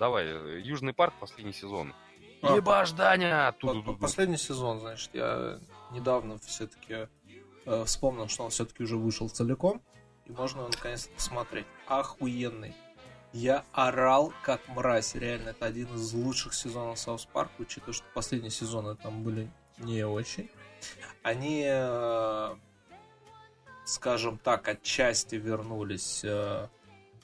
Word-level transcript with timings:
давай, 0.00 0.60
Южный 0.62 0.92
парк, 0.94 1.14
последний 1.20 1.52
сезон. 1.52 1.94
А. 2.42 2.56
Ебаш, 2.56 2.92
Даня! 2.92 3.54
Последний 4.00 4.38
сезон, 4.38 4.80
значит, 4.80 5.10
я 5.12 5.60
недавно 5.92 6.38
все-таки 6.38 7.08
вспомнил, 7.84 8.26
что 8.28 8.44
он 8.44 8.50
все-таки 8.50 8.82
уже 8.82 8.96
вышел 8.96 9.28
целиком, 9.28 9.82
и 10.24 10.32
можно 10.32 10.60
его 10.60 10.68
наконец-то 10.68 11.12
посмотреть. 11.14 11.66
Охуенный. 11.86 12.74
Я 13.32 13.64
орал 13.72 14.32
как 14.42 14.66
мразь, 14.68 15.14
реально, 15.14 15.50
это 15.50 15.66
один 15.66 15.94
из 15.94 16.12
лучших 16.12 16.54
сезонов 16.54 16.98
Саус 16.98 17.26
Парка, 17.26 17.52
учитывая, 17.58 17.92
что 17.92 18.06
последние 18.12 18.50
сезоны 18.50 18.96
там 18.96 19.22
были 19.22 19.48
не 19.78 20.04
очень. 20.04 20.50
Они, 21.22 21.64
э, 21.64 22.56
скажем 23.84 24.38
так, 24.38 24.66
отчасти 24.66 25.36
вернулись 25.36 26.22
э, 26.24 26.68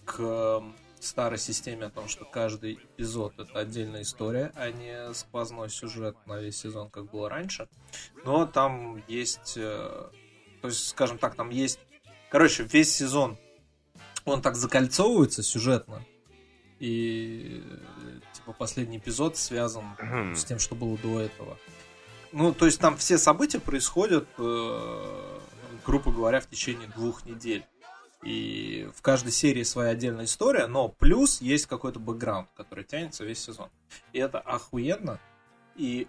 к 0.05 0.63
старой 1.07 1.39
системе 1.39 1.87
о 1.87 1.91
том, 1.91 2.09
что 2.09 2.25
каждый 2.25 2.75
эпизод 2.75 3.39
это 3.39 3.59
отдельная 3.59 4.03
история, 4.03 4.53
а 4.55 4.71
не 4.71 5.15
сквозной 5.15 5.71
сюжет 5.71 6.17
на 6.27 6.39
весь 6.39 6.59
сезон, 6.59 6.91
как 6.91 7.11
было 7.11 7.29
раньше. 7.29 7.69
Но 8.25 8.47
там 8.47 9.03
есть, 9.09 9.55
э, 9.57 10.11
то 10.61 10.69
есть, 10.69 10.89
скажем 10.89 11.19
так, 11.19 11.35
там 11.35 11.51
есть, 11.51 11.81
короче, 12.31 12.65
весь 12.65 12.95
сезон 12.95 13.39
он 14.27 14.43
так 14.43 14.57
закольцовывается 14.57 15.43
сюжетно, 15.43 16.05
и 16.79 17.63
э, 17.65 18.21
типа 18.35 18.53
последний 18.53 18.99
эпизод 18.99 19.37
связан 19.37 19.85
с 20.35 20.45
тем, 20.45 20.59
что 20.59 20.75
было 20.75 20.99
до 20.99 21.21
этого. 21.21 21.57
Ну, 22.33 22.53
то 22.53 22.67
есть 22.67 22.81
там 22.81 22.97
все 22.97 23.17
события 23.17 23.61
происходят, 23.61 24.29
э, 24.37 25.41
грубо 25.87 26.13
говоря, 26.13 26.41
в 26.41 26.49
течение 26.49 26.89
двух 26.89 27.25
недель. 27.25 27.65
И 28.27 28.91
в 28.93 29.03
каждой 29.03 29.31
серии 29.31 29.63
своя 29.63 29.91
отдельная 29.91 30.25
история, 30.25 30.67
но 30.67 30.89
плюс 30.89 31.41
есть 31.41 31.67
какой-то 31.67 32.01
бэкграунд, 32.01 32.49
который 32.57 32.83
тянется 32.83 33.25
весь 33.25 33.39
сезон. 33.39 33.71
И 34.13 34.19
это 34.19 34.41
охуенно. 34.41 35.21
И 35.77 36.09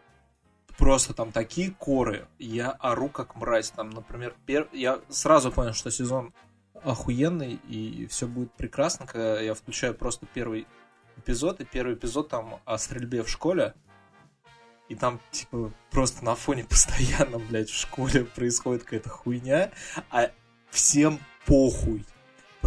просто 0.80 1.14
там 1.14 1.32
такие 1.32 1.70
коры. 1.70 2.28
Я 2.40 2.72
ору 2.72 3.10
как 3.10 3.36
мразь. 3.36 3.70
Там, 3.70 3.92
например, 3.92 4.34
пер... 4.48 4.68
я 4.74 5.00
сразу 5.10 5.52
понял, 5.52 5.74
что 5.74 5.92
сезон 5.92 6.34
охуенный, 6.74 7.60
и 7.68 8.08
все 8.08 8.26
будет 8.26 8.52
прекрасно, 8.54 9.06
когда 9.06 9.40
я 9.40 9.54
включаю 9.54 9.94
просто 9.94 10.26
первый 10.26 10.66
эпизод, 11.18 11.62
и 11.62 11.66
первый 11.66 11.94
эпизод 11.94 12.30
там 12.30 12.62
о 12.66 12.80
стрельбе 12.80 13.22
в 13.22 13.30
школе, 13.30 13.76
и 14.90 14.96
там, 14.96 15.22
типа, 15.30 15.72
просто 15.92 16.26
на 16.26 16.34
фоне 16.34 16.64
постоянно, 16.70 17.38
блядь, 17.38 17.70
в 17.70 17.80
школе 17.80 18.26
происходит 18.26 18.86
какая-то 18.86 19.10
хуйня, 19.10 19.72
а 20.10 20.32
всем 20.72 21.20
похуй. 21.48 22.04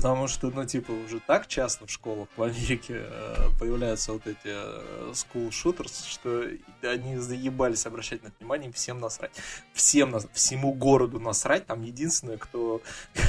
Потому 0.01 0.29
что, 0.29 0.51
ну, 0.51 0.65
типа, 0.65 0.93
уже 0.93 1.21
так 1.21 1.47
часто 1.47 1.87
в 1.87 1.91
школах 1.91 2.29
в 2.35 2.43
Америке 2.43 3.03
э, 3.07 3.49
появляются 3.59 4.15
вот 4.15 4.27
эти 4.27 4.39
э, 4.47 5.13
school 5.13 5.51
shooters, 5.51 6.09
что 6.09 6.43
они 6.89 7.19
заебались 7.19 7.85
обращать 7.85 8.23
на 8.23 8.31
внимание, 8.41 8.69
им 8.69 8.73
всем 8.73 8.99
насрать. 8.99 9.31
Всем, 9.75 10.11
нас- 10.13 10.27
всему 10.33 10.73
городу 10.73 11.21
насрать. 11.21 11.67
Там 11.67 11.83
единственное, 11.83 12.39
кто, 12.39 12.81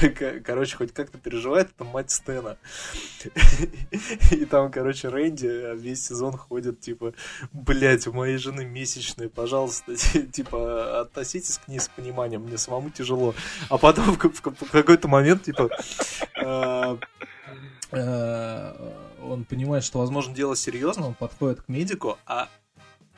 короче, 0.46 0.76
хоть 0.78 0.94
как-то 0.94 1.18
переживает, 1.18 1.68
это 1.76 1.84
мать 1.84 2.10
Стена. 2.10 2.56
И 4.30 4.46
там, 4.46 4.70
короче, 4.72 5.08
Рэнди 5.10 5.76
весь 5.76 6.06
сезон 6.06 6.38
ходит, 6.38 6.80
типа, 6.80 7.12
блять, 7.52 8.06
у 8.06 8.14
моей 8.14 8.38
жены 8.38 8.64
месячные, 8.64 9.28
пожалуйста, 9.28 9.94
типа, 10.32 11.02
относитесь 11.02 11.58
к 11.58 11.68
ней 11.68 11.80
с 11.80 11.88
пониманием, 11.88 12.40
мне 12.44 12.56
самому 12.56 12.88
тяжело. 12.88 13.34
А 13.68 13.76
потом 13.76 14.12
в 14.12 14.16
ка- 14.18 14.30
в 14.30 14.40
ка- 14.40 14.52
в 14.52 14.70
какой-то 14.70 15.06
момент, 15.08 15.42
типа, 15.42 15.68
э, 16.36 16.61
он 17.92 19.44
понимает, 19.44 19.84
что, 19.84 19.98
возможно, 19.98 20.34
дело 20.34 20.56
серьезно, 20.56 21.08
он 21.08 21.14
подходит 21.14 21.62
к 21.62 21.68
медику, 21.68 22.18
а, 22.26 22.48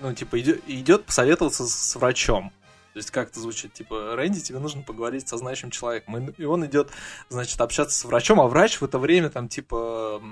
ну, 0.01 0.13
типа, 0.13 0.41
идет, 0.41 1.05
посоветоваться 1.05 1.67
с 1.67 1.97
врачом. 1.97 2.53
То 2.93 2.99
есть 2.99 3.11
как 3.11 3.31
это 3.31 3.41
звучит? 3.41 3.73
Типа, 3.73 4.15
Рэнди, 4.15 4.41
тебе 4.41 4.61
нужно 4.61 4.83
поговорить 4.83 5.27
со 5.27 5.37
знающим 5.37 5.71
человеком. 5.71 6.29
И 6.31 6.45
он 6.45 6.65
идет, 6.65 6.91
значит, 7.29 7.61
общаться 7.61 7.99
с 7.99 8.05
врачом, 8.05 8.41
а 8.41 8.47
врач 8.47 8.81
в 8.81 8.85
это 8.85 9.01
время 9.01 9.31
там, 9.31 9.49
типа, 9.49 10.23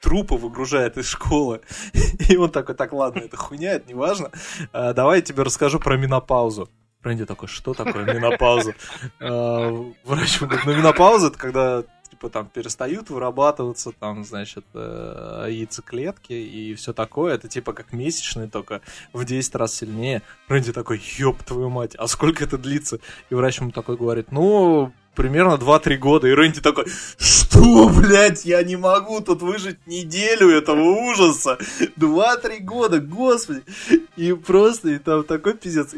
трупы 0.00 0.36
выгружает 0.36 0.96
из 0.96 1.06
школы. 1.06 1.60
И 2.28 2.36
он 2.36 2.50
такой, 2.50 2.74
так, 2.74 2.92
ладно, 2.92 3.20
это 3.20 3.36
хуйня, 3.36 3.72
это 3.72 3.88
не 3.88 3.94
важно. 3.94 4.30
А, 4.72 4.94
Давай 4.94 5.18
я 5.18 5.22
тебе 5.22 5.42
расскажу 5.42 5.78
про 5.78 5.96
менопаузу. 5.96 6.70
Рэнди 7.02 7.26
такой, 7.26 7.48
что 7.48 7.74
такое 7.74 8.04
менопауза? 8.04 8.74
А, 9.20 9.70
Врач 10.04 10.40
говорит, 10.40 10.64
ну 10.64 10.74
менопауза 10.74 11.26
это 11.28 11.38
когда 11.38 11.84
типа 12.24 12.30
там 12.30 12.48
перестают 12.48 13.10
вырабатываться 13.10 13.92
там, 13.92 14.24
значит, 14.24 14.64
э, 14.72 15.48
яйцеклетки 15.50 16.32
и 16.32 16.74
все 16.74 16.92
такое. 16.92 17.34
Это 17.34 17.48
типа 17.48 17.72
как 17.72 17.92
месячные, 17.92 18.48
только 18.48 18.80
в 19.12 19.24
10 19.24 19.54
раз 19.56 19.74
сильнее. 19.74 20.22
Рэнди 20.48 20.72
такой, 20.72 21.02
ёб 21.18 21.42
твою 21.42 21.68
мать, 21.68 21.94
а 21.96 22.06
сколько 22.08 22.44
это 22.44 22.56
длится? 22.56 22.98
И 23.30 23.34
врач 23.34 23.60
ему 23.60 23.72
такой 23.72 23.96
говорит, 23.96 24.32
ну, 24.32 24.92
примерно 25.14 25.54
2-3 25.54 25.96
года. 25.98 26.28
И 26.28 26.32
Рэнди 26.32 26.60
такой, 26.60 26.86
что, 27.18 27.90
блядь, 27.90 28.46
я 28.46 28.62
не 28.62 28.76
могу 28.76 29.20
тут 29.20 29.42
выжить 29.42 29.86
неделю 29.86 30.48
этого 30.48 30.80
ужаса. 30.80 31.58
2-3 31.98 32.60
года, 32.60 33.00
господи. 33.00 33.62
И 34.16 34.32
просто, 34.32 34.88
и 34.88 34.98
там 34.98 35.24
такой 35.24 35.54
пиздец. 35.54 35.92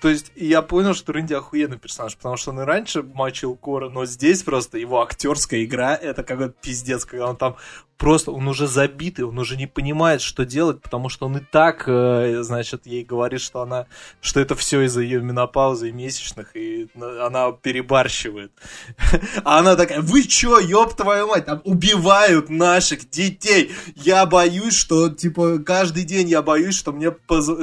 То 0.00 0.08
есть, 0.08 0.32
я 0.34 0.62
понял, 0.62 0.94
что 0.94 1.12
Рэнди 1.12 1.34
охуенный 1.34 1.78
персонаж, 1.78 2.16
потому 2.16 2.36
что 2.36 2.50
он 2.50 2.60
и 2.60 2.64
раньше 2.64 3.02
мочил 3.02 3.56
Кора, 3.56 3.90
но 3.90 4.06
здесь 4.06 4.42
просто 4.42 4.78
его 4.78 5.02
актерская 5.02 5.64
игра, 5.64 5.94
это 5.94 6.22
какой-то 6.22 6.54
пиздец, 6.60 7.04
когда 7.04 7.28
он 7.28 7.36
там 7.36 7.56
просто, 7.98 8.32
он 8.32 8.48
уже 8.48 8.66
забитый, 8.66 9.26
он 9.26 9.38
уже 9.38 9.58
не 9.58 9.66
понимает, 9.66 10.22
что 10.22 10.46
делать, 10.46 10.80
потому 10.80 11.10
что 11.10 11.26
он 11.26 11.36
и 11.36 11.40
так, 11.40 11.84
э, 11.86 12.38
значит, 12.42 12.86
ей 12.86 13.04
говорит, 13.04 13.42
что 13.42 13.60
она, 13.60 13.86
что 14.22 14.40
это 14.40 14.54
все 14.54 14.80
из-за 14.86 15.02
ее 15.02 15.20
менопаузы 15.20 15.90
и 15.90 15.92
месячных, 15.92 16.56
и 16.56 16.88
на- 16.94 17.26
она 17.26 17.52
перебарщивает. 17.52 18.52
А 19.44 19.58
она 19.58 19.76
такая, 19.76 20.00
вы 20.00 20.22
чё, 20.22 20.58
ёб 20.58 20.94
твою 20.94 21.26
мать, 21.28 21.44
там 21.44 21.60
убивают 21.64 22.48
наших 22.48 23.10
детей. 23.10 23.70
Я 23.96 24.24
боюсь, 24.24 24.74
что, 24.74 25.10
типа, 25.10 25.58
каждый 25.58 26.04
день 26.04 26.26
я 26.28 26.40
боюсь, 26.40 26.76
что 26.76 26.92
мне, 26.92 27.14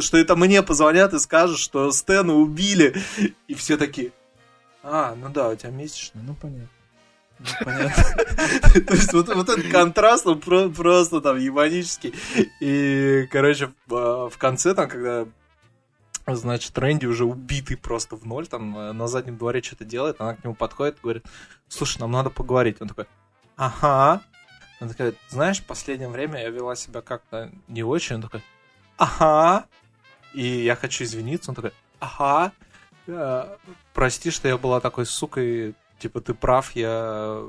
что 0.01 0.17
это 0.17 0.35
мне 0.35 0.61
позвонят 0.61 1.13
и 1.15 1.19
скажут, 1.19 1.57
что 1.57 1.91
Стэна 2.27 2.33
убили. 2.33 2.95
И 3.47 3.53
все 3.53 3.77
такие, 3.77 4.11
а, 4.83 5.15
ну 5.15 5.29
да, 5.29 5.49
у 5.49 5.55
тебя 5.55 5.69
месячные, 5.69 6.23
ну 6.23 6.35
понятно. 6.35 6.69
Ну, 7.39 7.45
понятно. 7.63 8.03
То 8.87 8.93
есть 8.93 9.13
вот, 9.13 9.33
вот 9.33 9.49
этот 9.49 9.71
контраст, 9.71 10.25
он 10.25 10.39
про- 10.39 10.69
просто 10.69 11.21
там 11.21 11.37
ебанический. 11.37 12.13
И, 12.59 13.27
короче, 13.31 13.71
в, 13.85 13.95
а, 13.95 14.29
конце 14.37 14.73
там, 14.73 14.89
когда 14.89 15.25
Значит, 16.29 16.77
Рэнди 16.77 17.05
уже 17.05 17.23
убитый 17.23 17.77
просто 17.77 18.17
в 18.17 18.25
ноль, 18.25 18.47
там 18.47 18.77
э, 18.77 18.91
на 18.91 19.07
заднем 19.07 19.37
дворе 19.37 19.63
что-то 19.63 19.85
делает, 19.85 20.19
она 20.19 20.35
к 20.35 20.43
нему 20.43 20.55
подходит 20.55 20.97
говорит, 21.01 21.23
слушай, 21.69 21.99
нам 21.99 22.11
надо 22.11 22.29
поговорить. 22.29 22.81
Он 22.81 22.89
такой, 22.89 23.05
ага. 23.55 24.21
Она 24.81 24.89
такая, 24.89 25.13
знаешь, 25.29 25.61
в 25.61 25.65
последнее 25.65 26.09
время 26.09 26.41
я 26.41 26.49
вела 26.49 26.75
себя 26.75 26.99
как-то 26.99 27.49
не 27.69 27.81
очень. 27.81 28.17
Он 28.17 28.23
такой, 28.23 28.43
ага. 28.97 29.67
И 30.33 30.45
я 30.45 30.75
хочу 30.75 31.05
извиниться. 31.05 31.51
Он 31.51 31.55
такой, 31.55 31.71
ага. 31.99 32.51
«Э, 33.07 33.55
Прости, 33.93 34.31
что 34.31 34.47
я 34.47 34.57
была 34.57 34.79
такой 34.79 35.05
сукой. 35.05 35.75
Типа, 35.99 36.21
ты 36.21 36.33
прав, 36.33 36.75
я 36.75 37.43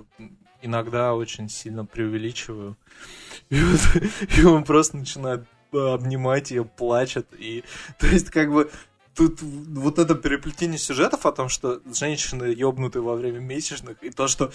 иногда 0.63 1.15
очень 1.15 1.49
сильно 1.49 1.85
преувеличиваю. 1.85 2.77
И, 3.51 3.61
вот- 3.63 4.03
и 4.39 4.45
он 4.45 4.65
просто 4.65 4.97
начинает 4.97 5.45
э, 5.73 5.79
обнимать 5.79 6.51
ее, 6.51 6.65
плачет. 6.65 7.27
И, 7.39 7.65
то 7.99 8.07
есть, 8.07 8.31
как 8.31 8.51
бы, 8.51 8.71
тут 9.15 9.43
вот 9.43 9.99
это 9.99 10.15
переплетение 10.15 10.79
сюжетов 10.79 11.27
о 11.27 11.33
том, 11.33 11.49
что 11.49 11.81
женщины 11.93 12.45
ёбнуты 12.45 13.01
во 13.01 13.15
время 13.17 13.41
месячных, 13.41 14.03
и 14.03 14.11
то, 14.11 14.29
что 14.29 14.53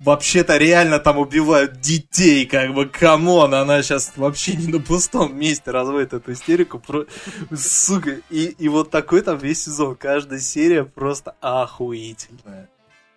вообще-то 0.00 0.56
реально 0.56 0.98
там 0.98 1.18
убивают 1.18 1.80
детей, 1.80 2.46
как 2.46 2.74
бы, 2.74 2.86
come 2.86 3.25
on, 3.25 3.54
она 3.54 3.82
сейчас 3.82 4.12
вообще 4.16 4.54
не 4.56 4.68
на 4.68 4.80
пустом 4.80 5.38
месте 5.38 5.70
разводит 5.70 6.12
эту 6.12 6.32
истерику, 6.32 6.78
про... 6.78 7.06
сука, 7.54 8.20
и, 8.30 8.46
и 8.58 8.68
вот 8.68 8.90
такой 8.90 9.22
там 9.22 9.38
весь 9.38 9.64
сезон, 9.64 9.96
каждая 9.96 10.40
серия 10.40 10.84
просто 10.84 11.34
охуительная. 11.40 12.68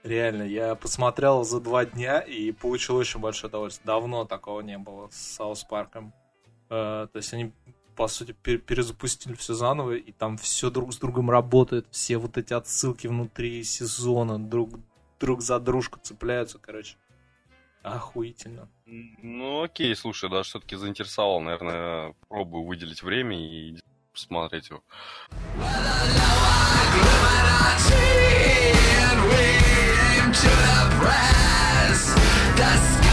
Реально, 0.04 0.44
я 0.44 0.76
посмотрел 0.76 1.44
за 1.44 1.60
два 1.60 1.86
дня 1.86 2.20
и 2.20 2.52
получил 2.52 2.96
очень 2.96 3.20
большое 3.20 3.50
удовольствие. 3.50 3.86
Давно 3.86 4.24
такого 4.24 4.62
не 4.62 4.78
было 4.78 5.10
с 5.12 5.36
South 5.36 5.66
Park 5.66 5.93
ом. 5.93 6.14
Э, 6.70 7.08
то 7.12 7.18
есть 7.18 7.34
они, 7.34 7.52
по 7.98 8.08
сути, 8.08 8.34
пер- 8.42 8.60
перезапустили 8.60 9.34
все 9.36 9.54
заново, 9.54 9.96
и 9.96 10.14
там 10.14 10.38
все 10.38 10.70
друг 10.70 10.94
с 10.94 10.98
другом 10.98 11.30
работает, 11.30 11.86
все 11.92 12.18
вот 12.18 12.38
эти 12.38 12.54
отсылки 12.54 13.08
внутри 13.08 13.62
сезона 13.66 14.40
друг, 14.40 14.70
друг 15.20 15.42
за 15.42 15.60
дружку 15.60 16.00
цепляются, 16.02 16.60
короче. 16.60 16.96
Охуительно. 17.84 18.70
Ну, 18.86 19.64
окей, 19.64 19.96
слушай, 19.96 20.30
да, 20.30 20.44
все-таки 20.44 20.76
заинтересовал, 20.76 21.40
наверное, 21.40 22.14
пробую 22.28 22.66
выделить 22.66 23.04
время 23.04 23.38
и 23.38 23.80
посмотреть 24.12 24.70
его. 24.70 24.84
The 32.60 33.09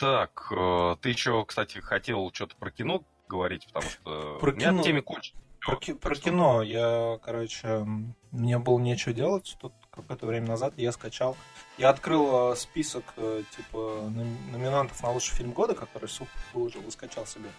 Так, 0.00 0.50
э, 0.50 0.96
ты 1.02 1.10
еще, 1.10 1.44
кстати, 1.44 1.78
хотел 1.78 2.32
что-то 2.32 2.56
про 2.56 2.70
кино 2.70 3.02
говорить, 3.28 3.66
потому 3.66 3.90
что 3.90 4.38
про 4.40 4.52
кино... 4.52 4.72
меня 4.72 4.82
теме 4.82 5.02
кончится. 5.02 5.38
Про, 5.60 5.76
ки- 5.76 5.92
про 5.92 6.14
кино 6.14 6.62
я, 6.62 7.18
короче, 7.22 7.86
мне 8.30 8.58
было 8.58 8.78
нечего 8.78 9.12
делать 9.12 9.58
тут 9.60 9.74
какое-то 9.90 10.24
время 10.24 10.48
назад, 10.48 10.72
я 10.78 10.90
скачал. 10.92 11.36
Я 11.76 11.90
открыл 11.90 12.52
э, 12.52 12.56
список 12.56 13.04
э, 13.18 13.42
типа 13.54 14.10
номинантов 14.50 15.02
на 15.02 15.10
лучший 15.10 15.34
фильм 15.36 15.52
года, 15.52 15.74
который 15.74 16.08
Сух 16.08 16.28
выложил 16.54 16.80
и 16.88 16.90
скачал 16.90 17.26
себе 17.26 17.50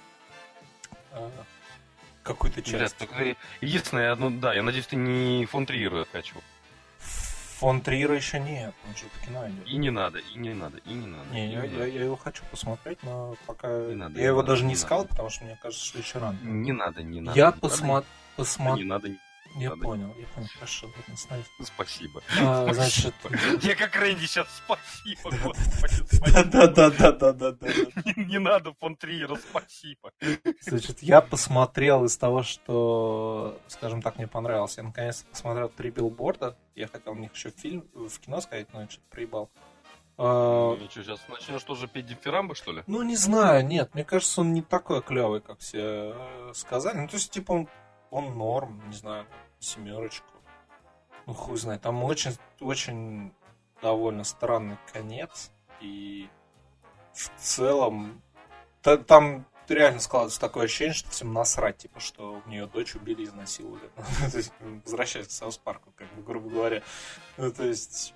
какую-то 2.24 2.64
часть. 2.64 2.96
Блядь, 3.16 3.38
единственное, 3.62 4.12
одно, 4.12 4.32
да, 4.32 4.54
я 4.54 4.64
надеюсь, 4.64 4.88
ты 4.88 4.96
не 4.96 5.46
фон 5.46 5.68
Триера 5.68 6.06
хочу. 6.12 6.36
Фон 7.62 7.82
Триера 7.82 8.16
еще 8.16 8.40
нет, 8.40 8.74
он 8.88 8.96
же 8.96 9.04
по 9.06 9.24
кино 9.24 9.48
идет. 9.48 9.68
И 9.68 9.78
не 9.78 9.92
надо, 9.92 10.18
и 10.18 10.36
не 10.40 10.56
надо, 10.56 10.78
и 10.80 10.94
не 10.94 11.06
надо. 11.06 11.30
Не, 11.30 11.46
и 11.48 11.52
я, 11.52 11.62
не 11.62 11.68
я, 11.68 11.74
надо. 11.74 11.86
я 11.86 12.04
его 12.06 12.16
хочу 12.16 12.44
посмотреть, 12.50 13.04
но 13.04 13.36
пока... 13.46 13.68
Не 13.68 13.94
надо, 13.94 14.16
я 14.16 14.22
не 14.22 14.28
его 14.30 14.42
надо, 14.42 14.48
даже 14.48 14.64
не 14.64 14.70
не 14.70 14.74
искал, 14.74 15.02
надо. 15.02 15.10
потому 15.10 15.30
что 15.30 15.46
мне 15.46 15.60
кажется, 15.62 15.86
что 15.86 16.00
еще 16.00 16.18
рано. 16.18 16.40
Не 16.42 16.72
надо, 16.72 17.04
не 17.04 17.22
надо. 17.22 17.38
я 17.38 17.46
надо, 17.52 17.60
посмо... 17.60 18.04
Не 18.76 18.84
надо, 18.84 19.10
не 19.56 19.64
Я 19.64 19.70
надо. 19.72 19.82
понял, 19.84 20.16
я 20.18 20.26
понял, 20.28 20.48
хорошо, 20.56 20.88
ладно. 20.88 21.44
Спасибо. 21.64 22.24
А, 22.40 22.74
значит... 22.74 23.14
Я 23.62 23.76
как 23.76 23.96
Рэнди 23.96 24.26
сейчас 24.26 24.48
спасибо. 24.66 25.30
Да-да-да-да-да-да. 26.32 27.68
Не 28.16 28.40
надо 28.40 28.74
фон 28.80 28.96
Триера, 28.96 29.36
спасибо. 29.36 30.12
Значит, 30.62 31.04
я 31.04 31.22
посмотрел 31.22 32.06
из 32.06 32.18
того, 32.18 32.44
что, 32.44 33.60
скажем 33.68 34.02
так, 34.02 34.18
мне 34.18 34.28
понравилось. 34.28 34.78
Я 34.78 34.84
наконец-то 34.84 35.30
посмотрел 35.30 35.70
три 35.70 35.92
билборда. 35.92 36.56
Я 36.76 36.88
хотел 36.88 37.14
в 37.14 37.20
них 37.20 37.34
еще 37.34 37.50
фильм, 37.50 37.88
в 37.94 38.20
кино 38.20 38.42
сказать, 38.42 38.72
но 38.74 38.82
я 38.82 38.90
что-то 38.90 39.08
проебал. 39.10 39.50
А, 40.18 40.76
Ну 40.76 40.90
что, 40.90 41.04
сейчас 41.04 41.20
начнешь 41.28 41.64
тоже 41.64 41.88
петь 41.88 42.06
дифирамбы, 42.06 42.56
что 42.56 42.72
ли? 42.72 42.84
Ну, 42.88 43.02
не 43.04 43.16
знаю, 43.16 43.66
нет, 43.66 43.94
мне 43.94 44.04
кажется, 44.04 44.42
он 44.42 44.54
не 44.54 44.62
такой 44.62 45.02
клевый, 45.02 45.42
как 45.42 45.60
все 45.60 46.14
э, 46.16 46.52
сказали. 46.54 46.98
Ну, 46.98 47.08
то 47.08 47.16
есть, 47.16 47.32
типа, 47.32 47.52
он, 47.54 47.68
он 48.12 48.38
норм, 48.38 48.82
не 48.88 48.96
знаю, 48.96 49.26
семерочку. 49.60 50.28
Ну, 51.26 51.34
хуй 51.34 51.58
знает. 51.58 51.82
Там 51.82 52.04
очень, 52.04 52.32
очень 52.60 53.34
довольно 53.82 54.24
странный 54.24 54.78
конец. 54.94 55.52
И 55.80 56.30
в 57.14 57.30
целом 57.40 58.22
та- 58.82 58.98
там 58.98 59.46
реально 59.74 60.00
складывается 60.00 60.40
такое 60.40 60.66
ощущение, 60.66 60.94
что 60.94 61.10
всем 61.10 61.34
насрать, 61.34 61.78
типа, 61.78 62.00
что 62.00 62.42
у 62.46 62.50
нее 62.50 62.68
дочь 62.68 62.96
убили 62.96 63.24
изнасиловали. 63.24 63.90
То 64.32 64.38
есть, 64.38 64.52
возвращаясь 64.86 65.28
к 65.28 65.32
Саус 65.32 65.58
Парку, 65.58 65.92
как 65.96 66.12
бы, 66.14 66.24
грубо 66.24 66.50
говоря. 66.50 66.84
Ну, 67.38 67.52
то 67.52 67.64
есть, 67.64 68.14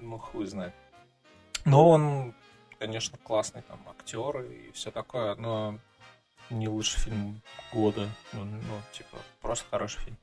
ну, 0.00 0.18
хуй 0.18 0.46
знает. 0.46 0.74
Но 1.64 1.88
он, 1.88 2.34
конечно, 2.78 3.18
классный 3.18 3.62
там 3.62 3.80
актер 3.88 4.42
и 4.42 4.72
все 4.72 4.90
такое, 4.90 5.34
но 5.34 5.78
не 6.50 6.68
лучший 6.68 7.00
фильм 7.00 7.42
года. 7.72 8.08
Ну, 8.32 8.44
ну, 8.44 8.80
типа, 8.92 9.18
просто 9.40 9.66
хороший 9.70 10.00
фильм. 10.00 10.18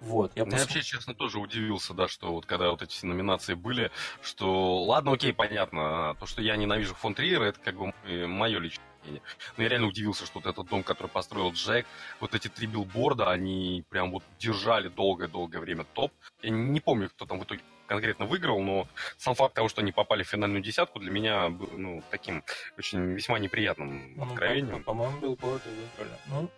Вот, 0.00 0.32
я 0.34 0.44
Я 0.44 0.50
вообще, 0.50 0.80
честно, 0.80 1.14
тоже 1.14 1.38
удивился, 1.38 1.92
да, 1.92 2.08
что 2.08 2.32
вот 2.32 2.46
когда 2.46 2.70
вот 2.70 2.80
эти 2.80 3.04
номинации 3.04 3.52
были, 3.52 3.90
что, 4.22 4.82
ладно, 4.82 5.12
окей, 5.12 5.34
понятно, 5.34 6.16
то, 6.18 6.24
что 6.24 6.40
я 6.40 6.56
ненавижу 6.56 6.94
фон 6.94 7.14
Триера, 7.14 7.44
это 7.44 7.60
как 7.60 7.76
бы 7.76 7.92
мое 8.26 8.58
личное 8.58 8.89
мнение. 9.02 9.22
Но 9.56 9.62
я 9.62 9.68
реально 9.68 9.88
удивился, 9.88 10.26
что 10.26 10.40
вот 10.40 10.46
этот 10.46 10.68
дом, 10.68 10.82
который 10.82 11.08
построил 11.08 11.52
Джек, 11.52 11.86
вот 12.20 12.34
эти 12.34 12.48
три 12.48 12.66
билборда, 12.66 13.30
они 13.30 13.84
прям 13.88 14.10
вот 14.10 14.22
держали 14.38 14.88
долгое-долгое 14.88 15.60
время 15.60 15.84
топ. 15.84 16.12
Я 16.42 16.50
не 16.50 16.80
помню, 16.80 17.08
кто 17.10 17.26
там 17.26 17.38
в 17.40 17.44
итоге 17.44 17.62
конкретно 17.86 18.24
выиграл, 18.26 18.60
но 18.62 18.86
сам 19.16 19.34
факт 19.34 19.54
того, 19.54 19.68
что 19.68 19.80
они 19.80 19.90
попали 19.90 20.22
в 20.22 20.28
финальную 20.28 20.62
десятку, 20.62 21.00
для 21.00 21.10
меня 21.10 21.48
был, 21.48 21.68
ну, 21.76 22.02
таким 22.10 22.44
очень 22.78 23.14
весьма 23.14 23.38
неприятным 23.40 24.14
ну, 24.16 24.24
откровением. 24.24 24.78
по- 24.78 24.92
По-моему, 24.92 25.18
билборды 25.18 25.68
выбрали. 25.70 26.16
Ну, 26.28 26.48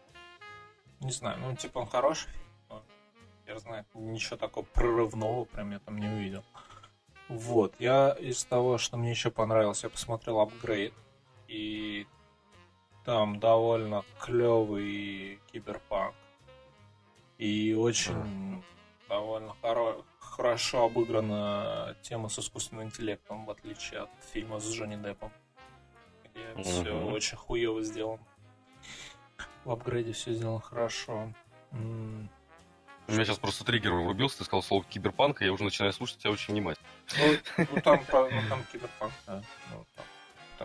не 1.00 1.12
знаю, 1.12 1.38
ну, 1.40 1.56
типа, 1.56 1.78
он 1.78 1.86
хороший 1.86 2.28
но, 2.68 2.82
я 3.46 3.58
знаю, 3.58 3.86
ничего 3.94 4.36
такого 4.36 4.64
прорывного 4.64 5.44
прям 5.46 5.72
я 5.72 5.78
там 5.78 5.96
не 5.96 6.06
увидел. 6.06 6.44
Вот, 7.28 7.74
я 7.78 8.10
из 8.20 8.44
того, 8.44 8.76
что 8.76 8.98
мне 8.98 9.10
еще 9.10 9.30
понравилось, 9.30 9.84
я 9.84 9.88
посмотрел 9.88 10.38
апгрейд, 10.38 10.92
и 11.48 12.06
там 13.04 13.40
довольно 13.40 14.04
клевый 14.20 15.40
киберпанк. 15.52 16.14
И 17.38 17.74
очень 17.74 18.62
довольно 19.08 19.54
хоро- 19.62 20.04
хорошо 20.20 20.84
обыграна 20.84 21.96
тема 22.02 22.28
с 22.28 22.38
искусственным 22.38 22.84
интеллектом, 22.86 23.44
в 23.46 23.50
отличие 23.50 24.00
от 24.00 24.10
фильма 24.32 24.60
с 24.60 24.72
Джонни 24.72 24.96
Деппом, 24.96 25.32
где 26.24 26.62
все 26.62 26.92
Мгм. 26.94 27.12
очень 27.12 27.36
хуево 27.36 27.82
сделано. 27.82 28.22
В 29.64 29.70
апгрейде 29.70 30.12
все 30.12 30.32
сделано 30.32 30.60
хорошо. 30.60 31.32
М, 31.72 32.28
У 33.08 33.12
меня 33.12 33.24
сейчас 33.24 33.38
просто 33.38 33.64
триггер 33.64 33.92
врубился, 33.92 34.38
ты 34.38 34.44
сказал 34.44 34.62
слово 34.62 34.84
киберпанк, 34.84 35.42
и 35.42 35.44
я 35.46 35.52
уже 35.52 35.64
начинаю 35.64 35.92
слушать 35.92 36.18
тебя 36.18 36.30
очень 36.30 36.54
внимательно. 36.54 36.86
Ну, 37.18 37.36
ну, 37.70 37.80
там, 37.82 38.06
ну, 38.12 38.48
там 38.48 38.64
киберпанк, 38.72 39.12
да. 39.26 39.42
Ну, 39.70 39.84
там, 39.96 40.04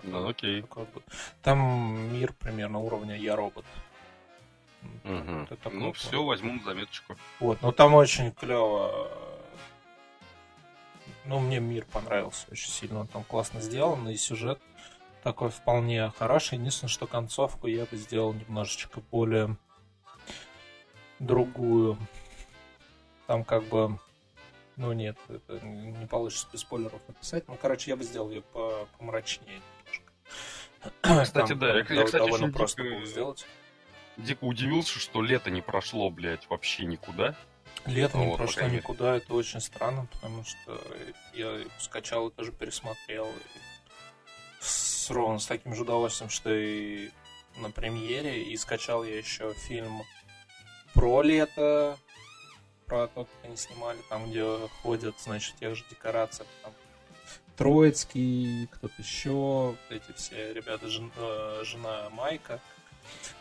такой- 0.01 0.11
Ну, 0.21 0.27
окей. 0.29 0.65
вот. 0.69 1.03
Там 1.43 2.13
мир 2.13 2.33
примерно 2.33 2.79
уровня 2.79 3.15
Я 3.15 3.35
робот. 3.35 3.65
Мгм. 5.03 5.47
это 5.49 5.69
Ну, 5.69 5.91
все, 5.93 6.23
возьму 6.23 6.53
на 6.53 6.63
заметочку. 6.63 7.15
Вот, 7.39 7.61
но 7.61 7.71
там 7.71 7.93
очень 7.93 8.31
клево. 8.31 9.09
Ну, 11.25 11.39
мне 11.39 11.59
мир 11.59 11.85
понравился 11.91 12.47
очень 12.51 12.69
сильно. 12.69 13.01
Он 13.01 13.07
там 13.07 13.23
классно 13.23 13.59
сделан, 13.59 14.07
и 14.07 14.15
сюжет 14.15 14.61
такой 15.23 15.49
вполне 15.49 16.09
хороший. 16.17 16.57
Единственное, 16.57 16.89
что 16.89 17.05
концовку 17.05 17.67
я 17.67 17.85
бы 17.85 17.97
сделал 17.97 18.33
немножечко 18.33 19.01
более 19.11 19.57
другую. 21.19 21.97
Там 23.25 23.43
как 23.43 23.63
бы... 23.65 23.99
Ну 24.77 24.93
нет, 24.93 25.17
это 25.27 25.59
не 25.65 26.05
получится 26.05 26.47
без 26.53 26.61
спойлеров 26.61 27.01
написать. 27.07 27.47
Ну, 27.47 27.57
короче, 27.59 27.89
я 27.91 27.97
бы 27.97 28.03
сделал 28.03 28.29
ее 28.29 28.41
по 28.41 28.87
помрачнее. 28.97 29.59
Кстати, 31.01 31.49
Там 31.49 31.59
да, 31.59 31.67
я, 31.69 31.85
я, 31.89 32.03
кстати, 32.03 32.29
очень 32.29 32.51
просто 32.51 32.83
дико, 32.83 33.05
сделать. 33.05 33.45
дико 34.17 34.43
удивился, 34.43 34.99
что 34.99 35.21
лето 35.21 35.49
не 35.49 35.61
прошло, 35.61 36.09
блядь, 36.09 36.49
вообще 36.49 36.85
никуда. 36.85 37.35
Лето 37.85 38.17
не 38.17 38.25
Вот, 38.25 38.31
по 38.37 38.43
прошло 38.43 38.63
мере. 38.63 38.77
никуда, 38.77 39.15
это 39.17 39.33
очень 39.33 39.61
странно, 39.61 40.07
потому 40.11 40.43
что 40.43 40.81
я 41.33 41.59
скачал 41.79 42.29
и 42.29 42.33
тоже 42.33 42.51
пересмотрел. 42.51 43.27
и 43.27 44.59
с, 44.59 45.09
ровно 45.11 45.39
с 45.39 45.45
таким 45.45 45.75
же 45.75 45.83
удовольствием, 45.83 46.29
что 46.29 46.53
и 46.53 47.09
на 47.57 47.71
премьере. 47.71 48.43
И 48.43 48.57
скачал 48.57 49.03
я 49.03 49.17
еще 49.17 49.53
фильм 49.53 50.01
про 50.93 51.21
лето, 51.21 51.97
про 52.85 53.07
то, 53.07 53.25
как 53.25 53.45
они 53.45 53.55
снимали, 53.55 53.99
там, 54.09 54.29
где 54.29 54.43
ходят, 54.81 55.15
значит, 55.19 55.55
в 55.55 55.59
тех 55.59 55.75
же 55.75 55.83
декорациях. 55.89 56.47
Там, 56.63 56.73
Троицкий, 57.57 58.67
кто-то 58.67 58.93
еще, 58.99 59.75
эти 59.89 60.11
все 60.15 60.53
ребята, 60.53 60.87
жен- 60.87 61.11
э, 61.17 61.63
жена 61.65 62.09
Майка. 62.11 62.59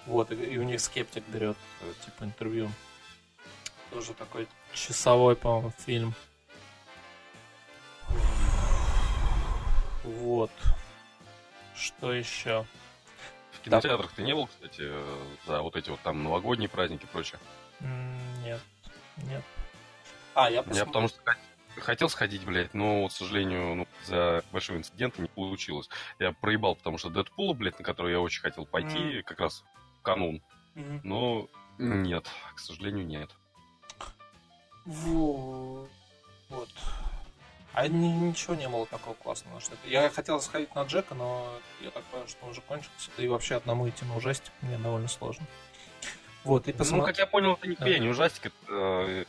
Вот, 0.06 0.30
и, 0.32 0.34
и 0.36 0.58
у 0.58 0.62
них 0.62 0.80
скептик 0.80 1.22
берет, 1.28 1.56
э, 1.82 1.92
типа, 2.04 2.24
интервью. 2.24 2.70
Тоже 3.90 4.14
такой 4.14 4.48
часовой, 4.72 5.36
по-моему, 5.36 5.72
фильм. 5.78 6.14
Вот. 10.04 10.50
Что 11.74 12.12
еще? 12.12 12.64
В 13.52 13.60
кинотеатрах 13.64 14.12
ты 14.12 14.22
не 14.22 14.34
был, 14.34 14.46
кстати, 14.46 14.80
э, 14.82 15.24
за 15.46 15.60
вот 15.60 15.76
эти 15.76 15.90
вот 15.90 16.00
там 16.00 16.22
новогодние 16.22 16.68
праздники 16.68 17.04
и 17.04 17.06
прочее? 17.08 17.38
Нет. 18.42 18.60
Нет. 19.18 19.42
А, 20.34 20.48
я 20.48 20.56
Я 20.56 20.62
посмотрел. 20.62 20.86
потому 20.86 21.08
что 21.08 21.18
хотел 21.80 22.08
сходить, 22.08 22.44
блядь, 22.44 22.74
но, 22.74 23.02
вот, 23.02 23.12
к 23.12 23.14
сожалению, 23.14 23.74
ну, 23.74 23.88
за 24.04 24.42
большого 24.52 24.78
инцидента 24.78 25.22
не 25.22 25.28
получилось. 25.28 25.88
Я 26.18 26.32
проебал, 26.32 26.76
потому 26.76 26.98
что 26.98 27.10
Дэдпула, 27.10 27.54
блядь, 27.54 27.78
на 27.78 27.84
который 27.84 28.12
я 28.12 28.20
очень 28.20 28.40
хотел 28.40 28.66
пойти, 28.66 29.22
как 29.22 29.40
раз 29.40 29.64
канун. 30.02 30.42
Но 30.74 31.48
нет, 31.78 32.28
к 32.54 32.58
сожалению, 32.58 33.06
нет. 33.06 33.30
Вот. 34.84 35.90
Вот. 36.48 36.68
А 37.72 37.88
ни- 37.88 38.06
ничего 38.06 38.54
не 38.54 38.68
было 38.68 38.86
такого 38.86 39.14
классного. 39.14 39.60
Что. 39.60 39.76
Я 39.84 40.08
хотел 40.08 40.40
сходить 40.40 40.74
на 40.74 40.84
Джека, 40.84 41.14
но 41.14 41.52
я 41.82 41.90
так 41.90 42.04
понял, 42.04 42.26
что 42.26 42.44
он 42.44 42.52
уже 42.52 42.62
кончился. 42.62 43.10
Да 43.16 43.22
и 43.22 43.28
вообще 43.28 43.56
одному 43.56 43.88
идти 43.88 44.04
на 44.06 44.16
ужастик 44.16 44.52
мне 44.62 44.78
довольно 44.78 45.08
сложно. 45.08 45.44
Вот, 46.46 46.68
и 46.68 46.72
Ну, 46.72 46.78
посмотрел. 46.78 47.06
как 47.06 47.18
я 47.18 47.26
понял, 47.26 47.54
это 47.54 47.66
нихуя 47.66 47.98
не 47.98 48.08
ужастик. 48.08 48.46
Это, 48.46 48.54
э, 48.68 49.24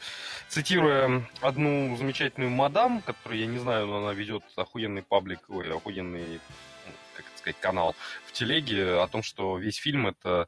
цитируя 0.49 1.27
одну 1.41 1.97
замечательную 1.97 2.51
мадам, 2.51 3.01
которую 3.01 3.39
я 3.39 3.47
не 3.47 3.57
знаю, 3.57 3.87
но 3.87 3.97
она 3.97 4.13
ведет 4.13 4.43
охуенный 4.55 5.01
паблик, 5.01 5.39
ой, 5.49 5.71
охуенный, 5.73 6.39
ну, 6.85 6.91
как 7.15 7.25
это 7.25 7.37
сказать, 7.39 7.59
канал 7.59 7.95
в 8.25 8.31
телеге, 8.33 9.01
о 9.01 9.07
том, 9.07 9.23
что 9.23 9.57
весь 9.57 9.77
фильм 9.77 10.07
это 10.07 10.47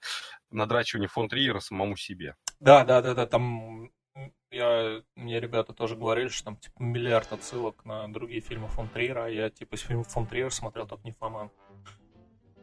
надрачивание 0.52 1.10
фон 1.10 1.28
Триера 1.28 1.60
самому 1.60 1.98
себе. 1.98 2.36
Да, 2.60 2.86
да, 2.86 3.02
да, 3.02 3.16
да, 3.16 3.26
там 3.26 3.92
я, 4.52 5.02
мне 5.16 5.40
ребята 5.40 5.74
тоже 5.74 5.96
говорили, 5.96 6.28
что 6.28 6.46
там 6.46 6.58
типа 6.58 6.82
миллиард 6.82 7.32
отсылок 7.34 7.86
на 7.86 8.08
другие 8.12 8.42
фильмы 8.42 8.68
фон 8.68 8.88
Триера, 8.90 9.26
а 9.26 9.30
я 9.30 9.50
типа 9.50 9.76
из 9.76 9.82
фильмов 9.82 10.08
фон 10.08 10.26
Триера 10.28 10.50
смотрел 10.50 10.88
только 10.88 11.04
не 11.04 11.14
Фоман. 11.14 11.52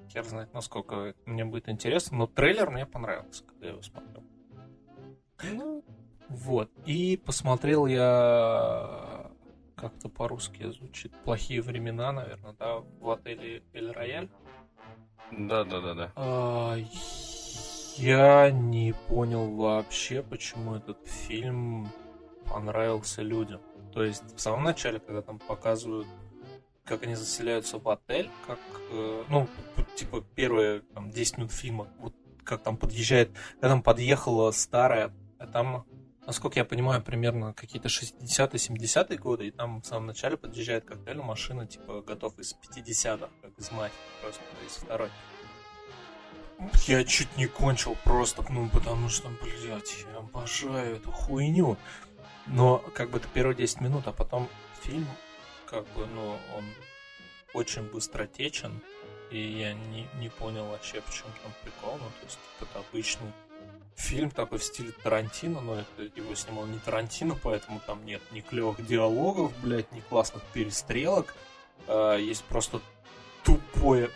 Хер 0.09 0.25
знает, 0.25 0.53
насколько 0.55 1.15
мне 1.25 1.45
будет 1.45 1.69
интересно, 1.69 2.19
но 2.19 2.27
трейлер 2.27 2.71
мне 2.71 2.87
понравился, 2.87 3.45
когда 3.45 3.67
я 3.67 3.73
его 3.73 3.83
смотрел. 3.83 4.23
Ну, 5.43 5.85
вот. 6.29 6.71
И 6.87 7.17
посмотрел 7.17 7.87
я 7.87 9.31
как-то 9.77 10.09
по-русски 10.09 10.71
звучит 10.71 11.13
плохие 11.25 11.61
времена, 11.61 12.13
наверное, 12.13 12.55
да, 12.59 12.79
в 13.01 13.11
отеле 13.11 13.63
Эль 13.73 13.93
Рояль. 13.93 14.29
Да, 15.33 15.65
да, 15.65 15.81
да, 15.81 15.95
да. 15.95 16.13
А, 16.17 16.77
я 17.97 18.51
не 18.51 18.95
понял 19.09 19.55
вообще, 19.55 20.23
почему 20.23 20.77
этот 20.77 20.99
фильм 21.07 21.89
понравился 22.49 23.23
людям. 23.23 23.61
То 23.93 24.03
есть 24.03 24.37
в 24.37 24.41
самом 24.41 24.65
начале, 24.65 24.99
когда 24.99 25.23
там 25.23 25.39
показывают, 25.39 26.07
как 26.87 27.03
они 27.03 27.15
заселяются 27.15 27.79
в 27.79 27.89
отель, 27.89 28.31
как, 28.47 28.59
э, 28.91 29.25
ну, 29.29 29.49
типа 29.97 30.25
первые 30.35 30.81
там, 30.95 31.11
10 31.11 31.39
минут 31.39 31.53
фильма, 31.53 31.89
вот 31.99 32.15
как 32.45 32.63
там 32.63 32.77
подъезжает, 32.77 33.31
когда 33.55 33.71
там 33.71 33.83
подъехала 33.83 34.51
старая, 34.53 35.13
а 35.39 35.47
там 35.47 35.85
насколько 36.27 36.59
я 36.59 36.65
понимаю, 36.65 37.03
примерно 37.03 37.55
какие-то 37.55 37.89
60-е, 37.89 38.59
70-е 38.59 39.19
годы, 39.19 39.47
и 39.47 39.51
там 39.51 39.81
в 39.81 39.87
самом 39.87 40.07
начале 40.07 40.37
подъезжает 40.37 40.85
к 40.85 40.91
отелю 40.91 41.23
машина, 41.23 41.67
типа, 41.67 42.03
готов 42.03 42.39
из 42.39 42.55
50-х, 42.55 43.29
как 43.41 43.59
из 43.59 43.71
мать, 43.71 43.93
просто 44.21 44.43
из 44.67 44.73
второй. 44.73 45.09
Я 46.87 47.05
чуть 47.05 47.37
не 47.37 47.47
кончил 47.47 47.97
просто, 48.05 48.45
ну, 48.51 48.69
потому 48.69 49.09
что, 49.09 49.29
блядь, 49.43 50.05
я 50.13 50.19
обожаю 50.19 50.97
эту 50.97 51.13
хуйню. 51.13 51.77
Но, 52.47 52.79
как 52.95 53.11
бы, 53.11 53.19
это 53.19 53.29
первые 53.29 53.57
10 53.57 53.81
минут, 53.81 54.07
а 54.07 54.13
потом 54.13 54.49
фильм, 54.83 55.07
как 55.69 55.85
бы, 55.95 56.07
ну, 56.07 56.39
он 56.57 56.65
очень 57.55 57.83
быстротечен, 57.83 58.81
и 59.31 59.39
я 59.39 59.75
не, 59.75 60.09
не 60.19 60.29
понял 60.29 60.67
вообще, 60.67 61.01
в 61.01 61.13
чем 61.13 61.27
там 61.43 61.53
прикол, 61.63 61.99
ну, 61.99 62.07
то 62.21 62.27
есть, 62.27 62.39
это 62.61 62.79
обычный 62.79 63.33
фильм 63.97 64.31
такой 64.31 64.59
в 64.59 64.65
стиле 64.65 64.93
Тарантино, 65.03 65.61
но 65.61 65.75
это 65.77 66.03
его 66.15 66.35
снимал 66.35 66.67
не 66.67 66.79
Тарантино, 66.79 67.37
поэтому 67.43 67.81
там 67.87 68.05
нет 68.05 68.21
ни 68.31 68.41
клевых 68.41 68.87
диалогов, 68.87 69.53
блядь, 69.63 69.91
ни 69.93 70.01
классных 70.01 70.43
перестрелок. 70.53 71.35
А, 71.89 72.17
есть 72.17 72.45
просто 72.45 72.81
тупой 73.43 74.11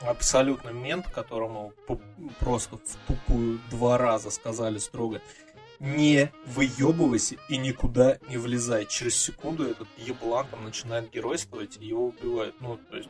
абсолютно 0.00 0.70
мент, 0.70 1.10
которому 1.10 1.72
просто 2.38 2.76
в 2.76 2.96
тупую 3.08 3.60
два 3.70 3.98
раза 3.98 4.30
сказали 4.30 4.78
строго 4.78 5.20
не 5.80 6.32
выебывайся 6.46 7.36
и 7.48 7.56
никуда 7.56 8.18
не 8.28 8.36
влезай. 8.36 8.86
Через 8.86 9.16
секунду 9.16 9.64
этот 9.64 9.88
еблан 9.96 10.46
там 10.50 10.64
начинает 10.64 11.10
геройствовать 11.10 11.78
и 11.80 11.86
его 11.86 12.06
убивают. 12.06 12.54
Ну, 12.60 12.78
то 12.90 12.96
есть... 12.96 13.08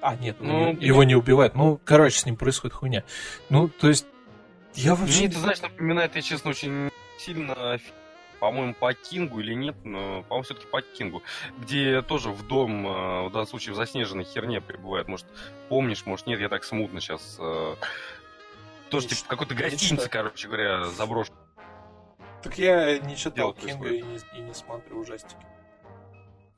А, 0.00 0.16
нет, 0.16 0.36
ну, 0.40 0.72
его 0.80 1.04
не 1.04 1.14
убивают. 1.14 1.54
Ну, 1.54 1.78
короче, 1.84 2.18
с 2.18 2.26
ним 2.26 2.36
происходит 2.36 2.74
хуйня. 2.74 3.04
Ну, 3.50 3.68
то 3.68 3.88
есть, 3.88 4.06
я 4.74 4.94
вообще... 4.94 5.18
Мне 5.18 5.26
это, 5.26 5.38
знаешь, 5.40 5.60
напоминает, 5.60 6.16
я 6.16 6.22
честно, 6.22 6.50
очень 6.50 6.90
сильно 7.18 7.78
по-моему, 8.40 8.74
по 8.74 8.92
Кингу 8.94 9.40
или 9.40 9.54
нет, 9.54 9.76
но, 9.84 10.22
по-моему, 10.22 10.44
все-таки 10.44 10.66
по 10.66 10.80
Кингу, 10.80 11.22
где 11.58 12.00
тоже 12.00 12.30
в 12.30 12.46
дом, 12.46 12.86
э, 12.86 13.28
в 13.28 13.32
данном 13.32 13.46
случае, 13.46 13.74
в 13.74 13.76
заснеженной 13.76 14.24
херне 14.24 14.62
прибывает. 14.62 15.08
Может, 15.08 15.26
помнишь, 15.68 16.06
может, 16.06 16.26
нет, 16.26 16.40
я 16.40 16.48
так 16.48 16.64
смутно 16.64 17.00
сейчас. 17.00 17.36
Э, 17.38 17.76
тоже, 18.88 19.08
типа, 19.08 19.20
какой-то 19.28 19.54
гостиница, 19.54 20.08
короче 20.08 20.48
говоря, 20.48 20.86
заброшен. 20.86 21.34
Так 22.42 22.58
я 22.58 22.98
не 22.98 23.16
читал 23.16 23.52
Кингу 23.52 23.86
и 23.86 24.02
не, 24.02 24.18
и 24.36 24.40
не 24.40 24.54
смотрю 24.54 25.00
ужастики. 25.00 25.44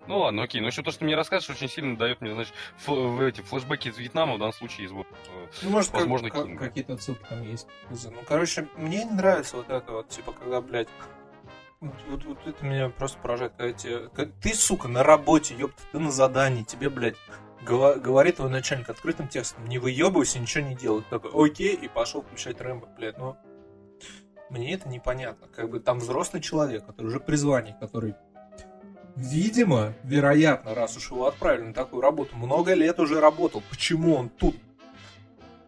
Ну 0.07 0.19
ладно, 0.19 0.43
окей. 0.43 0.61
Но 0.61 0.67
еще 0.67 0.83
то, 0.83 0.91
что 0.91 1.05
мне 1.05 1.15
рассказываешь, 1.15 1.57
очень 1.57 1.73
сильно 1.73 1.97
дает 1.97 2.21
мне, 2.21 2.35
значит, 2.35 2.53
в 2.87 3.21
эти 3.21 3.41
флешбеки 3.41 3.89
из 3.89 3.99
Вьетнама, 3.99 4.35
в 4.35 4.39
данном 4.39 4.53
случае, 4.53 4.87
из 4.87 4.91
вот, 4.91 5.07
э, 5.29 5.47
ну, 5.63 5.71
может, 5.71 5.93
возможно, 5.93 6.31
как, 6.31 6.47
как, 6.47 6.59
какие-то 6.59 6.95
отсылки 6.95 7.25
там 7.29 7.43
есть. 7.43 7.69
Ну, 7.91 8.23
короче, 8.27 8.69
мне 8.77 9.05
не 9.05 9.11
нравится 9.11 9.57
вот 9.57 9.71
это 9.71 9.93
вот, 9.93 10.09
типа, 10.09 10.33
когда, 10.33 10.61
блядь, 10.61 10.89
вот, 11.81 11.95
вот, 12.09 12.25
вот 12.25 12.47
это 12.47 12.65
меня 12.65 12.89
просто 12.89 13.19
поражает, 13.19 13.53
когда 13.57 13.73
тебе... 13.73 14.09
Ты, 14.41 14.55
сука, 14.55 14.89
на 14.89 15.03
работе, 15.03 15.55
ёпта, 15.55 15.83
ты 15.93 15.99
на 15.99 16.11
задании, 16.11 16.65
тебе, 16.65 16.91
блядь, 16.91 17.17
говорит 17.61 18.37
твой 18.37 18.51
начальник 18.51 18.91
открытым 18.91 19.29
текстом, 19.29 19.67
не 19.67 19.79
выебывайся, 19.79 20.41
ничего 20.41 20.65
не 20.65 20.75
делай. 20.75 21.05
Такой, 21.11 21.31
окей, 21.33 21.75
и 21.75 21.89
пошел 21.89 22.23
включать 22.23 22.61
Рэмбо, 22.61 22.89
блядь, 22.97 23.19
ну... 23.19 23.37
Мне 24.53 24.75
это 24.75 24.87
непонятно. 24.87 25.49
Как 25.49 25.71
бы 25.71 25.81
там 25.81 25.99
взрослый 25.99 26.43
человек, 26.43 26.85
который 26.85 27.07
уже 27.07 27.21
при 27.21 27.37
звании, 27.37 27.75
который 27.81 28.15
Видимо, 29.17 29.93
вероятно, 30.05 30.75
раз 30.75 30.97
уж 30.97 31.11
его 31.11 31.27
отправили 31.27 31.67
на 31.67 31.75
такую 31.75 32.01
работу, 32.01 32.35
много 32.37 32.73
лет 32.73 32.99
уже 32.99 33.21
работал. 33.21 33.63
Почему 33.69 34.15
он 34.15 34.31
тут 34.31 34.57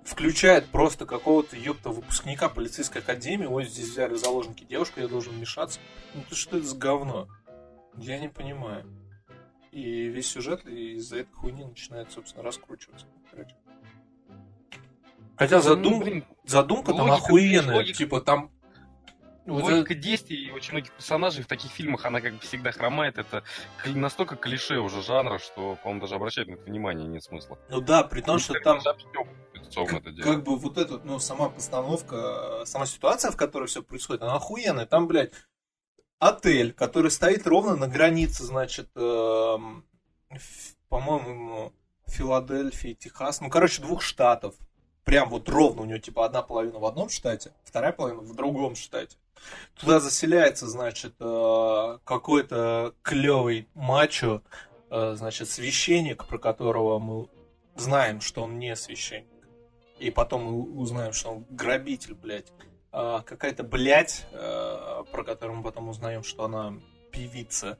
включает 0.02 0.66
просто 0.68 1.04
какого-то, 1.04 1.54
ёпта, 1.54 1.90
выпускника 1.90 2.48
полицейской 2.48 3.02
академии, 3.02 3.46
ой, 3.46 3.66
здесь 3.66 3.90
взяли 3.90 4.14
заложники 4.14 4.64
девушку, 4.64 5.00
я 5.00 5.08
должен 5.08 5.34
вмешаться. 5.34 5.78
Ну 6.14 6.22
ты 6.28 6.34
что 6.34 6.56
это 6.56 6.66
за 6.66 6.76
говно? 6.76 7.28
Я 7.98 8.18
не 8.18 8.28
понимаю. 8.28 8.86
И 9.72 10.08
весь 10.08 10.28
сюжет 10.28 10.64
из-за 10.66 11.18
этой 11.18 11.32
хуйни 11.34 11.64
начинает, 11.64 12.10
собственно, 12.12 12.44
раскручиваться. 12.44 13.06
Хотя 15.36 15.60
задум... 15.60 16.00
ну, 16.00 16.22
задумка 16.46 16.94
там 16.94 17.10
охуенная. 17.10 17.84
Типа 17.92 18.22
там 18.22 18.53
Логика 19.46 19.92
это... 19.92 19.94
действий 19.94 20.50
очень 20.52 20.72
многих 20.72 20.92
персонажей 20.92 21.42
в 21.42 21.46
таких 21.46 21.70
фильмах, 21.70 22.04
она 22.06 22.20
как 22.20 22.34
бы 22.34 22.40
всегда 22.40 22.72
хромает. 22.72 23.18
Это 23.18 23.44
настолько 23.86 24.36
клише 24.36 24.78
уже 24.78 25.02
жанра, 25.02 25.38
что, 25.38 25.76
по-моему, 25.82 26.00
даже 26.02 26.14
обращать 26.14 26.48
на 26.48 26.54
это 26.54 26.64
внимание 26.64 27.06
нет 27.06 27.22
смысла. 27.22 27.58
Ну 27.68 27.80
да, 27.80 28.02
при 28.04 28.20
том, 28.20 28.38
что 28.38 28.54
там... 28.60 28.80
Как, 29.74 30.04
как 30.22 30.44
бы 30.44 30.56
вот 30.56 30.78
эта, 30.78 30.98
ну, 30.98 31.18
сама 31.18 31.48
постановка, 31.48 32.62
сама 32.64 32.86
ситуация, 32.86 33.32
в 33.32 33.36
которой 33.36 33.66
все 33.66 33.82
происходит, 33.82 34.22
она 34.22 34.34
охуенная. 34.34 34.86
Там, 34.86 35.08
блядь, 35.08 35.32
отель, 36.18 36.72
который 36.72 37.10
стоит 37.10 37.46
ровно 37.46 37.74
на 37.74 37.88
границе, 37.88 38.44
значит, 38.44 38.88
э, 38.94 39.56
по-моему, 40.88 41.72
Филадельфии, 42.06 42.94
Техас, 42.94 43.40
ну, 43.40 43.50
короче, 43.50 43.82
двух 43.82 44.00
штатов. 44.00 44.54
Прям 45.02 45.28
вот 45.28 45.48
ровно 45.48 45.82
у 45.82 45.84
него, 45.86 45.98
типа, 45.98 46.24
одна 46.24 46.42
половина 46.42 46.78
в 46.78 46.84
одном 46.84 47.10
штате, 47.10 47.52
вторая 47.64 47.92
половина 47.92 48.22
в 48.22 48.34
другом 48.34 48.74
штате. 48.76 49.16
Туда 49.74 50.00
заселяется, 50.00 50.66
значит, 50.66 51.14
э, 51.20 51.98
какой-то 52.04 52.94
клевый 53.02 53.68
мачо, 53.74 54.42
э, 54.90 55.14
значит, 55.16 55.48
священник, 55.48 56.26
про 56.26 56.38
которого 56.38 56.98
мы 56.98 57.28
знаем, 57.76 58.20
что 58.20 58.42
он 58.42 58.58
не 58.58 58.76
священник. 58.76 59.28
И 59.98 60.10
потом 60.10 60.44
мы 60.44 60.80
узнаем, 60.80 61.12
что 61.12 61.30
он 61.30 61.46
грабитель, 61.50 62.14
блядь. 62.14 62.52
А 62.92 63.22
какая-то 63.22 63.64
блядь, 63.64 64.26
э, 64.32 65.04
про 65.10 65.24
которую 65.24 65.58
мы 65.58 65.64
потом 65.64 65.88
узнаем, 65.88 66.22
что 66.22 66.44
она 66.44 66.74
певица 67.10 67.78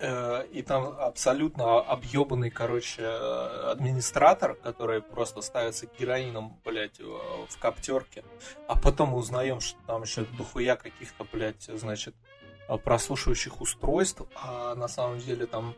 и 0.00 0.64
там 0.66 0.96
абсолютно 0.98 1.80
объебанный, 1.80 2.50
короче, 2.50 3.06
администратор, 3.06 4.54
который 4.54 5.00
просто 5.00 5.40
ставится 5.40 5.86
героином, 5.98 6.58
блядь, 6.64 6.98
в 7.00 7.58
коптерке. 7.60 8.24
А 8.66 8.76
потом 8.76 9.14
узнаем, 9.14 9.60
что 9.60 9.78
там 9.86 10.02
еще 10.02 10.24
дохуя 10.36 10.76
каких-то, 10.76 11.24
блядь, 11.32 11.62
значит, 11.62 12.14
прослушивающих 12.84 13.60
устройств, 13.60 14.22
а 14.34 14.74
на 14.74 14.88
самом 14.88 15.18
деле 15.18 15.46
там 15.46 15.74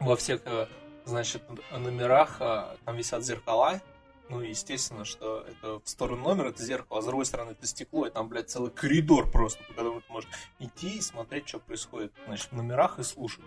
во 0.00 0.16
всех, 0.16 0.42
э, 0.44 0.66
значит, 1.04 1.42
номерах 1.70 2.38
э, 2.40 2.76
там 2.84 2.96
висят 2.96 3.24
зеркала, 3.24 3.80
ну, 4.28 4.40
естественно, 4.40 5.04
что 5.04 5.40
это 5.40 5.80
в 5.80 5.88
сторону 5.88 6.22
номера 6.22 6.48
это 6.48 6.62
зеркало, 6.62 6.98
а 6.98 7.02
с 7.02 7.06
другой 7.06 7.26
стороны 7.26 7.52
это 7.52 7.66
стекло, 7.66 8.06
и 8.06 8.10
там, 8.10 8.28
блядь, 8.28 8.50
целый 8.50 8.70
коридор 8.70 9.30
просто, 9.30 9.62
по 9.64 9.70
которому 9.70 10.00
ты 10.00 10.12
можешь 10.12 10.30
идти 10.58 10.98
и 10.98 11.00
смотреть, 11.00 11.48
что 11.48 11.58
происходит, 11.58 12.12
значит, 12.26 12.50
в 12.50 12.56
номерах 12.56 12.98
и 12.98 13.02
слушать. 13.02 13.44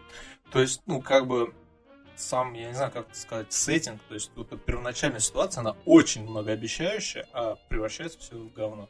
То 0.51 0.59
есть, 0.59 0.81
ну, 0.85 1.01
как 1.01 1.27
бы 1.27 1.53
сам, 2.15 2.53
я 2.53 2.67
не 2.67 2.73
знаю, 2.73 2.91
как 2.91 3.15
сказать, 3.15 3.51
сеттинг, 3.53 4.01
то 4.07 4.13
есть 4.13 4.31
эта 4.35 4.57
первоначальная 4.57 5.19
ситуация, 5.19 5.61
она 5.61 5.75
очень 5.85 6.23
многообещающая, 6.23 7.27
а 7.33 7.55
превращается 7.69 8.19
все 8.19 8.35
в 8.35 8.51
говно. 8.53 8.89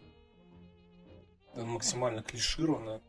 Это 1.54 1.66
максимально 1.66 2.24
клишированное, 2.24 3.02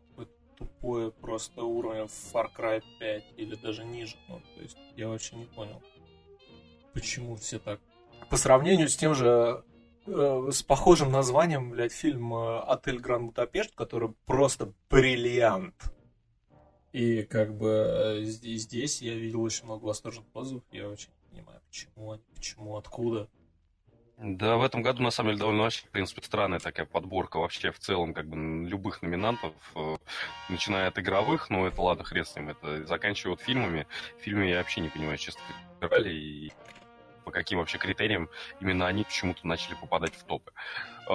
тупое 0.62 1.11
просто 1.11 1.62
уровень 1.62 2.05
Far 2.05 2.49
Cry 2.57 2.83
5 2.99 3.25
или 3.37 3.55
даже 3.57 3.85
ниже. 3.85 4.17
Ну, 4.29 4.41
то 4.55 4.62
есть 4.62 4.77
я 4.97 5.09
вообще 5.09 5.37
не 5.37 5.47
понял, 5.47 5.83
почему 6.93 7.37
все 7.37 7.59
так 7.59 7.81
по 8.33 8.39
сравнению 8.39 8.89
с 8.89 8.97
тем 8.97 9.15
же 9.15 9.62
э, 10.07 10.49
с 10.51 10.62
похожим 10.62 11.12
названием, 11.12 11.69
блядь, 11.69 11.93
фильм 11.93 12.33
э, 12.33 12.61
«Отель 12.61 12.99
Гранд 12.99 13.27
Будапешт», 13.27 13.75
который 13.75 14.15
просто 14.25 14.73
бриллиант. 14.89 15.75
И 16.93 17.25
как 17.25 17.55
бы 17.55 17.69
э, 17.69 18.23
здесь 18.23 19.03
я 19.03 19.12
видел 19.12 19.43
очень 19.43 19.67
много 19.67 19.85
восторженных 19.85 20.35
отзывов. 20.35 20.62
Я 20.73 20.89
очень 20.89 21.11
понимаю, 21.31 21.61
почему, 21.69 22.19
почему, 22.35 22.77
откуда. 22.79 23.29
Да, 24.17 24.57
в 24.57 24.62
этом 24.62 24.81
году, 24.81 25.03
на 25.03 25.11
самом 25.11 25.33
деле, 25.33 25.41
довольно 25.41 25.65
вообще, 25.65 25.83
в 25.83 25.91
принципе, 25.91 26.23
странная 26.23 26.59
такая 26.59 26.87
подборка 26.87 27.39
вообще 27.39 27.71
в 27.71 27.81
целом, 27.81 28.15
как 28.15 28.29
бы, 28.29 28.67
любых 28.67 29.03
номинантов, 29.03 29.53
начиная 30.49 30.89
от 30.89 30.99
игровых, 30.99 31.51
ну, 31.51 31.67
это 31.67 31.83
ладно, 31.83 32.05
хрен 32.05 32.25
с 32.25 32.35
ним, 32.35 32.49
это 32.49 32.87
заканчивая 32.87 33.33
вот 33.33 33.43
фильмами. 33.43 33.87
Фильмы 34.21 34.47
я 34.47 34.57
вообще 34.57 34.81
не 34.81 34.89
понимаю, 34.89 35.19
честно, 35.19 35.43
играли, 35.81 36.15
и 36.15 36.53
по 37.23 37.31
каким 37.31 37.59
вообще 37.59 37.79
критериям 37.79 38.29
именно 38.61 38.87
они 38.87 39.05
почему-то 39.05 39.47
начали 39.47 39.75
попадать 39.75 40.14
в 40.14 40.25
топы. 40.25 40.52
Э, 41.09 41.12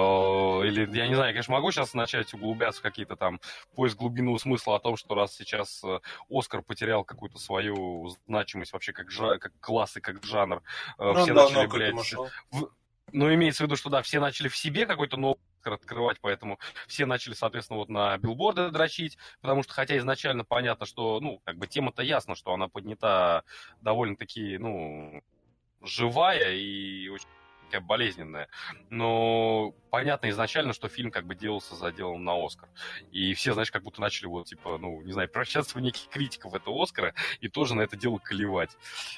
или, 0.66 0.90
я 0.96 1.08
не 1.08 1.16
знаю, 1.16 1.30
я, 1.30 1.34
конечно, 1.34 1.54
могу 1.54 1.72
сейчас 1.72 1.94
начать 1.94 2.34
углубляться 2.34 2.80
в 2.80 2.84
какие-то 2.84 3.16
там 3.16 3.40
поиск 3.76 3.98
глубинного 3.98 4.38
смысла 4.38 4.76
о 4.76 4.80
том, 4.80 4.98
что 4.98 5.16
раз 5.16 5.36
сейчас 5.36 5.84
э, 5.84 6.00
Оскар 6.30 6.62
потерял 6.62 7.04
какую-то 7.04 7.38
свою 7.38 8.10
значимость 8.28 8.74
вообще 8.74 8.94
как, 8.94 9.10
жа- 9.12 9.38
как 9.38 9.54
класс 9.60 9.98
и 9.98 10.02
как 10.02 10.24
жанр, 10.24 10.62
Ну, 10.98 11.14
все 11.16 11.34
начали, 11.34 11.68
блядь, 11.68 12.06
шел. 12.06 12.30
ну, 13.12 13.34
имеется 13.34 13.64
в 13.64 13.68
виду, 13.68 13.76
что 13.76 13.90
да, 13.90 14.02
все 14.02 14.20
начали 14.20 14.48
в 14.50 14.58
себе 14.58 14.86
какой-то 14.86 15.18
новый 15.18 15.40
Оскар 15.60 15.74
открывать, 15.74 16.18
поэтому 16.22 16.60
все 16.88 17.06
начали, 17.06 17.34
соответственно, 17.34 17.80
вот 17.80 17.90
на 17.90 18.18
билборды 18.18 18.70
дрочить, 18.70 19.18
потому 19.42 19.64
что, 19.64 19.74
хотя 19.74 19.98
изначально 19.98 20.44
понятно, 20.44 20.86
что, 20.86 21.20
ну, 21.20 21.42
как 21.46 21.58
бы 21.58 21.68
тема-то 21.68 22.04
ясна, 22.04 22.36
что 22.36 22.54
она 22.54 22.68
поднята 22.68 23.44
довольно-таки, 23.82 24.58
ну, 24.58 25.22
живая 25.82 26.54
и 26.54 27.08
очень 27.10 27.28
такая 27.68 27.82
болезненная. 27.82 28.48
Но 28.90 29.74
понятно 29.90 30.30
изначально, 30.30 30.74
что 30.74 30.88
фильм 30.88 31.12
как 31.12 31.26
бы 31.26 31.36
делался 31.36 31.76
за 31.76 31.92
делом 31.92 32.24
на 32.24 32.34
Оскар. 32.44 32.70
И 33.12 33.34
все, 33.34 33.54
знаешь, 33.54 33.72
как 33.72 33.84
будто 33.84 34.02
начали 34.02 34.28
вот, 34.28 34.48
типа, 34.48 34.78
ну, 34.78 35.02
не 35.02 35.12
знаю, 35.12 35.30
превращаться 35.30 35.78
в 35.78 35.82
неких 35.82 36.10
критиков 36.10 36.54
этого 36.54 36.82
Оскара 36.82 37.14
и 37.42 37.50
тоже 37.50 37.76
на 37.76 37.82
это 37.82 37.98
дело 37.98 38.20
клевать. 38.20 38.76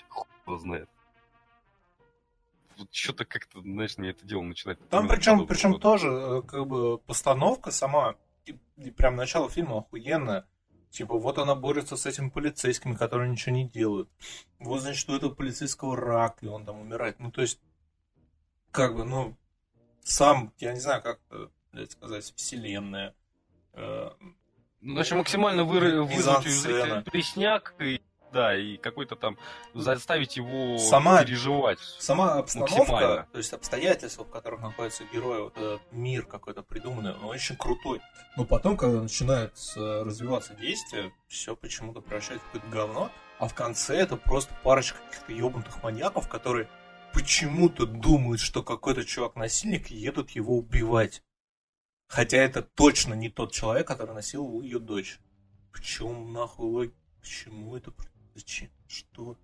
Хуй 0.09 0.59
знает. 0.59 0.89
Вот 2.77 2.87
что-то 2.93 3.25
как-то, 3.25 3.61
знаешь, 3.61 3.97
мне 3.97 4.11
это 4.11 4.25
дело 4.25 4.41
начинает... 4.41 4.79
Там 4.89 5.07
причем, 5.07 5.45
причем 5.45 5.79
тоже 5.79 6.07
э, 6.07 6.41
как 6.43 6.65
бы 6.65 6.97
постановка 6.97 7.71
сама, 7.71 8.15
и, 8.45 8.57
и 8.77 8.89
прям 8.91 9.17
начало 9.17 9.49
фильма 9.49 9.79
охуенное. 9.79 10.45
Типа, 10.89 11.17
вот 11.17 11.37
она 11.37 11.55
борется 11.55 11.95
с 11.97 12.05
этими 12.05 12.29
полицейскими, 12.29 12.95
которые 12.95 13.29
ничего 13.29 13.55
не 13.55 13.67
делают. 13.67 14.09
Вот, 14.59 14.81
значит, 14.81 15.07
у 15.09 15.15
этого 15.15 15.33
полицейского 15.33 15.95
рак, 15.95 16.37
и 16.41 16.47
он 16.47 16.65
там 16.65 16.79
умирает. 16.79 17.19
Ну, 17.19 17.31
то 17.31 17.41
есть, 17.41 17.59
как 18.71 18.95
бы, 18.95 19.03
ну, 19.03 19.37
сам, 20.01 20.51
я 20.57 20.73
не 20.73 20.79
знаю, 20.79 21.01
как 21.01 21.19
блядь, 21.71 21.91
сказать, 21.91 22.33
вселенная. 22.35 23.13
э, 23.73 24.09
Ну, 24.81 24.93
Значит, 24.93 25.17
максимально 25.17 25.63
вы, 25.63 26.03
вызвать 26.03 26.43
пресняк 27.05 27.75
и 27.79 28.01
да, 28.31 28.55
и 28.55 28.77
какой-то 28.77 29.15
там 29.15 29.37
заставить 29.73 30.37
его 30.37 30.77
Сама- 30.77 31.23
переживать. 31.23 31.79
Сама 31.79 32.35
обстановка, 32.35 33.27
то 33.31 33.37
есть 33.37 33.53
обстоятельства, 33.53 34.23
в 34.23 34.29
которых 34.29 34.61
находятся 34.61 35.03
герои, 35.11 35.41
вот 35.41 35.57
этот 35.57 35.81
мир 35.91 36.25
какой-то 36.25 36.63
придуманный, 36.63 37.13
он 37.13 37.25
очень 37.25 37.55
крутой. 37.57 38.01
Но 38.37 38.45
потом, 38.45 38.77
когда 38.77 39.01
начинает 39.01 39.53
развиваться 39.75 40.53
действие, 40.55 41.13
все 41.27 41.55
почему-то 41.55 42.01
превращается 42.01 42.45
в 42.47 42.51
какое-то 42.51 42.75
говно, 42.75 43.11
а 43.39 43.47
в 43.47 43.53
конце 43.53 43.95
это 43.95 44.17
просто 44.17 44.53
парочка 44.63 44.97
каких-то 45.09 45.31
ебнутых 45.33 45.81
маньяков, 45.81 46.27
которые 46.27 46.67
почему-то 47.13 47.85
думают, 47.85 48.39
что 48.39 48.61
какой-то 48.61 49.03
чувак 49.05 49.35
насильник 49.35 49.91
и 49.91 49.95
едут 49.95 50.31
его 50.31 50.57
убивать. 50.57 51.23
Хотя 52.07 52.37
это 52.37 52.61
точно 52.61 53.13
не 53.13 53.29
тот 53.29 53.51
человек, 53.51 53.87
который 53.87 54.13
насиловал 54.13 54.61
ее 54.61 54.79
дочь. 54.79 55.19
Почему 55.71 56.27
нахуй 56.27 56.65
логика? 56.67 56.95
Почему 57.21 57.75
это? 57.77 57.93
Зачем? 58.35 58.69
Что? 58.87 59.37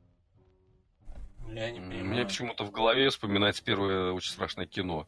Я 1.48 1.71
не 1.71 1.80
понимаю. 1.80 2.06
Мне 2.06 2.26
почему-то 2.26 2.63
в 2.63 2.71
голове 2.71 3.10
вспоминается 3.10 3.63
первое 3.63 4.12
очень 4.12 4.32
страшное 4.32 4.65
кино. 4.65 5.08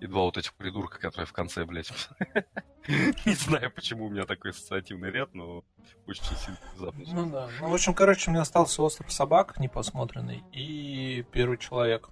И 0.00 0.06
два 0.06 0.22
вот 0.22 0.38
этих 0.38 0.54
придурка, 0.54 0.98
которые 0.98 1.26
в 1.26 1.32
конце, 1.32 1.64
блядь. 1.64 1.92
Не 2.88 3.34
знаю, 3.34 3.70
почему 3.70 4.06
у 4.06 4.10
меня 4.10 4.24
такой 4.24 4.52
ассоциативный 4.52 5.10
ряд, 5.10 5.34
но 5.34 5.62
очень 6.06 6.24
сильно 6.24 6.58
внезапно. 6.72 7.04
Ну 7.06 7.30
да. 7.30 7.50
Ну, 7.60 7.68
в 7.68 7.74
общем, 7.74 7.94
короче, 7.94 8.30
у 8.30 8.32
меня 8.32 8.42
остался 8.42 8.82
остров 8.82 9.12
собак 9.12 9.58
непосмотренный 9.58 10.42
и 10.52 11.24
первый 11.32 11.58
человек. 11.58 12.10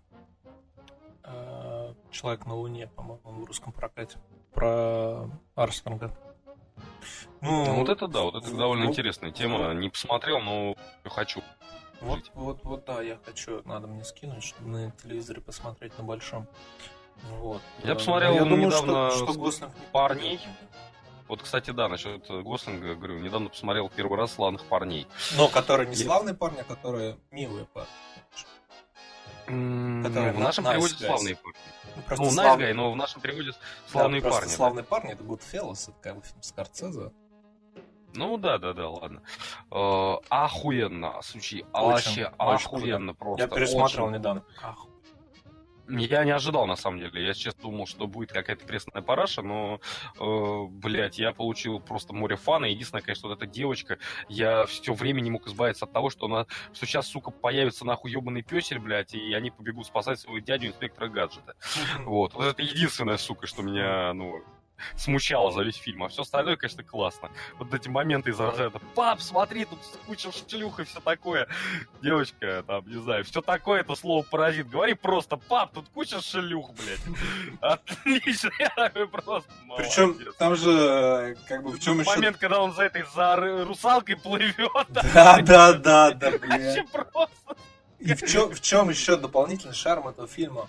Э, 1.24 1.94
Человек 2.10 2.44
на 2.46 2.54
Луне, 2.54 2.88
по-моему, 2.88 3.22
в 3.24 3.44
русском 3.44 3.72
прокате. 3.72 4.18
Про 4.52 5.30
Армстронга. 5.54 6.14
Ну, 7.40 7.64
Ну, 7.66 7.74
вот 7.76 7.88
это 7.88 8.06
да, 8.06 8.20
вот 8.22 8.36
это 8.36 8.54
довольно 8.54 8.84
вот- 8.86 8.90
интересная 8.92 9.32
тема. 9.32 9.72
Не 9.74 9.88
посмотрел, 9.88 10.40
но 10.40 10.76
хочу. 11.04 11.42
Вот, 12.00 12.30
вот, 12.34 12.60
вот, 12.64 12.84
да, 12.84 13.00
я 13.02 13.18
хочу, 13.24 13.62
надо 13.64 13.86
мне 13.86 14.04
скинуть, 14.04 14.42
чтобы 14.44 14.68
на 14.70 14.90
телевизоре 14.92 15.40
посмотреть 15.40 15.96
на 15.98 16.04
большом. 16.04 16.46
Вот. 17.38 17.62
Я 17.84 17.92
Э, 17.92 17.94
посмотрел 17.94 18.34
я 18.34 18.40
думаю, 18.44 18.66
недавно 18.66 19.10
что, 19.10 19.26
что 19.26 19.38
Гослинг 19.38 19.72
не 19.74 19.86
парней. 19.92 20.40
Вот, 21.28 21.42
кстати, 21.42 21.70
да, 21.70 21.88
насчет 21.88 22.26
Гослинга, 22.28 22.94
говорю, 22.96 23.20
недавно 23.20 23.48
посмотрел 23.48 23.88
первый 23.88 24.18
раз 24.18 24.34
«Славных 24.34 24.64
парней». 24.64 25.06
Но 25.36 25.48
которые 25.48 25.88
не 25.88 25.94
славные 25.96 26.34
парни, 26.34 26.58
а 26.60 26.64
которые 26.64 27.16
милые 27.30 27.64
парни. 27.66 27.88
Ну, 29.48 30.08
в 30.08 30.14
на- 30.14 30.32
нашем 30.32 30.66
nice 30.66 30.70
переводе 30.72 30.94
guys. 30.94 31.06
«Славные 31.06 31.36
парни». 31.36 31.58
Ну, 31.96 32.02
просто 32.02 32.24
Ну, 32.24 32.30
слав- 32.30 32.58
«Nice 32.58 32.62
guy», 32.62 32.72
но 32.74 32.92
в 32.92 32.96
нашем 32.96 33.20
переводе 33.20 33.50
«Славные 33.86 34.22
да, 34.22 34.30
парни». 34.30 34.46
да. 34.48 34.54
Славные 34.54 34.84
парни 34.84 35.12
это 35.12 35.24
Goodfellas, 35.24 35.90
это 35.90 35.98
как 36.00 36.16
бы 36.16 36.22
фильм 36.22 36.42
Скорцезе. 36.42 37.12
Ну 38.14 38.36
да, 38.36 38.58
да, 38.58 38.72
да, 38.74 38.88
ладно. 38.90 39.22
Э, 39.70 40.14
охуенно, 40.28 41.22
случай, 41.22 41.64
Очень, 41.72 42.24
вообще 42.24 42.24
охуенно 42.36 43.14
просто. 43.14 43.42
Я 43.44 43.48
пересматривал 43.48 44.08
очень. 44.08 44.18
недавно. 44.18 44.44
Ах, 44.62 44.86
Я 45.98 46.24
не 46.24 46.30
ожидал, 46.30 46.66
на 46.66 46.76
самом 46.76 47.00
деле. 47.00 47.26
Я 47.26 47.34
честно 47.34 47.62
думал, 47.62 47.86
что 47.86 48.06
будет 48.06 48.32
какая-то 48.32 48.64
пресная 48.64 49.02
параша, 49.02 49.42
но, 49.42 49.80
э, 50.18 50.64
блядь, 50.70 51.18
я 51.18 51.32
получил 51.32 51.80
просто 51.80 52.14
море 52.14 52.36
фана. 52.36 52.64
Единственное, 52.64 53.02
конечно, 53.02 53.28
вот 53.28 53.36
эта 53.36 53.46
девочка, 53.46 53.98
я 54.28 54.64
все 54.64 54.94
время 54.94 55.20
не 55.20 55.30
мог 55.30 55.46
избавиться 55.46 55.84
от 55.84 55.92
того, 55.92 56.08
что 56.08 56.26
она, 56.26 56.46
что 56.72 56.86
сейчас, 56.86 57.08
сука, 57.08 57.30
появится 57.30 57.84
нахуй 57.84 58.10
ебаный 58.10 58.42
песель, 58.42 58.78
блядь, 58.78 59.14
и 59.14 59.34
они 59.34 59.50
побегут 59.50 59.86
спасать 59.86 60.18
своего 60.18 60.38
дядю 60.38 60.68
инспектора 60.68 61.08
гаджета. 61.08 61.54
Вот. 62.04 62.34
Вот 62.34 62.46
это 62.46 62.62
единственная, 62.62 63.16
сука, 63.16 63.46
что 63.46 63.62
меня, 63.62 64.12
ну, 64.12 64.42
смущало 64.96 65.52
за 65.52 65.62
весь 65.62 65.76
фильм. 65.76 66.04
А 66.04 66.08
все 66.08 66.22
остальное, 66.22 66.56
конечно, 66.56 66.82
классно. 66.82 67.30
Вот 67.58 67.72
эти 67.74 67.88
моменты 67.88 68.30
из 68.30 68.40
разряда 68.40 68.80
«Пап, 68.94 69.20
смотри, 69.20 69.64
тут 69.64 69.78
куча 70.06 70.30
шлюх 70.32 70.80
и 70.80 70.84
все 70.84 71.00
такое». 71.00 71.48
Девочка, 72.02 72.64
там, 72.66 72.86
не 72.86 73.00
знаю, 73.00 73.24
все 73.24 73.40
такое, 73.40 73.80
это 73.80 73.94
слово 73.94 74.22
паразит. 74.22 74.68
Говори 74.68 74.94
просто 74.94 75.36
«Пап, 75.36 75.72
тут 75.72 75.88
куча 75.88 76.20
шлюх, 76.20 76.70
блядь». 76.74 77.00
Отлично, 77.60 78.50
я 78.58 78.70
такой 78.70 79.08
просто 79.08 79.50
Причем 79.76 80.18
там 80.38 80.56
же, 80.56 80.70
э, 80.70 81.34
как 81.48 81.62
бы, 81.62 81.72
в 81.72 81.80
чем 81.80 82.00
еще... 82.00 82.10
Момент, 82.10 82.36
когда 82.36 82.60
он 82.60 82.72
за 82.72 82.84
этой, 82.84 83.04
за 83.14 83.36
русалкой 83.64 84.16
плывет. 84.16 84.70
Да, 85.14 85.40
да, 85.42 85.72
да, 85.72 86.12
да, 86.12 86.30
Вообще 86.30 86.84
бля. 86.92 87.04
просто. 87.04 87.56
И 87.98 88.14
в 88.14 88.26
чем, 88.26 88.50
в 88.50 88.60
чем 88.60 88.90
еще 88.90 89.16
дополнительный 89.16 89.74
шарм 89.74 90.08
этого 90.08 90.26
фильма? 90.26 90.68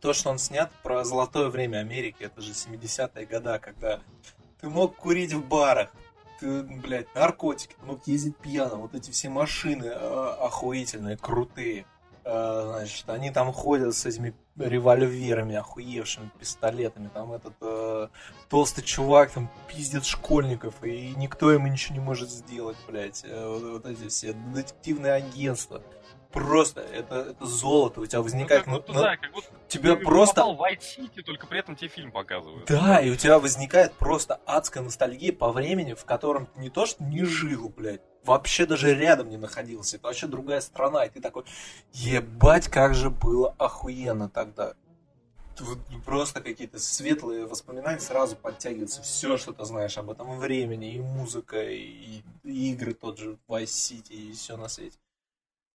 То, 0.00 0.12
что 0.12 0.30
он 0.30 0.38
снят 0.38 0.70
про 0.82 1.04
золотое 1.04 1.48
время 1.48 1.78
Америки, 1.78 2.24
это 2.24 2.40
же 2.40 2.52
70-е 2.52 3.26
года, 3.26 3.58
когда 3.58 4.00
ты 4.60 4.68
мог 4.68 4.96
курить 4.96 5.32
в 5.32 5.46
барах, 5.46 5.90
ты, 6.38 6.62
блядь, 6.62 7.14
наркотики, 7.14 7.74
ты 7.78 7.86
мог 7.86 8.06
ездить 8.06 8.36
пьяным, 8.36 8.80
вот 8.80 8.94
эти 8.94 9.10
все 9.10 9.28
машины 9.28 9.86
э, 9.86 10.34
охуительные, 10.40 11.16
крутые. 11.16 11.86
Э, 12.24 12.72
значит, 12.72 13.08
они 13.08 13.30
там 13.30 13.52
ходят 13.52 13.94
с 13.94 14.04
этими 14.04 14.34
револьверами, 14.56 15.54
охуевшими 15.54 16.30
пистолетами. 16.38 17.08
Там 17.14 17.32
этот 17.32 17.54
э, 17.60 18.08
толстый 18.48 18.82
чувак 18.82 19.30
там 19.30 19.50
пиздит 19.68 20.04
школьников, 20.04 20.82
и 20.82 21.14
никто 21.16 21.50
ему 21.52 21.68
ничего 21.68 21.94
не 21.94 22.00
может 22.00 22.30
сделать, 22.30 22.76
блядь. 22.88 23.22
Э, 23.24 23.48
вот, 23.48 23.62
вот 23.62 23.86
эти 23.86 24.08
все 24.08 24.32
детективные 24.32 25.12
агентства. 25.12 25.82
Просто 26.36 26.82
это, 26.82 27.30
это 27.30 27.46
золото. 27.46 28.02
У 28.02 28.06
тебя 28.06 28.20
возникает... 28.20 28.66
Ну, 28.66 28.74
ну, 28.74 28.78
как 28.78 28.86
будто, 28.86 28.92
ну, 28.92 29.02
да, 29.02 29.16
как 29.16 29.32
будто 29.32 29.48
тебя 29.68 29.96
ты 29.96 30.04
просто... 30.04 30.42
попал 30.42 30.56
в 30.56 30.60
City, 30.60 31.22
только 31.22 31.46
при 31.46 31.60
этом 31.60 31.76
тебе 31.76 31.88
фильм 31.88 32.12
показывают. 32.12 32.66
Да, 32.66 33.00
и 33.00 33.08
у 33.08 33.16
тебя 33.16 33.38
возникает 33.38 33.94
просто 33.94 34.38
адская 34.44 34.82
ностальгия 34.82 35.32
по 35.32 35.50
времени, 35.50 35.94
в 35.94 36.04
котором 36.04 36.44
ты 36.44 36.60
не 36.60 36.68
то 36.68 36.84
что 36.84 37.02
не 37.04 37.24
жил, 37.24 37.72
блядь, 37.74 38.02
вообще 38.22 38.66
даже 38.66 38.94
рядом 38.94 39.30
не 39.30 39.38
находился. 39.38 39.96
Это 39.96 40.08
вообще 40.08 40.26
другая 40.26 40.60
страна. 40.60 41.06
И 41.06 41.08
ты 41.08 41.22
такой, 41.22 41.44
ебать, 41.92 42.68
как 42.68 42.94
же 42.94 43.08
было 43.08 43.54
охуенно 43.56 44.28
тогда. 44.28 44.74
Тут 45.56 45.78
Просто 46.04 46.42
какие-то 46.42 46.78
светлые 46.78 47.46
воспоминания 47.46 48.00
сразу 48.00 48.36
подтягиваются. 48.36 49.00
Все, 49.00 49.38
что 49.38 49.54
ты 49.54 49.64
знаешь 49.64 49.96
об 49.96 50.10
этом 50.10 50.38
времени, 50.38 50.96
и 50.96 51.00
музыка, 51.00 51.62
и, 51.62 52.20
и 52.44 52.72
игры 52.72 52.92
тот 52.92 53.18
же 53.18 53.38
Vice 53.48 53.64
City, 53.64 54.12
и 54.12 54.32
все 54.34 54.58
на 54.58 54.68
свете. 54.68 54.98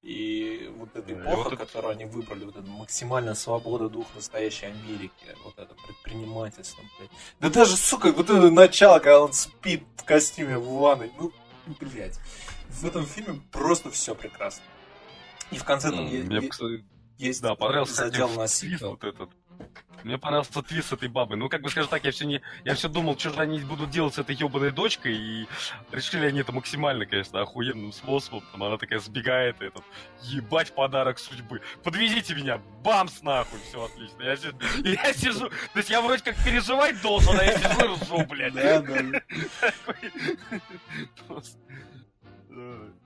И 0.02 0.74
вот 0.78 0.90
эта 0.96 1.12
и 1.12 1.14
эпоха, 1.14 1.36
вот 1.38 1.48
это- 1.54 1.58
которую 1.58 1.92
они 1.92 2.06
выбрали, 2.06 2.46
вот 2.46 2.56
эта 2.56 2.66
максимальная 2.68 3.36
свобода 3.36 3.88
дух 3.88 4.08
настоящей 4.16 4.66
Америки, 4.68 5.36
вот 5.44 5.58
это 5.60 5.76
предпринимательство, 5.76 6.82
блядь. 6.98 7.12
Да 7.40 7.50
даже, 7.50 7.78
сука, 7.78 8.12
вот 8.12 8.30
это 8.30 8.50
начало, 8.50 8.98
когда 8.98 9.22
он 9.22 9.34
спит 9.34 9.84
в 9.98 10.04
костюме 10.04 10.58
в 10.58 10.68
ванной, 10.80 11.12
ну, 11.20 11.32
блядь. 11.80 12.18
В 12.70 12.86
этом 12.86 13.06
фильме 13.06 13.42
просто 13.52 13.92
все 13.92 14.16
прекрасно. 14.16 14.64
И 15.52 15.58
в 15.58 15.64
конце 15.66 15.92
там 15.92 16.06
Мне, 16.06 16.18
е- 16.20 16.50
кстати, 16.50 16.84
есть 17.20 17.42
да, 17.42 17.54
понравился 17.56 17.94
задел 17.96 18.30
на 18.30 18.48
сиквел. 18.48 18.92
вот 18.92 19.04
этот. 19.04 19.30
Мне 20.04 20.18
понравился 20.18 20.62
твист 20.62 20.90
с 20.90 20.94
этой 20.94 21.10
бабой. 21.10 21.38
Ну, 21.38 21.48
как 21.48 21.62
бы 21.62 21.70
скажем 21.70 21.90
так, 21.90 22.04
я 22.04 22.12
все 22.12 22.26
не. 22.26 22.42
Я 22.64 22.74
все 22.76 22.90
думал, 22.90 23.18
что 23.18 23.30
же 23.30 23.40
они 23.40 23.60
будут 23.60 23.90
делать 23.92 24.16
с 24.16 24.20
этой 24.20 24.36
ебаной 24.36 24.72
дочкой, 24.72 25.16
и 25.16 25.48
решили 25.92 26.26
они 26.26 26.40
это 26.40 26.52
максимально, 26.52 27.06
конечно, 27.06 27.40
охуенным 27.42 27.92
способом. 27.92 28.44
Там 28.52 28.64
она 28.64 28.78
такая 28.78 29.00
сбегает, 29.00 29.62
и 29.62 29.66
этот, 29.66 29.84
ебать 30.24 30.74
подарок 30.74 31.20
судьбы. 31.20 31.62
Подвезите 31.84 32.34
меня, 32.34 32.60
бамс 32.84 33.22
нахуй, 33.22 33.60
все 33.68 33.86
отлично. 33.86 34.24
Я, 34.24 34.36
сижу, 34.36 34.56
я 34.84 35.14
сижу, 35.14 35.50
то 35.50 35.78
есть 35.78 35.90
я 35.90 36.02
вроде 36.02 36.24
как 36.24 36.36
переживать 36.44 37.02
должен, 37.02 37.40
а 37.40 37.44
я 37.44 37.58
сижу 37.58 37.80
и 37.80 37.96
ржу, 37.96 38.26
блядь. 38.26 38.54
Да, 38.54 38.82
да. 38.82 39.22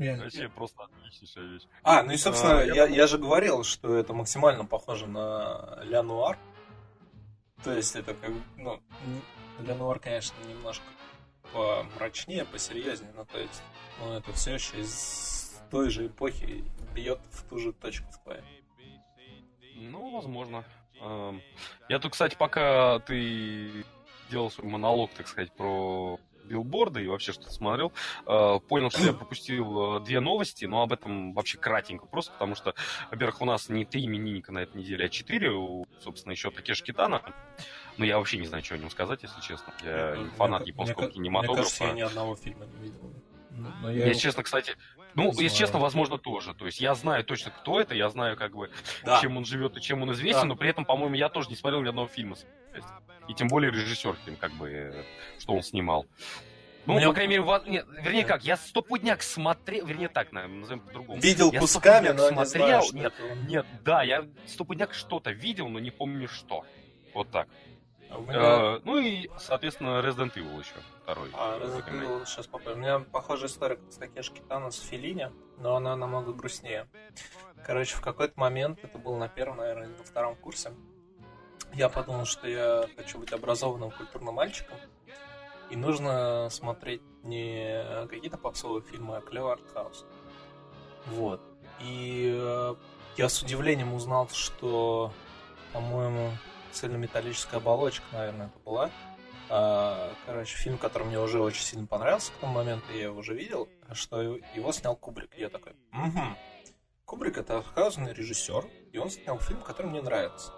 Вообще 0.00 0.48
просто 0.48 0.84
отличнейшая 0.84 1.44
вещь. 1.44 1.62
А, 1.82 2.02
ну 2.02 2.12
и, 2.12 2.16
собственно, 2.16 2.60
а, 2.60 2.64
я, 2.64 2.86
я 2.86 3.06
же 3.06 3.18
говорил, 3.18 3.64
что 3.64 3.94
это 3.96 4.14
максимально 4.14 4.64
похоже 4.64 5.06
на 5.06 5.80
Ля 5.82 6.02
Нуар. 6.02 6.38
То 7.62 7.72
есть 7.72 7.94
это 7.94 8.14
как, 8.14 8.30
ну, 8.56 8.80
Ля 9.60 9.74
Нуар, 9.74 9.98
конечно, 9.98 10.34
немножко 10.48 10.84
помрачнее, 11.52 12.46
посерьезнее, 12.46 13.12
но 13.14 13.24
то 13.24 13.38
есть, 13.38 13.62
ну, 14.00 14.12
это 14.14 14.32
все 14.32 14.54
еще 14.54 14.80
из 14.80 15.60
той 15.70 15.90
же 15.90 16.06
эпохи 16.06 16.64
бьет 16.94 17.20
в 17.30 17.48
ту 17.48 17.58
же 17.58 17.72
точку 17.72 18.10
в 18.10 18.22
твоей. 18.22 18.42
Ну, 19.74 20.14
возможно. 20.14 20.64
Я 21.88 21.98
тут, 21.98 22.12
кстати, 22.12 22.36
пока 22.36 23.00
ты 23.00 23.84
делал 24.30 24.50
свой 24.50 24.68
монолог, 24.68 25.10
так 25.12 25.28
сказать, 25.28 25.52
про 25.52 26.18
билборды 26.50 27.04
и 27.04 27.06
вообще 27.06 27.32
что-то 27.32 27.52
смотрел, 27.52 27.92
э, 28.26 28.60
понял, 28.68 28.90
что 28.90 29.02
я 29.02 29.12
пропустил 29.14 29.96
э, 29.96 30.00
две 30.00 30.20
новости, 30.20 30.64
но 30.64 30.82
об 30.82 30.92
этом 30.92 31.32
вообще 31.32 31.58
кратенько, 31.58 32.06
просто 32.06 32.32
потому 32.32 32.54
что, 32.54 32.74
во-первых, 33.10 33.40
у 33.40 33.44
нас 33.44 33.68
не 33.68 33.84
три 33.84 34.04
именинника 34.04 34.52
на 34.52 34.58
этой 34.58 34.78
неделе, 34.78 35.06
а 35.06 35.08
четыре, 35.08 35.52
собственно, 36.00 36.32
еще 36.32 36.50
Такеш 36.50 36.82
Китана. 36.82 37.22
Но 37.96 38.04
я 38.04 38.18
вообще 38.18 38.38
не 38.38 38.46
знаю, 38.46 38.64
что 38.64 38.74
о 38.74 38.78
нем 38.78 38.90
сказать, 38.90 39.22
если 39.22 39.40
честно. 39.40 39.72
Я 39.84 40.16
не 40.16 40.30
фанат 40.30 40.66
японского 40.66 41.04
мне, 41.04 41.12
кинематографа. 41.12 41.52
Мне 41.52 41.62
кажется, 41.62 41.84
я 41.84 41.92
ни 41.92 42.00
одного 42.00 42.36
фильма 42.36 42.66
не 42.66 42.84
видел. 42.84 43.12
Но 43.50 43.90
я, 43.90 44.06
если 44.06 44.22
честно, 44.22 44.42
кстати, 44.42 44.76
ну, 45.14 45.26
если 45.26 45.48
знаю. 45.48 45.50
честно, 45.50 45.78
возможно, 45.80 46.18
тоже. 46.18 46.54
То 46.54 46.66
есть 46.66 46.80
я 46.80 46.94
знаю 46.94 47.24
точно, 47.24 47.50
кто 47.50 47.80
это, 47.80 47.94
я 47.94 48.08
знаю, 48.08 48.36
как 48.36 48.54
бы, 48.54 48.70
да. 49.04 49.20
чем 49.20 49.36
он 49.36 49.44
живет 49.44 49.76
и 49.76 49.80
чем 49.80 50.02
он 50.02 50.12
известен, 50.12 50.42
да. 50.42 50.48
но 50.48 50.56
при 50.56 50.70
этом, 50.70 50.84
по-моему, 50.84 51.14
я 51.14 51.28
тоже 51.28 51.48
не 51.50 51.56
смотрел 51.56 51.82
ни 51.82 51.88
одного 51.88 52.08
фильма. 52.08 52.36
И 53.30 53.34
тем 53.34 53.46
более 53.46 53.70
режиссер, 53.70 54.16
как 54.40 54.50
бы, 54.54 54.92
что 55.38 55.54
он 55.54 55.62
снимал. 55.62 56.04
Ну, 56.86 56.94
Мне... 56.94 57.06
по 57.06 57.12
крайней 57.12 57.34
мере, 57.34 57.42
во... 57.42 57.60
Нет, 57.60 57.86
вернее 58.02 58.24
как, 58.24 58.42
я 58.42 58.56
стопудняк 58.56 59.22
смотрел, 59.22 59.86
вернее 59.86 60.08
так, 60.08 60.32
назовем 60.32 60.80
по-другому. 60.80 61.20
Видел 61.20 61.52
я 61.52 61.60
кусками, 61.60 62.08
но 62.08 62.28
смотрел, 62.28 62.80
не 62.80 62.88
знаю, 62.88 63.04
нет, 63.04 63.14
это... 63.16 63.36
нет, 63.48 63.66
да, 63.84 64.02
я 64.02 64.26
стопудняк 64.48 64.92
что-то 64.94 65.30
видел, 65.30 65.68
но 65.68 65.78
не 65.78 65.92
помню 65.92 66.26
что. 66.26 66.64
Вот 67.14 67.30
так. 67.30 67.48
А 68.10 68.18
меня... 68.18 68.32
э, 68.32 68.80
ну 68.82 68.98
и, 68.98 69.30
соответственно, 69.38 70.00
Resident 70.00 70.34
Evil 70.34 70.58
еще 70.58 70.74
второй. 71.04 71.28
А, 71.34 71.60
Resident 71.60 71.88
Evil, 71.88 72.26
сейчас 72.26 72.48
попробую. 72.48 72.78
У 72.78 72.80
меня 72.80 72.98
похожая 72.98 73.48
история, 73.48 73.76
как 73.76 73.92
с 73.92 73.96
Такеши 73.96 74.32
Китана 74.32 74.72
с 74.72 74.80
Филини, 74.80 75.28
но 75.58 75.76
она 75.76 75.94
намного 75.94 76.32
грустнее. 76.32 76.88
Короче, 77.64 77.94
в 77.94 78.00
какой-то 78.00 78.32
момент, 78.40 78.80
это 78.82 78.98
было 78.98 79.16
на 79.16 79.28
первом, 79.28 79.58
наверное, 79.58 79.86
или 79.86 79.96
на 79.96 80.02
втором 80.02 80.34
курсе, 80.34 80.72
я 81.74 81.88
подумал, 81.88 82.24
что 82.24 82.48
я 82.48 82.86
хочу 82.96 83.18
быть 83.18 83.32
образованным 83.32 83.90
культурным 83.90 84.34
мальчиком, 84.34 84.76
и 85.70 85.76
нужно 85.76 86.48
смотреть 86.50 87.02
не 87.22 88.06
какие-то 88.08 88.38
попсовые 88.38 88.82
фильмы, 88.82 89.16
а 89.16 89.20
клевый 89.20 89.52
артхаус. 89.52 90.04
Вот. 91.06 91.40
И 91.80 92.34
э, 92.36 92.74
я 93.16 93.28
с 93.28 93.42
удивлением 93.42 93.94
узнал, 93.94 94.28
что, 94.28 95.12
по-моему, 95.72 96.32
цельнометаллическая 96.72 97.60
оболочка, 97.60 98.04
наверное, 98.12 98.46
это 98.48 98.58
была. 98.60 98.90
А, 99.48 100.12
короче, 100.26 100.56
фильм, 100.56 100.78
который 100.78 101.04
мне 101.04 101.18
уже 101.18 101.40
очень 101.40 101.62
сильно 101.62 101.86
понравился 101.86 102.32
к 102.32 102.36
тому 102.36 102.54
моменту, 102.54 102.92
я 102.92 103.04
его 103.04 103.18
уже 103.18 103.34
видел, 103.34 103.68
что 103.92 104.20
его 104.20 104.72
снял 104.72 104.94
Кубрик. 104.94 105.36
Я 105.36 105.48
такой, 105.48 105.72
угу. 105.92 106.20
Кубрик 107.04 107.38
это 107.38 107.58
артхаусный 107.58 108.12
режиссер, 108.12 108.66
и 108.92 108.98
он 108.98 109.10
снял 109.10 109.38
фильм, 109.40 109.60
который 109.62 109.88
мне 109.88 110.02
нравится. 110.02 110.52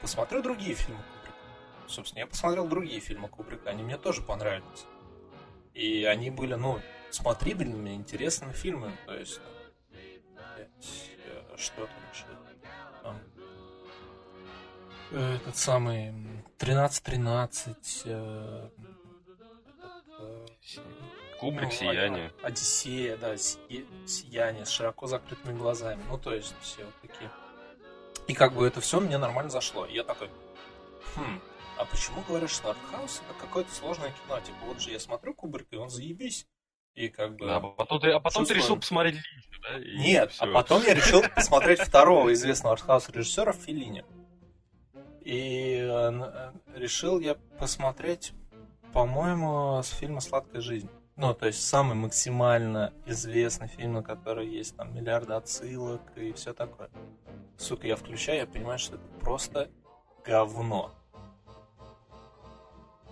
Посмотрю 0.00 0.42
другие 0.42 0.74
фильмы 0.74 1.02
Кубрика. 1.02 1.36
Собственно, 1.88 2.20
я 2.20 2.26
посмотрел 2.26 2.66
другие 2.66 3.00
фильмы 3.00 3.28
Кубрика, 3.28 3.70
они 3.70 3.82
мне 3.82 3.98
тоже 3.98 4.22
понравились. 4.22 4.86
И 5.74 6.04
они 6.04 6.30
были, 6.30 6.54
ну, 6.54 6.80
смотрибельными, 7.10 7.90
интересными 7.90 8.52
фильмами. 8.52 8.96
То 9.06 9.14
есть, 9.14 9.40
э, 10.56 11.56
что 11.56 11.86
там 11.86 11.96
еще? 12.12 12.24
этот 15.12 15.56
самый 15.56 16.14
13-13. 16.58 18.02
Э, 18.04 18.70
э, 20.18 20.46
Кубрик, 21.38 21.64
ну, 21.64 21.70
Сияние. 21.70 22.32
Одиссея, 22.42 23.16
да, 23.16 23.36
Сияние 23.36 24.66
с 24.66 24.70
широко 24.70 25.06
закрытыми 25.06 25.56
глазами. 25.56 26.02
Ну, 26.08 26.18
то 26.18 26.34
есть, 26.34 26.54
все 26.60 26.84
вот 26.84 26.94
такие. 27.02 27.30
И 28.30 28.32
как 28.32 28.54
бы 28.54 28.64
это 28.64 28.80
все 28.80 29.00
мне 29.00 29.18
нормально 29.18 29.50
зашло. 29.50 29.84
И 29.86 29.94
я 29.94 30.04
такой, 30.04 30.30
хм, 31.16 31.40
а 31.76 31.84
почему 31.84 32.22
говорят, 32.28 32.48
что 32.48 32.70
артхаус 32.70 33.22
это 33.28 33.40
какое-то 33.40 33.74
сложное 33.74 34.12
кино? 34.12 34.38
Типа, 34.38 34.58
вот 34.66 34.80
же 34.80 34.92
я 34.92 35.00
смотрю 35.00 35.34
Кубрик, 35.34 35.66
и 35.72 35.76
он 35.76 35.90
заебись. 35.90 36.46
И 36.94 37.08
как 37.08 37.34
бы... 37.34 37.46
Да, 37.46 37.56
а 37.56 37.60
потом 37.60 37.98
ты, 37.98 38.12
а 38.12 38.20
потом 38.20 38.44
ты 38.44 38.54
решил 38.54 38.76
посмотреть 38.76 39.14
Линча, 39.14 39.60
да? 39.62 39.78
И 39.80 39.98
Нет, 39.98 40.30
все. 40.30 40.44
а 40.44 40.46
потом 40.46 40.80
я 40.84 40.94
решил 40.94 41.22
посмотреть 41.34 41.80
второго 41.80 42.32
известного 42.32 42.74
артхаус 42.74 43.08
режиссера 43.08 43.50
Филини. 43.50 44.04
И 45.22 45.80
э, 45.82 46.52
решил 46.76 47.18
я 47.18 47.34
посмотреть, 47.58 48.32
по-моему, 48.92 49.82
с 49.82 49.88
фильма 49.88 50.20
«Сладкая 50.20 50.62
жизнь». 50.62 50.88
Ну, 51.20 51.34
то 51.34 51.48
есть 51.48 51.68
самый 51.68 51.94
максимально 51.96 52.94
известный 53.04 53.68
фильм, 53.68 53.92
на 53.92 54.02
который 54.02 54.48
есть 54.48 54.74
там 54.74 54.94
миллиарды 54.94 55.34
отсылок 55.34 56.00
и 56.16 56.32
все 56.32 56.54
такое. 56.54 56.88
Сука, 57.58 57.86
я 57.86 57.96
включаю, 57.96 58.38
я 58.38 58.46
понимаю, 58.46 58.78
что 58.78 58.94
это 58.94 59.04
просто 59.20 59.70
говно. 60.24 60.94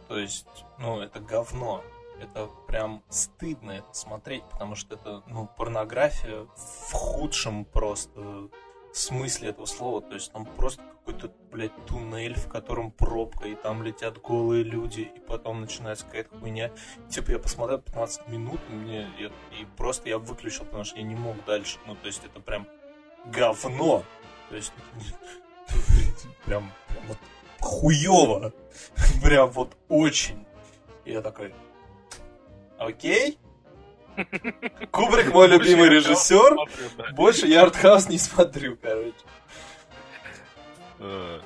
То 0.09 0.19
есть, 0.19 0.47
ну, 0.79 1.03
это 1.03 1.21
говно. 1.21 1.85
Это 2.19 2.49
прям 2.67 3.03
стыдно 3.11 3.73
это 3.73 3.93
смотреть, 3.93 4.45
потому 4.45 4.75
что 4.75 4.95
это, 4.95 5.23
ну, 5.27 5.47
порнография 5.47 6.47
в 6.57 6.93
худшем 6.93 7.67
просто 7.67 8.49
смысле 8.97 9.51
этого 9.51 9.67
слова. 9.67 10.01
То 10.01 10.15
есть 10.15 10.33
там 10.33 10.45
просто 10.45 10.83
какой-то, 10.83 11.33
блядь, 11.51 11.87
туннель, 11.87 12.35
в 12.35 12.49
котором 12.49 12.91
пробка, 12.91 13.49
и 13.49 13.55
там 13.55 13.83
летят 13.83 14.21
голые 14.21 14.63
люди, 14.63 15.11
и 15.15 15.21
потом 15.21 15.61
начинается 15.61 16.05
какая-то 16.05 16.39
хуйня. 16.39 16.71
Типа 17.09 17.31
я 17.31 17.39
посмотрел 17.39 17.79
15 17.79 18.29
минут, 18.29 18.61
и, 18.69 18.73
мне, 18.73 19.09
и, 19.19 19.25
и 19.61 19.67
просто 19.77 20.09
я 20.09 20.19
выключил, 20.19 20.65
потому 20.65 20.85
что 20.85 20.97
я 20.99 21.03
не 21.03 21.15
мог 21.15 21.43
дальше. 21.47 21.79
Ну, 21.87 21.95
то 21.95 22.07
есть 22.07 22.23
это 22.25 22.41
прям 22.41 22.67
говно. 23.27 24.05
То 24.51 24.57
есть 24.57 24.73
прям, 26.45 26.71
прям 26.89 27.07
вот 27.07 27.19
хуево. 27.61 28.53
прям 29.23 29.51
вот 29.51 29.77
очень. 29.89 30.45
И 31.05 31.13
я 31.13 31.23
такой, 31.23 31.55
окей, 32.79 33.39
Кубрик 34.91 35.33
мой 35.33 35.49
любимый 35.49 35.89
режиссер. 35.89 36.57
Больше 37.15 37.47
я 37.47 37.63
артхаус 37.63 38.09
не 38.09 38.19
смотрю, 38.19 38.77
короче. 38.81 39.15
Э, 40.99 41.41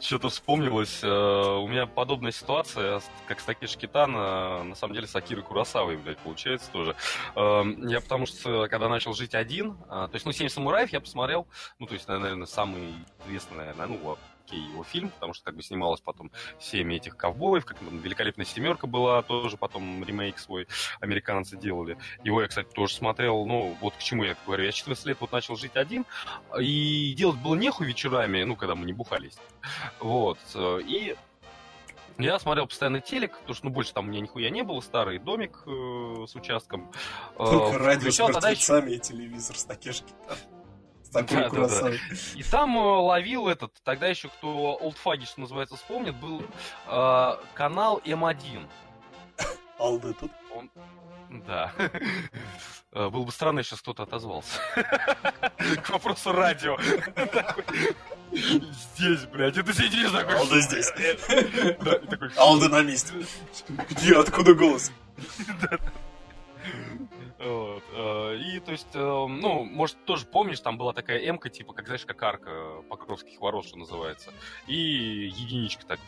что-то 0.00 0.28
вспомнилось. 0.28 1.00
Э, 1.02 1.58
у 1.58 1.66
меня 1.66 1.86
подобная 1.86 2.32
ситуация, 2.32 3.00
как 3.26 3.40
с 3.40 3.44
Такеши 3.44 3.78
Китана, 3.78 4.62
на 4.64 4.74
самом 4.74 4.94
деле 4.94 5.06
с 5.06 5.14
Акирой 5.14 5.42
Курасавой, 5.42 5.96
блядь, 5.96 6.18
получается 6.18 6.70
тоже. 6.70 6.96
Э, 7.36 7.62
я 7.88 8.00
потому 8.00 8.26
что, 8.26 8.68
когда 8.68 8.88
начал 8.88 9.14
жить 9.14 9.34
один, 9.34 9.76
то 9.88 10.10
есть, 10.12 10.26
ну, 10.26 10.32
«Семь 10.32 10.48
самураев» 10.48 10.90
я 10.92 11.00
посмотрел, 11.00 11.46
ну, 11.78 11.86
то 11.86 11.94
есть, 11.94 12.08
наверное, 12.08 12.46
самый 12.46 12.94
известный, 13.24 13.56
наверное, 13.56 13.86
ну, 13.86 14.18
окей 14.50 14.60
его 14.60 14.84
фильм, 14.84 15.10
потому 15.10 15.32
что 15.34 15.44
как 15.44 15.56
бы 15.56 15.62
снималось 15.62 16.00
потом 16.00 16.30
семь 16.58 16.94
этих 16.94 17.16
ковбоев, 17.16 17.64
как 17.64 17.78
там 17.78 17.98
«Великолепная 17.98 18.44
семерка» 18.44 18.86
была, 18.86 19.22
тоже 19.22 19.56
потом 19.56 20.04
ремейк 20.04 20.38
свой 20.38 20.66
американцы 21.00 21.56
делали. 21.56 21.96
Его 22.24 22.42
я, 22.42 22.48
кстати, 22.48 22.68
тоже 22.72 22.94
смотрел, 22.94 23.44
ну, 23.46 23.76
вот 23.80 23.94
к 23.94 23.98
чему 23.98 24.24
я 24.24 24.36
говорю. 24.46 24.64
Я 24.64 24.72
14 24.72 25.06
лет 25.06 25.18
вот 25.20 25.32
начал 25.32 25.56
жить 25.56 25.76
один, 25.76 26.04
и 26.58 27.14
делать 27.16 27.38
было 27.38 27.54
нехуй 27.54 27.86
вечерами, 27.86 28.42
ну, 28.42 28.56
когда 28.56 28.74
мы 28.74 28.84
не 28.86 28.92
бухались. 28.92 29.38
Вот. 30.00 30.38
И 30.56 31.16
я 32.18 32.38
смотрел 32.38 32.66
постоянно 32.66 33.00
телек, 33.00 33.38
потому 33.38 33.54
что, 33.54 33.66
ну, 33.66 33.72
больше 33.72 33.92
там 33.94 34.06
у 34.06 34.08
меня 34.08 34.20
нихуя 34.20 34.50
не 34.50 34.62
было, 34.62 34.80
старый 34.80 35.18
домик 35.18 35.62
э, 35.66 36.26
с 36.28 36.34
участком. 36.34 36.90
Только 37.36 37.76
э, 37.76 37.76
радио 37.78 38.10
с 38.10 38.18
мертвецами 38.18 38.92
и 38.92 38.98
телевизор 38.98 39.56
с 39.56 39.64
Такешки. 39.64 40.12
Такой 41.12 41.50
да, 41.50 41.66
да, 41.66 41.80
да. 41.82 41.90
И 42.36 42.42
там 42.42 42.76
э, 42.78 42.80
ловил 42.80 43.48
этот, 43.48 43.72
тогда 43.82 44.06
еще 44.06 44.28
кто 44.28 44.78
Олдфаги, 44.80 45.24
что 45.24 45.40
называется, 45.40 45.76
вспомнит, 45.76 46.14
был 46.16 46.42
э, 46.86 47.36
канал 47.54 48.00
М1. 48.04 48.68
Алды 49.78 50.14
тут? 50.14 50.30
Он... 50.54 50.70
Да. 51.46 51.72
Э, 52.92 53.08
было 53.08 53.22
бы 53.24 53.30
странно, 53.30 53.60
если 53.60 53.76
кто-то 53.76 54.02
отозвался. 54.02 54.58
К 54.74 55.90
вопросу 55.90 56.32
радио. 56.32 56.76
Здесь, 58.32 59.26
блядь, 59.26 59.54
ты 59.54 59.72
сидишь 59.72 60.10
такой... 60.10 60.34
Алда 60.34 60.60
здесь. 60.60 60.92
Алда 62.36 62.68
на 62.68 62.82
месте. 62.82 63.14
Где, 63.90 64.18
откуда 64.18 64.54
голос? 64.54 64.90
Вот, 67.40 67.82
э, 67.94 68.36
И, 68.36 68.60
то 68.60 68.72
есть, 68.72 68.94
э, 68.94 68.98
ну, 68.98 69.64
может, 69.64 70.04
тоже 70.04 70.26
помнишь, 70.26 70.60
там 70.60 70.76
была 70.76 70.92
такая 70.92 71.18
эмка, 71.18 71.48
типа, 71.48 71.72
как, 71.72 71.86
знаешь, 71.86 72.04
как 72.04 72.22
арка 72.22 72.82
Покровских 72.90 73.40
ворот, 73.40 73.64
что 73.64 73.78
называется. 73.78 74.30
И 74.66 75.30
единичка 75.34 75.86
так 75.86 76.00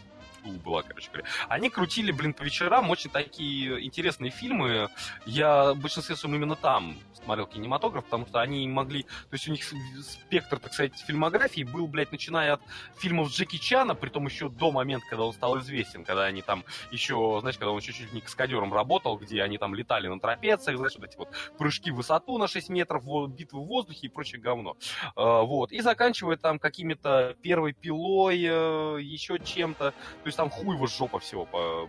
была, 0.50 0.82
короче 0.82 1.10
говоря. 1.10 1.28
Они 1.48 1.70
крутили, 1.70 2.12
блин, 2.12 2.34
по 2.34 2.42
вечерам 2.42 2.90
очень 2.90 3.10
такие 3.10 3.84
интересные 3.84 4.30
фильмы. 4.30 4.88
Я 5.26 5.72
в 5.72 5.78
большинстве 5.78 6.16
своем 6.16 6.36
именно 6.36 6.56
там 6.56 6.98
смотрел 7.24 7.46
кинематограф, 7.46 8.04
потому 8.04 8.26
что 8.26 8.40
они 8.40 8.66
могли... 8.68 9.02
То 9.02 9.32
есть 9.32 9.48
у 9.48 9.52
них 9.52 9.62
спектр, 10.02 10.58
так 10.58 10.72
сказать, 10.72 10.98
фильмографии 10.98 11.62
был, 11.62 11.86
блядь, 11.86 12.12
начиная 12.12 12.54
от 12.54 12.62
фильмов 12.96 13.30
Джеки 13.30 13.56
Чана, 13.56 13.94
при 13.94 14.08
том 14.08 14.26
еще 14.26 14.48
до 14.48 14.72
момента, 14.72 15.06
когда 15.08 15.24
он 15.24 15.32
стал 15.32 15.58
известен, 15.60 16.04
когда 16.04 16.24
они 16.24 16.42
там 16.42 16.64
еще, 16.90 17.38
знаешь, 17.40 17.58
когда 17.58 17.70
он 17.70 17.80
чуть-чуть 17.80 18.12
не 18.12 18.20
каскадером 18.20 18.72
работал, 18.74 19.18
где 19.18 19.42
они 19.42 19.58
там 19.58 19.74
летали 19.74 20.08
на 20.08 20.18
трапециях, 20.18 20.76
знаешь, 20.76 20.94
вот 20.96 21.04
эти 21.04 21.16
вот 21.16 21.28
прыжки 21.58 21.90
в 21.90 21.96
высоту 21.96 22.38
на 22.38 22.48
6 22.48 22.68
метров, 22.70 23.04
битвы 23.30 23.60
в 23.60 23.66
воздухе 23.66 24.06
и 24.06 24.08
прочее 24.08 24.40
говно. 24.40 24.76
А, 25.14 25.42
вот. 25.42 25.72
И 25.72 25.80
заканчивая 25.80 26.36
там 26.36 26.58
какими-то 26.58 27.36
первой 27.42 27.72
пилой, 27.72 28.42
э, 28.42 28.98
еще 29.00 29.38
чем-то. 29.38 29.90
То 29.90 30.26
есть 30.32 30.36
там 30.36 30.50
хуй 30.50 30.74
его 30.76 30.86
жопа 30.86 31.18
всего 31.18 31.46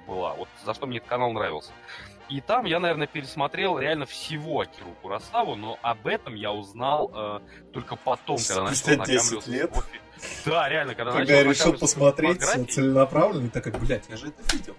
была. 0.08 0.34
Вот 0.34 0.47
за 0.63 0.73
что 0.73 0.86
мне 0.86 0.97
этот 0.97 1.10
канал 1.10 1.32
нравился. 1.32 1.71
И 2.29 2.41
там 2.41 2.65
я, 2.65 2.79
наверное, 2.79 3.08
пересмотрел 3.08 3.77
реально 3.77 4.06
всего 4.06 4.62
Акиру 4.62 4.95
Курасаву, 5.01 5.56
но 5.56 5.77
об 5.82 6.08
этом 6.08 6.36
я 6.36 6.51
узнал 6.51 7.12
э, 7.13 7.39
только 7.73 7.95
потом, 7.95 8.38
когда 8.38 8.63
начал 8.63 9.03
10 9.03 9.47
лет. 9.47 9.71
Да, 10.45 10.69
реально, 10.69 10.95
когда, 10.95 11.12
когда 11.12 11.34
я 11.34 11.43
решил 11.43 11.73
посмотреть 11.73 12.41
целенаправленно, 12.71 13.49
так 13.49 13.63
как, 13.65 13.77
блядь, 13.79 14.08
я 14.10 14.15
же 14.15 14.27
это 14.27 14.56
видел. 14.56 14.75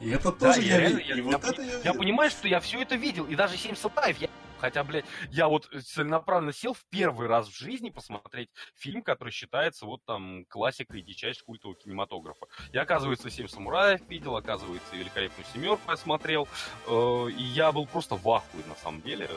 И 0.00 0.10
это 0.10 0.32
да, 0.32 0.52
тоже 0.52 0.62
я, 0.62 0.74
я, 0.74 0.80
реально, 0.80 0.98
я, 1.00 1.14
я, 1.16 1.22
вот 1.22 1.44
я, 1.44 1.50
это 1.50 1.62
я, 1.62 1.80
я 1.84 1.94
понимаю, 1.94 2.30
что 2.30 2.48
я 2.48 2.60
все 2.60 2.80
это 2.80 2.94
видел, 2.94 3.26
и 3.26 3.34
даже 3.34 3.56
7 3.56 3.74
сатаев 3.74 4.16
я 4.18 4.28
Хотя, 4.60 4.84
блядь, 4.84 5.04
я 5.30 5.48
вот 5.48 5.66
целенаправленно 5.66 6.52
сел 6.52 6.74
в 6.74 6.84
первый 6.90 7.28
раз 7.28 7.48
в 7.48 7.56
жизни 7.56 7.90
посмотреть 7.90 8.50
фильм, 8.74 9.02
который 9.02 9.30
считается 9.30 9.86
вот 9.86 10.04
там 10.04 10.44
классикой 10.46 11.02
дичайшего 11.02 11.46
культового 11.46 11.78
кинематографа. 11.78 12.46
Я, 12.72 12.82
оказывается, 12.82 13.30
«Семь 13.30 13.48
самураев» 13.48 14.00
видел, 14.08 14.36
оказывается, 14.36 14.96
«Великолепную 14.96 15.46
семерку» 15.52 15.90
я 15.90 15.96
смотрел, 15.96 16.48
э, 16.86 17.26
и 17.30 17.42
я 17.42 17.72
был 17.72 17.86
просто 17.86 18.16
в 18.16 18.28
ахуе, 18.28 18.64
на 18.66 18.74
самом 18.76 19.02
деле. 19.02 19.28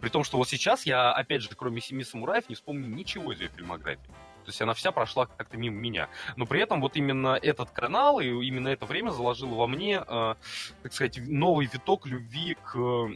При 0.00 0.08
том, 0.08 0.24
что 0.24 0.36
вот 0.36 0.48
сейчас 0.48 0.84
я, 0.84 1.12
опять 1.12 1.42
же, 1.42 1.48
кроме 1.56 1.80
«Семи 1.80 2.04
самураев» 2.04 2.48
не 2.48 2.54
вспомню 2.54 2.88
ничего 2.88 3.32
из 3.32 3.40
ее 3.40 3.48
фильмографии. 3.48 4.10
То 4.44 4.48
есть 4.48 4.60
она 4.60 4.74
вся 4.74 4.90
прошла 4.90 5.26
как-то 5.26 5.56
мимо 5.56 5.76
меня. 5.76 6.08
Но 6.36 6.46
при 6.46 6.60
этом 6.60 6.80
вот 6.80 6.96
именно 6.96 7.38
этот 7.40 7.70
канал 7.70 8.20
и 8.20 8.26
именно 8.26 8.68
это 8.68 8.86
время 8.86 9.10
заложило 9.10 9.54
во 9.54 9.66
мне, 9.66 10.02
э, 10.06 10.34
так 10.82 10.92
сказать, 10.92 11.18
новый 11.18 11.66
виток 11.66 12.06
любви 12.06 12.56
к 12.64 13.10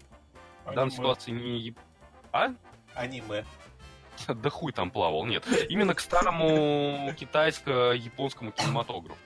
в 0.66 0.74
данной 0.74 0.90
ситуации 0.90 1.30
не... 1.30 1.74
А? 2.32 2.52
Аниме. 2.94 3.44
Да 4.28 4.48
хуй 4.48 4.72
там 4.72 4.90
плавал, 4.90 5.26
нет. 5.26 5.44
Именно 5.68 5.94
к 5.94 6.00
старому 6.00 7.12
китайско-японскому 7.18 8.50
кинематографу. 8.52 9.18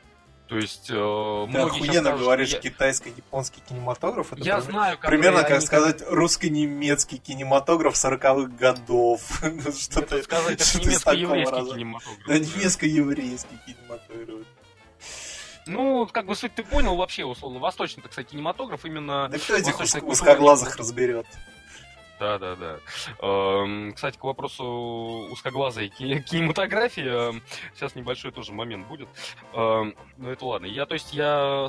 То 0.51 0.57
есть 0.57 0.91
э, 0.91 1.49
Ты 1.53 1.59
охуенно 1.59 2.01
скажут, 2.01 2.21
говоришь 2.21 2.49
я... 2.49 2.59
китайско-японский 2.59 3.61
кинематограф. 3.69 4.33
Это 4.33 4.43
я 4.43 4.61
знаю, 4.61 4.99
как 4.99 5.09
примерно 5.09 5.45
как 5.45 5.63
сказать 5.63 6.03
русско-немецкий 6.05 7.19
кинематограф 7.19 7.95
40-х 7.95 8.57
годов. 8.57 9.23
Что-то 9.81 10.21
сказать, 10.25 10.61
это 10.61 10.85
немецко-еврейский 10.85 11.73
кинематограф. 11.73 12.27
Да, 12.27 12.39
немецко-еврейский 12.41 13.59
кинематограф. 13.65 14.47
Ну, 15.71 16.09
как 16.11 16.27
бы 16.27 16.35
суть 16.35 16.55
ты 16.55 16.65
понял 16.65 16.97
вообще, 16.97 17.25
условно, 17.25 17.61
восточный, 17.61 18.03
так 18.03 18.13
сказать, 18.13 18.31
кинематограф 18.31 18.85
именно... 18.85 19.29
Да 19.29 19.39
кто 19.39 19.57
этих 19.57 19.79
узкоглазых 20.03 20.77
разберет? 20.77 21.27
Да, 22.19 22.39
да, 22.39 22.55
да. 22.55 22.79
Эм, 23.21 23.95
кстати, 23.95 24.19
к 24.19 24.25
вопросу 24.25 24.65
узкоглазой 25.33 25.89
кинематографии, 25.89 27.31
эм, 27.31 27.43
сейчас 27.75 27.95
небольшой 27.95 28.31
тоже 28.31 28.53
момент 28.53 28.87
будет. 28.89 29.09
Эм, 29.55 29.95
ну 30.19 30.29
это 30.29 30.45
ладно. 30.45 30.67
Я, 30.67 30.85
то 30.85 30.93
есть, 30.93 31.15
я 31.15 31.67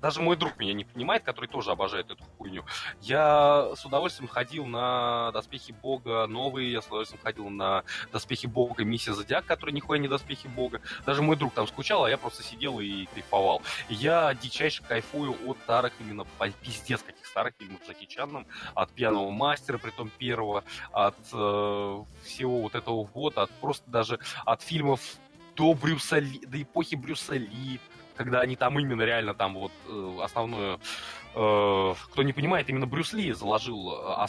даже 0.00 0.20
мой 0.20 0.36
друг 0.36 0.58
меня 0.58 0.72
не 0.74 0.84
понимает, 0.84 1.24
который 1.24 1.46
тоже 1.46 1.70
обожает 1.70 2.10
эту 2.10 2.24
хуйню. 2.36 2.64
Я 3.00 3.72
с 3.74 3.84
удовольствием 3.84 4.28
ходил 4.28 4.66
на 4.66 5.32
доспехи 5.32 5.72
бога 5.72 6.26
новые, 6.26 6.72
я 6.72 6.82
с 6.82 6.86
удовольствием 6.86 7.22
ходил 7.22 7.48
на 7.48 7.84
доспехи 8.12 8.46
бога 8.46 8.84
миссия 8.84 9.12
Зодиак, 9.12 9.44
который 9.46 9.72
нихуя 9.72 9.98
не 9.98 10.08
доспехи 10.08 10.46
бога. 10.46 10.80
Даже 11.06 11.22
мой 11.22 11.36
друг 11.36 11.54
там 11.54 11.66
скучал, 11.66 12.04
а 12.04 12.10
я 12.10 12.18
просто 12.18 12.42
сидел 12.42 12.80
и 12.80 13.06
кайфовал. 13.06 13.62
я 13.88 14.34
дичайше 14.34 14.82
кайфую 14.82 15.36
от 15.46 15.58
старых 15.58 15.92
именно 16.00 16.24
пиздец 16.62 17.02
каких 17.02 17.26
старых 17.26 17.54
фильмов 17.58 17.80
Джеки 17.86 18.06
Чаном, 18.06 18.46
от 18.74 18.90
пьяного 18.92 19.30
мастера, 19.30 19.78
при 19.78 19.90
том 19.90 20.10
первого, 20.10 20.64
от 20.92 21.16
э, 21.32 22.04
всего 22.24 22.62
вот 22.62 22.74
этого 22.74 23.04
вот, 23.14 23.38
от 23.38 23.50
просто 23.60 23.90
даже 23.90 24.18
от 24.44 24.62
фильмов 24.62 25.00
до 25.56 25.74
Брюса 25.74 26.18
Ли, 26.18 26.40
до 26.46 26.62
эпохи 26.62 26.94
Брюса 26.94 27.34
Ли, 27.34 27.80
когда 28.18 28.40
они 28.40 28.56
там 28.56 28.78
именно 28.78 29.02
реально 29.02 29.32
там 29.32 29.54
вот 29.54 29.72
э, 29.86 30.18
основную... 30.22 30.80
Э, 31.34 31.94
кто 32.12 32.22
не 32.22 32.32
понимает, 32.32 32.68
именно 32.68 32.86
Брюс 32.86 33.12
Ли 33.12 33.32
заложил 33.32 33.92
э, 33.92 34.26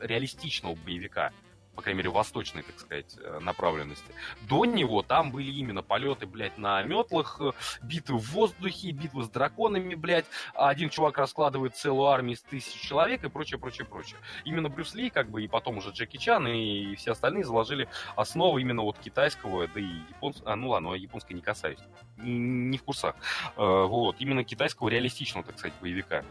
реалистичного 0.00 0.76
боевика 0.76 1.32
по 1.74 1.82
крайней 1.82 1.98
мере, 1.98 2.10
восточной, 2.10 2.62
так 2.62 2.78
сказать, 2.78 3.16
э, 3.18 3.38
направленности. 3.40 4.04
До 4.48 4.64
него 4.64 5.02
там 5.02 5.30
были 5.30 5.50
именно 5.50 5.82
полеты, 5.82 6.26
блядь, 6.26 6.56
на 6.58 6.82
метлах, 6.82 7.40
э, 7.40 7.52
битвы 7.82 8.18
в 8.18 8.30
воздухе, 8.32 8.92
битвы 8.92 9.24
с 9.24 9.28
драконами, 9.28 9.94
блядь. 9.94 10.26
Один 10.54 10.90
чувак 10.90 11.18
раскладывает 11.18 11.76
целую 11.76 12.06
армию 12.06 12.36
из 12.36 12.42
тысяч 12.42 12.80
человек 12.80 13.24
и 13.24 13.28
прочее, 13.28 13.58
прочее, 13.58 13.86
прочее. 13.86 14.18
Именно 14.44 14.68
Брюс 14.68 14.94
Ли, 14.94 15.10
как 15.10 15.28
бы, 15.30 15.42
и 15.42 15.48
потом 15.48 15.78
уже 15.78 15.90
Джеки 15.90 16.16
Чан 16.16 16.46
и 16.46 16.94
все 16.96 17.12
остальные 17.12 17.44
заложили 17.44 17.88
основу 18.16 18.58
именно 18.58 18.82
вот 18.82 18.98
китайского, 18.98 19.66
да 19.68 19.80
и 19.80 19.84
японского, 20.08 20.52
а, 20.52 20.56
ну 20.56 20.68
ладно, 20.68 20.94
я 20.94 20.96
японской 20.96 21.32
не 21.32 21.40
касаюсь, 21.40 21.78
не 22.18 22.78
в 22.78 22.84
курсах. 22.84 23.16
Э, 23.56 23.84
вот, 23.84 24.16
именно 24.18 24.44
китайского 24.44 24.88
реалистичного, 24.88 25.46
так 25.46 25.58
сказать, 25.58 25.74
боевика. 25.80 26.24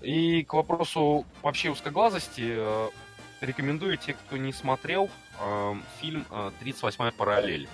И 0.00 0.44
к 0.44 0.54
вопросу 0.54 1.26
вообще 1.42 1.70
узкоглазости, 1.70 2.56
Рекомендую 3.40 3.96
те, 3.96 4.14
кто 4.14 4.36
не 4.36 4.52
смотрел, 4.52 5.10
э, 5.40 5.74
фильм 6.00 6.26
«38-я 6.30 7.12
параллель» 7.12 7.68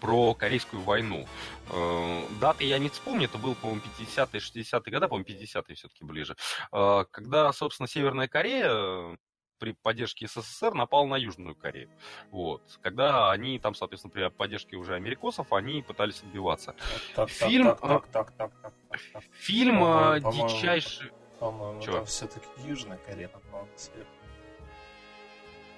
про 0.00 0.34
Корейскую 0.34 0.82
войну. 0.82 1.26
Э, 1.70 2.22
даты 2.40 2.64
я 2.64 2.78
не 2.78 2.88
вспомню, 2.88 3.26
это 3.26 3.38
был, 3.38 3.54
по-моему, 3.54 3.82
50-е, 3.98 4.40
60-е 4.40 4.92
годы, 4.92 5.08
по-моему, 5.08 5.28
50-е 5.28 5.74
все-таки 5.74 6.04
ближе. 6.04 6.36
Э, 6.72 7.04
когда, 7.10 7.52
собственно, 7.52 7.88
Северная 7.88 8.28
Корея 8.28 9.16
при 9.58 9.72
поддержке 9.72 10.28
СССР 10.28 10.74
напал 10.74 11.06
на 11.06 11.16
Южную 11.16 11.56
Корею. 11.56 11.90
Вот. 12.30 12.62
Когда 12.80 13.32
они 13.32 13.58
там, 13.58 13.74
соответственно, 13.74 14.12
при 14.12 14.28
поддержке 14.28 14.76
уже 14.76 14.94
америкосов, 14.94 15.52
они 15.52 15.82
пытались 15.82 16.22
отбиваться. 16.22 16.76
Так, 17.16 17.28
фильм... 17.28 17.64
Так, 17.64 17.80
так, 17.80 18.06
так, 18.08 18.32
так, 18.36 18.52
так, 18.62 19.00
так. 19.12 19.22
Фильм 19.32 19.80
по 19.80 20.20
дичайший... 20.32 21.10
По-моему, 21.40 22.04
все-таки 22.04 22.46
Южная 22.66 22.98
Корея 22.98 23.30
напала 23.32 23.64
на 23.64 23.78
Северную. 23.78 24.08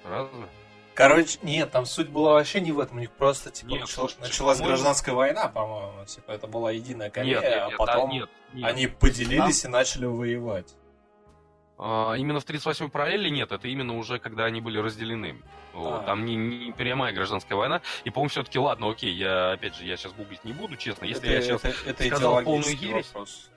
Разве? 0.03 0.47
Короче, 0.93 1.39
нет, 1.41 1.71
там 1.71 1.85
суть 1.85 2.09
была 2.09 2.33
вообще 2.33 2.59
не 2.59 2.71
в 2.71 2.79
этом, 2.79 2.97
у 2.97 2.99
них 2.99 3.11
просто 3.11 3.49
типа 3.49 3.69
нет, 3.69 3.81
началась, 3.81 4.17
началась 4.19 4.59
гражданская 4.59 5.15
война, 5.15 5.47
по-моему, 5.47 6.05
типа 6.05 6.31
это 6.31 6.47
была 6.47 6.71
единая 6.71 7.09
Корея, 7.09 7.39
нет, 7.39 7.49
нет, 7.49 7.63
а 7.63 7.77
потом 7.77 8.09
нет, 8.09 8.29
нет, 8.53 8.69
они 8.69 8.87
поделились 8.87 9.61
там... 9.61 9.71
и 9.71 9.73
начали 9.73 10.05
воевать. 10.05 10.75
А, 11.83 12.13
именно 12.13 12.39
в 12.39 12.45
38-й 12.45 12.89
параллели 12.89 13.29
нет, 13.29 13.51
это 13.51 13.67
именно 13.67 13.97
уже 13.97 14.19
когда 14.19 14.45
они 14.45 14.61
были 14.61 14.77
разделены. 14.77 15.41
Вот, 15.73 16.01
а. 16.01 16.03
Там 16.03 16.25
не, 16.25 16.35
не 16.35 16.71
прямая 16.71 17.13
гражданская 17.13 17.57
война. 17.57 17.81
И, 18.03 18.11
по-моему, 18.11 18.29
все-таки, 18.29 18.59
ладно, 18.59 18.91
окей, 18.91 19.11
я 19.13 19.53
опять 19.53 19.75
же, 19.75 19.85
я 19.85 19.97
сейчас 19.97 20.11
гуглить 20.13 20.43
не 20.43 20.53
буду, 20.53 20.75
честно. 20.75 21.05
Если 21.05 21.23
это, 21.23 21.33
я 21.33 21.41
сейчас 21.41 21.63
это, 21.63 21.89
это 21.89 22.03
сказал 22.03 22.43
полную 22.43 22.77
ересь. 22.77 23.07
Вопрос. 23.07 23.50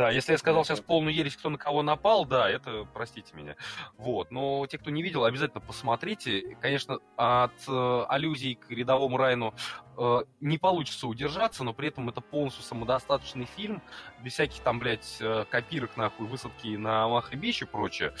Да, 0.00 0.10
если 0.10 0.32
я 0.32 0.38
сказал 0.38 0.64
сейчас 0.64 0.80
полную 0.80 1.14
ересь, 1.14 1.36
кто 1.36 1.50
на 1.50 1.58
кого 1.58 1.82
напал, 1.82 2.24
да, 2.24 2.48
это, 2.48 2.88
простите 2.94 3.36
меня. 3.36 3.54
Вот, 3.98 4.30
но 4.30 4.66
те, 4.66 4.78
кто 4.78 4.88
не 4.88 5.02
видел, 5.02 5.26
обязательно 5.26 5.60
посмотрите. 5.60 6.56
Конечно, 6.62 7.00
от 7.16 7.52
э, 7.68 8.04
аллюзий 8.08 8.54
к 8.54 8.70
рядовому 8.70 9.18
Райну 9.18 9.52
э, 9.98 10.20
не 10.40 10.56
получится 10.56 11.06
удержаться, 11.06 11.64
но 11.64 11.74
при 11.74 11.88
этом 11.88 12.08
это 12.08 12.22
полностью 12.22 12.64
самодостаточный 12.64 13.44
фильм, 13.44 13.82
без 14.22 14.32
всяких 14.32 14.62
там, 14.62 14.78
блядь, 14.78 15.18
э, 15.20 15.44
копирок, 15.50 15.94
нахуй, 15.98 16.26
высадки 16.26 16.68
на 16.76 17.06
Махабич 17.06 17.60
и 17.60 17.66
прочее 17.66 18.14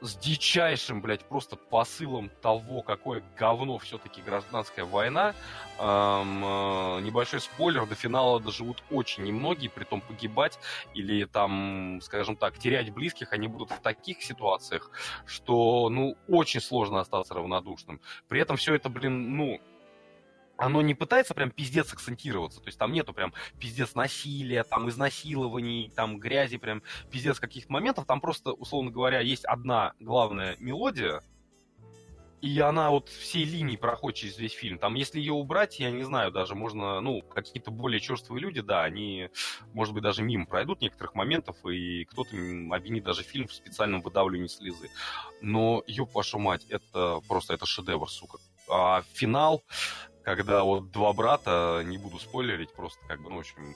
с 0.00 0.16
дичайшим, 0.16 1.00
блядь, 1.00 1.24
просто 1.24 1.56
посылом 1.56 2.30
того, 2.40 2.82
какое 2.82 3.22
говно 3.36 3.78
все-таки 3.78 4.22
гражданская 4.22 4.84
война. 4.84 5.34
Эм, 5.78 6.44
э, 6.44 7.00
небольшой 7.02 7.40
спойлер, 7.40 7.86
до 7.86 7.94
финала 7.94 8.40
доживут 8.40 8.82
очень 8.90 9.24
немногие, 9.24 9.70
при 9.70 9.84
том 9.84 10.00
погибать 10.00 10.58
или 10.94 11.24
там, 11.24 12.00
скажем 12.02 12.36
так, 12.36 12.58
терять 12.58 12.90
близких 12.92 13.32
они 13.32 13.48
будут 13.48 13.70
в 13.70 13.80
таких 13.80 14.22
ситуациях, 14.22 14.90
что, 15.26 15.88
ну, 15.88 16.16
очень 16.28 16.60
сложно 16.60 17.00
остаться 17.00 17.34
равнодушным. 17.34 18.00
При 18.28 18.40
этом 18.40 18.56
все 18.56 18.74
это, 18.74 18.88
блин, 18.88 19.36
ну, 19.36 19.60
оно 20.60 20.82
не 20.82 20.94
пытается 20.94 21.34
прям 21.34 21.50
пиздец 21.50 21.92
акцентироваться. 21.92 22.60
То 22.60 22.68
есть 22.68 22.78
там 22.78 22.92
нету 22.92 23.12
прям 23.12 23.32
пиздец 23.58 23.94
насилия, 23.94 24.62
там 24.62 24.88
изнасилований, 24.88 25.90
там 25.96 26.18
грязи, 26.18 26.58
прям 26.58 26.82
пиздец 27.10 27.40
каких-то 27.40 27.72
моментов. 27.72 28.04
Там 28.06 28.20
просто, 28.20 28.52
условно 28.52 28.90
говоря, 28.90 29.20
есть 29.20 29.44
одна 29.46 29.94
главная 29.98 30.56
мелодия, 30.60 31.22
и 32.42 32.58
она 32.60 32.90
вот 32.90 33.08
всей 33.08 33.44
линии 33.44 33.76
проходит 33.76 34.18
через 34.18 34.38
весь 34.38 34.52
фильм. 34.52 34.78
Там, 34.78 34.94
если 34.94 35.18
ее 35.18 35.32
убрать, 35.32 35.78
я 35.78 35.90
не 35.90 36.04
знаю, 36.04 36.30
даже 36.30 36.54
можно, 36.54 37.00
ну, 37.00 37.20
какие-то 37.22 37.70
более 37.70 38.00
черствые 38.00 38.40
люди, 38.40 38.62
да, 38.62 38.82
они, 38.82 39.28
может 39.74 39.92
быть, 39.92 40.02
даже 40.02 40.22
мимо 40.22 40.46
пройдут 40.46 40.80
некоторых 40.80 41.14
моментов, 41.14 41.56
и 41.66 42.04
кто-то 42.04 42.30
обвинит 42.70 43.04
даже 43.04 43.22
фильм 43.22 43.46
в 43.46 43.52
специальном 43.52 44.00
выдавливании 44.00 44.48
слезы. 44.48 44.90
Но, 45.42 45.82
ёб 45.86 46.14
вашу 46.14 46.38
мать, 46.38 46.64
это 46.70 47.20
просто, 47.28 47.52
это 47.52 47.66
шедевр, 47.66 48.08
сука. 48.08 48.38
А 48.70 49.02
финал, 49.12 49.62
когда 50.24 50.62
вот 50.62 50.90
два 50.90 51.12
брата, 51.12 51.82
не 51.84 51.98
буду 51.98 52.18
спойлерить, 52.18 52.72
просто 52.72 53.00
как 53.06 53.20
бы, 53.22 53.30
ну, 53.30 53.36
в 53.36 53.40
общем, 53.40 53.74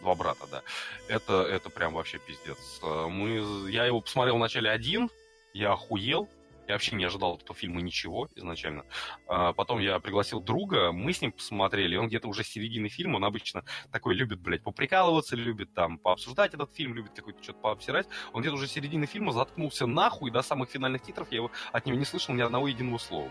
два 0.00 0.14
брата, 0.14 0.46
да, 0.50 0.62
это, 1.08 1.42
это 1.42 1.70
прям 1.70 1.94
вообще 1.94 2.18
пиздец. 2.18 2.80
Мы, 2.82 3.70
я 3.70 3.86
его 3.86 4.00
посмотрел 4.00 4.36
вначале 4.36 4.70
один, 4.70 5.10
я 5.52 5.72
охуел, 5.72 6.28
я 6.66 6.74
вообще 6.74 6.96
не 6.96 7.04
ожидал 7.04 7.36
этого 7.36 7.54
фильма 7.54 7.82
ничего 7.82 8.28
изначально. 8.36 8.84
А, 9.26 9.52
потом 9.52 9.80
я 9.80 9.98
пригласил 10.00 10.40
друга, 10.40 10.92
мы 10.92 11.12
с 11.12 11.20
ним 11.20 11.32
посмотрели, 11.32 11.96
он 11.96 12.08
где-то 12.08 12.28
уже 12.28 12.42
с 12.42 12.48
середины 12.48 12.88
фильма, 12.88 13.16
он 13.16 13.24
обычно 13.24 13.64
такой 13.92 14.14
любит, 14.14 14.40
блядь, 14.40 14.62
поприкалываться, 14.62 15.36
любит 15.36 15.74
там 15.74 15.98
пообсуждать 15.98 16.54
этот 16.54 16.74
фильм, 16.74 16.94
любит 16.94 17.12
какой-то 17.14 17.42
что-то 17.42 17.60
пообсирать. 17.60 18.06
Он 18.32 18.40
где-то 18.40 18.56
уже 18.56 18.66
с 18.66 18.72
середины 18.72 19.06
фильма 19.06 19.32
заткнулся 19.32 19.86
нахуй, 19.86 20.30
до 20.30 20.42
самых 20.42 20.70
финальных 20.70 21.02
титров 21.02 21.28
я 21.30 21.36
его, 21.36 21.50
от 21.72 21.86
него 21.86 21.98
не 21.98 22.04
слышал 22.04 22.34
ни 22.34 22.40
одного 22.40 22.68
единого 22.68 22.98
слова. 22.98 23.30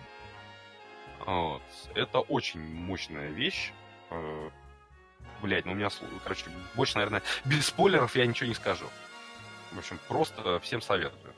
Вот. 1.25 1.61
Это 1.95 2.19
очень 2.19 2.59
мощная 2.59 3.29
вещь. 3.29 3.71
Э, 4.09 4.49
Блять, 5.41 5.65
ну 5.65 5.73
у 5.73 5.75
меня, 5.75 5.89
короче, 6.23 6.45
больше, 6.73 6.95
наверное, 6.95 7.21
без 7.43 7.65
спойлеров 7.65 8.15
я 8.15 8.25
ничего 8.25 8.47
не 8.47 8.55
скажу. 8.55 8.85
В 9.73 9.79
общем, 9.79 9.99
просто 10.07 10.59
всем 10.61 10.81
советую. 10.81 11.33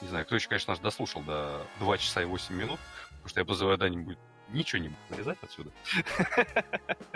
Не 0.00 0.08
знаю, 0.08 0.24
кто 0.24 0.36
еще, 0.36 0.48
конечно, 0.48 0.72
нас 0.72 0.80
дослушал 0.80 1.20
до 1.22 1.66
2 1.80 1.98
часа 1.98 2.22
и 2.22 2.26
8 2.26 2.54
минут, 2.54 2.78
потому 3.08 3.28
что 3.28 3.40
я 3.40 3.44
подозреваю, 3.44 3.78
да, 3.78 3.88
не 3.88 3.96
будет 3.98 4.18
ничего 4.50 4.82
не 4.82 4.88
будет 4.88 5.00
вырезать 5.10 5.38
отсюда. 5.42 5.70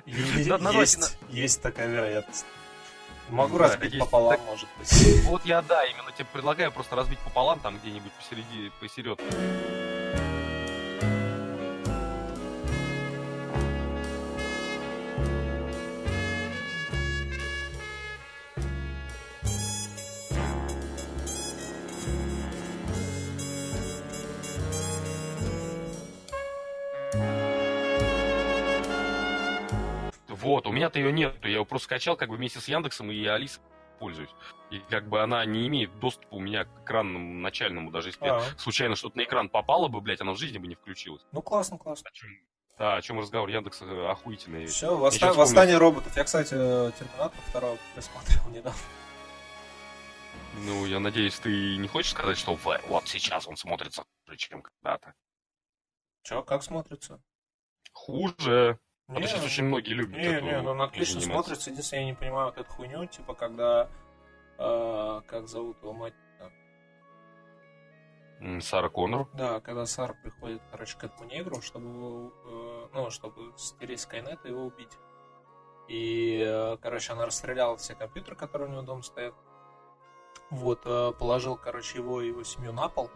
Есть, 0.06 1.18
есть 1.28 1.62
такая 1.62 1.86
вероятность. 1.86 2.46
Могу 3.28 3.58
разбить 3.58 3.98
пополам, 3.98 4.40
может 4.46 4.68
быть. 4.78 5.22
Вот 5.24 5.44
я, 5.44 5.60
да, 5.62 5.84
именно 5.84 6.10
тебе 6.12 6.26
предлагаю 6.32 6.72
просто 6.72 6.96
разбить 6.96 7.18
пополам, 7.18 7.60
там 7.60 7.78
где-нибудь 7.78 8.12
посередине, 8.12 8.72
посередке. 8.80 9.24
Меня-то 30.88 30.98
ее 30.98 31.12
нет, 31.12 31.36
я 31.42 31.48
ее 31.48 31.64
просто 31.64 31.84
скачал 31.84 32.16
как 32.16 32.28
бы 32.30 32.36
вместе 32.36 32.60
с 32.60 32.68
Яндексом 32.68 33.10
и 33.10 33.26
Алисой 33.26 33.62
пользуюсь. 33.98 34.30
И 34.70 34.78
как 34.90 35.08
бы 35.08 35.20
она 35.22 35.44
не 35.44 35.66
имеет 35.66 35.98
доступа 35.98 36.34
у 36.34 36.40
меня 36.40 36.64
к 36.64 36.68
экранному 36.84 37.34
начальному, 37.40 37.90
даже 37.90 38.10
если 38.10 38.26
а. 38.26 38.40
случайно 38.56 38.94
что-то 38.94 39.18
на 39.18 39.24
экран 39.24 39.48
попало 39.48 39.88
бы, 39.88 40.00
блядь, 40.00 40.20
она 40.20 40.32
в 40.32 40.38
жизни 40.38 40.58
бы 40.58 40.68
не 40.68 40.76
включилась. 40.76 41.22
Ну 41.32 41.42
классно, 41.42 41.78
классно. 41.78 42.08
О 42.08 42.12
чем, 42.12 42.28
да, 42.78 42.96
о 42.96 43.02
чем 43.02 43.18
разговор 43.18 43.48
Яндекс 43.48 43.82
э, 43.82 44.06
охуительный. 44.08 44.66
Все, 44.66 44.96
восста... 44.96 45.32
восстание 45.32 45.78
роботов. 45.78 46.16
Я, 46.16 46.24
кстати, 46.24 46.50
Терминатор 46.50 47.40
второго 47.48 47.76
просмотрел 47.94 48.48
недавно. 48.50 48.80
Ну, 50.64 50.86
я 50.86 51.00
надеюсь, 51.00 51.38
ты 51.38 51.76
не 51.76 51.88
хочешь 51.88 52.12
сказать, 52.12 52.38
что 52.38 52.54
вот 52.54 53.08
сейчас 53.08 53.48
он 53.48 53.56
смотрится 53.56 54.04
хуже, 54.24 54.36
чем 54.36 54.62
когда-то. 54.62 55.14
Че, 56.22 56.42
как 56.42 56.62
смотрится? 56.62 57.20
Хуже. 57.92 58.78
Потому 59.08 59.26
что 59.26 59.44
очень 59.44 59.64
многие 59.64 59.94
любят 59.94 60.16
Не, 60.16 60.24
эту 60.24 60.44
не, 60.44 60.62
ну 60.62 60.70
он 60.70 60.82
отлично 60.82 61.20
смотрится. 61.20 61.70
Единственное, 61.70 62.02
я 62.02 62.10
не 62.10 62.14
понимаю 62.14 62.46
вот 62.46 62.58
эту 62.58 62.70
хуйню, 62.70 63.06
типа, 63.06 63.34
когда... 63.34 63.88
Э, 64.58 65.22
как 65.26 65.48
зовут 65.48 65.80
его 65.82 65.92
мать? 65.92 66.14
Сара 68.60 68.88
Коннор. 68.88 69.26
Да, 69.34 69.60
когда 69.60 69.84
Сара 69.86 70.14
приходит, 70.14 70.62
короче, 70.70 70.96
к 70.96 71.04
этому 71.04 71.28
негру, 71.28 71.60
чтобы 71.60 71.88
его, 71.88 72.32
э, 72.44 72.88
ну, 72.92 73.10
чтобы 73.10 73.52
стереть 73.56 74.00
Скайнет 74.00 74.44
и 74.44 74.48
его 74.48 74.66
убить. 74.66 74.92
И, 75.88 76.44
э, 76.46 76.76
короче, 76.80 77.14
она 77.14 77.26
расстреляла 77.26 77.76
все 77.76 77.94
компьютеры, 77.94 78.36
которые 78.36 78.68
у 78.68 78.72
него 78.72 78.82
дома 78.82 79.02
стоят. 79.02 79.34
Вот, 80.50 80.82
э, 80.84 81.12
положил, 81.18 81.56
короче, 81.56 81.98
его 81.98 82.22
и 82.22 82.28
его 82.28 82.44
семью 82.44 82.72
на 82.72 82.88
пол. 82.88 83.10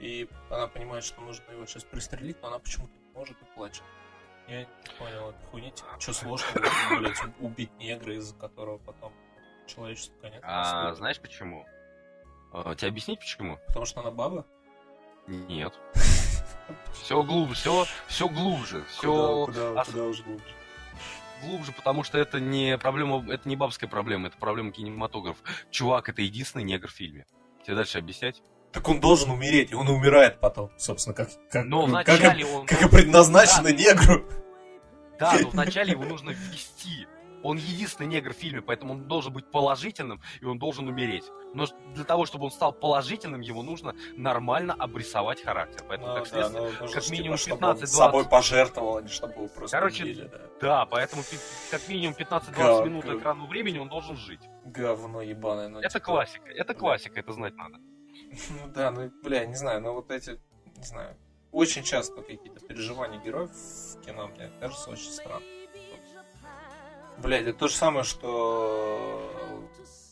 И 0.00 0.28
она 0.50 0.66
понимает, 0.66 1.04
что 1.04 1.20
нужно 1.20 1.44
его 1.52 1.66
сейчас 1.66 1.84
пристрелить, 1.84 2.42
но 2.42 2.48
она 2.48 2.58
почему-то 2.58 2.92
не 2.98 3.12
может 3.14 3.40
и 3.40 3.44
плачет. 3.54 3.84
Я 4.48 4.60
не 4.60 4.66
понял, 4.98 5.30
это 5.30 5.46
хуйня, 5.50 5.72
что 5.98 6.12
сложно, 6.12 6.46
блядь, 6.98 7.16
убить 7.40 7.72
негра, 7.78 8.14
из-за 8.14 8.34
которого 8.34 8.78
потом 8.78 9.12
человечество 9.66 10.14
конец. 10.20 10.40
А 10.42 10.94
знаешь 10.94 11.18
почему? 11.20 11.64
А, 12.52 12.74
тебе 12.74 12.88
объяснить 12.88 13.20
почему? 13.20 13.58
Потому 13.68 13.86
что 13.86 14.00
она 14.00 14.10
баба? 14.10 14.46
Нет. 15.26 15.72
Все 16.92 17.22
глубже, 17.22 17.54
все, 17.54 17.84
все 18.06 18.28
глубже, 18.28 18.84
все. 18.88 19.44
Куда, 19.46 19.68
куда, 19.68 19.84
куда 19.84 20.04
уж 20.04 20.22
глубже? 20.22 20.54
Глубже, 21.42 21.72
потому 21.72 22.02
что 22.04 22.16
это 22.16 22.40
не 22.40 22.78
проблема, 22.78 23.22
это 23.30 23.46
не 23.48 23.56
бабская 23.56 23.88
проблема, 23.88 24.28
это 24.28 24.38
проблема 24.38 24.72
кинематографа. 24.72 25.42
Чувак, 25.70 26.08
это 26.08 26.22
единственный 26.22 26.64
негр 26.64 26.88
в 26.88 26.92
фильме. 26.92 27.26
Тебе 27.64 27.76
дальше 27.76 27.98
объяснять? 27.98 28.42
Так 28.74 28.88
он 28.88 28.98
должен 28.98 29.30
умереть, 29.30 29.70
и 29.70 29.74
он 29.76 29.88
умирает 29.88 30.40
потом, 30.40 30.72
собственно, 30.76 31.14
как, 31.14 31.28
как, 31.48 31.64
но 31.64 31.86
вначале 31.86 32.44
как, 32.44 32.54
он... 32.54 32.66
как 32.66 32.82
и 32.82 32.88
предназначено 32.88 33.70
да, 33.70 33.72
негру. 33.72 34.24
Да, 35.16 35.38
но 35.40 35.48
вначале 35.50 35.92
его 35.92 36.02
нужно 36.02 36.30
ввести. 36.30 37.06
Он 37.44 37.56
единственный 37.56 38.06
негр 38.08 38.32
в 38.32 38.36
фильме, 38.36 38.62
поэтому 38.62 38.94
он 38.94 39.06
должен 39.06 39.32
быть 39.32 39.48
положительным, 39.48 40.20
и 40.40 40.44
он 40.44 40.58
должен 40.58 40.88
умереть. 40.88 41.24
Но 41.52 41.66
для 41.94 42.02
того, 42.02 42.26
чтобы 42.26 42.46
он 42.46 42.50
стал 42.50 42.72
положительным, 42.72 43.42
ему 43.42 43.62
нужно 43.62 43.94
нормально 44.16 44.74
обрисовать 44.74 45.44
характер. 45.44 45.84
Поэтому, 45.86 46.08
ну, 46.08 46.14
как 46.14 46.24
да, 46.24 46.30
следствие, 46.30 46.70
ну, 46.80 46.88
как 46.88 47.10
минимум 47.10 47.36
типа, 47.36 47.54
15-20... 47.54 47.86
собой 47.86 48.24
пожертвовал, 48.24 48.96
а 48.96 49.02
не 49.02 49.08
чтобы 49.08 49.34
его 49.34 49.48
просто 49.48 49.76
Короче, 49.76 50.02
убили, 50.02 50.22
да. 50.32 50.40
да, 50.60 50.86
поэтому 50.86 51.22
как 51.70 51.86
минимум 51.88 52.16
15-20 52.18 52.84
минут 52.86 53.04
экранного 53.04 53.46
времени 53.46 53.78
он 53.78 53.88
должен 53.88 54.16
жить. 54.16 54.40
Говно 54.64 55.20
ебаное. 55.22 55.68
Ну, 55.68 55.78
это 55.78 56.00
типа... 56.00 56.04
классика, 56.06 56.48
это 56.48 56.74
классика, 56.74 57.20
это 57.20 57.32
знать 57.32 57.54
надо. 57.54 57.78
Ну 58.50 58.68
да, 58.74 58.90
ну, 58.90 59.10
бля, 59.22 59.46
не 59.46 59.54
знаю, 59.54 59.80
но 59.80 59.94
вот 59.94 60.10
эти, 60.10 60.40
не 60.76 60.84
знаю, 60.84 61.16
очень 61.52 61.82
часто 61.82 62.22
какие-то 62.22 62.60
переживания 62.66 63.20
героев 63.20 63.50
в 63.50 64.00
кино, 64.00 64.28
мне 64.28 64.50
кажется, 64.60 64.90
очень 64.90 65.10
странно. 65.10 65.44
Блядь, 67.18 67.46
это 67.46 67.58
то 67.58 67.68
же 67.68 67.74
самое, 67.74 68.04
что 68.04 69.30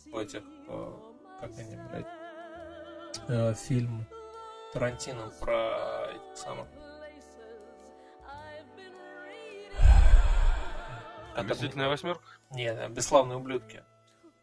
в 0.06 0.16
этих, 0.16 0.42
э, 0.68 0.92
как 1.40 1.50
они, 1.58 1.76
блядь, 1.90 2.06
э, 3.28 3.54
фильм 3.54 4.06
Тарантино 4.72 5.32
про 5.40 6.10
этих 6.12 6.36
самых 6.36 6.68
Омерзительная 11.34 11.88
восьмерка? 11.88 12.22
Нет, 12.50 12.90
бесславные 12.92 13.38
ублюдки. 13.38 13.82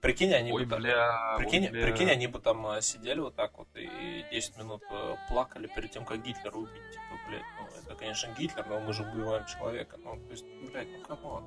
Прикинь, 0.01 0.33
они 0.33 0.53
ой, 0.53 0.63
бы 0.63 0.69
там, 0.69 0.81
бля, 0.81 1.35
прикинь, 1.37 1.65
ой, 1.65 1.71
бля. 1.71 1.83
прикинь, 1.87 2.09
они 2.09 2.27
бы 2.27 2.39
там 2.39 2.65
э, 2.67 2.81
сидели 2.81 3.19
вот 3.19 3.35
так 3.35 3.57
вот 3.57 3.67
и 3.75 4.25
10 4.31 4.57
минут 4.57 4.81
э, 4.89 5.15
плакали 5.27 5.67
перед 5.67 5.91
тем, 5.91 6.05
как 6.05 6.23
Гитлера 6.23 6.55
убить. 6.55 6.91
Типа, 6.91 7.19
блядь, 7.27 7.43
ну 7.59 7.67
это, 7.77 7.95
конечно, 7.95 8.33
Гитлер, 8.37 8.65
но 8.69 8.79
мы 8.79 8.93
же 8.93 9.03
убиваем 9.03 9.45
человека. 9.45 9.97
Ну, 9.97 10.15
то 10.15 10.31
есть, 10.31 10.45
блядь, 10.71 10.87
ну 10.87 11.03
come 11.03 11.26
on. 11.26 11.43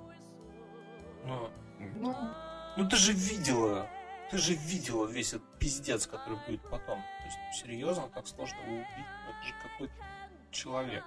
Ну, 1.24 1.50
ну, 1.96 2.14
ну 2.76 2.88
ты 2.88 2.96
же 2.96 3.12
видела, 3.12 3.88
ты 4.30 4.36
же 4.36 4.52
видела 4.52 5.06
весь 5.06 5.32
этот 5.32 5.58
пиздец, 5.58 6.06
который 6.06 6.36
будет 6.46 6.62
потом. 6.68 6.98
То 6.98 7.24
есть, 7.24 7.38
ну, 7.38 7.52
серьезно, 7.54 8.08
так 8.14 8.26
сложно 8.26 8.58
его 8.66 8.74
убить? 8.74 8.88
Ну, 9.24 9.30
это 9.30 9.46
же 9.46 9.54
какой-то 9.62 9.94
человек. 10.50 11.04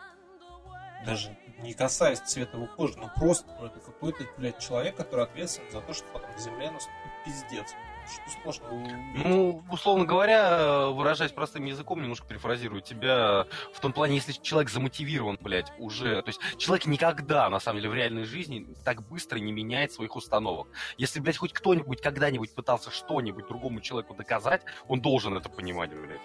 Даже 1.05 1.37
не 1.59 1.73
касаясь 1.73 2.21
цвета 2.21 2.57
его 2.57 2.65
кожи, 2.65 2.97
но 2.97 3.11
просто 3.15 3.47
ну, 3.59 3.67
это 3.67 3.79
какой-то, 3.79 4.25
блядь, 4.37 4.57
человек, 4.57 4.95
который 4.95 5.25
ответственен 5.25 5.69
за 5.69 5.81
то, 5.81 5.93
что 5.93 6.07
потом 6.11 6.31
на 6.31 6.37
Земле 6.39 6.71
наступит 6.71 7.04
пиздец. 7.25 7.75
Что 8.07 8.53
сложно 8.53 9.13
Ну, 9.15 9.63
условно 9.71 10.05
говоря, 10.05 10.89
выражаясь 10.89 11.31
простым 11.31 11.65
языком, 11.65 12.01
немножко 12.01 12.27
перефразирую 12.27 12.81
тебя, 12.81 13.47
в 13.73 13.79
том 13.79 13.93
плане, 13.93 14.15
если 14.15 14.31
человек 14.31 14.69
замотивирован, 14.69 15.39
блядь, 15.41 15.73
уже... 15.79 16.21
То 16.21 16.29
есть 16.29 16.39
человек 16.57 16.85
никогда, 16.85 17.49
на 17.49 17.59
самом 17.59 17.79
деле, 17.79 17.89
в 17.89 17.95
реальной 17.95 18.25
жизни 18.25 18.67
так 18.83 19.07
быстро 19.07 19.39
не 19.39 19.51
меняет 19.51 19.91
своих 19.91 20.15
установок. 20.15 20.67
Если, 20.97 21.19
блядь, 21.19 21.37
хоть 21.37 21.53
кто-нибудь 21.53 22.01
когда-нибудь 22.01 22.53
пытался 22.53 22.91
что-нибудь 22.91 23.47
другому 23.47 23.81
человеку 23.81 24.13
доказать, 24.13 24.61
он 24.87 25.01
должен 25.01 25.35
это 25.35 25.49
понимать, 25.49 25.89
блядь. 25.89 26.21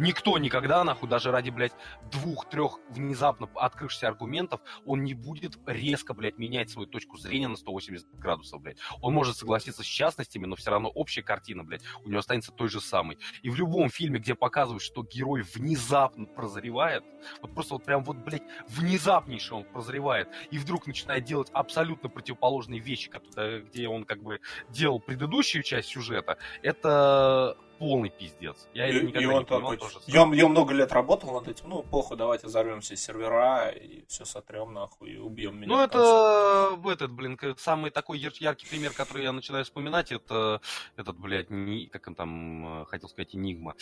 Никто 0.00 0.38
никогда, 0.38 0.82
нахуй, 0.82 1.10
даже 1.10 1.30
ради, 1.30 1.50
блядь, 1.50 1.74
двух-трех 2.10 2.78
внезапно 2.88 3.50
открывшихся 3.54 4.08
аргументов, 4.08 4.62
он 4.86 5.04
не 5.04 5.12
будет 5.12 5.58
резко, 5.66 6.14
блядь, 6.14 6.38
менять 6.38 6.70
свою 6.70 6.88
точку 6.88 7.18
зрения 7.18 7.48
на 7.48 7.56
180 7.56 8.06
градусов, 8.18 8.62
блядь. 8.62 8.78
Он 9.02 9.12
может 9.12 9.36
согласиться 9.36 9.82
с 9.82 9.86
частностями, 9.86 10.46
но 10.46 10.56
все 10.56 10.70
равно 10.70 10.88
общая 10.88 11.22
картина, 11.22 11.64
блядь, 11.64 11.82
у 12.02 12.08
него 12.08 12.20
останется 12.20 12.50
той 12.50 12.70
же 12.70 12.80
самой. 12.80 13.18
И 13.42 13.50
в 13.50 13.56
любом 13.56 13.90
фильме, 13.90 14.18
где 14.20 14.34
показывают, 14.34 14.82
что 14.82 15.02
герой 15.02 15.42
внезапно 15.42 16.24
прозревает, 16.24 17.04
вот 17.42 17.52
просто 17.54 17.74
вот 17.74 17.84
прям 17.84 18.02
вот, 18.02 18.16
блядь, 18.16 18.44
внезапнейше 18.68 19.54
он 19.54 19.64
прозревает, 19.64 20.30
и 20.50 20.56
вдруг 20.56 20.86
начинает 20.86 21.24
делать 21.24 21.50
абсолютно 21.52 22.08
противоположные 22.08 22.80
вещи, 22.80 23.10
где 23.36 23.86
он 23.86 24.04
как 24.06 24.22
бы 24.22 24.40
делал 24.70 24.98
предыдущую 24.98 25.62
часть 25.62 25.90
сюжета, 25.90 26.38
это 26.62 27.58
полный 27.80 28.10
пиздец. 28.10 28.68
Я 28.74 28.90
и, 28.90 29.06
никогда 29.06 29.20
и 29.20 29.24
он 29.24 29.38
не 29.38 29.44
понимал, 29.46 29.72
такой, 29.72 30.02
я, 30.06 30.30
я 30.34 30.48
много 30.48 30.74
лет 30.74 30.92
работал 30.92 31.32
над 31.32 31.48
этим, 31.48 31.70
ну, 31.70 31.82
похуй, 31.82 32.18
давайте 32.18 32.46
взорвем 32.46 32.82
все 32.82 32.94
сервера 32.94 33.70
и 33.70 34.04
все 34.06 34.26
сотрем 34.26 34.74
нахуй 34.74 35.12
и 35.12 35.16
убьем 35.16 35.56
меня. 35.56 35.68
Ну, 35.68 35.82
это 35.82 36.76
в 36.76 36.86
этот, 36.88 37.10
блин, 37.10 37.38
самый 37.56 37.90
такой 37.90 38.18
яркий 38.18 38.66
пример, 38.68 38.92
который 38.92 39.22
я 39.24 39.32
начинаю 39.32 39.64
вспоминать, 39.64 40.12
это 40.12 40.60
этот, 40.96 41.18
блядь, 41.18 41.48
не, 41.48 41.86
как 41.86 42.06
он 42.06 42.14
там, 42.14 42.82
э, 42.82 42.84
хотел 42.84 43.08
сказать, 43.08 43.34
Энигма. 43.34 43.74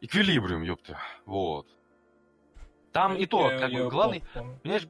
Эквилибриум, 0.00 0.62
ёпта. 0.62 1.00
Вот. 1.26 1.66
Там 2.92 3.16
и 3.16 3.26
то, 3.26 3.48
как 3.48 3.72
бы, 3.72 3.88
главный, 3.90 4.22
понимаешь, 4.62 4.86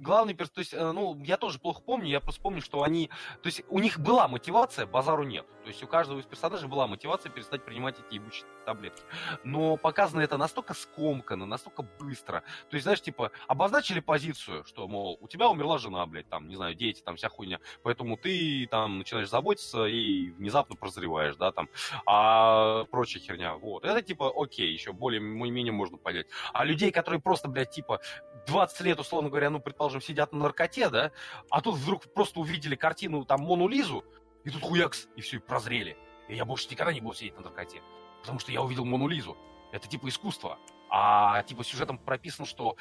главный 0.00 0.34
перс, 0.34 0.50
то 0.50 0.60
есть, 0.60 0.74
э, 0.74 0.92
ну, 0.92 1.20
я 1.24 1.36
тоже 1.36 1.58
плохо 1.58 1.82
помню, 1.82 2.08
я 2.08 2.20
просто 2.20 2.40
помню, 2.40 2.60
что 2.60 2.82
они, 2.82 3.08
то 3.42 3.46
есть, 3.46 3.62
у 3.68 3.78
них 3.78 3.98
была 3.98 4.28
мотивация, 4.28 4.86
базару 4.86 5.24
нет. 5.24 5.46
То 5.62 5.68
есть, 5.68 5.82
у 5.82 5.86
каждого 5.86 6.20
из 6.20 6.26
персонажей 6.26 6.68
была 6.68 6.86
мотивация 6.86 7.30
перестать 7.30 7.64
принимать 7.64 7.96
эти 7.98 8.14
ебучие 8.14 8.46
таблетки. 8.64 9.02
Но 9.44 9.76
показано 9.76 10.20
это 10.20 10.36
настолько 10.36 10.74
скомканно, 10.74 11.46
настолько 11.46 11.82
быстро. 11.82 12.42
То 12.70 12.76
есть, 12.76 12.84
знаешь, 12.84 13.00
типа, 13.00 13.32
обозначили 13.48 14.00
позицию, 14.00 14.64
что, 14.64 14.86
мол, 14.86 15.18
у 15.20 15.28
тебя 15.28 15.48
умерла 15.48 15.78
жена, 15.78 16.04
блядь, 16.06 16.28
там, 16.28 16.48
не 16.48 16.56
знаю, 16.56 16.74
дети, 16.74 17.02
там, 17.02 17.16
вся 17.16 17.28
хуйня. 17.28 17.58
Поэтому 17.82 18.16
ты 18.16 18.68
там 18.70 18.98
начинаешь 18.98 19.28
заботиться 19.28 19.86
и 19.86 20.30
внезапно 20.30 20.76
прозреваешь, 20.76 21.36
да, 21.36 21.52
там, 21.52 21.68
а 22.06 22.84
прочая 22.84 23.22
херня. 23.22 23.54
Вот. 23.54 23.84
Это, 23.84 24.02
типа, 24.02 24.32
окей, 24.34 24.72
еще 24.72 24.92
более-менее 24.92 25.72
можно 25.72 25.96
понять. 25.96 26.26
А 26.52 26.64
людей, 26.64 26.90
которые 26.90 27.20
просто, 27.20 27.48
блядь, 27.48 27.70
типа, 27.70 28.00
20 28.46 28.80
лет, 28.82 29.00
условно 29.00 29.28
говоря, 29.28 29.50
ну, 29.50 29.60
предположим, 29.60 29.85
предположим, 29.86 30.00
сидят 30.00 30.32
на 30.32 30.40
наркоте, 30.40 30.90
да, 30.90 31.12
а 31.50 31.60
тут 31.60 31.76
вдруг 31.76 32.02
просто 32.12 32.40
увидели 32.40 32.74
картину, 32.74 33.24
там, 33.24 33.40
Мону 33.42 33.68
Лизу, 33.68 34.04
и 34.44 34.50
тут 34.50 34.62
хуякс, 34.62 35.08
и 35.16 35.20
все, 35.20 35.36
и 35.36 35.40
прозрели. 35.40 35.96
И 36.28 36.34
я 36.34 36.44
больше 36.44 36.68
никогда 36.70 36.92
не 36.92 37.00
буду 37.00 37.14
сидеть 37.14 37.36
на 37.36 37.42
наркоте, 37.42 37.82
потому 38.20 38.38
что 38.38 38.52
я 38.52 38.62
увидел 38.62 38.84
Мону 38.84 39.08
Лизу. 39.08 39.36
Это 39.72 39.88
типа 39.88 40.08
искусство. 40.08 40.58
А 40.90 41.42
типа 41.42 41.64
сюжетом 41.64 41.98
прописано, 41.98 42.46
что 42.46 42.76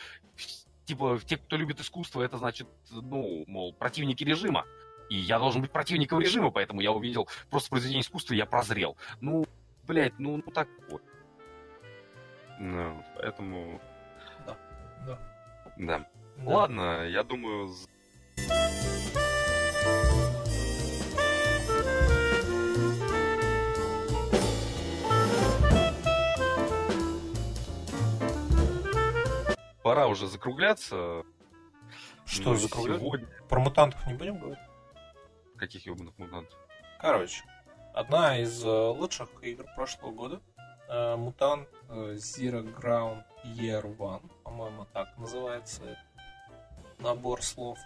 типа 0.85 1.19
те, 1.25 1.37
кто 1.37 1.57
любит 1.57 1.79
искусство, 1.79 2.21
это 2.21 2.37
значит, 2.37 2.67
ну, 2.91 3.43
мол, 3.47 3.73
противники 3.73 4.23
режима. 4.23 4.65
И 5.09 5.17
я 5.17 5.37
должен 5.37 5.61
быть 5.61 5.71
противником 5.71 6.19
режима, 6.19 6.49
поэтому 6.49 6.81
я 6.81 6.91
увидел 6.91 7.27
просто 7.49 7.69
произведение 7.69 8.01
искусства, 8.01 8.33
и 8.33 8.37
я 8.37 8.45
прозрел. 8.45 8.97
Ну, 9.21 9.45
блядь, 9.83 10.17
ну, 10.17 10.37
ну 10.37 10.51
так 10.51 10.67
вот. 10.89 11.01
Ну, 12.59 13.03
поэтому... 13.15 13.81
Да, 14.47 14.57
да. 15.05 15.19
Да. 15.77 16.07
Да. 16.37 16.51
Ладно, 16.51 17.07
я 17.07 17.23
думаю... 17.23 17.73
Пора 29.81 30.07
уже 30.07 30.27
закругляться. 30.27 31.23
Что 32.25 32.51
ну, 32.51 32.55
закругляться? 32.55 33.05
Сегодня... 33.05 33.27
Про 33.47 33.59
мутантов 33.59 34.07
не 34.07 34.15
будем 34.15 34.39
говорить? 34.39 34.59
Каких 35.57 35.85
ебаных 35.85 36.17
мутантов? 36.17 36.57
Короче, 36.99 37.43
одна 37.93 38.39
из 38.39 38.63
э, 38.65 38.67
лучших 38.67 39.29
игр 39.43 39.65
прошлого 39.75 40.11
года. 40.11 40.41
Э, 40.89 41.15
мутант 41.15 41.69
э, 41.89 42.15
Zero 42.15 42.63
Ground 42.75 43.23
Year 43.43 43.83
One, 43.97 44.27
по-моему, 44.43 44.87
так 44.91 45.15
называется 45.17 45.97
набор 47.05 47.41
слов. 47.41 47.77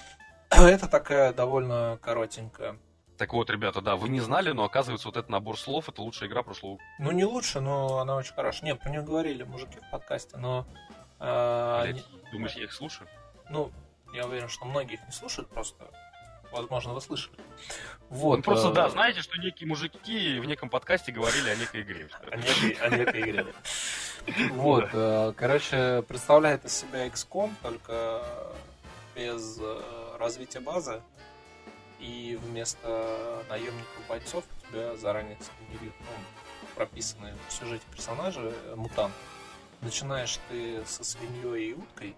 Это 0.50 0.88
такая 0.88 1.32
довольно 1.32 1.98
коротенькая. 2.00 2.78
Так 3.16 3.32
вот, 3.32 3.50
ребята, 3.50 3.80
да, 3.80 3.96
вы 3.96 4.08
не 4.08 4.20
знали, 4.20 4.52
но 4.52 4.62
оказывается, 4.62 5.08
вот 5.08 5.16
этот 5.16 5.28
набор 5.28 5.58
слов 5.58 5.88
это 5.88 6.02
лучшая 6.02 6.28
игра 6.28 6.44
прошлого 6.44 6.78
Ну, 7.00 7.10
не 7.10 7.24
лучше, 7.24 7.58
но 7.58 7.98
она 7.98 8.14
очень 8.14 8.32
хорошая. 8.32 8.70
Не, 8.70 8.76
про 8.76 8.90
нее 8.90 9.02
говорили 9.02 9.42
мужики 9.42 9.80
в 9.80 9.90
подкасте, 9.90 10.36
но. 10.36 10.68
Э, 11.18 11.80
Блять, 11.82 11.96
не... 11.96 12.30
думаешь, 12.30 12.52
я 12.52 12.62
их 12.62 12.72
слушаю? 12.72 13.08
Ну, 13.50 13.72
я 14.14 14.24
уверен, 14.24 14.48
что 14.48 14.66
многие 14.66 14.94
их 14.94 15.04
не 15.04 15.10
слушают, 15.10 15.50
просто 15.50 15.90
возможно, 16.52 16.92
вы 16.92 17.00
слышали. 17.00 17.36
Вот, 18.08 18.36
ну, 18.36 18.42
просто, 18.42 18.68
э... 18.68 18.72
да, 18.72 18.88
знаете, 18.88 19.20
что 19.20 19.38
некие 19.40 19.66
мужики 19.66 20.38
в 20.38 20.44
неком 20.44 20.70
подкасте 20.70 21.10
говорили 21.10 21.50
о 21.50 21.56
некой 21.56 21.82
игре. 21.82 22.08
О 22.30 22.36
некой 22.88 23.20
игре, 23.22 23.46
Вот, 24.52 24.88
э, 24.92 25.32
короче, 25.36 26.02
представляет 26.02 26.64
из 26.64 26.74
себя 26.74 27.06
XCOM, 27.06 27.52
только 27.62 28.22
без 29.14 29.58
э, 29.60 29.82
развития 30.18 30.60
базы. 30.60 31.00
И 31.98 32.38
вместо 32.42 33.42
наемников 33.48 34.06
бойцов 34.08 34.44
у 34.44 34.70
тебя 34.70 34.96
заранее 34.96 35.36
сгенерируют, 35.40 35.94
ну, 36.00 36.68
прописанные 36.76 37.34
в 37.48 37.52
сюжете 37.52 37.84
персонажи 37.90 38.52
э, 38.52 38.74
мутант. 38.76 39.14
Начинаешь 39.80 40.38
ты 40.48 40.84
со 40.86 41.04
свиньей 41.04 41.70
и 41.70 41.74
уткой, 41.74 42.16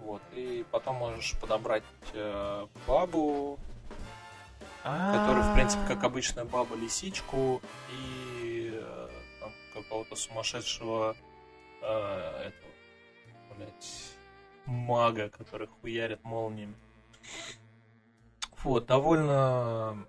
вот, 0.00 0.22
и 0.34 0.64
потом 0.70 0.96
можешь 0.96 1.34
подобрать 1.40 1.84
э, 2.12 2.66
бабу, 2.86 3.58
которую, 4.82 5.44
в 5.44 5.54
принципе, 5.54 5.82
как 5.88 6.04
обычная 6.04 6.44
баба, 6.44 6.76
лисичку 6.76 7.62
и 7.90 8.23
какого-то 9.94 10.16
сумасшедшего 10.16 11.16
э, 11.80 11.86
этого, 11.86 12.72
блядь, 13.54 14.16
мага, 14.66 15.28
который 15.28 15.68
хуярит 15.68 16.24
молниями. 16.24 16.74
Вот, 18.64 18.86
довольно, 18.86 20.04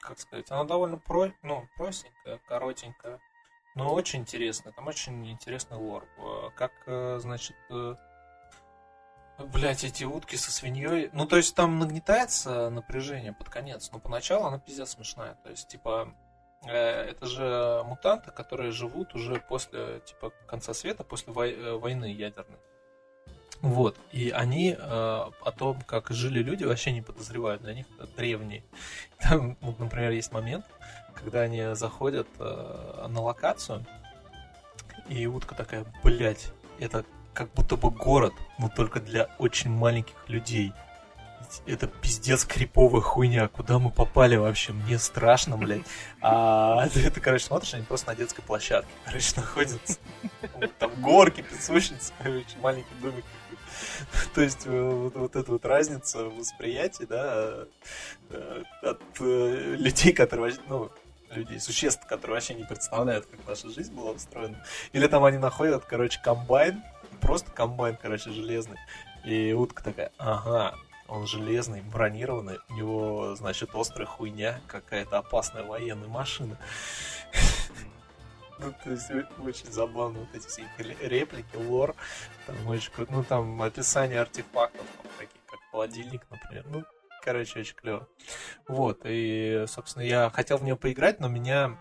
как 0.00 0.18
сказать, 0.18 0.50
она 0.50 0.64
довольно 0.64 0.98
про, 0.98 1.32
ну, 1.42 1.66
простенькая, 1.78 2.38
коротенькая, 2.46 3.18
но 3.74 3.94
очень 3.94 4.20
интересная. 4.20 4.74
Там 4.74 4.88
очень 4.88 5.26
интересный 5.30 5.78
лор. 5.78 6.06
Э, 6.18 6.50
как, 6.54 6.72
э, 6.86 7.18
значит, 7.18 7.56
Блять, 9.38 9.82
эти 9.82 10.04
утки 10.04 10.36
со 10.36 10.52
свиньей. 10.52 11.08
Ну, 11.14 11.26
то 11.26 11.38
есть 11.38 11.56
там 11.56 11.78
нагнетается 11.78 12.68
напряжение 12.68 13.32
под 13.32 13.48
конец, 13.48 13.90
но 13.90 13.98
поначалу 13.98 14.44
она 14.44 14.58
пиздец 14.58 14.90
смешная. 14.90 15.34
То 15.42 15.50
есть, 15.50 15.66
типа, 15.68 16.14
э, 16.14 16.21
это 16.66 17.26
же 17.26 17.82
мутанты, 17.84 18.30
которые 18.30 18.70
живут 18.70 19.14
уже 19.14 19.42
после, 19.48 20.00
типа, 20.04 20.32
конца 20.46 20.74
света, 20.74 21.02
после 21.04 21.32
э, 21.32 21.72
войны 21.74 22.04
ядерной. 22.04 22.58
Вот. 23.60 23.96
И 24.12 24.30
они 24.30 24.72
э, 24.72 24.76
о 24.78 25.52
том, 25.56 25.80
как 25.82 26.10
жили 26.10 26.40
люди, 26.40 26.64
вообще 26.64 26.92
не 26.92 27.00
подозревают. 27.02 27.62
Для 27.62 27.74
них 27.74 27.86
это 27.96 28.06
древние. 28.16 28.64
Там, 29.20 29.56
вот, 29.60 29.78
например, 29.78 30.10
есть 30.10 30.32
момент, 30.32 30.64
когда 31.14 31.42
они 31.42 31.74
заходят 31.74 32.28
э, 32.38 33.06
на 33.08 33.20
локацию, 33.20 33.84
и 35.08 35.26
утка 35.26 35.54
такая, 35.54 35.84
блять, 36.02 36.52
это 36.78 37.04
как 37.34 37.52
будто 37.54 37.76
бы 37.76 37.90
город, 37.90 38.34
но 38.58 38.68
только 38.68 39.00
для 39.00 39.28
очень 39.38 39.70
маленьких 39.70 40.28
людей. 40.28 40.72
Это 41.66 41.86
пиздец 41.86 42.44
криповая 42.44 43.00
хуйня. 43.00 43.48
Куда 43.48 43.78
мы 43.78 43.90
попали 43.90 44.36
вообще? 44.36 44.72
Мне 44.72 44.98
страшно, 44.98 45.56
блядь. 45.56 45.82
А 46.20 46.88
ты, 46.88 47.10
ты 47.10 47.20
короче, 47.20 47.44
смотришь, 47.44 47.74
они 47.74 47.84
просто 47.84 48.08
на 48.08 48.16
детской 48.16 48.42
площадке, 48.42 48.90
короче, 49.04 49.32
находятся. 49.36 49.98
Там 50.78 50.90
горки, 51.00 51.42
песочницы, 51.42 52.12
короче, 52.22 52.56
маленький 52.60 52.94
домик. 53.00 53.24
То 54.34 54.42
есть 54.42 54.66
э, 54.66 54.70
вот, 54.70 55.14
вот 55.14 55.36
эта 55.36 55.50
вот 55.50 55.64
разница 55.64 56.24
в 56.24 56.36
восприятии, 56.36 57.04
да, 57.04 57.66
э, 58.30 58.62
от 58.82 59.00
э, 59.20 59.76
людей, 59.78 60.12
которые, 60.12 60.54
ну, 60.68 60.90
людей, 61.30 61.60
существ, 61.60 62.06
которые 62.06 62.34
вообще 62.34 62.54
не 62.54 62.64
представляют, 62.64 63.26
как 63.26 63.40
наша 63.46 63.70
жизнь 63.70 63.94
была 63.94 64.12
устроена. 64.12 64.64
Или 64.92 65.06
там 65.06 65.24
они 65.24 65.38
находят, 65.38 65.84
короче, 65.84 66.20
комбайн, 66.22 66.82
просто 67.20 67.50
комбайн, 67.50 67.96
короче, 68.00 68.30
железный. 68.30 68.78
И 69.24 69.52
утка 69.52 69.84
такая, 69.84 70.12
ага, 70.18 70.74
он 71.12 71.26
железный, 71.26 71.82
бронированный, 71.82 72.58
у 72.70 72.74
него, 72.74 73.34
значит, 73.34 73.74
острая 73.74 74.06
хуйня, 74.06 74.60
какая-то 74.66 75.18
опасная 75.18 75.62
военная 75.62 76.08
машина. 76.08 76.58
Ну, 78.58 78.72
то 78.84 78.90
есть 78.90 79.10
очень 79.44 79.72
забавно 79.72 80.20
вот 80.20 80.34
эти 80.34 80.46
все 80.46 80.64
реплики, 80.78 81.56
лор, 81.56 81.96
там 82.46 82.54
очень 82.68 82.92
круто, 82.92 83.12
ну 83.12 83.24
там 83.24 83.60
описание 83.60 84.20
артефактов, 84.20 84.86
там, 85.02 85.10
такие 85.18 85.40
как 85.50 85.58
холодильник, 85.72 86.24
например, 86.30 86.64
ну, 86.68 86.84
короче, 87.24 87.58
очень 87.58 87.74
клево. 87.74 88.06
Вот, 88.68 89.00
и, 89.04 89.64
собственно, 89.66 90.04
я 90.04 90.30
хотел 90.30 90.58
в 90.58 90.64
нее 90.64 90.76
поиграть, 90.76 91.18
но 91.18 91.26
меня 91.26 91.76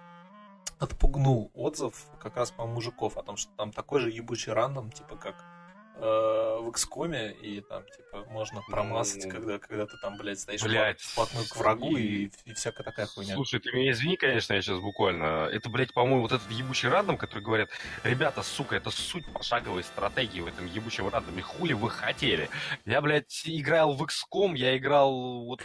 отпугнул 0.79 1.51
отзыв 1.53 1.93
как 2.19 2.35
раз 2.35 2.49
по 2.49 2.65
мужиков 2.65 3.15
о 3.15 3.21
том, 3.21 3.37
что 3.37 3.51
там 3.57 3.71
такой 3.71 4.01
же 4.01 4.09
ебучий 4.09 4.51
рандом, 4.51 4.91
типа 4.91 5.17
как 5.17 5.35
Э, 5.35 5.60
в 5.97 6.69
XCOM, 6.69 7.31
и 7.41 7.61
там, 7.61 7.83
типа, 7.85 8.25
можно 8.29 8.61
промазать, 8.67 9.25
ну, 9.25 9.31
когда, 9.31 9.59
когда 9.59 9.85
ты 9.85 9.97
там, 10.01 10.17
блядь, 10.17 10.39
стоишь 10.39 10.61
блядь, 10.63 11.01
вплотную 11.01 11.45
к 11.47 11.55
врагу 11.55 11.97
и, 11.97 12.25
и, 12.25 12.31
и 12.45 12.53
всякая 12.53 12.83
такая 12.83 13.05
хуйня. 13.07 13.35
Слушай, 13.35 13.59
ты 13.59 13.71
меня 13.71 13.91
извини, 13.91 14.15
конечно, 14.15 14.53
я 14.53 14.61
сейчас 14.61 14.79
буквально. 14.79 15.47
Это, 15.51 15.69
блядь, 15.69 15.93
по-моему, 15.93 16.21
вот 16.21 16.31
этот 16.31 16.49
ебучий 16.51 16.89
рандом, 16.89 17.17
который 17.17 17.43
говорят, 17.43 17.69
ребята, 18.03 18.41
сука, 18.43 18.75
это 18.75 18.89
суть 18.89 19.25
пошаговой 19.33 19.83
стратегии 19.83 20.41
в 20.41 20.47
этом 20.47 20.65
ебучем 20.65 21.07
рандоме. 21.07 21.41
Хули 21.41 21.73
вы 21.73 21.89
хотели? 21.89 22.49
Я, 22.85 23.01
блядь, 23.01 23.41
играл 23.45 23.93
в 23.93 24.03
XCOM, 24.03 24.55
я 24.55 24.77
играл 24.77 25.45
вот 25.45 25.63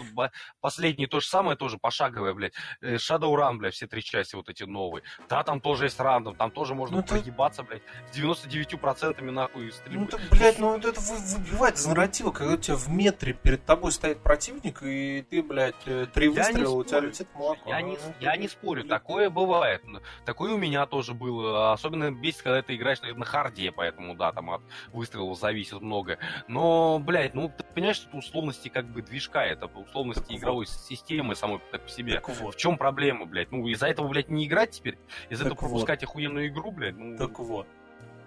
последний 0.61 1.07
то 1.07 1.21
же 1.21 1.27
самое, 1.27 1.57
тоже 1.57 1.79
пошаговое, 1.79 2.35
блядь. 2.35 2.55
Э, 2.81 2.97
Shadowrun, 2.97 3.57
блядь, 3.57 3.75
все 3.75 3.87
три 3.87 4.03
части 4.03 4.35
вот 4.35 4.49
эти 4.49 4.65
новые. 4.65 5.03
Да, 5.29 5.43
там 5.45 5.61
тоже 5.61 5.85
есть 5.85 6.01
рандом, 6.01 6.35
там 6.37 6.51
тоже 6.51 6.75
можно 6.75 6.97
ну, 6.97 7.03
прогибаться, 7.03 7.63
блядь, 7.63 7.83
с 8.13 8.17
99% 8.17 9.31
нахуй 9.31 9.73
стрельбы. 9.73 10.09
Ну, 10.11 10.26
блядь, 10.31 10.59
ну 10.59 10.77
это 10.77 11.01
выбивать 11.01 11.79
из 11.79 11.87
нарратива, 11.87 12.31
когда 12.31 12.55
у 12.55 12.57
тебя 12.57 12.77
в 12.77 12.89
метре 12.89 13.33
перед 13.33 13.65
тобой 13.65 13.93
стоит 13.93 14.19
противник, 14.19 14.83
и 14.83 15.25
ты, 15.29 15.43
блядь, 15.43 15.75
э, 15.87 16.07
три 16.13 16.29
выстрела, 16.29 16.75
у 16.75 16.85
тебя 16.85 17.01
летит 17.01 17.29
молоко. 17.35 17.69
Я, 17.69 17.81
ну, 17.81 17.89
не, 17.89 17.99
я 18.21 18.37
не 18.37 18.49
спорю, 18.49 18.85
такое 18.85 19.31
бывает. 19.31 19.83
Такое 20.25 20.55
у 20.55 20.59
меня 20.59 20.87
тоже 20.87 21.15
было. 21.15 21.73
Особенно 21.73 22.11
бесит, 22.11 22.43
когда 22.43 22.63
ты 22.63 22.77
играешь 22.77 23.01
на 23.01 23.25
харде, 23.25 23.73
поэтому, 23.73 24.15
да, 24.15 24.33
там 24.33 24.51
от 24.51 24.63
выстрелов 24.93 25.39
зависит 25.39 25.81
много. 25.81 26.19
Но, 26.49 26.99
блядь, 26.99 27.35
ну, 27.35 27.49
ты 27.49 27.65
понимаешь, 27.65 27.97
что 27.97 28.09
это 28.09 28.19
условности 28.19 28.69
как 28.69 28.87
бы 28.87 29.03
движка, 29.03 29.45
это 29.45 29.67
условности 29.67 30.25
так 30.29 30.37
игровой 30.37 30.67
вот. 30.67 30.69
системы 30.69 31.35
самой 31.35 31.61
так 31.71 31.83
по 31.83 31.89
себе. 31.89 32.15
Так 32.15 32.29
вот. 32.29 32.55
В 32.55 32.59
чем 32.59 32.79
проблема, 32.79 33.27
блядь? 33.27 33.53
Ну, 33.53 33.67
из-за 33.69 33.87
этого, 33.87 34.09
блядь, 34.09 34.29
не 34.29 34.47
играть 34.47 34.73
теперь? 34.73 34.99
Из-за 35.31 35.45
этого 35.45 35.55
вот. 35.55 35.61
пропускать 35.61 36.03
охуенную 36.03 36.49
игру, 36.49 36.71
блядь? 36.71 36.97
Ну... 36.97 37.17
Так 37.17 37.39
вот. 37.39 37.67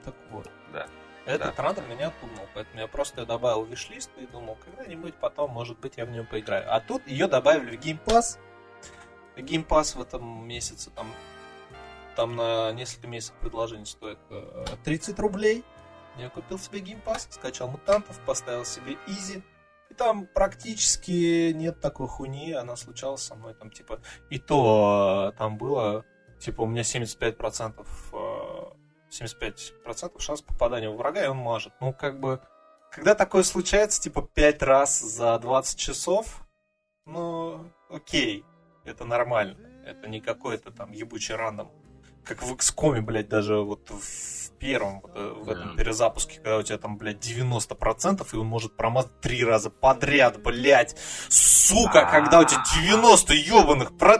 Так 0.04 0.16
вот. 0.32 0.50
Да. 0.74 0.88
Этот 1.26 1.56
да. 1.56 1.64
рандом 1.64 1.90
меня 1.90 2.08
отпугнул, 2.08 2.48
поэтому 2.54 2.80
я 2.80 2.88
просто 2.88 3.26
добавил 3.26 3.64
в 3.64 3.70
виш-лист 3.70 4.10
и 4.18 4.26
думал, 4.26 4.58
когда-нибудь 4.66 5.16
потом, 5.16 5.52
может 5.52 5.80
быть, 5.80 5.98
я 5.98 6.06
в 6.06 6.10
нем 6.10 6.26
поиграю. 6.26 6.66
А 6.74 6.80
тут 6.80 7.06
ее 7.08 7.28
добавили 7.28 7.78
в. 7.78 8.40
Game 9.36 9.66
Pass 9.66 9.98
в 9.98 10.02
этом 10.02 10.48
месяце 10.48 10.90
там, 10.92 11.12
там 12.16 12.36
на 12.36 12.72
несколько 12.72 13.08
месяцев 13.08 13.36
предложение 13.40 13.86
стоит 13.86 14.20
30 14.84 15.18
э, 15.18 15.22
рублей. 15.22 15.64
Я 16.18 16.30
купил 16.30 16.60
себе 16.60 16.80
Pass, 17.04 17.28
скачал 17.30 17.70
мутантов, 17.70 18.20
поставил 18.26 18.66
себе 18.66 18.98
Easy. 19.08 19.42
И 19.90 19.94
там 19.94 20.28
практически 20.28 21.52
нет 21.52 21.80
такой 21.80 22.08
хуйни, 22.08 22.54
она 22.54 22.76
случалась 22.76 23.24
со 23.24 23.36
мной 23.36 23.54
там 23.54 23.72
типа... 23.72 24.02
И 24.30 24.38
то 24.38 25.32
э, 25.34 25.38
там 25.38 25.58
было, 25.58 26.06
типа 26.40 26.62
у 26.62 26.66
меня 26.66 26.82
75% 26.82 27.86
75% 29.10 30.20
шанс 30.20 30.42
попадания 30.42 30.90
у 30.90 30.98
врага, 30.98 31.26
и 31.26 31.28
он 31.28 31.38
мажет. 31.38 31.74
Ну, 31.82 31.94
как 31.94 32.20
бы, 32.20 32.42
когда 32.92 33.16
такое 33.16 33.44
случается, 33.44 34.02
типа, 34.02 34.22
5 34.22 34.64
раз 34.64 35.00
за 35.00 35.38
20 35.38 35.80
часов, 35.80 36.44
ну, 37.06 37.72
окей, 37.90 38.46
это 38.86 39.06
нормально. 39.06 39.58
Это 39.86 40.08
не 40.08 40.22
какой-то 40.22 40.72
там 40.72 40.92
ебучий 40.92 41.36
рандом. 41.36 41.72
Как 42.24 42.44
в 42.44 42.54
XCOM, 42.54 43.02
блядь, 43.02 43.30
даже 43.30 43.58
вот 43.58 43.90
в 43.90 44.52
первом, 44.60 45.02
вот, 45.02 45.12
э, 45.16 45.34
в 45.38 45.50
этом 45.50 45.76
перезапуске, 45.76 46.36
когда 46.36 46.58
у 46.58 46.64
тебя 46.64 46.78
там, 46.78 46.98
блядь, 46.98 47.18
90%, 47.18 48.28
и 48.34 48.36
он 48.36 48.46
может 48.46 48.76
промазать 48.76 49.20
три 49.22 49.44
раза 49.44 49.70
подряд, 49.70 50.42
блядь. 50.42 50.96
Сука, 51.30 52.06
когда 52.12 52.42
у 52.42 52.44
тебя 52.44 52.64
90 52.76 53.34
ебаных, 53.34 53.98
про... 53.98 54.20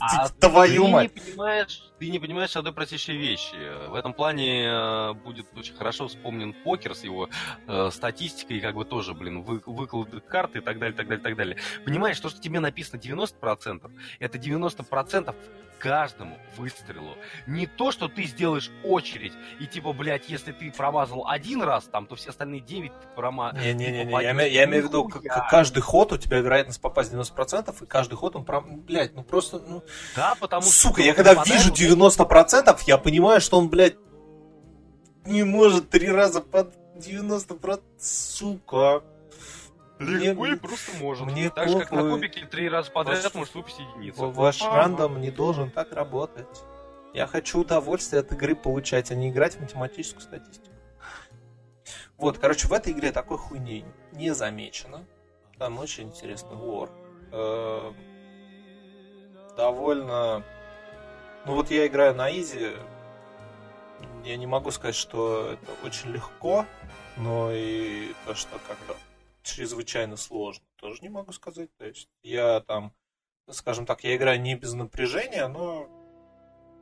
А 0.00 0.28
твою 0.28 0.88
мать. 0.88 1.14
Не 1.14 1.20
понимаешь, 1.20 1.85
ты 1.98 2.10
не 2.10 2.18
понимаешь 2.18 2.56
одной 2.56 2.72
простейшей 2.72 3.16
вещи. 3.16 3.56
В 3.88 3.94
этом 3.94 4.12
плане 4.12 4.64
э, 4.64 5.12
будет 5.14 5.46
очень 5.56 5.74
хорошо 5.74 6.08
вспомнен 6.08 6.52
покер 6.52 6.94
с 6.94 7.04
его 7.04 7.28
э, 7.66 7.90
статистикой, 7.90 8.60
как 8.60 8.74
бы 8.74 8.84
тоже, 8.84 9.14
блин, 9.14 9.42
вы, 9.42 9.62
выклады 9.64 10.20
карты 10.20 10.58
и 10.58 10.60
так 10.60 10.78
далее, 10.78 10.96
так 10.96 11.08
далее, 11.08 11.22
так 11.22 11.36
далее. 11.36 11.56
Понимаешь, 11.84 12.20
то, 12.20 12.28
что 12.28 12.40
тебе 12.40 12.60
написано 12.60 13.00
90%, 13.00 13.90
это 14.18 14.38
90% 14.38 15.34
каждому 15.78 16.38
выстрелу. 16.56 17.16
Не 17.46 17.66
то, 17.66 17.92
что 17.92 18.08
ты 18.08 18.24
сделаешь 18.24 18.70
очередь, 18.82 19.32
и 19.60 19.66
типа, 19.66 19.92
блядь, 19.92 20.28
если 20.28 20.52
ты 20.52 20.70
промазал 20.70 21.26
один 21.28 21.62
раз, 21.62 21.84
там, 21.84 22.06
то 22.06 22.16
все 22.16 22.30
остальные 22.30 22.60
9 22.60 22.92
промазал. 23.14 23.60
Не-не-не, 23.60 24.06
типа, 24.06 24.22
я, 24.22 24.30
я 24.42 24.64
имею 24.64 24.84
в 24.84 24.88
виду, 24.88 25.10
каждый 25.50 25.80
ход 25.80 26.12
у 26.12 26.18
тебя 26.18 26.38
вероятность 26.40 26.80
попасть 26.80 27.12
90%, 27.12 27.74
и 27.82 27.86
каждый 27.86 28.14
ход 28.14 28.36
он 28.36 28.44
прям, 28.44 28.80
блядь, 28.80 29.14
ну 29.14 29.22
просто, 29.22 29.58
ну... 29.58 29.82
Да, 30.14 30.34
потому 30.40 30.62
что... 30.62 30.72
Сука, 30.72 31.02
я 31.02 31.14
когда 31.14 31.34
вижу 31.44 31.72
90%, 31.86 32.80
я 32.86 32.98
понимаю, 32.98 33.40
что 33.40 33.58
он, 33.58 33.68
блядь, 33.68 33.96
не 35.24 35.42
может 35.42 35.90
три 35.90 36.08
раза 36.08 36.40
под 36.40 36.74
90%, 36.96 37.82
сука. 37.98 39.02
Легко 39.98 40.42
мне, 40.42 40.52
и 40.52 40.56
просто 40.56 40.92
может. 41.00 41.26
Мне 41.26 41.48
так 41.48 41.68
же, 41.68 41.78
как 41.78 41.90
на 41.92 42.10
кубике 42.10 42.44
три 42.46 42.68
раза 42.68 42.90
подряд 42.90 43.24
ваш, 43.24 43.34
может 43.34 43.54
выпустить 43.54 43.86
единицу. 43.96 44.30
Ваш 44.30 44.62
а 44.62 44.76
рандом 44.76 45.20
не 45.20 45.30
должен 45.30 45.70
так 45.70 45.92
работать. 45.92 46.46
Я 47.14 47.26
хочу 47.26 47.60
удовольствие 47.60 48.20
от 48.20 48.30
игры 48.32 48.54
получать, 48.54 49.10
а 49.10 49.14
не 49.14 49.30
играть 49.30 49.54
в 49.54 49.60
математическую 49.60 50.20
статистику. 50.20 50.66
Вот, 52.18 52.38
короче, 52.38 52.68
в 52.68 52.72
этой 52.72 52.92
игре 52.92 53.10
такой 53.10 53.38
хуйни 53.38 53.84
не 54.12 54.34
замечено. 54.34 55.06
Там 55.58 55.78
очень 55.78 56.04
интересный 56.04 56.56
лор. 56.56 56.90
Э, 57.32 57.92
довольно... 59.56 60.44
Ну 61.46 61.54
вот 61.54 61.70
я 61.70 61.86
играю 61.86 62.12
на 62.12 62.28
изи. 62.30 62.72
Я 64.24 64.36
не 64.36 64.46
могу 64.46 64.72
сказать, 64.72 64.96
что 64.96 65.52
это 65.52 65.86
очень 65.86 66.10
легко, 66.10 66.66
но 67.16 67.52
и 67.52 68.12
то, 68.26 68.34
что 68.34 68.58
как-то 68.66 68.96
чрезвычайно 69.44 70.16
сложно, 70.16 70.64
тоже 70.74 71.02
не 71.02 71.08
могу 71.08 71.32
сказать. 71.32 71.70
То 71.76 71.86
есть 71.86 72.08
я 72.24 72.60
там, 72.62 72.92
скажем 73.48 73.86
так, 73.86 74.02
я 74.02 74.16
играю 74.16 74.40
не 74.40 74.56
без 74.56 74.72
напряжения, 74.72 75.46
но 75.46 75.88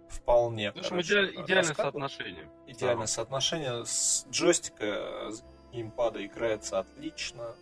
вполне. 0.08 0.72
В 0.72 0.78
общем, 0.78 0.98
идеаль, 1.02 1.34
идеальное 1.34 1.56
раскатываю. 1.58 2.08
соотношение. 2.08 2.50
Идеальное 2.66 3.06
да. 3.06 3.12
соотношение. 3.12 3.84
С 3.84 4.26
джойстика, 4.30 5.30
с 5.30 5.44
геймпада 5.72 6.24
играется 6.24 6.78
отлично. 6.78 7.54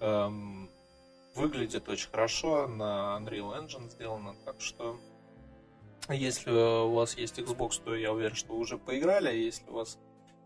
Эм, 0.00 0.68
выглядит 1.36 1.88
очень 1.88 2.10
хорошо. 2.10 2.66
На 2.66 3.16
Unreal 3.20 3.56
Engine 3.56 3.88
сделано. 3.88 4.34
Так 4.44 4.60
что, 4.60 4.98
если 6.14 6.50
у 6.50 6.92
вас 6.92 7.16
есть 7.16 7.38
Xbox, 7.38 7.82
то 7.84 7.94
я 7.94 8.12
уверен, 8.12 8.34
что 8.34 8.54
вы 8.54 8.60
уже 8.60 8.78
поиграли. 8.78 9.28
А 9.28 9.32
если 9.32 9.68
у 9.68 9.74
вас 9.74 9.98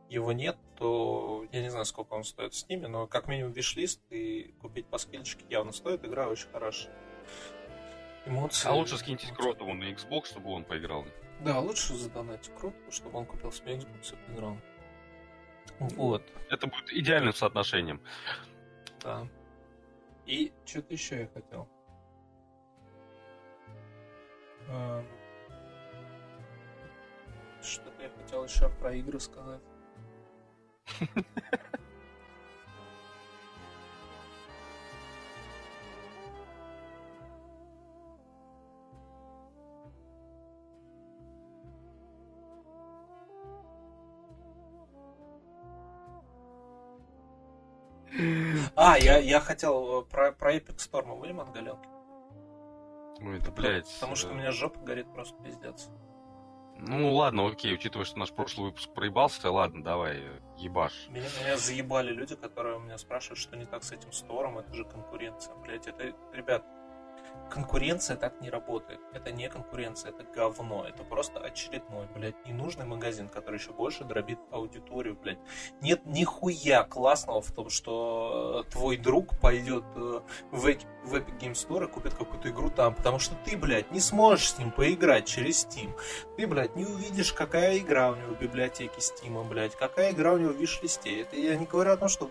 его 0.08 0.32
нет, 0.32 0.56
то 0.76 1.46
я 1.52 1.62
не 1.62 1.70
знаю, 1.70 1.84
сколько 1.84 2.14
он 2.14 2.24
стоит 2.24 2.52
в 2.52 2.56
Steam, 2.56 2.86
но 2.88 3.06
как 3.06 3.28
минимум 3.28 3.52
виш-лист 3.52 4.00
и 4.10 4.54
купить 4.60 4.86
по 4.86 4.98
скидочке 4.98 5.44
явно 5.48 5.72
стоит. 5.72 6.04
Игра 6.04 6.28
очень 6.28 6.48
хорошая. 6.50 6.92
Эмоции. 8.26 8.68
А 8.68 8.72
лучше 8.72 8.98
скиньтесь 8.98 9.30
Кротову 9.30 9.74
на 9.74 9.84
Xbox, 9.84 10.26
чтобы 10.26 10.50
он 10.50 10.64
поиграл. 10.64 11.04
Да, 11.40 11.60
лучше 11.60 11.94
задонать 11.94 12.50
Кротову, 12.58 12.90
чтобы 12.90 13.18
он 13.18 13.26
купил 13.26 13.50
себе 13.52 13.76
Xbox 13.76 14.12
и 14.12 14.26
поиграл. 14.26 14.56
Вот. 15.78 16.22
Это 16.50 16.66
будет 16.66 16.92
идеальным 16.92 17.32
соотношением. 17.32 18.00
Да. 19.00 19.26
И 20.26 20.52
что-то 20.64 20.92
еще 20.92 21.20
я 21.20 21.28
хотел. 21.28 21.68
Что-то 27.62 28.02
я 28.02 28.10
хотел 28.10 28.44
еще 28.44 28.68
про 28.68 28.92
игры 28.94 29.20
сказать. 29.20 29.62
А, 48.74 48.98
я, 48.98 49.18
я 49.18 49.40
хотел 49.40 50.02
э, 50.02 50.04
про, 50.04 50.32
про 50.32 50.56
Epic 50.56 50.76
Storm 50.76 51.18
будем 51.18 51.40
от 51.40 51.52
галерки? 51.52 51.88
Ой, 53.20 53.38
это, 53.38 53.50
блядь. 53.50 53.88
Потому 53.94 54.16
что 54.16 54.30
у 54.30 54.34
меня 54.34 54.50
жопа 54.52 54.80
горит 54.80 55.06
просто 55.12 55.40
пиздец. 55.42 55.88
Ну 56.78 57.14
ладно, 57.14 57.46
окей, 57.46 57.74
учитывая, 57.74 58.04
что 58.04 58.18
наш 58.18 58.32
прошлый 58.32 58.66
выпуск 58.66 58.92
проебался, 58.92 59.50
ладно, 59.50 59.84
давай, 59.84 60.22
ебашь. 60.58 61.06
Меня, 61.08 61.26
меня 61.40 61.56
заебали 61.56 62.12
люди, 62.12 62.34
которые 62.34 62.76
у 62.76 62.80
меня 62.80 62.98
спрашивают, 62.98 63.38
что 63.38 63.56
не 63.56 63.64
так 63.64 63.84
с 63.84 63.92
этим 63.92 64.12
стором, 64.12 64.58
это 64.58 64.74
же 64.74 64.84
конкуренция, 64.84 65.54
блять, 65.56 65.86
это, 65.86 66.12
ребят, 66.32 66.64
конкуренция 67.52 68.16
так 68.16 68.40
не 68.40 68.48
работает. 68.48 69.00
Это 69.12 69.30
не 69.30 69.48
конкуренция, 69.48 70.10
это 70.10 70.24
говно. 70.24 70.86
Это 70.88 71.04
просто 71.04 71.38
очередной, 71.38 72.06
блядь, 72.14 72.46
ненужный 72.46 72.86
магазин, 72.86 73.28
который 73.28 73.58
еще 73.58 73.72
больше 73.72 74.04
дробит 74.04 74.38
аудиторию, 74.50 75.18
блядь. 75.22 75.38
Нет 75.82 76.00
нихуя 76.06 76.84
классного 76.84 77.42
в 77.42 77.52
том, 77.52 77.68
что 77.68 78.64
э, 78.66 78.70
твой 78.70 78.96
друг 78.96 79.38
пойдет 79.38 79.84
э, 79.96 80.20
в, 80.50 80.60
в 80.60 81.14
Epic 81.14 81.38
Game 81.38 81.52
Store 81.52 81.84
и 81.84 81.88
купит 81.88 82.14
какую-то 82.14 82.48
игру 82.48 82.70
там, 82.70 82.94
потому 82.94 83.18
что 83.18 83.34
ты, 83.44 83.56
блядь, 83.56 83.90
не 83.90 84.00
сможешь 84.00 84.52
с 84.52 84.58
ним 84.58 84.70
поиграть 84.70 85.26
через 85.26 85.66
Steam. 85.66 85.92
Ты, 86.38 86.46
блядь, 86.46 86.74
не 86.74 86.86
увидишь, 86.86 87.34
какая 87.34 87.78
игра 87.78 88.12
у 88.12 88.16
него 88.16 88.34
в 88.34 88.40
библиотеке 88.40 88.98
Steam, 88.98 89.46
блядь, 89.46 89.76
какая 89.76 90.12
игра 90.12 90.32
у 90.32 90.38
него 90.38 90.52
в 90.52 90.56
виш-листе. 90.56 91.20
Это 91.20 91.36
я 91.36 91.56
не 91.56 91.66
говорю 91.66 91.92
о 91.92 91.96
том, 91.98 92.08
что 92.08 92.30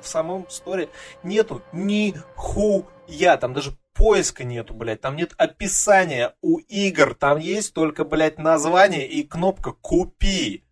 в 0.00 0.08
самом 0.08 0.48
сторе 0.48 0.88
нету 1.22 1.60
ни 1.72 2.14
хуя, 2.36 3.36
там 3.36 3.52
даже 3.52 3.76
поиска 3.94 4.44
нету, 4.44 4.74
блядь, 4.74 5.00
там 5.00 5.16
нет 5.16 5.32
описания 5.36 6.34
у 6.40 6.58
игр, 6.58 7.14
там 7.14 7.38
есть 7.38 7.74
только, 7.74 8.04
блядь, 8.04 8.38
название 8.38 9.06
и 9.06 9.22
кнопка 9.22 9.72
«Купи». 9.72 10.64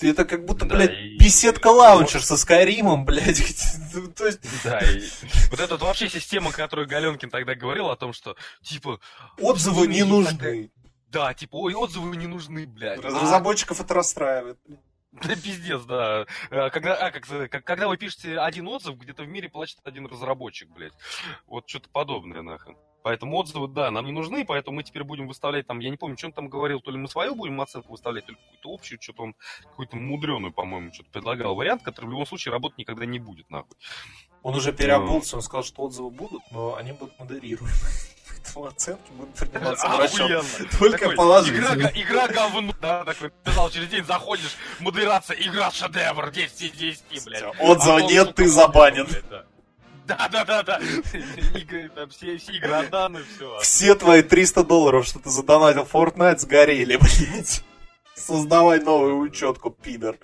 Это 0.00 0.24
как 0.24 0.44
будто, 0.44 0.64
да, 0.64 0.76
блядь, 0.76 0.92
и... 0.92 1.16
беседка 1.18 1.68
лаунчер 1.68 2.22
со 2.22 2.36
Скайримом, 2.36 3.04
блядь. 3.04 3.42
То 4.16 4.26
есть... 4.26 4.40
Да, 4.62 4.78
и 4.78 5.02
вот 5.50 5.58
эта 5.58 5.74
вот 5.74 5.82
вообще 5.82 6.08
система, 6.08 6.52
которую 6.52 6.86
Галенкин 6.86 7.30
тогда 7.30 7.54
говорил 7.54 7.88
о 7.88 7.96
том, 7.96 8.12
что, 8.12 8.36
типа... 8.62 9.00
Отзывы 9.40 9.88
не 9.88 10.04
нужны. 10.04 10.70
Да, 11.08 11.34
типа, 11.34 11.56
ой, 11.56 11.74
отзывы 11.74 12.16
не 12.16 12.26
нужны, 12.26 12.66
блядь. 12.66 13.00
Разработчиков 13.02 13.80
это 13.80 13.94
расстраивает, 13.94 14.58
блядь. 14.66 14.80
Да 15.12 15.34
пиздец, 15.34 15.82
да. 15.84 16.26
Э, 16.50 16.70
когда, 16.70 16.94
а, 16.94 17.10
как, 17.10 17.26
как, 17.50 17.64
когда 17.64 17.88
вы 17.88 17.96
пишете 17.96 18.38
один 18.38 18.68
отзыв, 18.68 18.96
где-то 18.98 19.22
в 19.22 19.28
мире 19.28 19.48
плачет 19.48 19.78
один 19.84 20.06
разработчик, 20.06 20.68
блядь. 20.70 20.92
Вот 21.46 21.68
что-то 21.68 21.88
подобное, 21.88 22.42
нахрен. 22.42 22.76
Поэтому 23.02 23.36
отзывы, 23.38 23.68
да, 23.68 23.90
нам 23.90 24.04
не 24.04 24.12
нужны, 24.12 24.44
поэтому 24.44 24.76
мы 24.76 24.82
теперь 24.82 25.04
будем 25.04 25.28
выставлять 25.28 25.66
там, 25.66 25.78
я 25.78 25.88
не 25.88 25.96
помню, 25.96 26.18
что 26.18 26.26
он 26.26 26.32
там 26.32 26.48
говорил, 26.48 26.80
то 26.80 26.90
ли 26.90 26.98
мы 26.98 27.08
свою 27.08 27.34
будем 27.34 27.60
оценку 27.60 27.92
выставлять, 27.92 28.26
то 28.26 28.32
ли 28.32 28.38
какую-то 28.38 28.74
общую, 28.74 29.00
что-то 29.00 29.22
он 29.22 29.34
какую-то 29.62 29.96
мудреную, 29.96 30.52
по-моему, 30.52 30.92
что-то 30.92 31.10
предлагал 31.10 31.54
вариант, 31.54 31.82
который 31.82 32.06
в 32.06 32.10
любом 32.10 32.26
случае 32.26 32.52
работать 32.52 32.76
никогда 32.76 33.06
не 33.06 33.18
будет, 33.18 33.48
нахуй. 33.50 33.76
Он 34.42 34.54
уже 34.54 34.72
переобулся, 34.72 35.36
он 35.36 35.42
сказал, 35.42 35.62
что 35.62 35.82
отзывы 35.82 36.10
будут, 36.10 36.42
но 36.50 36.74
они 36.74 36.92
будут 36.92 37.18
модерируемы. 37.18 37.70
Поэтому 38.54 38.66
оценки 38.66 39.10
будут 39.12 39.34
приниматься 39.34 39.88
в 39.88 39.98
расчет. 39.98 40.44
Только 40.78 41.10
положительно. 41.10 41.90
Игра, 41.94 42.28
говно, 42.28 42.74
да, 42.80 43.04
такой, 43.04 43.30
писал, 43.44 43.70
через 43.70 43.88
день 43.88 44.04
заходишь, 44.04 44.56
модерация, 44.80 45.36
игра 45.36 45.70
шедевр, 45.70 46.30
10 46.30 46.62
из 46.62 46.72
10, 46.72 47.24
блядь. 47.24 47.44
Отзыва 47.60 47.98
нет, 47.98 48.34
ты 48.34 48.48
забанен. 48.48 49.08
Да, 50.06 50.26
да, 50.32 50.44
да, 50.44 50.62
да. 50.62 50.80
все, 52.08 52.38
все 52.38 52.56
игры 52.56 52.72
отданы, 52.72 53.22
все. 53.36 53.58
Все 53.60 53.94
твои 53.94 54.22
300 54.22 54.64
долларов, 54.64 55.06
что 55.06 55.18
ты 55.18 55.28
задонатил 55.28 55.82
Fortnite, 55.82 56.38
сгорели, 56.38 56.96
блядь. 57.00 57.62
Создавай 58.14 58.80
новую 58.80 59.18
учетку, 59.18 59.70
пидор. 59.70 60.16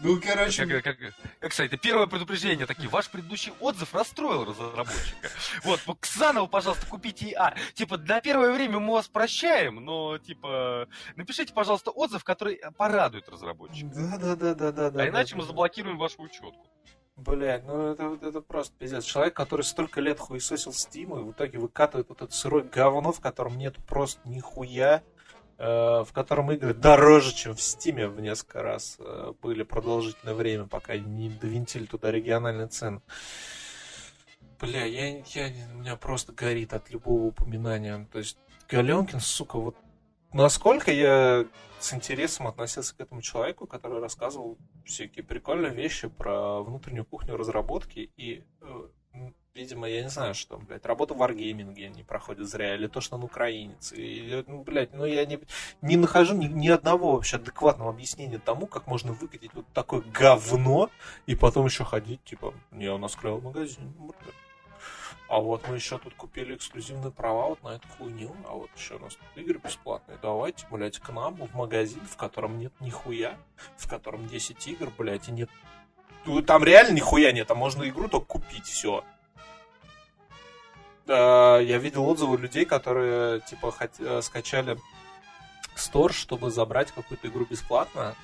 Ну, 0.00 0.20
короче... 0.20 0.66
Как, 0.66 0.84
как, 0.84 0.98
как, 0.98 1.14
как, 1.40 1.50
кстати, 1.50 1.76
первое 1.76 2.06
предупреждение 2.06 2.66
такие. 2.66 2.88
Ваш 2.88 3.10
предыдущий 3.10 3.52
отзыв 3.60 3.94
расстроил 3.94 4.44
разработчика. 4.44 5.28
Вот, 5.64 5.80
заново, 6.02 6.46
пожалуйста, 6.46 6.86
купите 6.86 7.30
ИА. 7.30 7.54
Типа, 7.74 7.98
на 7.98 8.20
первое 8.20 8.52
время 8.52 8.78
мы 8.78 8.94
вас 8.94 9.08
прощаем, 9.08 9.76
но, 9.84 10.18
типа, 10.18 10.86
напишите, 11.16 11.52
пожалуйста, 11.52 11.90
отзыв, 11.90 12.22
который 12.22 12.60
порадует 12.76 13.28
разработчика. 13.28 13.88
Да-да-да-да-да. 13.94 15.02
А 15.02 15.08
иначе 15.08 15.36
мы 15.36 15.42
заблокируем 15.42 15.98
вашу 15.98 16.22
учетку. 16.22 16.68
Блять, 17.16 17.64
ну 17.66 17.88
это, 17.88 18.16
это 18.22 18.40
просто 18.40 18.76
пиздец. 18.78 19.04
Человек, 19.04 19.34
который 19.34 19.62
столько 19.62 20.00
лет 20.00 20.20
хуесосил 20.20 20.70
Steam, 20.70 21.20
и 21.20 21.24
в 21.24 21.32
итоге 21.32 21.58
выкатывает 21.58 22.08
вот 22.08 22.22
это 22.22 22.32
сырое 22.32 22.62
говно, 22.62 23.10
в 23.10 23.20
котором 23.20 23.58
нет 23.58 23.74
просто 23.88 24.20
нихуя. 24.24 25.02
Э, 25.60 26.04
в 26.04 26.12
котором 26.12 26.52
игры 26.52 26.72
дороже, 26.72 27.34
чем 27.34 27.52
в 27.56 27.60
Стиме 27.60 28.06
в 28.06 28.20
несколько 28.20 28.62
раз 28.62 28.96
э, 29.00 29.32
были 29.42 29.64
продолжительное 29.64 30.34
время, 30.34 30.66
пока 30.68 30.96
не 30.96 31.30
довинтили 31.30 31.84
туда 31.84 32.12
региональные 32.12 32.68
цены. 32.68 33.02
Бля, 34.60 34.84
я, 34.84 35.18
я, 35.18 35.52
у 35.74 35.78
меня 35.78 35.96
просто 35.96 36.32
горит 36.32 36.74
от 36.74 36.90
любого 36.90 37.24
упоминания. 37.24 38.08
То 38.12 38.18
есть 38.18 38.38
Галенкин, 38.68 39.18
сука, 39.18 39.58
вот 39.58 39.76
насколько 40.32 40.92
я 40.92 41.44
с 41.80 41.92
интересом 41.92 42.46
относился 42.46 42.96
к 42.96 43.00
этому 43.00 43.20
человеку, 43.20 43.66
который 43.66 43.98
рассказывал 43.98 44.58
всякие 44.84 45.24
прикольные 45.24 45.74
вещи 45.74 46.06
про 46.06 46.62
внутреннюю 46.62 47.04
кухню 47.04 47.36
разработки 47.36 48.12
и 48.16 48.44
э, 48.60 48.88
видимо, 49.54 49.88
я 49.88 50.02
не 50.02 50.08
знаю, 50.08 50.34
что, 50.34 50.58
блядь, 50.58 50.86
работа 50.86 51.14
в 51.14 51.18
варгейминге 51.18 51.88
не 51.88 52.02
проходит 52.02 52.48
зря, 52.48 52.74
или 52.74 52.86
то, 52.86 53.00
что 53.00 53.16
он 53.16 53.24
украинец. 53.24 53.92
И, 53.92 54.44
ну, 54.46 54.62
блядь, 54.62 54.94
ну 54.94 55.04
я 55.04 55.26
не, 55.26 55.40
не 55.82 55.96
нахожу 55.96 56.34
ни, 56.34 56.46
ни 56.46 56.68
одного 56.68 57.12
вообще 57.12 57.36
адекватного 57.36 57.90
объяснения 57.90 58.38
тому, 58.38 58.66
как 58.66 58.86
можно 58.86 59.12
выкатить 59.12 59.52
вот 59.54 59.66
такое 59.72 60.02
говно 60.02 60.90
и 61.26 61.34
потом 61.34 61.66
еще 61.66 61.84
ходить, 61.84 62.22
типа, 62.24 62.54
не, 62.70 62.88
у 62.88 62.98
нас 62.98 63.16
клевый 63.16 63.42
магазин, 63.42 63.92
блядь. 63.98 64.34
А 65.28 65.40
вот 65.40 65.68
мы 65.68 65.74
еще 65.74 65.98
тут 65.98 66.14
купили 66.14 66.54
эксклюзивные 66.56 67.12
права 67.12 67.48
вот 67.48 67.62
на 67.62 67.76
эту 67.76 67.86
хуйню, 67.88 68.34
а 68.46 68.54
вот 68.54 68.70
еще 68.74 68.94
у 68.94 68.98
нас 68.98 69.14
тут 69.14 69.28
игры 69.36 69.60
бесплатные. 69.62 70.18
Давайте, 70.22 70.66
блядь, 70.70 70.98
к 70.98 71.10
нам 71.10 71.34
в 71.34 71.54
магазин, 71.54 72.00
в 72.00 72.16
котором 72.16 72.58
нет 72.58 72.72
нихуя, 72.80 73.36
в 73.76 73.86
котором 73.88 74.26
10 74.26 74.66
игр, 74.68 74.90
блядь, 74.96 75.28
и 75.28 75.32
нет... 75.32 75.50
Там 76.46 76.64
реально 76.64 76.94
нихуя 76.94 77.32
нет, 77.32 77.50
а 77.50 77.54
можно 77.54 77.86
игру 77.88 78.08
только 78.08 78.26
купить, 78.26 78.64
все. 78.64 79.04
Э, 81.08 81.60
я 81.62 81.78
видел 81.78 82.06
отзывы 82.06 82.36
людей, 82.36 82.64
которые 82.64 83.40
типа 83.40 83.72
хот... 83.72 83.90
Э, 83.98 84.20
скачали 84.22 84.78
стор, 85.74 86.12
чтобы 86.12 86.50
забрать 86.50 86.92
какую-то 86.92 87.28
игру 87.28 87.46
бесплатно. 87.46 88.14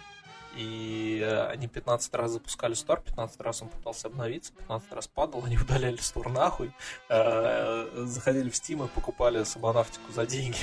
И 0.57 1.21
э, 1.25 1.47
они 1.49 1.67
15 1.67 2.15
раз 2.15 2.33
запускали 2.33 2.75
стор, 2.75 3.01
15 3.01 3.41
раз 3.41 3.63
он 3.63 3.69
пытался 3.69 4.09
обновиться, 4.09 4.53
15 4.53 4.93
раз 4.93 5.09
падал, 5.09 5.43
они 5.45 5.57
удаляли 5.59 5.97
стор 5.97 6.29
нахуй, 6.29 6.73
заходили 7.09 8.51
в 8.51 8.55
Steam 8.55 8.85
и 8.85 8.89
покупали 8.89 9.43
Сабанавтику 9.43 10.13
за 10.13 10.27
деньги. 10.27 10.59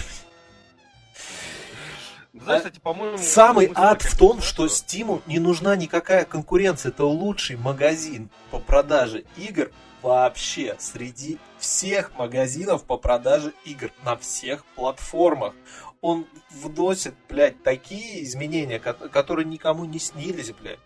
Знаешь, 2.34 2.62
кстати, 2.62 2.80
по-моему... 2.80 3.18
Самый 3.18 3.70
ад 3.76 4.04
в 4.04 4.18
том, 4.18 4.42
что 4.42 4.68
Steam 4.68 5.22
не 5.26 5.40
нужна 5.40 5.76
никакая 5.76 6.24
конкуренция. 6.24 6.92
Это 6.92 7.04
лучший 7.04 7.58
магазин 7.58 8.30
по 8.52 8.60
продаже 8.60 9.26
игр 9.36 9.72
вообще 10.02 10.76
среди 10.80 11.38
всех 11.58 12.18
магазинов 12.18 12.84
по 12.86 12.98
продаже 12.98 13.54
игр 13.66 13.92
на 14.04 14.18
всех 14.18 14.66
платформах. 14.76 15.54
Он 16.02 16.26
вносит, 16.50 17.14
блядь, 17.30 17.62
такие 17.64 18.24
изменения, 18.24 18.80
которые 18.80 19.46
никому 19.46 19.86
не 19.86 20.00
снились, 20.00 20.52
блядь. 20.52 20.80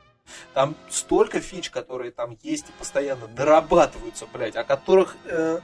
Там 0.54 0.76
столько 0.90 1.40
фич, 1.40 1.70
которые 1.70 2.12
там 2.12 2.38
есть 2.42 2.70
и 2.70 2.74
постоянно 2.80 3.28
дорабатываются, 3.28 4.26
блядь, 4.34 4.56
о 4.56 4.64
которых 4.64 5.16
э, 5.26 5.60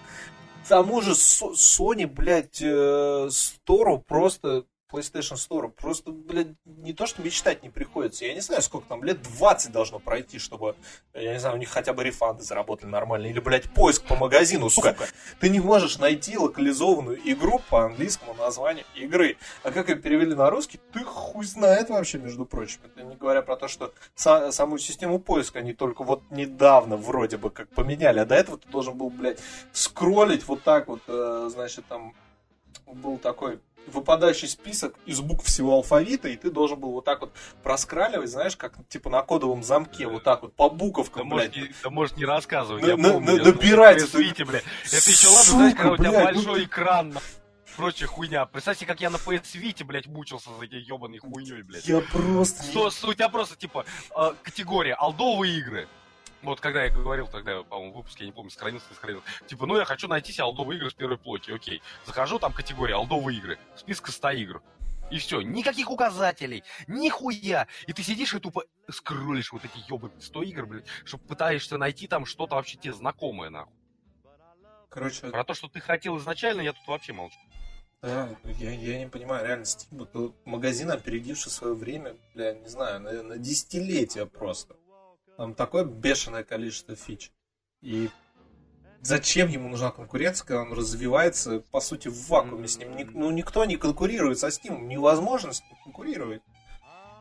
тому 0.68 1.02
же 1.02 1.12
Sony, 1.12 2.08
блядь, 2.08 2.62
э, 2.62 3.28
Стору 3.32 3.99
просто 3.99 4.66
PlayStation 4.92 5.36
Store. 5.36 5.70
Просто, 5.70 6.12
блядь, 6.12 6.48
не 6.66 6.94
то, 6.94 7.06
что 7.06 7.22
мечтать 7.22 7.64
не 7.64 7.70
приходится. 7.70 8.26
Я 8.26 8.34
не 8.34 8.42
знаю, 8.42 8.62
сколько 8.62 8.88
там, 8.88 9.04
лет 9.04 9.22
20 9.22 9.72
должно 9.72 10.00
пройти, 10.00 10.39
чтобы, 10.39 10.76
я 11.14 11.34
не 11.34 11.39
знаю, 11.39 11.56
у 11.56 11.60
них 11.60 11.70
хотя 11.70 11.94
бы 11.94 12.04
рефанды 12.04 12.44
заработали 12.44 12.89
нормально. 12.89 13.28
Или, 13.28 13.39
блядь, 13.39 13.72
поиск 13.74 14.04
по 14.06 14.16
магазину, 14.16 14.70
сука. 14.70 14.96
Ты 15.39 15.50
не 15.50 15.60
можешь 15.60 15.98
найти 16.00 16.38
локализованную 16.38 17.20
игру 17.32 17.62
по 17.70 17.86
английскому 17.86 18.34
названию 18.34 18.86
игры. 18.96 19.38
А 19.64 19.72
как 19.72 19.89
ее 19.89 19.96
перевели 19.96 20.36
на 20.36 20.50
русский, 20.50 20.80
ты 20.94 21.04
хуй 21.04 21.46
знает 21.46 21.89
вообще, 21.89 22.18
между 22.18 22.46
прочим. 22.46 22.80
Это 22.84 23.04
не 23.04 23.16
говоря 23.16 23.42
про 23.42 23.56
то, 23.56 23.68
что 23.68 23.94
са- 24.16 24.52
саму 24.52 24.78
систему 24.78 25.20
поиска 25.20 25.60
они 25.60 25.74
только 25.74 26.04
вот 26.04 26.24
недавно 26.30 26.98
вроде 26.98 27.38
бы 27.38 27.50
как 27.50 27.70
поменяли. 27.70 28.20
А 28.20 28.26
до 28.26 28.36
этого 28.36 28.58
ты 28.58 28.68
должен 28.70 28.98
был, 28.98 29.10
блядь, 29.10 29.39
скроллить 29.72 30.48
вот 30.48 30.64
так 30.64 30.88
вот, 30.88 31.02
э, 31.08 31.50
значит, 31.52 31.86
там 31.88 32.14
был 32.98 33.18
такой 33.18 33.60
выпадающий 33.88 34.48
список 34.48 34.96
из 35.06 35.22
букв 35.22 35.46
всего 35.46 35.74
алфавита, 35.74 36.30
и 36.30 36.36
ты 36.36 36.52
должен 36.52 36.80
был 36.80 36.92
вот 36.92 37.06
так 37.06 37.22
вот 37.22 37.32
проскраливать, 37.64 38.30
знаешь, 38.30 38.56
как 38.56 38.74
типа 38.88 39.10
на 39.10 39.22
кодовом 39.22 39.64
замке, 39.64 40.08
вот 40.08 40.24
так 40.24 40.44
вот 40.44 40.54
по 40.54 40.70
буковкам, 40.70 41.30
да 41.30 41.36
блядь. 41.36 41.56
Может, 41.56 41.70
не, 41.70 41.76
да 41.84 41.89
может 41.89 42.18
не 42.18 42.26
рассказывать, 42.26 42.84
на, 42.84 42.88
я 42.88 42.98
на, 42.98 43.14
помню. 43.14 43.38
На, 43.38 43.44
набирать. 43.46 44.04
Это, 44.04 44.22
это, 44.22 44.46
блядь. 44.46 44.64
это 44.86 45.10
еще 45.10 45.28
ладно, 45.28 45.52
знаешь, 45.52 45.76
когда 45.76 45.92
у 45.92 45.98
тебя 45.98 46.10
блядь, 46.12 46.36
большой 46.36 46.60
ну... 46.60 46.66
экран, 46.66 47.14
прочая 47.76 48.08
хуйня. 48.08 48.46
Представьте, 48.46 48.86
как 48.86 49.02
я 49.02 49.10
на 49.10 49.16
PS 49.16 49.56
Vita, 49.56 49.84
блядь, 49.84 50.08
мучился 50.08 50.50
за 50.58 50.66
этой 50.66 50.82
ебаной 50.82 51.20
хуйней, 51.20 51.64
блядь. 51.64 51.86
Я 51.86 52.02
просто... 52.02 52.64
Что, 52.64 53.08
у 53.08 53.14
тебя 53.14 53.30
просто, 53.30 53.56
типа, 53.56 53.86
э, 54.16 54.34
категория 54.44 54.94
алдовые 54.94 55.58
игры. 55.58 55.88
Вот 56.44 56.60
когда 56.60 56.84
я 56.84 56.89
говорил 56.89 57.28
тогда, 57.28 57.64
по-моему, 57.64 57.94
в 57.94 57.98
выпуске, 57.98 58.24
я 58.24 58.28
не 58.28 58.34
помню, 58.34 58.50
сохранился, 58.50 58.88
не 58.89 58.96
сохранился. 58.96 59.28
Типа, 59.48 59.66
ну 59.66 59.78
я 59.78 59.86
хочу 59.86 60.08
найти 60.08 60.32
себе 60.32 60.44
алдовые 60.44 60.78
игры 60.78 60.89
с 60.89 60.94
первой 60.94 61.18
плойки, 61.18 61.52
окей. 61.52 61.82
Захожу, 62.06 62.39
там 62.39 62.52
категория 62.52 62.96
алдовые 62.96 63.38
игры, 63.38 63.60
списка 63.76 64.12
100 64.12 64.30
игр. 64.32 64.64
И 65.12 65.18
все, 65.18 65.42
никаких 65.42 65.92
указателей, 65.92 66.64
нихуя. 66.88 67.68
И 67.86 67.94
ты 67.94 68.02
сидишь 68.02 68.34
и 68.34 68.39
тупо 68.39 68.64
скроллишь 68.89 69.52
вот 69.52 69.64
эти 69.66 69.78
ебаные 69.92 70.22
100 70.22 70.44
игр, 70.44 70.66
блядь, 70.66 70.86
чтобы 71.04 71.26
пытаешься 71.26 71.78
найти 71.78 72.08
там 72.08 72.26
что-то 72.26 72.56
вообще 72.56 72.78
тебе 72.78 72.94
знакомое, 72.94 73.50
нахуй. 73.50 73.74
Короче... 74.89 75.28
Про 75.30 75.44
то, 75.44 75.54
что 75.54 75.68
ты 75.68 75.80
хотел 75.80 76.18
изначально, 76.18 76.62
я 76.62 76.74
тут 76.74 76.88
вообще 76.88 77.14
молчу. 77.14 77.38
Да, 78.02 78.30
я, 78.58 78.72
я 78.72 79.00
не 79.00 79.08
понимаю, 79.08 79.46
реально, 79.46 79.64
Steam 79.64 80.04
это 80.04 80.34
магазин, 80.44 80.89
опередивший 80.89 81.52
свое 81.52 81.76
время, 81.76 82.16
бля, 82.34 82.54
не 82.54 82.68
знаю, 82.68 83.00
на, 83.00 83.22
на 83.22 83.38
десятилетия 83.38 84.26
просто. 84.26 84.76
Там 85.42 85.56
такое 85.56 85.86
бешеное 85.86 86.44
количество 86.44 86.96
фич. 86.96 87.32
И 87.82 88.12
зачем 89.02 89.48
ему 89.48 89.70
нужна 89.70 89.89
конкуренция, 89.89 90.46
когда 90.46 90.62
он 90.62 90.74
развивается, 90.74 91.62
по 91.72 91.82
сути, 91.82 92.10
в 92.10 92.30
вакууме 92.30 92.68
с 92.68 92.78
ним? 92.78 92.92
Ну, 93.16 93.32
никто 93.32 93.66
не 93.66 93.76
конкурирует 93.76 94.38
со 94.38 94.50
Steam, 94.50 94.82
невозможно 94.82 95.52
с 95.52 95.62
ним 95.62 95.72
конкурировать. 95.84 96.44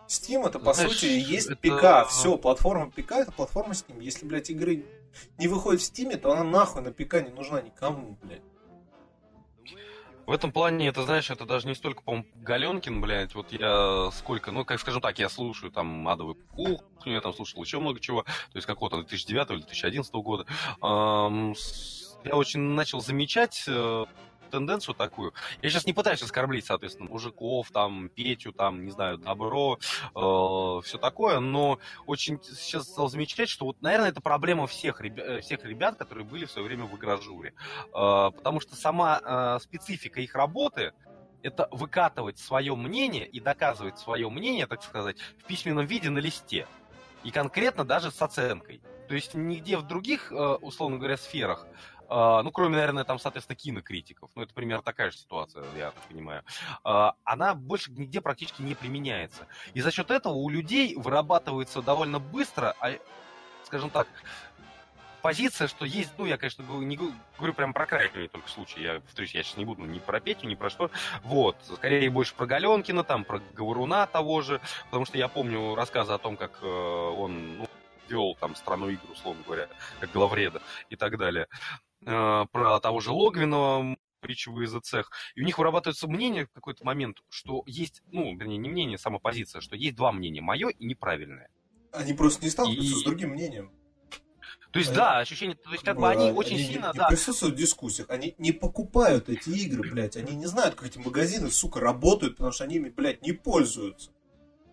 Steam 0.07 0.47
это, 0.47 0.59
по 0.59 0.75
Знаешь, 0.75 0.93
сути, 0.93 1.07
есть 1.07 1.49
это... 1.49 1.57
ПК, 1.57 2.11
все, 2.11 2.37
платформа 2.37 2.91
ПК 2.91 3.13
это 3.13 3.33
платформа 3.33 3.73
Steam. 3.73 4.03
Если, 4.03 4.27
блядь, 4.27 4.51
игры 4.51 4.85
не 5.39 5.49
выходят 5.49 5.81
в 5.81 5.91
Steam, 5.91 6.15
то 6.19 6.33
она 6.33 6.45
нахуй 6.45 6.83
на 6.83 6.93
ПК 6.93 7.23
не 7.23 7.31
нужна 7.31 7.63
никому, 7.63 8.19
блядь. 8.23 8.43
В 10.27 10.33
этом 10.33 10.53
плане, 10.53 10.89
это, 10.89 11.03
знаешь, 11.03 11.31
это 11.31 11.45
даже 11.45 11.67
не 11.67 11.75
столько, 11.75 12.03
по-моему, 12.03 12.27
Галенкин, 12.37 13.01
блядь, 13.01 13.35
вот 13.35 13.53
я 13.53 14.11
сколько, 14.13 14.53
ну, 14.53 14.65
как 14.65 14.79
скажем 14.79 15.01
так, 15.01 15.19
я 15.19 15.29
слушаю 15.29 15.73
там 15.73 16.07
адовый 16.07 16.37
кухню, 16.55 17.15
я 17.15 17.21
там 17.21 17.35
слушал 17.35 17.63
еще 17.63 17.81
много 17.81 17.99
чего, 18.01 18.23
то 18.23 18.57
есть 18.57 18.67
какого-то 18.67 18.99
2009 18.99 19.51
или 19.51 19.57
2011 19.59 20.13
года. 20.15 20.47
Эм, 20.83 21.55
я 22.25 22.37
очень 22.37 22.61
начал 22.61 23.01
замечать 23.01 23.65
э, 23.67 24.05
тенденцию 24.51 24.95
такую. 24.95 25.33
Я 25.63 25.71
сейчас 25.71 25.87
не 25.87 25.93
пытаюсь 25.93 26.23
оскорбить, 26.23 26.67
соответственно, 26.67 27.09
мужиков, 27.09 27.71
там, 27.71 28.09
Петю, 28.09 28.53
там, 28.53 28.85
не 28.85 28.91
знаю, 28.91 29.19
добро, 29.19 29.79
э, 30.15 30.81
все 30.85 30.99
такое, 30.99 31.41
но 31.41 31.79
очень 32.07 32.41
сейчас 32.43 32.85
стал 32.85 33.09
замечать, 33.09 33.49
что 33.49 33.65
вот, 33.65 33.81
наверное, 33.81 34.11
это 34.11 34.21
проблема 34.21 34.67
всех, 34.67 35.01
ребят, 35.01 35.27
э, 35.27 35.41
всех 35.41 35.65
ребят, 35.65 35.97
которые 35.97 36.25
были 36.25 36.45
в 36.45 36.51
свое 36.51 36.67
время 36.67 36.85
в 36.85 36.97
игражуре. 36.97 37.55
Э, 37.89 38.31
потому 38.35 38.61
что 38.61 38.77
сама 38.77 39.21
э, 39.23 39.59
специфика 39.63 40.21
их 40.21 40.35
работы, 40.35 40.93
это 41.43 41.69
выкатывать 41.71 42.39
свое 42.39 42.75
мнение 42.77 43.27
и 43.27 43.41
доказывать 43.41 43.99
свое 43.99 44.29
мнение, 44.29 44.67
так 44.67 44.83
сказать, 44.83 45.17
в 45.39 45.45
письменном 45.45 45.87
виде 45.87 46.11
на 46.11 46.19
листе. 46.19 46.67
И 47.25 47.31
конкретно 47.31 47.85
даже 47.85 48.11
с 48.11 48.21
оценкой. 48.21 48.81
То 49.09 49.15
есть 49.15 49.35
нигде 49.35 49.77
в 49.77 49.83
других, 49.83 50.31
э, 50.33 50.35
условно 50.37 50.99
говоря, 50.99 51.17
сферах 51.17 51.67
ну, 52.11 52.51
кроме, 52.51 52.77
наверное, 52.77 53.05
там, 53.05 53.19
соответственно, 53.19 53.57
кинокритиков, 53.57 54.31
ну, 54.35 54.43
это 54.43 54.53
примерно 54.53 54.83
такая 54.83 55.11
же 55.11 55.19
ситуация, 55.19 55.65
я 55.77 55.93
так 55.93 56.03
понимаю, 56.05 56.43
uh, 56.85 57.13
она 57.25 57.55
больше 57.55 57.93
нигде 57.93 58.21
практически 58.21 58.63
не 58.63 58.75
применяется. 58.75 59.47
И 59.75 59.81
за 59.81 59.91
счет 59.91 60.11
этого 60.11 60.35
у 60.35 60.49
людей 60.49 60.97
вырабатывается 60.97 61.83
довольно 61.83 62.19
быстро, 62.19 62.75
а, 62.81 62.91
скажем 63.65 63.91
так, 63.91 64.09
позиция, 65.21 65.69
что 65.69 65.85
есть, 65.85 66.13
ну, 66.19 66.27
я, 66.27 66.37
конечно, 66.37 66.63
не 66.63 66.97
говорю 67.39 67.55
прям 67.55 67.73
про 67.73 67.87
крайний 67.87 68.29
только 68.29 68.49
случай, 68.49 68.83
я 68.83 69.01
повторюсь, 69.01 69.35
я 69.35 69.43
сейчас 69.43 69.57
не 69.57 69.65
буду 69.65 69.83
ни 69.85 69.99
про 69.99 70.21
Петю, 70.21 70.47
ни 70.47 70.55
про 70.55 70.71
что, 70.71 70.91
вот, 71.23 71.57
скорее 71.75 72.11
больше 72.11 72.35
про 72.35 72.47
Галенкина, 72.47 73.05
там, 73.05 73.25
про 73.25 73.41
Говоруна 73.55 74.07
того 74.07 74.41
же, 74.41 74.61
потому 74.87 75.05
что 75.05 75.19
я 75.19 75.29
помню 75.29 75.75
рассказы 75.75 76.13
о 76.13 76.19
том, 76.19 76.37
как 76.37 76.59
э, 76.63 76.67
он, 76.67 77.59
ну, 77.59 77.69
вел 78.09 78.35
там 78.35 78.57
страну 78.57 78.89
игр, 78.89 79.11
условно 79.11 79.43
говоря, 79.45 79.69
как 80.01 80.11
главреда 80.11 80.61
и 80.89 80.97
так 80.97 81.17
далее. 81.17 81.47
Э, 82.07 82.47
про 82.51 82.81
того 82.81 83.01
же 83.01 83.13
Логвинова, 83.13 83.97
притчу 84.21 84.53
в 84.53 84.81
цех, 84.81 85.11
и 85.35 85.43
у 85.43 85.45
них 85.45 85.59
вырабатывается 85.59 86.09
мнение 86.09 86.47
в 86.47 86.53
какой-то 86.53 86.85
момент, 86.85 87.19
что 87.29 87.63
есть, 87.67 88.03
ну, 88.11 88.37
вернее, 88.37 88.59
не 88.59 88.69
мнение, 88.69 88.99
а 89.03 89.19
позиция, 89.19 89.61
что 89.61 89.77
есть 89.77 89.97
два 89.97 90.13
мнения, 90.13 90.41
мое 90.41 90.69
и 90.69 90.85
неправильное. 90.85 91.51
Они 91.93 92.13
просто 92.13 92.45
не 92.45 92.51
сталкиваются 92.51 92.97
и... 92.97 93.01
с 93.01 93.03
другим 93.03 93.31
мнением. 93.31 93.73
То 94.73 94.79
есть, 94.79 94.91
они, 94.91 94.99
да, 94.99 95.19
ощущение, 95.19 95.57
то 95.57 95.73
есть, 95.73 95.85
как 95.85 95.97
бы 95.97 96.09
они, 96.09 96.29
они 96.29 96.39
очень 96.39 96.55
они 96.55 96.65
сильно, 96.65 96.87
не, 96.93 96.99
да. 96.99 97.05
Не 97.05 97.09
присутствуют 97.09 97.57
в 97.57 97.59
дискуссиях, 97.59 98.09
они 98.09 98.35
не 98.39 98.53
покупают 98.53 99.29
эти 99.29 99.51
игры, 99.51 99.91
блядь, 99.91 100.17
они 100.17 100.37
не 100.37 100.47
знают, 100.47 100.77
как 100.77 100.89
эти 100.89 100.99
магазины, 100.99 101.51
сука, 101.51 101.81
работают, 101.81 102.37
потому 102.37 102.53
что 102.53 102.65
они 102.65 102.77
ими, 102.77 102.89
блядь, 102.89 103.23
не 103.23 103.33
пользуются. 103.33 104.11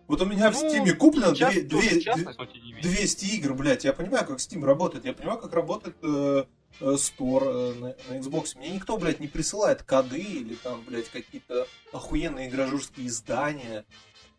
Вот 0.06 0.22
у 0.22 0.24
меня 0.24 0.50
ну, 0.50 0.56
в 0.56 0.62
Steam 0.62 0.90
куплено 0.94 1.32
две, 1.32 1.62
две, 1.62 2.80
200 2.80 3.24
игр, 3.36 3.54
блядь, 3.54 3.84
я 3.84 3.92
понимаю, 3.92 4.24
как 4.24 4.38
Steam 4.38 4.64
работает, 4.64 5.04
я 5.04 5.12
понимаю, 5.12 5.38
как 5.38 5.52
работает 5.52 5.96
э, 6.02 6.44
Store 6.80 7.72
э, 7.72 7.74
на, 7.74 7.86
на 8.08 8.18
Xbox. 8.20 8.56
Мне 8.56 8.70
никто, 8.70 8.96
блядь, 8.96 9.20
не 9.20 9.28
присылает 9.28 9.82
коды 9.82 10.20
или 10.20 10.54
там, 10.54 10.82
блядь, 10.86 11.08
какие-то 11.08 11.66
охуенные 11.92 12.48
игражурские 12.48 13.08
издания. 13.08 13.84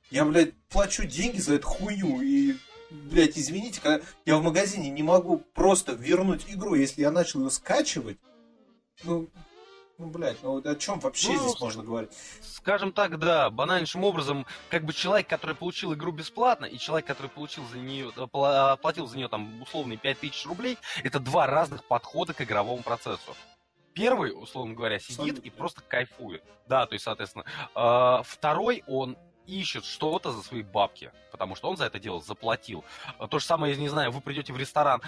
Я, 0.09 0.25
блядь, 0.25 0.53
плачу 0.69 1.05
деньги 1.05 1.39
за 1.39 1.55
эту 1.55 1.67
хуйню 1.67 2.21
и, 2.21 2.55
блядь, 2.89 3.37
извините, 3.37 3.81
когда 3.81 4.03
я 4.25 4.37
в 4.37 4.43
магазине 4.43 4.89
не 4.89 5.03
могу 5.03 5.37
просто 5.53 5.93
вернуть 5.93 6.45
игру, 6.47 6.75
если 6.75 7.01
я 7.01 7.11
начал 7.11 7.43
ее 7.43 7.51
скачивать, 7.51 8.17
ну, 9.03 9.29
ну, 9.99 10.07
блядь, 10.07 10.41
ну 10.41 10.57
о 10.63 10.75
чем 10.75 10.99
вообще 10.99 11.33
ну, 11.33 11.49
здесь 11.49 11.59
можно 11.59 11.83
говорить? 11.83 12.11
Скажем 12.41 12.93
так, 12.93 13.19
да, 13.19 13.49
банальнейшим 13.49 14.05
образом, 14.05 14.45
как 14.69 14.85
бы 14.85 14.93
человек, 14.93 15.27
который 15.27 15.55
получил 15.55 15.93
игру 15.93 16.13
бесплатно, 16.13 16.65
и 16.65 16.77
человек, 16.77 17.05
который 17.05 17.27
получил 17.27 17.65
за 17.65 17.77
нее, 17.77 18.11
э, 18.15 18.77
платил 18.81 19.07
за 19.07 19.17
нее 19.17 19.27
там 19.27 19.61
условные 19.61 19.97
5000 19.97 20.45
рублей, 20.45 20.77
это 21.03 21.19
два 21.19 21.47
разных 21.47 21.83
подхода 21.83 22.33
к 22.33 22.41
игровому 22.41 22.81
процессу. 22.81 23.35
Первый, 23.93 24.31
условно 24.31 24.73
говоря, 24.73 24.99
сидит 24.99 25.19
Абсолютно. 25.19 25.47
и 25.47 25.49
просто 25.49 25.81
кайфует. 25.81 26.43
Да, 26.67 26.85
то 26.85 26.93
есть, 26.93 27.03
соответственно. 27.03 27.43
Э, 27.75 28.23
второй, 28.23 28.83
он 28.87 29.17
ищет 29.49 29.85
что-то 29.85 30.31
за 30.31 30.41
свои 30.43 30.61
бабки, 30.63 31.11
потому 31.31 31.55
что 31.55 31.69
он 31.69 31.77
за 31.77 31.85
это 31.85 31.99
дело 31.99 32.21
заплатил. 32.21 32.83
То 33.29 33.39
же 33.39 33.45
самое, 33.45 33.75
не 33.75 33.89
знаю, 33.89 34.11
вы 34.11 34.21
придете 34.21 34.53
в 34.53 34.57
ресторан, 34.57 35.01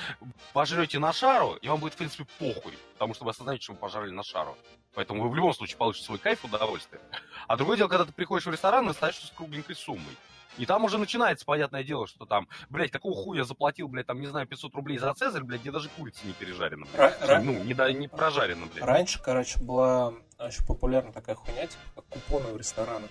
пожрете 0.54 1.00
на 1.00 1.14
шару, 1.14 1.56
и 1.62 1.68
вам 1.68 1.80
будет, 1.80 1.94
в 1.94 1.98
принципе, 1.98 2.26
похуй, 2.40 2.78
потому 2.94 3.14
что 3.14 3.26
вы 3.26 3.32
осознаете, 3.32 3.64
что 3.64 3.74
вы 3.74 3.80
пожрали 3.80 4.12
на 4.12 4.24
шару. 4.24 4.58
Поэтому 4.94 5.24
вы 5.24 5.30
в 5.30 5.36
любом 5.36 5.54
случае 5.54 5.78
получите 5.78 6.06
свой 6.06 6.18
кайф, 6.20 6.44
удовольствие. 6.44 7.02
А 7.48 7.56
другое 7.56 7.78
дело, 7.78 7.88
когда 7.88 8.06
ты 8.06 8.12
приходишь 8.12 8.46
в 8.46 8.52
ресторан 8.52 8.88
и 8.88 8.90
остаешься 8.92 9.28
с 9.28 9.32
кругленькой 9.32 9.76
суммой. 9.76 10.18
И 10.58 10.66
там 10.66 10.84
уже 10.84 10.98
начинается, 10.98 11.46
понятное 11.46 11.82
дело, 11.82 12.08
что 12.08 12.26
там, 12.26 12.50
блядь, 12.70 12.92
какого 12.92 13.16
хуя 13.16 13.40
я 13.40 13.44
заплатил, 13.46 13.88
блядь, 13.88 14.06
там, 14.08 14.20
не 14.20 14.28
знаю, 14.28 14.46
500 14.48 14.76
рублей 14.76 14.98
за 14.98 15.14
Цезарь, 15.14 15.44
блядь, 15.44 15.62
где 15.62 15.72
даже 15.72 15.88
курица 15.88 16.28
не 16.28 16.34
пережарена, 16.34 16.86
блядь. 16.94 17.22
Ра- 17.22 17.42
ну, 17.42 17.64
не, 17.64 17.74
да, 17.74 17.90
не 17.94 18.10
прожарена, 18.10 18.66
блядь. 18.66 18.84
Раньше, 18.84 19.22
короче, 19.24 19.60
была 19.62 20.14
очень 20.40 20.66
популярна 20.66 21.14
такая 21.14 21.36
хуйня, 21.38 21.68
типа, 21.68 21.82
как 21.96 22.06
купоны 22.06 22.48
в 22.52 22.58
ресторанах. 22.58 23.10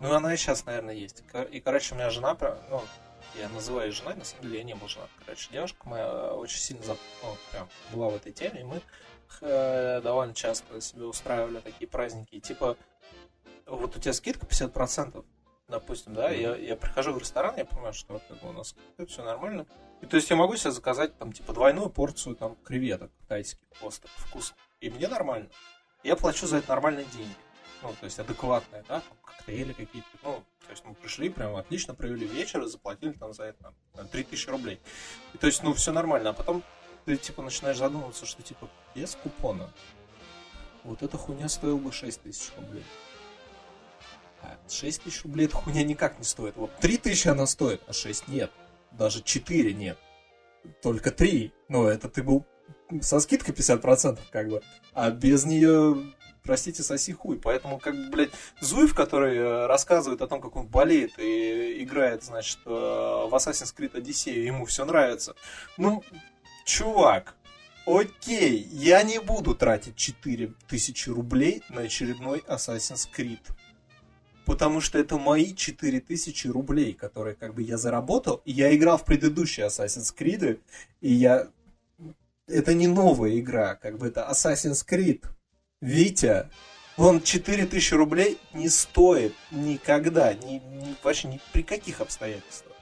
Ну, 0.00 0.12
она 0.12 0.34
и 0.34 0.36
сейчас, 0.36 0.66
наверное, 0.66 0.94
есть. 0.94 1.22
И, 1.50 1.60
короче, 1.60 1.94
у 1.94 1.96
меня 1.96 2.10
жена, 2.10 2.36
ну, 2.70 2.82
я 3.34 3.48
называю 3.48 3.88
ее 3.88 3.92
женой, 3.92 4.14
на 4.14 4.24
самом 4.24 4.42
деле 4.42 4.58
я 4.58 4.64
не 4.64 4.74
был 4.74 4.88
женат. 4.88 5.08
Короче, 5.24 5.48
девушка 5.50 5.88
моя 5.88 6.04
э, 6.04 6.30
очень 6.32 6.58
сильно 6.58 6.82
ну, 6.86 7.36
прям 7.50 7.68
была 7.92 8.10
в 8.10 8.16
этой 8.16 8.32
теме, 8.32 8.60
и 8.60 8.64
мы 8.64 8.80
э, 9.40 10.00
довольно 10.02 10.34
часто 10.34 10.80
себе 10.80 11.04
устраивали 11.04 11.60
такие 11.60 11.88
праздники. 11.88 12.34
И, 12.34 12.40
типа, 12.40 12.76
вот 13.66 13.96
у 13.96 14.00
тебя 14.00 14.12
скидка 14.12 14.46
50%, 14.46 15.24
допустим, 15.68 16.14
да, 16.14 16.30
mm-hmm. 16.30 16.40
я, 16.40 16.56
я 16.56 16.76
прихожу 16.76 17.12
в 17.12 17.18
ресторан, 17.18 17.56
я 17.56 17.64
понимаю, 17.64 17.94
что 17.94 18.20
как 18.28 18.40
бы 18.40 18.50
у 18.50 18.52
нас 18.52 18.74
все 19.08 19.24
нормально. 19.24 19.66
И 20.02 20.06
то 20.06 20.16
есть 20.16 20.28
я 20.28 20.36
могу 20.36 20.56
себе 20.56 20.72
заказать 20.72 21.16
там 21.16 21.32
типа 21.32 21.54
двойную 21.54 21.88
порцию 21.88 22.36
там 22.36 22.54
креветок 22.56 23.10
тайских 23.28 23.66
просто 23.80 24.08
вкус. 24.08 24.54
И 24.80 24.90
мне 24.90 25.08
нормально. 25.08 25.48
Я 26.04 26.16
плачу 26.16 26.46
за 26.46 26.58
это 26.58 26.68
нормальные 26.68 27.06
деньги 27.06 27.34
ну, 27.82 27.94
то 27.98 28.04
есть 28.04 28.18
адекватные, 28.18 28.84
да, 28.88 29.00
там, 29.00 29.18
коктейли 29.24 29.72
какие-то, 29.72 30.08
ну, 30.22 30.44
то 30.66 30.70
есть 30.70 30.84
мы 30.84 30.94
пришли, 30.94 31.28
прям 31.28 31.56
отлично 31.56 31.94
провели 31.94 32.26
вечер 32.26 32.62
и 32.62 32.68
заплатили 32.68 33.12
там 33.12 33.32
за 33.32 33.44
это 33.44 33.72
там, 33.94 34.08
3000 34.08 34.48
рублей. 34.50 34.80
И, 35.34 35.38
то 35.38 35.46
есть, 35.46 35.62
ну, 35.62 35.72
все 35.74 35.92
нормально, 35.92 36.30
а 36.30 36.32
потом 36.32 36.62
ты, 37.04 37.16
типа, 37.16 37.42
начинаешь 37.42 37.78
задумываться, 37.78 38.26
что, 38.26 38.42
типа, 38.42 38.68
без 38.94 39.14
купона 39.14 39.70
вот 40.86 41.02
эта 41.02 41.18
хуйня 41.18 41.48
стоила 41.48 41.76
бы 41.76 41.92
6 41.92 42.22
тысяч 42.22 42.52
рублей. 42.56 42.84
А 44.42 44.56
6 44.68 45.02
тысяч 45.02 45.22
рублей 45.24 45.46
эта 45.46 45.56
хуйня 45.56 45.82
никак 45.84 46.18
не 46.18 46.24
стоит. 46.24 46.56
Вот 46.56 46.74
3 46.76 46.96
тысячи 46.98 47.28
она 47.28 47.46
стоит, 47.46 47.82
а 47.86 47.92
6 47.92 48.28
нет. 48.28 48.50
Даже 48.92 49.22
4 49.22 49.74
нет. 49.74 49.98
Только 50.82 51.10
3. 51.10 51.52
Ну, 51.68 51.86
это 51.86 52.08
ты 52.08 52.22
был 52.22 52.44
со 53.00 53.20
скидкой 53.20 53.54
50%, 53.54 54.20
как 54.30 54.48
бы. 54.48 54.62
А 54.92 55.10
без 55.10 55.44
нее 55.44 56.12
простите, 56.46 56.82
соси 56.82 57.12
хуй. 57.12 57.38
Поэтому, 57.38 57.78
как 57.78 57.94
бы, 57.94 58.10
блядь, 58.10 58.30
Зуев, 58.60 58.94
который 58.94 59.36
э, 59.36 59.66
рассказывает 59.66 60.22
о 60.22 60.26
том, 60.26 60.40
как 60.40 60.56
он 60.56 60.66
болеет 60.66 61.18
и 61.18 61.82
играет, 61.82 62.22
значит, 62.22 62.58
э, 62.64 62.70
в 62.70 63.34
Assassin's 63.34 63.74
Creed 63.76 63.92
Odyssey, 63.92 64.38
ему 64.38 64.64
все 64.64 64.84
нравится. 64.84 65.34
Ну, 65.76 66.02
чувак, 66.64 67.34
окей, 67.86 68.68
я 68.72 69.02
не 69.02 69.18
буду 69.18 69.54
тратить 69.54 69.96
4000 69.96 71.08
рублей 71.10 71.62
на 71.68 71.82
очередной 71.82 72.40
Assassin's 72.48 73.08
Creed. 73.14 73.40
Потому 74.44 74.80
что 74.80 74.98
это 74.98 75.18
мои 75.18 75.54
4000 75.54 76.46
рублей, 76.48 76.94
которые 76.94 77.34
как 77.34 77.54
бы 77.54 77.62
я 77.62 77.76
заработал. 77.76 78.42
Я 78.44 78.74
играл 78.74 78.96
в 78.96 79.04
предыдущие 79.04 79.66
Assassin's 79.66 80.14
Creed, 80.16 80.60
и 81.00 81.12
я... 81.12 81.48
Это 82.46 82.74
не 82.74 82.86
новая 82.86 83.40
игра, 83.40 83.74
как 83.74 83.98
бы 83.98 84.06
это 84.06 84.28
Assassin's 84.30 84.86
Creed. 84.88 85.24
Витя, 85.80 86.48
он 86.96 87.22
4000 87.22 87.94
рублей 87.94 88.38
не 88.52 88.68
стоит 88.68 89.34
никогда, 89.50 90.32
ни, 90.34 90.54
ни, 90.54 90.96
вообще 91.02 91.28
ни 91.28 91.40
при 91.52 91.62
каких 91.62 92.00
обстоятельствах. 92.00 92.74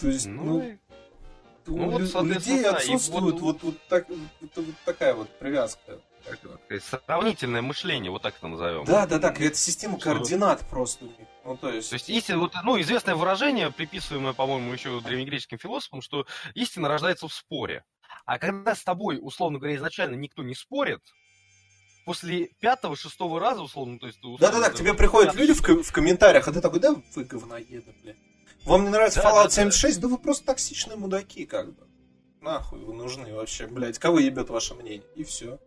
То 0.00 0.08
есть, 0.08 0.26
ну, 0.26 0.44
ну 0.44 0.78
ну, 1.68 1.88
у, 1.88 1.90
вот, 1.90 2.14
у 2.14 2.24
людей 2.24 2.64
отсутствует 2.64 3.40
вот, 3.40 3.40
вот, 3.40 3.62
вот, 3.62 3.88
так, 3.88 4.08
вот, 4.08 4.50
вот 4.56 4.74
такая 4.84 5.14
вот 5.14 5.28
привязка. 5.38 6.00
Сравнительное 7.06 7.62
мышление, 7.62 8.10
вот 8.10 8.22
так 8.22 8.36
это 8.36 8.48
назовем. 8.48 8.84
Да, 8.84 9.06
да, 9.06 9.18
да, 9.18 9.32
это 9.32 9.54
система 9.54 9.98
координат 9.98 10.60
просто. 10.68 11.06
Ну, 11.44 11.56
то 11.56 11.70
есть... 11.70 11.90
То 11.90 11.94
есть 11.94 12.10
истина, 12.10 12.38
вот, 12.38 12.54
ну, 12.64 12.80
известное 12.80 13.14
выражение, 13.14 13.70
приписываемое, 13.70 14.34
по-моему, 14.34 14.72
еще 14.72 15.00
древнегреческим 15.00 15.58
философам, 15.58 16.02
что 16.02 16.26
истина 16.54 16.88
рождается 16.88 17.28
в 17.28 17.32
споре. 17.32 17.84
А 18.28 18.38
когда 18.38 18.74
с 18.74 18.84
тобой, 18.84 19.18
условно 19.22 19.58
говоря, 19.58 19.76
изначально 19.76 20.14
никто 20.14 20.42
не 20.42 20.54
спорит, 20.54 21.00
после 22.04 22.50
пятого-шестого 22.60 23.40
раза, 23.40 23.62
условно, 23.62 23.98
то 23.98 24.06
есть... 24.06 24.18
Да-да-да, 24.38 24.68
к 24.68 24.74
тебе 24.74 24.92
приходят 24.92 25.34
люди 25.34 25.54
в, 25.54 25.62
в 25.62 25.92
комментариях, 25.92 26.46
а 26.46 26.52
ты 26.52 26.60
такой, 26.60 26.78
да 26.78 26.94
вы 27.14 27.24
говноеды, 27.24 27.94
блядь. 28.02 28.18
Вам 28.66 28.84
не 28.84 28.90
нравится 28.90 29.22
да, 29.22 29.30
Fallout 29.30 29.44
да, 29.44 29.50
76? 29.50 29.96
Да. 29.96 30.02
да 30.02 30.08
вы 30.08 30.18
просто 30.18 30.44
токсичные 30.44 30.98
мудаки, 30.98 31.46
как 31.46 31.74
бы. 31.74 31.86
Нахуй 32.42 32.80
вы 32.80 32.92
нужны 32.92 33.34
вообще, 33.34 33.66
блядь. 33.66 33.98
Кого 33.98 34.18
ебет 34.18 34.50
ваше 34.50 34.74
мнение? 34.74 35.04
И 35.16 35.24
все. 35.24 35.58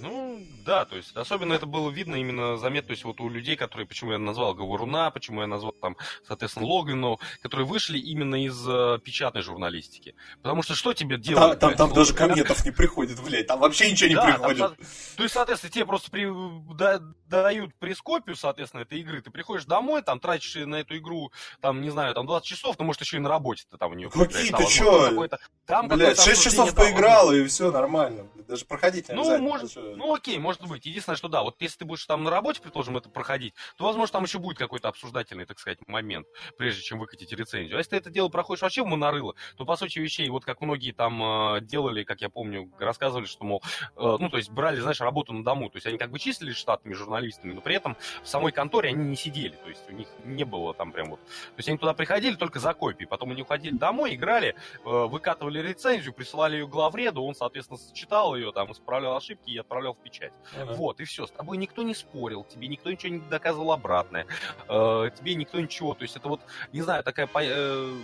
Ну, 0.00 0.40
да, 0.64 0.84
то 0.84 0.96
есть 0.96 1.14
особенно 1.14 1.52
это 1.52 1.66
было 1.66 1.90
видно 1.90 2.16
именно 2.16 2.56
заметно, 2.56 2.88
то 2.88 2.92
есть 2.92 3.04
вот 3.04 3.20
у 3.20 3.28
людей, 3.28 3.56
которые, 3.56 3.86
почему 3.86 4.12
я 4.12 4.18
назвал 4.18 4.54
Говоруна, 4.54 5.10
почему 5.10 5.42
я 5.42 5.46
назвал 5.46 5.72
там, 5.72 5.96
соответственно, 6.26 6.66
Логвину, 6.66 7.18
которые 7.42 7.66
вышли 7.66 7.98
именно 7.98 8.42
из 8.42 8.66
э, 8.66 8.98
печатной 9.04 9.42
журналистики. 9.42 10.14
Потому 10.42 10.62
что 10.62 10.74
что 10.74 10.94
тебе 10.94 11.18
делать? 11.18 11.58
Да, 11.58 11.68
там, 11.68 11.76
там 11.76 11.92
даже 11.92 12.14
комментов 12.14 12.64
не 12.64 12.70
приходит, 12.70 13.22
блядь, 13.22 13.46
там 13.46 13.60
вообще 13.60 13.90
ничего 13.90 14.08
не 14.08 14.14
да, 14.14 14.24
приходит. 14.24 14.58
Там, 14.58 14.76
то 15.16 15.22
есть, 15.22 15.34
соответственно, 15.34 15.72
тебе 15.72 15.84
просто 15.84 16.10
при, 16.10 16.28
да, 16.74 17.00
дают 17.28 17.74
прескопию, 17.74 18.36
соответственно, 18.36 18.82
этой 18.82 19.00
игры, 19.00 19.20
ты 19.20 19.30
приходишь 19.30 19.64
домой, 19.66 20.02
там 20.02 20.20
тратишь 20.20 20.54
на 20.54 20.76
эту 20.76 20.96
игру, 20.96 21.32
там, 21.60 21.82
не 21.82 21.90
знаю, 21.90 22.14
там 22.14 22.26
20 22.26 22.46
часов, 22.46 22.78
ну, 22.78 22.84
может, 22.84 23.02
еще 23.02 23.18
и 23.18 23.20
на 23.20 23.28
работе 23.28 23.64
ты 23.70 23.76
там 23.76 23.92
у 23.92 23.94
нее. 23.94 24.10
Какие 24.10 24.52
ты 24.52 24.66
чё? 24.66 25.28
Там 25.66 25.88
блядь, 25.88 26.20
6 26.20 26.42
часов 26.42 26.74
поиграл, 26.74 27.32
и 27.32 27.44
все 27.46 27.70
нормально. 27.70 28.26
Даже 28.48 28.64
проходить 28.64 29.08
не 29.08 29.14
Ну, 29.14 29.38
может, 29.38 29.76
ну 29.96 30.14
окей, 30.14 30.38
может 30.38 30.66
быть. 30.66 30.86
Единственное, 30.86 31.16
что 31.16 31.28
да, 31.28 31.42
вот 31.42 31.56
если 31.60 31.78
ты 31.78 31.84
будешь 31.84 32.04
там 32.06 32.24
на 32.24 32.30
работе, 32.30 32.60
предположим, 32.60 32.96
это 32.96 33.08
проходить, 33.08 33.54
то, 33.76 33.84
возможно, 33.84 34.12
там 34.12 34.24
еще 34.24 34.38
будет 34.38 34.58
какой-то 34.58 34.88
обсуждательный, 34.88 35.44
так 35.44 35.58
сказать, 35.58 35.78
момент, 35.86 36.26
прежде 36.56 36.82
чем 36.82 36.98
выкатить 36.98 37.32
рецензию. 37.32 37.76
А 37.76 37.78
если 37.78 37.90
ты 37.90 37.96
это 37.96 38.10
дело 38.10 38.28
проходишь 38.28 38.62
вообще 38.62 38.82
в 38.82 38.86
монорыло, 38.86 39.34
то, 39.56 39.64
по 39.64 39.76
сути 39.76 39.98
вещей, 39.98 40.28
вот 40.28 40.44
как 40.44 40.60
многие 40.60 40.92
там 40.92 41.22
э, 41.56 41.60
делали, 41.62 42.04
как 42.04 42.20
я 42.20 42.28
помню, 42.28 42.70
рассказывали, 42.78 43.26
что, 43.26 43.44
мол, 43.44 43.62
э, 43.96 44.16
ну, 44.18 44.28
то 44.28 44.36
есть 44.36 44.50
брали, 44.50 44.80
знаешь, 44.80 45.00
работу 45.00 45.32
на 45.32 45.44
дому. 45.44 45.70
То 45.70 45.76
есть 45.76 45.86
они 45.86 45.98
как 45.98 46.10
бы 46.10 46.18
числились 46.18 46.56
штатными 46.56 46.94
журналистами, 46.94 47.52
но 47.52 47.60
при 47.60 47.76
этом 47.76 47.96
в 48.22 48.28
самой 48.28 48.52
конторе 48.52 48.90
они 48.90 49.04
не 49.04 49.16
сидели. 49.16 49.56
То 49.56 49.68
есть 49.68 49.88
у 49.88 49.92
них 49.92 50.08
не 50.24 50.44
было 50.44 50.74
там 50.74 50.92
прям 50.92 51.10
вот... 51.10 51.20
То 51.24 51.58
есть 51.58 51.68
они 51.68 51.78
туда 51.78 51.94
приходили 51.94 52.34
только 52.34 52.58
за 52.60 52.74
копией. 52.74 53.08
Потом 53.08 53.32
они 53.32 53.42
уходили 53.42 53.74
домой, 53.74 54.14
играли, 54.14 54.54
э, 54.84 54.88
выкатывали 55.06 55.60
рецензию, 55.60 56.12
присылали 56.12 56.56
ее 56.56 56.66
главреду, 56.66 57.22
он, 57.22 57.34
соответственно, 57.34 57.78
читал 57.94 58.36
ее, 58.36 58.52
там, 58.52 58.70
исправлял 58.72 59.16
ошибки 59.16 59.50
и 59.50 59.58
отправлял 59.72 59.94
в 59.94 59.98
печать. 59.98 60.32
Uh-huh. 60.54 60.74
Вот, 60.74 61.00
и 61.00 61.04
все. 61.04 61.26
С 61.26 61.30
тобой 61.30 61.56
никто 61.56 61.82
не 61.82 61.94
спорил, 61.94 62.44
тебе 62.44 62.68
никто 62.68 62.90
ничего 62.90 63.14
не 63.14 63.20
доказывал 63.20 63.72
обратное, 63.72 64.26
э, 64.68 65.10
тебе 65.18 65.34
никто 65.34 65.58
ничего. 65.58 65.94
То 65.94 66.02
есть 66.02 66.16
это 66.16 66.28
вот, 66.28 66.40
не 66.72 66.82
знаю, 66.82 67.02
такая... 67.02 67.28
Э, 67.34 67.96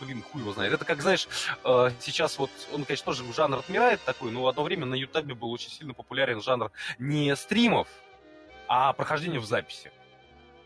блин, 0.00 0.22
хуй 0.22 0.42
его 0.42 0.52
знает. 0.52 0.72
Это 0.72 0.84
как, 0.84 1.02
знаешь, 1.02 1.28
э, 1.64 1.90
сейчас 2.00 2.38
вот, 2.38 2.50
он, 2.72 2.84
конечно, 2.84 3.06
тоже 3.06 3.24
жанр 3.32 3.58
отмирает 3.58 4.00
такой, 4.04 4.30
но 4.30 4.42
в 4.42 4.46
одно 4.46 4.62
время 4.62 4.86
на 4.86 4.94
Ютубе 4.94 5.34
был 5.34 5.50
очень 5.50 5.70
сильно 5.70 5.92
популярен 5.92 6.40
жанр 6.40 6.70
не 6.98 7.34
стримов, 7.34 7.88
а 8.68 8.92
прохождения 8.92 9.40
в 9.40 9.44
записи. 9.44 9.90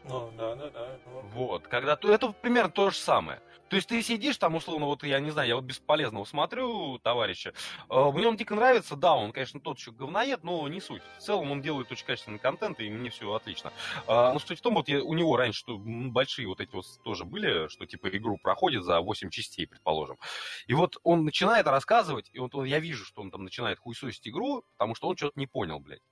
Ну, 0.05 0.31
да, 0.37 0.55
да, 0.55 0.71
да. 0.71 0.89
Вот, 1.33 1.67
когда 1.67 1.97
то 1.97 2.13
это 2.13 2.29
примерно 2.29 2.71
то 2.71 2.91
же 2.91 2.97
самое. 2.97 3.41
То 3.69 3.77
есть 3.77 3.89
ты 3.89 4.01
сидишь 4.03 4.37
там, 4.39 4.55
условно, 4.55 4.87
вот 4.87 5.03
я 5.03 5.19
не 5.21 5.31
знаю, 5.31 5.49
я 5.49 5.57
вот 5.57 5.65
бесполезного 5.65 6.25
смотрю 6.25 6.99
товарища, 6.99 7.53
э, 7.91 8.11
мне 8.13 8.29
он 8.29 8.37
дико 8.37 8.55
нравится, 8.55 8.97
да, 8.97 9.15
он, 9.15 9.33
конечно, 9.33 9.61
тот 9.61 9.79
еще 9.79 9.93
говноед, 9.93 10.45
но 10.45 10.67
не 10.69 10.81
суть. 10.81 11.03
В 11.19 11.23
целом 11.23 11.51
он 11.51 11.63
делает 11.63 11.91
очень 11.91 12.07
качественный 12.07 12.39
контент, 12.39 12.81
и 12.81 12.89
мне 12.89 13.11
все 13.11 13.33
отлично. 13.33 13.73
Но 14.07 14.39
суть 14.39 14.59
в 14.59 14.63
том, 14.63 14.75
вот 14.75 14.89
я, 14.89 15.03
у 15.03 15.15
него 15.15 15.37
раньше 15.37 15.57
что, 15.57 15.79
большие 15.79 16.47
вот 16.47 16.61
эти 16.61 16.73
вот 16.75 16.87
тоже 17.03 17.25
были, 17.25 17.69
что 17.69 17.87
типа 17.87 18.09
игру 18.09 18.39
проходит 18.39 18.85
за 18.85 19.01
8 19.01 19.31
частей, 19.31 19.67
предположим. 19.67 20.19
И 20.67 20.75
вот 20.75 20.99
он 21.03 21.25
начинает 21.25 21.67
рассказывать, 21.67 22.31
и 22.33 22.39
вот 22.39 22.55
он, 22.55 22.65
я 22.65 22.79
вижу, 22.79 23.05
что 23.05 23.23
он 23.23 23.31
там 23.31 23.45
начинает 23.45 23.79
хуесосить 23.79 24.29
игру, 24.29 24.65
потому 24.77 24.95
что 24.95 25.09
он 25.09 25.17
что-то 25.17 25.39
не 25.39 25.47
понял, 25.47 25.81
блядь. 25.81 26.03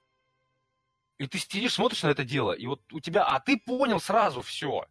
И 1.18 1.26
ты 1.26 1.38
сидишь, 1.38 1.74
смотришь 1.74 2.02
на 2.02 2.08
это 2.08 2.24
дело, 2.24 2.52
и 2.52 2.66
вот 2.66 2.80
у 2.92 2.98
тебя, 2.98 3.24
а 3.24 3.38
ты 3.38 3.56
понял 3.56 4.00
сразу 4.00 4.42
все. 4.42 4.86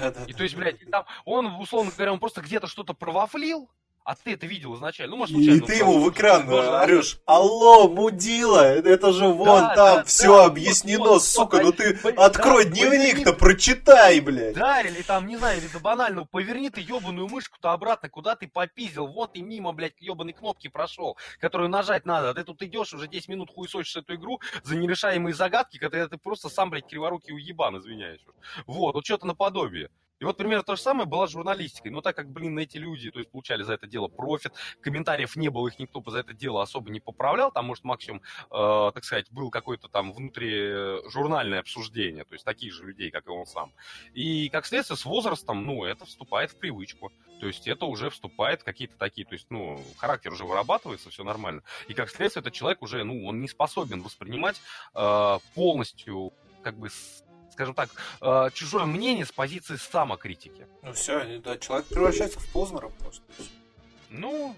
Да, 0.00 0.10
да, 0.10 0.24
и 0.24 0.32
то 0.32 0.42
есть, 0.42 0.54
блядь, 0.54 0.78
там, 0.90 1.06
он, 1.24 1.46
условно 1.46 1.90
говоря, 1.94 2.12
он 2.12 2.20
просто 2.20 2.40
где-то 2.42 2.66
что-то 2.66 2.94
провафлил, 2.94 3.70
а 4.06 4.14
ты 4.14 4.34
это 4.34 4.46
видел 4.46 4.76
изначально. 4.76 5.10
Ну, 5.10 5.16
может, 5.16 5.34
случайно. 5.34 5.64
И 5.64 5.66
ты 5.66 5.74
ему 5.74 5.98
в 5.98 6.12
экран 6.12 6.48
орешь. 6.48 7.18
Алло, 7.26 7.88
мудила, 7.88 8.62
это 8.62 9.12
же 9.12 9.26
вон 9.26 9.62
да, 9.62 9.74
там 9.74 9.96
да, 9.96 10.04
все 10.04 10.36
да, 10.36 10.44
объяснено, 10.44 11.08
вот, 11.08 11.24
сука. 11.24 11.56
Вот, 11.56 11.64
ну 11.64 11.72
ты 11.72 11.98
блин, 12.00 12.14
открой 12.16 12.66
да, 12.66 12.70
дневник-то, 12.70 13.32
прочитай, 13.32 14.20
блядь. 14.20 14.54
Да, 14.54 14.80
или 14.80 15.02
там, 15.02 15.26
не 15.26 15.36
знаю, 15.36 15.58
или 15.58 15.66
да 15.66 15.80
банально, 15.80 16.24
поверни 16.24 16.70
ты 16.70 16.80
ебаную 16.80 17.26
мышку-то 17.26 17.72
обратно, 17.72 18.08
куда 18.08 18.36
ты 18.36 18.46
попиздил. 18.46 19.08
Вот 19.08 19.32
ты 19.32 19.42
мимо, 19.42 19.72
блядь, 19.72 19.94
ебаной 19.98 20.34
кнопки 20.34 20.68
прошел, 20.68 21.16
которую 21.40 21.68
нажать 21.68 22.06
надо. 22.06 22.30
А 22.30 22.34
ты 22.34 22.44
тут 22.44 22.62
идешь, 22.62 22.94
уже 22.94 23.08
10 23.08 23.26
минут 23.26 23.50
хуесочишь 23.52 23.96
эту 23.96 24.14
игру 24.14 24.40
за 24.62 24.76
нерешаемые 24.76 25.34
загадки, 25.34 25.78
когда 25.78 26.06
ты 26.06 26.16
просто 26.16 26.48
сам, 26.48 26.70
блядь, 26.70 26.86
криворукий 26.86 27.34
уебан, 27.34 27.78
извиняюсь. 27.78 28.20
Вот, 28.68 28.94
вот 28.94 29.04
что-то 29.04 29.26
наподобие. 29.26 29.90
И 30.18 30.24
вот 30.24 30.36
примерно 30.36 30.62
то 30.62 30.76
же 30.76 30.82
самое 30.82 31.06
была 31.06 31.26
с 31.26 31.30
журналистикой. 31.30 31.90
Но 31.90 32.00
так 32.00 32.16
как, 32.16 32.30
блин, 32.30 32.58
эти 32.58 32.78
люди, 32.78 33.10
то 33.10 33.18
есть, 33.18 33.30
получали 33.30 33.62
за 33.62 33.74
это 33.74 33.86
дело 33.86 34.08
профит, 34.08 34.52
комментариев 34.80 35.36
не 35.36 35.48
было, 35.48 35.68
их 35.68 35.78
никто 35.78 36.02
за 36.06 36.20
это 36.20 36.32
дело 36.32 36.62
особо 36.62 36.90
не 36.90 37.00
поправлял, 37.00 37.52
там, 37.52 37.66
может, 37.66 37.84
максимум, 37.84 38.22
э, 38.50 38.90
так 38.94 39.04
сказать, 39.04 39.30
был 39.30 39.50
какое-то 39.50 39.88
там 39.88 40.12
внутрижурнальное 40.12 41.60
обсуждение, 41.60 42.24
то 42.24 42.34
есть, 42.34 42.44
таких 42.44 42.72
же 42.72 42.84
людей, 42.84 43.10
как 43.10 43.26
и 43.26 43.30
он 43.30 43.46
сам. 43.46 43.72
И, 44.14 44.48
как 44.48 44.66
следствие, 44.66 44.96
с 44.96 45.04
возрастом, 45.04 45.64
ну, 45.64 45.84
это 45.84 46.06
вступает 46.06 46.50
в 46.52 46.56
привычку. 46.58 47.12
То 47.40 47.46
есть, 47.46 47.68
это 47.68 47.84
уже 47.84 48.08
вступает 48.08 48.62
какие-то 48.62 48.96
такие, 48.96 49.26
то 49.26 49.34
есть, 49.34 49.46
ну, 49.50 49.84
характер 49.98 50.32
уже 50.32 50.44
вырабатывается, 50.44 51.10
все 51.10 51.24
нормально. 51.24 51.62
И, 51.88 51.94
как 51.94 52.08
следствие, 52.08 52.40
этот 52.40 52.54
человек 52.54 52.82
уже, 52.82 53.04
ну, 53.04 53.26
он 53.26 53.40
не 53.40 53.48
способен 53.48 54.02
воспринимать 54.02 54.60
э, 54.94 55.38
полностью 55.54 56.32
как 56.62 56.78
бы 56.78 56.88
скажем 57.56 57.74
так, 57.74 57.88
э, 58.20 58.50
чужое 58.52 58.84
мнение 58.84 59.24
с 59.24 59.32
позиции 59.32 59.76
самокритики. 59.76 60.66
Ну 60.82 60.92
все, 60.92 61.38
да, 61.38 61.56
человек 61.56 61.86
превращается 61.86 62.38
в 62.38 62.52
Познера 62.52 62.88
просто. 62.88 63.22
Ну, 64.10 64.54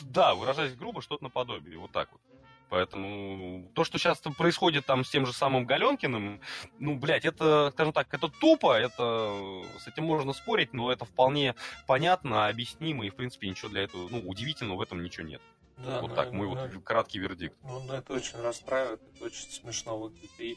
да, 0.00 0.34
выражаясь 0.34 0.74
грубо, 0.74 1.02
что-то 1.02 1.22
наподобие, 1.24 1.78
вот 1.78 1.92
так 1.92 2.10
вот. 2.10 2.20
Поэтому 2.68 3.68
то, 3.74 3.84
что 3.84 3.98
сейчас 3.98 4.18
происходит 4.38 4.86
там 4.86 5.04
с 5.04 5.10
тем 5.10 5.26
же 5.26 5.32
самым 5.32 5.66
Галенкиным, 5.66 6.40
ну, 6.78 6.96
блядь, 6.96 7.26
это, 7.26 7.70
скажем 7.74 7.92
так, 7.92 8.12
это 8.12 8.28
тупо, 8.28 8.72
это 8.72 9.62
с 9.78 9.86
этим 9.86 10.04
можно 10.04 10.32
спорить, 10.32 10.72
но 10.72 10.90
это 10.90 11.04
вполне 11.04 11.54
понятно, 11.86 12.48
объяснимо, 12.48 13.04
и, 13.06 13.10
в 13.10 13.14
принципе, 13.14 13.48
ничего 13.48 13.68
для 13.68 13.82
этого, 13.82 14.08
ну, 14.08 14.20
удивительного 14.26 14.78
в 14.78 14.80
этом 14.80 15.02
ничего 15.02 15.26
нет. 15.26 15.42
Да, 15.84 16.00
вот 16.00 16.10
ну, 16.10 16.14
так, 16.14 16.32
мой 16.32 16.46
ну, 16.46 16.54
вот 16.54 16.84
краткий 16.84 17.18
вердикт. 17.18 17.56
Ну, 17.62 17.80
ну, 17.80 17.94
это 17.94 18.12
очень 18.12 18.40
расстраивает, 18.40 19.00
это 19.14 19.24
очень 19.24 19.50
смешно 19.50 19.98
выглядит. 19.98 20.30
И, 20.38 20.56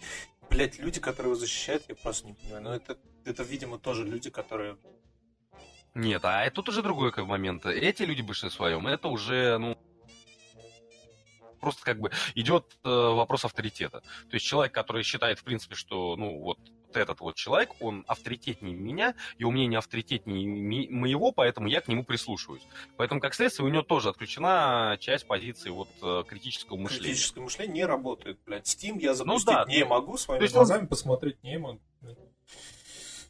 блядь, 0.50 0.80
люди, 0.80 1.00
которые 1.00 1.32
его 1.32 1.40
защищают, 1.40 1.84
я 1.88 1.96
просто 1.96 2.28
не 2.28 2.34
понимаю. 2.34 2.64
Но 2.64 2.76
это, 2.76 2.98
это, 3.26 3.44
видимо, 3.44 3.78
тоже 3.78 4.04
люди, 4.04 4.30
которые... 4.30 4.78
Нет, 5.94 6.22
а 6.26 6.50
тут 6.52 6.70
уже 6.70 6.82
другой 6.82 7.12
как 7.12 7.26
момент. 7.26 7.66
Эти 7.66 8.04
люди 8.04 8.22
в 8.22 8.26
большинстве 8.26 8.56
своем, 8.56 8.86
это 8.88 9.08
уже, 9.08 9.58
ну, 9.58 9.78
просто 11.62 11.84
как 11.84 12.00
бы 12.00 12.12
идет 12.36 12.78
э, 12.84 12.90
вопрос 12.90 13.46
авторитета. 13.46 14.02
То 14.02 14.34
есть 14.34 14.46
человек, 14.46 14.74
который 14.74 15.04
считает, 15.04 15.40
в 15.40 15.44
принципе, 15.44 15.76
что, 15.76 16.16
ну, 16.16 16.40
вот 16.42 16.60
этот 17.00 17.20
вот 17.20 17.36
человек, 17.36 17.72
он 17.80 18.04
авторитетнее 18.08 18.76
меня, 18.76 19.16
его 19.38 19.52
мнение 19.52 19.80
авторитетнее 19.80 20.90
моего, 20.90 21.32
поэтому 21.32 21.68
я 21.68 21.82
к 21.82 21.88
нему 21.88 22.04
прислушиваюсь. 22.04 22.64
Поэтому, 22.98 23.22
как 23.22 23.34
следствие, 23.34 23.68
у 23.68 23.70
него 23.70 23.84
тоже 23.84 24.10
отключена 24.10 24.98
часть 25.00 25.28
позиции 25.28 25.70
вот 25.70 25.90
э, 26.02 26.24
критического 26.28 26.78
мышления. 26.78 27.06
Критическое 27.06 27.42
мышление 27.42 27.74
не 27.74 27.86
работает, 27.86 28.40
блядь. 28.46 28.66
Steam 28.66 29.00
я 29.00 29.14
запустить 29.14 29.48
ну, 29.48 29.54
да, 29.54 29.66
не 29.68 29.86
могу, 29.86 30.18
своими 30.18 30.48
глазами 30.48 30.82
он... 30.82 30.88
посмотреть 30.88 31.42
не 31.44 31.58
могу. 31.58 31.82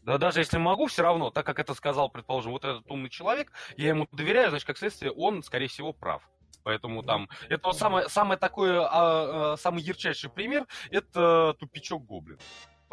Да 0.04 0.20
даже 0.20 0.40
если 0.40 0.60
могу, 0.60 0.86
все 0.86 1.02
равно, 1.02 1.32
так 1.32 1.46
как 1.46 1.58
это 1.58 1.74
сказал, 1.74 2.10
предположим, 2.10 2.52
вот 2.52 2.64
этот 2.64 2.90
умный 2.92 3.10
человек, 3.10 3.52
я 3.76 3.90
ему 3.90 4.08
доверяю, 4.12 4.52
значит, 4.52 4.68
как 4.68 4.78
следствие, 4.78 5.12
он, 5.12 5.42
скорее 5.42 5.68
всего, 5.68 5.94
прав. 5.94 6.22
Поэтому 6.64 7.04
там 7.04 7.30
это 7.50 7.68
вот 7.68 7.78
самое, 7.78 8.10
самое 8.10 8.40
такое, 8.40 8.82
а, 8.82 9.54
а, 9.54 9.58
самый 9.58 9.84
ярчайший 9.84 10.32
пример, 10.32 10.66
это 10.90 11.56
тупичок 11.60 12.04
гоблин 12.06 12.40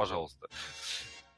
пожалуйста. 0.02 0.48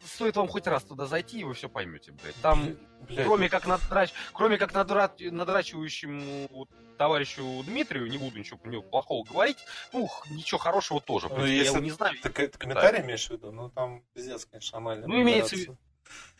Стоит 0.02 0.36
вам 0.36 0.48
хоть 0.48 0.66
раз 0.66 0.84
туда 0.84 1.04
зайти, 1.06 1.40
и 1.40 1.44
вы 1.44 1.52
все 1.52 1.68
поймете, 1.68 2.12
блядь. 2.12 2.34
Там, 2.36 2.76
блядь. 3.02 3.26
кроме 3.26 3.48
как 3.50 3.66
надрач... 3.66 4.12
кроме 4.32 4.56
как 4.56 4.72
надра... 4.72 5.12
надрачивающему 5.18 6.66
товарищу 6.96 7.62
Дмитрию, 7.66 8.06
не 8.06 8.16
буду 8.16 8.38
ничего 8.38 8.56
про 8.58 8.70
него 8.70 8.82
плохого 8.82 9.24
говорить, 9.24 9.58
ну, 9.92 10.08
ничего 10.30 10.58
хорошего 10.58 11.00
тоже. 11.00 11.28
Ну, 11.28 11.44
если 11.44 11.54
я 11.54 11.64
его 11.64 11.78
не 11.78 11.90
знаю. 11.90 12.16
Ты, 12.22 12.30
ты 12.30 12.48
комментарий 12.58 13.00
да. 13.00 13.04
имеешь 13.04 13.26
в 13.26 13.30
виду? 13.30 13.52
Ну, 13.52 13.68
там 13.68 14.02
пиздец, 14.14 14.46
конечно, 14.46 14.78
анальный. 14.78 15.08
Ну, 15.08 15.20
имеется 15.20 15.56
в 15.56 15.58
виду. 15.58 15.76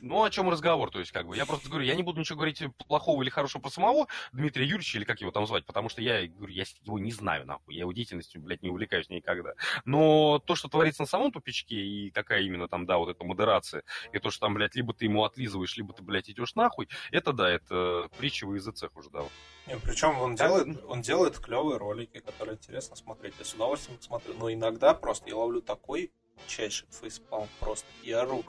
Ну, 0.00 0.22
о 0.22 0.30
чем 0.30 0.50
разговор, 0.50 0.90
то 0.90 0.98
есть, 0.98 1.12
как 1.12 1.26
бы, 1.26 1.36
я 1.36 1.46
просто 1.46 1.68
говорю, 1.68 1.86
я 1.86 1.94
не 1.94 2.02
буду 2.02 2.20
ничего 2.20 2.36
говорить 2.36 2.62
плохого 2.86 3.22
или 3.22 3.30
хорошего 3.30 3.62
про 3.62 3.70
самого 3.70 4.06
Дмитрия 4.32 4.64
Юрьевича, 4.64 4.98
или 4.98 5.04
как 5.04 5.20
его 5.20 5.30
там 5.30 5.46
звать, 5.46 5.64
потому 5.64 5.88
что 5.88 6.02
я, 6.02 6.26
говорю, 6.26 6.52
я 6.52 6.64
его 6.82 6.98
не 6.98 7.12
знаю, 7.12 7.46
нахуй, 7.46 7.74
я 7.74 7.80
его 7.80 7.92
деятельностью, 7.92 8.42
блядь, 8.42 8.62
не 8.62 8.70
увлекаюсь 8.70 9.08
никогда. 9.08 9.54
Но 9.84 10.38
то, 10.40 10.54
что 10.56 10.68
творится 10.68 11.02
на 11.02 11.06
самом 11.06 11.32
тупичке, 11.32 11.76
и 11.76 12.10
какая 12.10 12.42
именно 12.42 12.68
там, 12.68 12.86
да, 12.86 12.98
вот 12.98 13.08
эта 13.08 13.24
модерация, 13.24 13.82
и 14.12 14.18
то, 14.18 14.30
что 14.30 14.40
там, 14.40 14.54
блядь, 14.54 14.74
либо 14.74 14.92
ты 14.92 15.06
ему 15.06 15.24
отлизываешь, 15.24 15.76
либо 15.76 15.94
ты, 15.94 16.02
блядь, 16.02 16.28
идешь 16.28 16.54
нахуй, 16.54 16.88
это, 17.10 17.32
да, 17.32 17.50
это 17.50 18.08
притча 18.18 18.46
в 18.46 18.54
языцах 18.54 18.94
уже, 18.96 19.10
да. 19.10 19.24
Не, 19.66 19.78
причем 19.78 20.18
он 20.18 20.34
делает, 20.34 20.84
он 20.86 21.00
делает 21.00 21.38
клевые 21.38 21.78
ролики, 21.78 22.18
которые 22.18 22.56
интересно 22.56 22.96
смотреть. 22.96 23.34
Я 23.38 23.44
с 23.46 23.54
удовольствием 23.54 24.00
смотрю. 24.00 24.34
Но 24.34 24.52
иногда 24.52 24.92
просто 24.92 25.28
я 25.28 25.36
ловлю 25.36 25.62
такой 25.62 26.12
чайший 26.46 26.86
фейспалм 26.90 27.48
просто. 27.60 27.86
Я 28.02 28.22
ору 28.22 28.44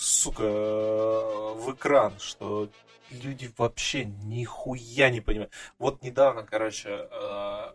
сука, 0.00 0.42
в 0.42 1.74
экран, 1.74 2.18
что 2.18 2.70
люди 3.10 3.52
вообще 3.58 4.04
нихуя 4.04 5.10
не 5.10 5.20
понимают. 5.20 5.52
Вот 5.78 6.02
недавно, 6.02 6.42
короче, 6.42 7.08
э, 7.10 7.72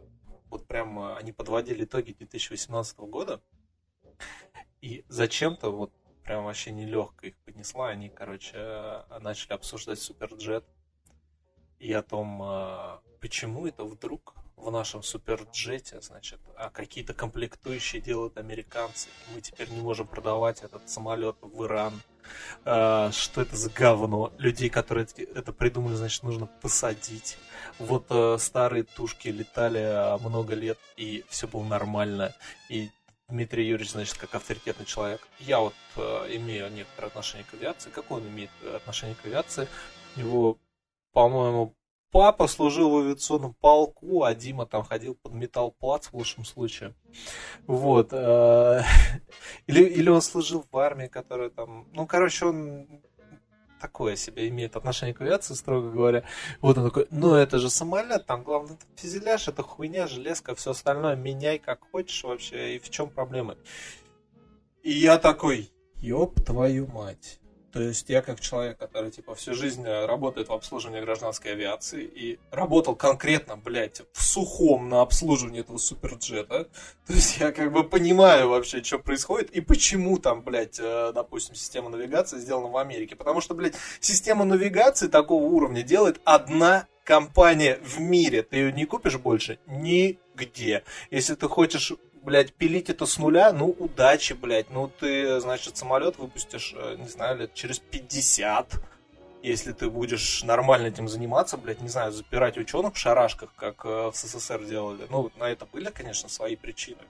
вот 0.49 0.67
прям 0.67 1.15
они 1.15 1.31
подводили 1.31 1.83
итоги 1.83 2.13
2018 2.13 2.97
года, 2.99 3.41
и 4.81 5.05
зачем-то 5.07 5.71
вот 5.71 5.91
прям 6.23 6.45
вообще 6.45 6.71
нелегко 6.71 7.27
их 7.27 7.37
поднесла, 7.39 7.89
они, 7.89 8.09
короче, 8.09 9.03
начали 9.19 9.53
обсуждать 9.53 9.99
Суперджет 9.99 10.65
и 11.79 11.93
о 11.93 12.01
том, 12.01 12.41
э, 12.41 12.99
почему 13.21 13.67
это 13.67 13.83
вдруг 13.83 14.35
в 14.57 14.71
нашем 14.71 15.03
суперджете, 15.03 16.01
значит, 16.01 16.39
а 16.57 16.69
какие-то 16.69 17.13
комплектующие 17.13 18.01
делают 18.01 18.37
американцы. 18.37 19.09
Мы 19.33 19.41
теперь 19.41 19.69
не 19.69 19.81
можем 19.81 20.07
продавать 20.07 20.63
этот 20.63 20.89
самолет 20.89 21.35
в 21.41 21.65
Иран. 21.65 22.01
А, 22.63 23.11
что 23.11 23.41
это 23.41 23.55
за 23.55 23.69
говно? 23.69 24.33
Людей, 24.37 24.69
которые 24.69 25.07
это 25.35 25.51
придумали, 25.53 25.95
значит, 25.95 26.23
нужно 26.23 26.47
посадить. 26.47 27.37
Вот 27.79 28.05
а, 28.09 28.37
старые 28.37 28.83
тушки 28.83 29.27
летали 29.27 29.83
а, 29.83 30.17
много 30.17 30.55
лет, 30.55 30.79
и 30.95 31.25
все 31.29 31.47
было 31.47 31.63
нормально. 31.63 32.33
И 32.69 32.89
Дмитрий 33.27 33.67
Юрьевич, 33.67 33.91
значит, 33.91 34.17
как 34.17 34.35
авторитетный 34.35 34.85
человек. 34.85 35.27
Я 35.39 35.59
вот 35.59 35.73
э, 35.95 36.01
имею 36.35 36.71
некоторое 36.71 37.07
отношение 37.07 37.45
к 37.49 37.55
авиации. 37.55 37.89
Какое 37.89 38.21
он 38.21 38.27
имеет 38.27 38.51
отношение 38.75 39.15
к 39.15 39.25
авиации? 39.25 39.67
У 40.15 40.19
него, 40.19 40.59
по-моему, 41.11 41.75
папа 42.11 42.47
служил 42.47 42.89
в 42.89 42.97
авиационном 42.97 43.53
полку, 43.53 44.23
а 44.23 44.33
Дима 44.33 44.65
там 44.65 44.83
ходил 44.83 45.15
под 45.15 45.33
металлплац 45.33 46.07
в 46.07 46.13
лучшем 46.13 46.45
случае. 46.45 46.93
Вот. 47.67 48.09
Э, 48.11 48.81
или, 49.67 49.83
или 49.83 50.09
он 50.09 50.21
служил 50.21 50.65
в 50.71 50.77
армии, 50.77 51.07
которая 51.07 51.49
там... 51.49 51.87
Ну, 51.93 52.05
короче, 52.07 52.45
он 52.45 52.87
такое 53.79 54.15
себе 54.15 54.47
имеет 54.49 54.75
отношение 54.75 55.13
к 55.13 55.21
авиации, 55.21 55.53
строго 55.53 55.91
говоря. 55.91 56.23
Вот 56.61 56.77
он 56.77 56.85
такой, 56.85 57.07
ну 57.11 57.35
это 57.35 57.59
же 57.59 57.69
самолет, 57.69 58.25
там 58.25 58.43
главное 58.43 58.75
это 58.75 58.85
фюзеляж, 58.95 59.47
это 59.47 59.61
хуйня, 59.61 60.07
железка, 60.07 60.55
все 60.55 60.71
остальное 60.71 61.15
меняй 61.15 61.59
как 61.59 61.81
хочешь 61.91 62.23
вообще, 62.23 62.75
и 62.75 62.79
в 62.79 62.89
чем 62.89 63.09
проблема? 63.09 63.57
И 64.81 64.91
я 64.91 65.17
такой, 65.17 65.71
ёб 65.97 66.43
твою 66.43 66.87
мать. 66.87 67.39
То 67.75 67.81
есть 67.81 68.09
я 68.09 68.21
как 68.21 68.39
человек, 68.39 68.77
который 68.77 69.11
типа 69.11 69.35
всю 69.35 69.53
жизнь 69.53 69.85
э, 69.85 70.05
работает 70.05 70.47
в 70.47 70.53
обслуживании 70.53 71.01
гражданской 71.01 71.51
авиации 71.51 72.05
и 72.05 72.39
работал 72.49 72.95
конкретно, 72.95 73.57
блядь, 73.57 74.01
в 74.13 74.23
сухом 74.23 74.87
на 74.87 75.01
обслуживании 75.01 75.59
этого 75.59 75.77
суперджета, 75.77 76.69
то 77.05 77.13
есть 77.13 77.37
я 77.37 77.51
как 77.51 77.73
бы 77.73 77.83
понимаю 77.83 78.47
вообще, 78.47 78.81
что 78.81 78.97
происходит 78.97 79.51
и 79.51 79.59
почему 79.59 80.17
там, 80.19 80.41
блядь, 80.41 80.79
э, 80.79 81.11
допустим, 81.13 81.53
система 81.55 81.89
навигации 81.89 82.39
сделана 82.39 82.69
в 82.69 82.77
Америке. 82.77 83.17
Потому 83.17 83.41
что, 83.41 83.53
блядь, 83.55 83.75
система 83.99 84.45
навигации 84.45 85.09
такого 85.09 85.43
уровня 85.43 85.83
делает 85.83 86.21
одна 86.23 86.87
компания 87.03 87.77
в 87.83 87.99
мире. 87.99 88.41
Ты 88.43 88.55
ее 88.55 88.71
не 88.71 88.85
купишь 88.85 89.17
больше 89.17 89.59
нигде. 89.67 90.85
Если 91.11 91.35
ты 91.35 91.49
хочешь 91.49 91.91
блядь, 92.25 92.53
пилить 92.53 92.89
это 92.89 93.05
с 93.05 93.17
нуля, 93.19 93.53
ну, 93.53 93.67
удачи, 93.67 94.33
блядь. 94.33 94.69
Ну, 94.71 94.89
ты, 94.99 95.39
значит, 95.39 95.77
самолет 95.77 96.17
выпустишь, 96.17 96.73
э, 96.75 96.95
не 96.97 97.07
знаю, 97.07 97.37
лет 97.37 97.53
через 97.53 97.79
50, 97.79 98.81
если 99.43 99.71
ты 99.71 99.89
будешь 99.89 100.43
нормально 100.43 100.87
этим 100.87 101.07
заниматься, 101.07 101.55
блядь, 101.55 101.81
не 101.81 101.87
знаю, 101.87 102.11
запирать 102.11 102.57
ученых 102.57 102.95
в 102.95 102.97
шарашках, 102.97 103.53
как 103.55 103.85
э, 103.85 104.11
в 104.11 104.15
СССР 104.15 104.65
делали. 104.65 105.05
Ну, 105.09 105.31
на 105.37 105.49
это 105.49 105.65
были, 105.65 105.89
конечно, 105.91 106.27
свои 106.27 106.55
причины. 106.55 107.01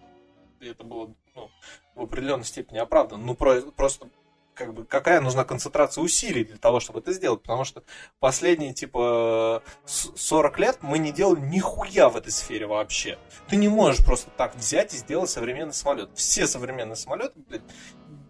И 0.59 0.68
это 0.68 0.84
было, 0.84 1.13
ну, 1.34 1.49
в 1.95 2.01
определенной 2.01 2.45
степени 2.45 2.78
оправдано. 2.78 3.24
Ну, 3.24 3.36
про, 3.36 3.61
просто 3.61 4.09
как 4.56 4.74
бы, 4.74 4.86
какая 4.86 5.22
нужна 5.22 5.43
концентрация 5.43 6.01
усилий 6.01 6.43
для 6.43 6.58
того, 6.58 6.80
чтобы 6.80 6.99
это 6.99 7.14
сделать. 7.14 7.41
Потому 7.41 7.66
что 7.66 7.84
последние, 8.20 8.74
типа, 8.74 9.62
40 9.86 10.60
лет 10.60 10.78
мы 10.82 10.97
не 10.97 11.12
делали 11.12 11.41
нихуя 11.41 12.10
в 12.10 12.18
этой 12.18 12.32
сфере 12.32 12.66
вообще. 12.66 13.20
Ты 13.47 13.58
не 13.58 13.68
можешь 13.68 14.03
просто 14.03 14.32
так 14.32 14.56
взять 14.56 14.93
и 14.93 14.97
сделать 14.97 15.30
современный 15.30 15.74
самолет. 15.74 16.10
Все 16.16 16.47
современные 16.47 16.95
самолеты, 16.95 17.34
блядь, 17.47 17.62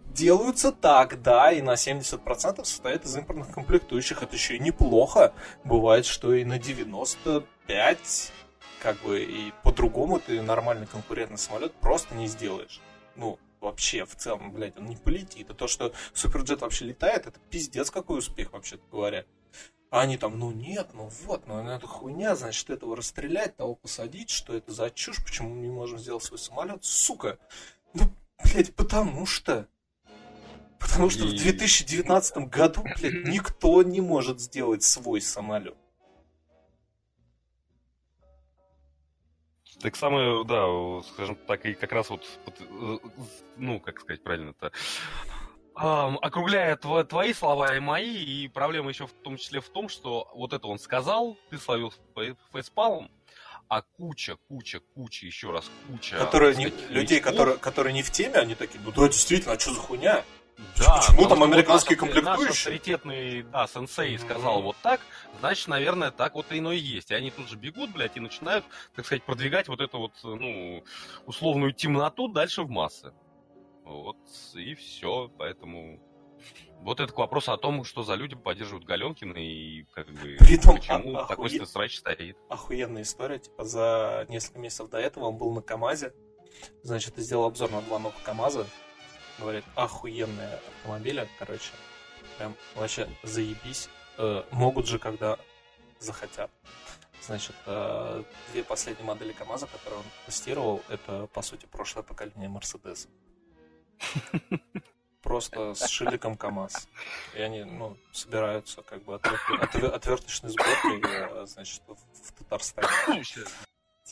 делаются 0.08 0.72
так, 0.72 1.22
да, 1.22 1.52
и 1.52 1.62
на 1.62 1.74
70% 1.74 2.64
состоят 2.64 3.04
из 3.04 3.16
импортных 3.16 3.52
комплектующих. 3.52 4.22
Это 4.22 4.34
еще 4.34 4.56
и 4.56 4.58
неплохо. 4.58 5.32
Бывает, 5.64 6.06
что 6.06 6.34
и 6.34 6.44
на 6.44 6.58
95, 6.58 8.32
как 8.82 8.96
бы, 9.02 9.22
и 9.22 9.52
по-другому 9.62 10.18
ты 10.18 10.42
нормальный 10.42 10.86
конкурентный 10.86 11.38
самолет 11.38 11.72
просто 11.74 12.14
не 12.14 12.26
сделаешь. 12.26 12.80
Ну, 13.14 13.38
вообще 13.60 14.04
в 14.04 14.14
целом, 14.16 14.52
блядь, 14.52 14.78
он 14.78 14.86
не 14.86 14.96
полетит. 14.96 15.50
А 15.50 15.54
то, 15.54 15.68
что 15.68 15.92
Суперджет 16.12 16.60
вообще 16.60 16.86
летает, 16.86 17.26
это 17.26 17.38
пиздец 17.50 17.90
какой 17.90 18.18
успех, 18.18 18.52
вообще 18.52 18.78
говоря. 18.90 19.24
А 19.90 20.00
они 20.00 20.16
там, 20.16 20.38
ну 20.38 20.50
нет, 20.50 20.88
ну 20.94 21.08
вот, 21.24 21.46
ну 21.46 21.66
это 21.68 21.86
хуйня, 21.86 22.34
значит, 22.34 22.70
этого 22.70 22.96
расстрелять, 22.96 23.56
того 23.56 23.76
посадить, 23.76 24.30
что 24.30 24.54
это 24.54 24.72
за 24.72 24.90
чушь, 24.90 25.22
почему 25.24 25.50
мы 25.50 25.62
не 25.62 25.68
можем 25.68 25.98
сделать 25.98 26.24
свой 26.24 26.38
самолет, 26.38 26.84
сука. 26.84 27.38
Ну, 27.94 28.02
блядь, 28.44 28.74
потому 28.74 29.26
что. 29.26 29.68
Потому 30.78 31.08
что 31.08 31.24
И... 31.24 31.28
в 31.28 31.40
2019 31.40 32.48
году, 32.48 32.82
блядь, 32.82 33.26
никто 33.26 33.82
не 33.82 34.00
может 34.00 34.40
сделать 34.40 34.82
свой 34.82 35.20
самолет. 35.20 35.76
Так 39.80 39.96
самое, 39.96 40.44
да, 40.44 40.66
скажем 41.12 41.36
так, 41.46 41.64
и 41.66 41.74
как 41.74 41.92
раз 41.92 42.08
вот, 42.10 42.24
э, 42.46 42.98
ну, 43.56 43.78
как 43.80 44.00
сказать 44.00 44.22
правильно-то, 44.22 44.72
округляя 45.76 46.76
твои 46.76 47.34
слова 47.34 47.76
и 47.76 47.80
мои, 47.80 48.16
и 48.16 48.48
проблема 48.48 48.88
еще 48.88 49.06
в 49.06 49.12
том 49.12 49.36
числе 49.36 49.60
в 49.60 49.68
том, 49.68 49.88
что 49.88 50.30
вот 50.34 50.54
это 50.54 50.66
он 50.66 50.78
сказал, 50.78 51.36
ты 51.50 51.58
словил 51.58 51.92
фейспалом, 52.52 53.10
а 53.68 53.82
куча, 53.82 54.38
куча, 54.48 54.80
куча, 54.94 55.26
еще 55.26 55.50
раз 55.50 55.70
куча... 55.88 56.16
Которые 56.16 56.56
не, 56.56 56.72
людей, 56.88 57.20
которые, 57.20 57.58
которые 57.58 57.92
не 57.92 58.02
в 58.02 58.10
теме, 58.10 58.36
они 58.36 58.54
такие, 58.54 58.80
ну 58.82 58.92
да, 58.92 59.06
действительно, 59.06 59.54
а 59.54 59.58
что 59.58 59.74
за 59.74 59.80
хуйня? 59.80 60.24
Да, 60.78 61.00
Почему 61.00 61.28
там 61.28 61.42
американские 61.42 61.98
комплектующие? 61.98 62.46
Наш 62.46 62.50
авторитетный, 62.50 63.42
да, 63.42 63.66
сенсей 63.66 64.18
сказал 64.18 64.62
вот 64.62 64.76
так, 64.82 65.00
значит, 65.40 65.68
наверное, 65.68 66.10
так 66.10 66.34
вот 66.34 66.50
и 66.50 66.58
оно 66.58 66.72
и 66.72 66.78
есть. 66.78 67.10
И 67.10 67.14
они 67.14 67.30
тут 67.30 67.48
же 67.48 67.56
бегут, 67.56 67.92
блядь, 67.92 68.16
и 68.16 68.20
начинают, 68.20 68.64
так 68.94 69.04
сказать, 69.04 69.22
продвигать 69.22 69.68
вот 69.68 69.80
эту 69.80 69.98
вот, 69.98 70.12
ну, 70.22 70.82
условную 71.26 71.72
темноту 71.72 72.28
дальше 72.28 72.62
в 72.62 72.70
массы. 72.70 73.12
Вот, 73.84 74.16
и 74.54 74.74
все, 74.74 75.30
поэтому... 75.38 76.00
Вот 76.80 77.00
это 77.00 77.12
к 77.12 77.18
вопросу 77.18 77.52
о 77.52 77.56
том, 77.56 77.84
что 77.84 78.02
за 78.02 78.14
люди 78.14 78.36
поддерживают 78.36 78.84
Галенкина 78.84 79.38
и 79.38 79.84
как 79.94 80.08
бы 80.08 80.36
Притом, 80.38 80.76
почему 80.76 81.16
а, 81.16 81.24
такой 81.26 81.46
охуе... 81.46 81.66
срач 81.66 81.98
стоит. 81.98 82.36
Охуенная 82.50 83.02
история, 83.02 83.38
типа 83.38 83.64
за 83.64 84.26
несколько 84.28 84.58
месяцев 84.58 84.90
до 84.90 84.98
этого 84.98 85.24
он 85.24 85.38
был 85.38 85.52
на 85.52 85.62
КАМАЗе, 85.62 86.12
значит, 86.82 87.16
сделал 87.16 87.46
обзор 87.46 87.70
на 87.70 87.80
два 87.80 87.98
новых 87.98 88.22
КАМАЗа, 88.22 88.66
говорит, 89.38 89.64
охуенные 89.74 90.54
автомобили, 90.54 91.28
короче, 91.38 91.72
прям 92.38 92.54
вообще 92.74 93.08
заебись. 93.22 93.88
Э, 94.18 94.42
могут 94.50 94.86
же, 94.86 94.98
когда 94.98 95.38
захотят. 95.98 96.50
Значит, 97.22 97.56
э, 97.66 98.22
две 98.52 98.62
последние 98.62 99.04
модели 99.04 99.32
КАМАЗа, 99.32 99.66
которые 99.66 100.00
он 100.00 100.06
тестировал, 100.26 100.82
это, 100.88 101.26
по 101.32 101.42
сути, 101.42 101.66
прошлое 101.66 102.02
поколение 102.02 102.48
Мерседеса. 102.48 103.08
Просто 105.22 105.74
с 105.74 105.88
шиликом 105.88 106.36
КАМАЗ. 106.36 106.88
И 107.34 107.40
они, 107.40 107.64
ну, 107.64 107.96
собираются 108.12 108.82
как 108.82 109.02
бы 109.02 109.16
отверточной 109.16 110.50
сборкой, 110.50 111.02
э, 111.02 111.46
значит, 111.46 111.82
в 111.88 112.32
Татарстане. 112.38 113.24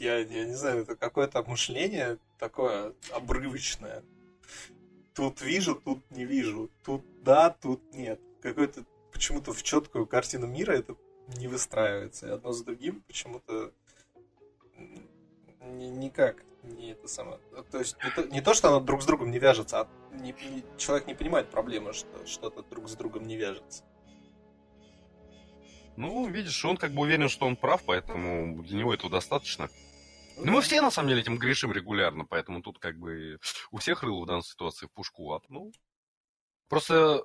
Я, 0.00 0.18
я 0.18 0.44
не 0.44 0.54
знаю, 0.54 0.82
это 0.82 0.96
какое-то 0.96 1.44
мышление 1.44 2.18
такое 2.38 2.94
обрывочное 3.12 4.02
тут 5.14 5.40
вижу, 5.40 5.74
тут 5.76 5.98
не 6.10 6.24
вижу, 6.24 6.70
тут 6.84 7.04
да, 7.22 7.50
тут 7.50 7.80
нет. 7.92 8.20
Какой-то 8.42 8.84
почему-то 9.12 9.52
в 9.52 9.62
четкую 9.62 10.06
картину 10.06 10.46
мира 10.46 10.72
это 10.72 10.96
не 11.38 11.48
выстраивается. 11.48 12.26
И 12.26 12.30
одно 12.30 12.52
с 12.52 12.62
другим 12.62 13.02
почему-то 13.06 13.72
никак 15.60 16.44
не 16.62 16.92
это 16.92 17.08
самое. 17.08 17.38
То 17.70 17.78
есть 17.78 17.96
не 18.02 18.10
то, 18.10 18.22
не 18.24 18.40
то, 18.40 18.54
что 18.54 18.68
оно 18.68 18.80
друг 18.80 19.02
с 19.02 19.06
другом 19.06 19.30
не 19.30 19.38
вяжется, 19.38 19.80
а 19.80 19.88
не, 20.14 20.32
не, 20.32 20.64
человек 20.76 21.06
не 21.06 21.14
понимает 21.14 21.50
проблемы, 21.50 21.92
что 21.92 22.26
что-то 22.26 22.62
друг 22.62 22.88
с 22.88 22.94
другом 22.94 23.26
не 23.26 23.36
вяжется. 23.36 23.84
Ну, 25.96 26.26
видишь, 26.26 26.64
он 26.64 26.76
как 26.76 26.92
бы 26.92 27.02
уверен, 27.02 27.28
что 27.28 27.46
он 27.46 27.54
прав, 27.54 27.82
поэтому 27.86 28.62
для 28.64 28.78
него 28.78 28.92
этого 28.92 29.10
достаточно. 29.10 29.68
Ну, 30.36 30.52
мы 30.52 30.62
все, 30.62 30.80
на 30.80 30.90
самом 30.90 31.08
деле, 31.08 31.20
этим 31.20 31.38
грешим 31.38 31.72
регулярно, 31.72 32.24
поэтому 32.24 32.62
тут 32.62 32.78
как 32.78 32.98
бы 32.98 33.38
у 33.70 33.78
всех 33.78 34.02
рыло 34.02 34.22
в 34.22 34.26
данной 34.26 34.42
ситуации 34.42 34.86
в 34.86 34.92
пушку. 34.92 35.32
А, 35.32 35.40
ну, 35.48 35.72
Просто, 36.68 37.22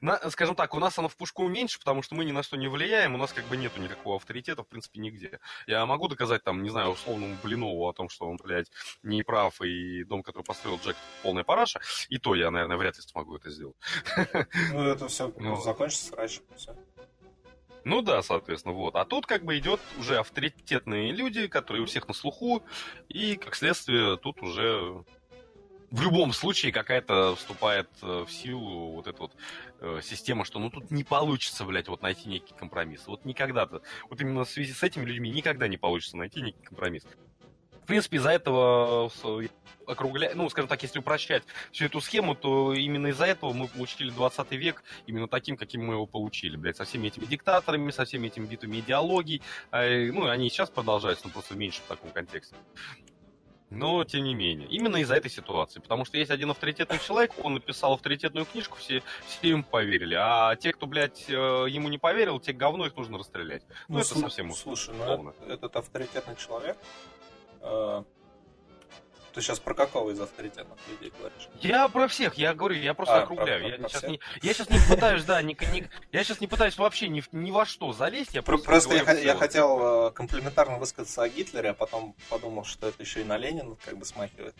на, 0.00 0.30
скажем 0.30 0.54
так, 0.54 0.74
у 0.74 0.78
нас 0.78 0.98
оно 0.98 1.08
в 1.08 1.16
пушку 1.16 1.48
меньше, 1.48 1.78
потому 1.78 2.02
что 2.02 2.14
мы 2.14 2.24
ни 2.24 2.32
на 2.32 2.42
что 2.42 2.56
не 2.56 2.68
влияем, 2.68 3.14
у 3.14 3.18
нас 3.18 3.32
как 3.32 3.44
бы 3.46 3.56
нету 3.56 3.80
никакого 3.80 4.16
авторитета, 4.16 4.62
в 4.62 4.68
принципе, 4.68 5.00
нигде. 5.00 5.40
Я 5.66 5.86
могу 5.86 6.08
доказать, 6.08 6.44
там, 6.44 6.62
не 6.62 6.68
знаю, 6.68 6.90
условному 6.90 7.36
Блинову 7.42 7.88
о 7.88 7.92
том, 7.94 8.08
что 8.08 8.26
он, 8.26 8.36
блядь, 8.36 8.70
не 9.02 9.22
прав, 9.22 9.60
и 9.62 10.04
дом, 10.04 10.22
который 10.22 10.44
построил 10.44 10.78
Джек, 10.78 10.96
полная 11.22 11.42
параша, 11.42 11.80
и 12.10 12.18
то 12.18 12.34
я, 12.34 12.50
наверное, 12.50 12.76
вряд 12.76 12.96
ли 12.96 13.02
смогу 13.02 13.36
это 13.36 13.50
сделать. 13.50 13.76
Ну, 14.72 14.84
это 14.84 15.08
все 15.08 15.32
ну, 15.38 15.60
закончится 15.60 16.14
раньше, 16.14 16.42
все. 16.56 16.76
Ну 17.84 18.02
да, 18.02 18.22
соответственно, 18.22 18.74
вот. 18.74 18.94
А 18.96 19.04
тут 19.04 19.26
как 19.26 19.44
бы 19.44 19.58
идет 19.58 19.80
уже 19.98 20.18
авторитетные 20.18 21.12
люди, 21.12 21.46
которые 21.48 21.82
у 21.82 21.86
всех 21.86 22.06
на 22.08 22.14
слуху, 22.14 22.62
и, 23.08 23.36
как 23.36 23.54
следствие, 23.54 24.16
тут 24.16 24.42
уже 24.42 25.04
в 25.92 26.00
любом 26.00 26.32
случае 26.32 26.72
какая-то 26.72 27.36
вступает 27.36 27.88
э, 28.00 28.24
в 28.26 28.32
силу 28.32 28.92
вот 28.92 29.06
эта 29.06 29.20
вот 29.20 29.32
э, 29.80 30.00
система, 30.02 30.44
что 30.46 30.58
ну 30.58 30.70
тут 30.70 30.90
не 30.90 31.04
получится, 31.04 31.64
блядь, 31.64 31.88
вот 31.88 32.00
найти 32.02 32.28
некий 32.28 32.54
компромисс. 32.54 33.06
Вот 33.06 33.26
никогда-то. 33.26 33.82
Вот 34.08 34.20
именно 34.20 34.44
в 34.44 34.48
связи 34.48 34.72
с 34.72 34.82
этими 34.82 35.04
людьми 35.04 35.30
никогда 35.30 35.68
не 35.68 35.76
получится 35.76 36.16
найти 36.16 36.40
некий 36.40 36.62
компромисс. 36.62 37.04
В 37.82 37.86
принципе, 37.86 38.18
из-за 38.18 38.30
этого 38.30 39.10
э, 39.24 39.48
округля... 39.86 40.32
ну, 40.34 40.48
скажем 40.48 40.68
так, 40.68 40.82
если 40.82 40.98
упрощать 41.00 41.42
всю 41.72 41.86
эту 41.86 42.00
схему, 42.00 42.34
то 42.34 42.72
именно 42.72 43.08
из-за 43.08 43.26
этого 43.26 43.52
мы 43.52 43.68
получили 43.68 44.10
20 44.10 44.52
век 44.52 44.82
именно 45.06 45.28
таким, 45.28 45.56
каким 45.56 45.86
мы 45.86 45.94
его 45.94 46.06
получили, 46.06 46.56
блядь, 46.56 46.76
со 46.76 46.84
всеми 46.84 47.08
этими 47.08 47.24
диктаторами, 47.24 47.90
со 47.90 48.04
всеми 48.04 48.28
этими 48.28 48.46
битвами 48.46 48.78
идеологий. 48.78 49.42
Ну, 49.72 50.28
они 50.28 50.46
и 50.46 50.50
сейчас 50.50 50.70
продолжаются, 50.70 51.26
но 51.26 51.32
просто 51.32 51.54
меньше 51.54 51.80
в 51.82 51.88
таком 51.88 52.10
контексте. 52.10 52.54
Но, 53.74 54.04
тем 54.04 54.24
не 54.24 54.34
менее, 54.34 54.68
именно 54.68 54.98
из-за 54.98 55.14
этой 55.14 55.30
ситуации. 55.30 55.80
Потому 55.80 56.04
что 56.04 56.18
есть 56.18 56.30
один 56.30 56.50
авторитетный 56.50 56.98
человек, 56.98 57.32
он 57.42 57.54
написал 57.54 57.94
авторитетную 57.94 58.44
книжку, 58.44 58.76
все, 58.76 59.02
все 59.26 59.48
ему 59.48 59.64
поверили. 59.64 60.14
А 60.14 60.54
те, 60.56 60.72
кто, 60.72 60.86
блядь, 60.86 61.24
э, 61.28 61.32
ему 61.32 61.88
не 61.88 61.96
поверил, 61.96 62.38
те 62.38 62.52
говно 62.52 62.84
их 62.84 62.94
нужно 62.96 63.16
расстрелять. 63.16 63.62
Ну, 63.88 63.94
ну 63.94 64.00
это 64.00 64.18
совсем 64.18 64.52
Слушай, 64.52 64.94
ну 64.94 65.34
этот 65.48 65.74
авторитетный 65.74 66.36
человек, 66.36 66.76
ты 69.32 69.40
сейчас 69.40 69.58
про 69.58 69.74
какого 69.74 70.10
из 70.10 70.20
авторитетных 70.20 70.78
людей 70.88 71.12
говоришь? 71.18 71.48
Я 71.60 71.88
про 71.88 72.06
всех, 72.06 72.34
я 72.34 72.54
говорю, 72.54 72.76
я 72.76 72.94
просто 72.94 73.20
а, 73.20 73.22
округляю. 73.22 73.60
Про, 73.60 73.68
про, 73.68 73.76
я, 73.76 73.78
про 73.78 73.88
сейчас 73.88 74.02
не, 74.04 74.20
я 74.42 74.52
сейчас 74.52 74.70
не 74.70 74.78
пытаюсь, 74.88 75.24
да, 75.24 75.42
ни, 75.42 75.56
ни, 75.72 75.88
я 76.12 76.24
сейчас 76.24 76.40
не 76.40 76.46
пытаюсь 76.46 76.76
вообще 76.76 77.08
ни, 77.08 77.22
ни 77.32 77.50
во 77.50 77.64
что 77.64 77.92
залезть. 77.92 78.34
Я 78.34 78.42
просто 78.42 78.66
просто 78.66 78.94
я, 78.94 79.12
я 79.12 79.34
хотел 79.36 80.08
э, 80.08 80.10
комплиментарно 80.12 80.78
высказаться 80.78 81.22
о 81.22 81.28
Гитлере, 81.28 81.70
а 81.70 81.74
потом 81.74 82.14
подумал, 82.28 82.64
что 82.64 82.88
это 82.88 83.02
еще 83.02 83.22
и 83.22 83.24
на 83.24 83.38
Ленина 83.38 83.76
как 83.84 83.96
бы 83.96 84.04
смахивает. 84.04 84.54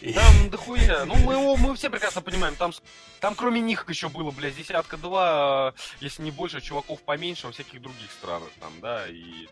Там 0.00 0.50
дохуя. 0.50 1.04
Ну, 1.04 1.14
мы, 1.16 1.34
его, 1.34 1.56
мы 1.56 1.74
все 1.74 1.90
прекрасно 1.90 2.20
понимаем, 2.20 2.56
там, 2.56 2.72
там 3.20 3.34
кроме 3.34 3.60
них 3.60 3.88
еще 3.88 4.08
было, 4.08 4.30
блядь, 4.30 4.56
десятка-два, 4.56 5.74
если 6.00 6.22
не 6.22 6.30
больше, 6.30 6.60
чуваков 6.60 7.02
поменьше 7.02 7.46
во 7.46 7.52
всяких 7.52 7.82
других 7.82 8.10
странах, 8.12 8.50
там, 8.60 8.72
да, 8.80 9.06
и 9.08 9.48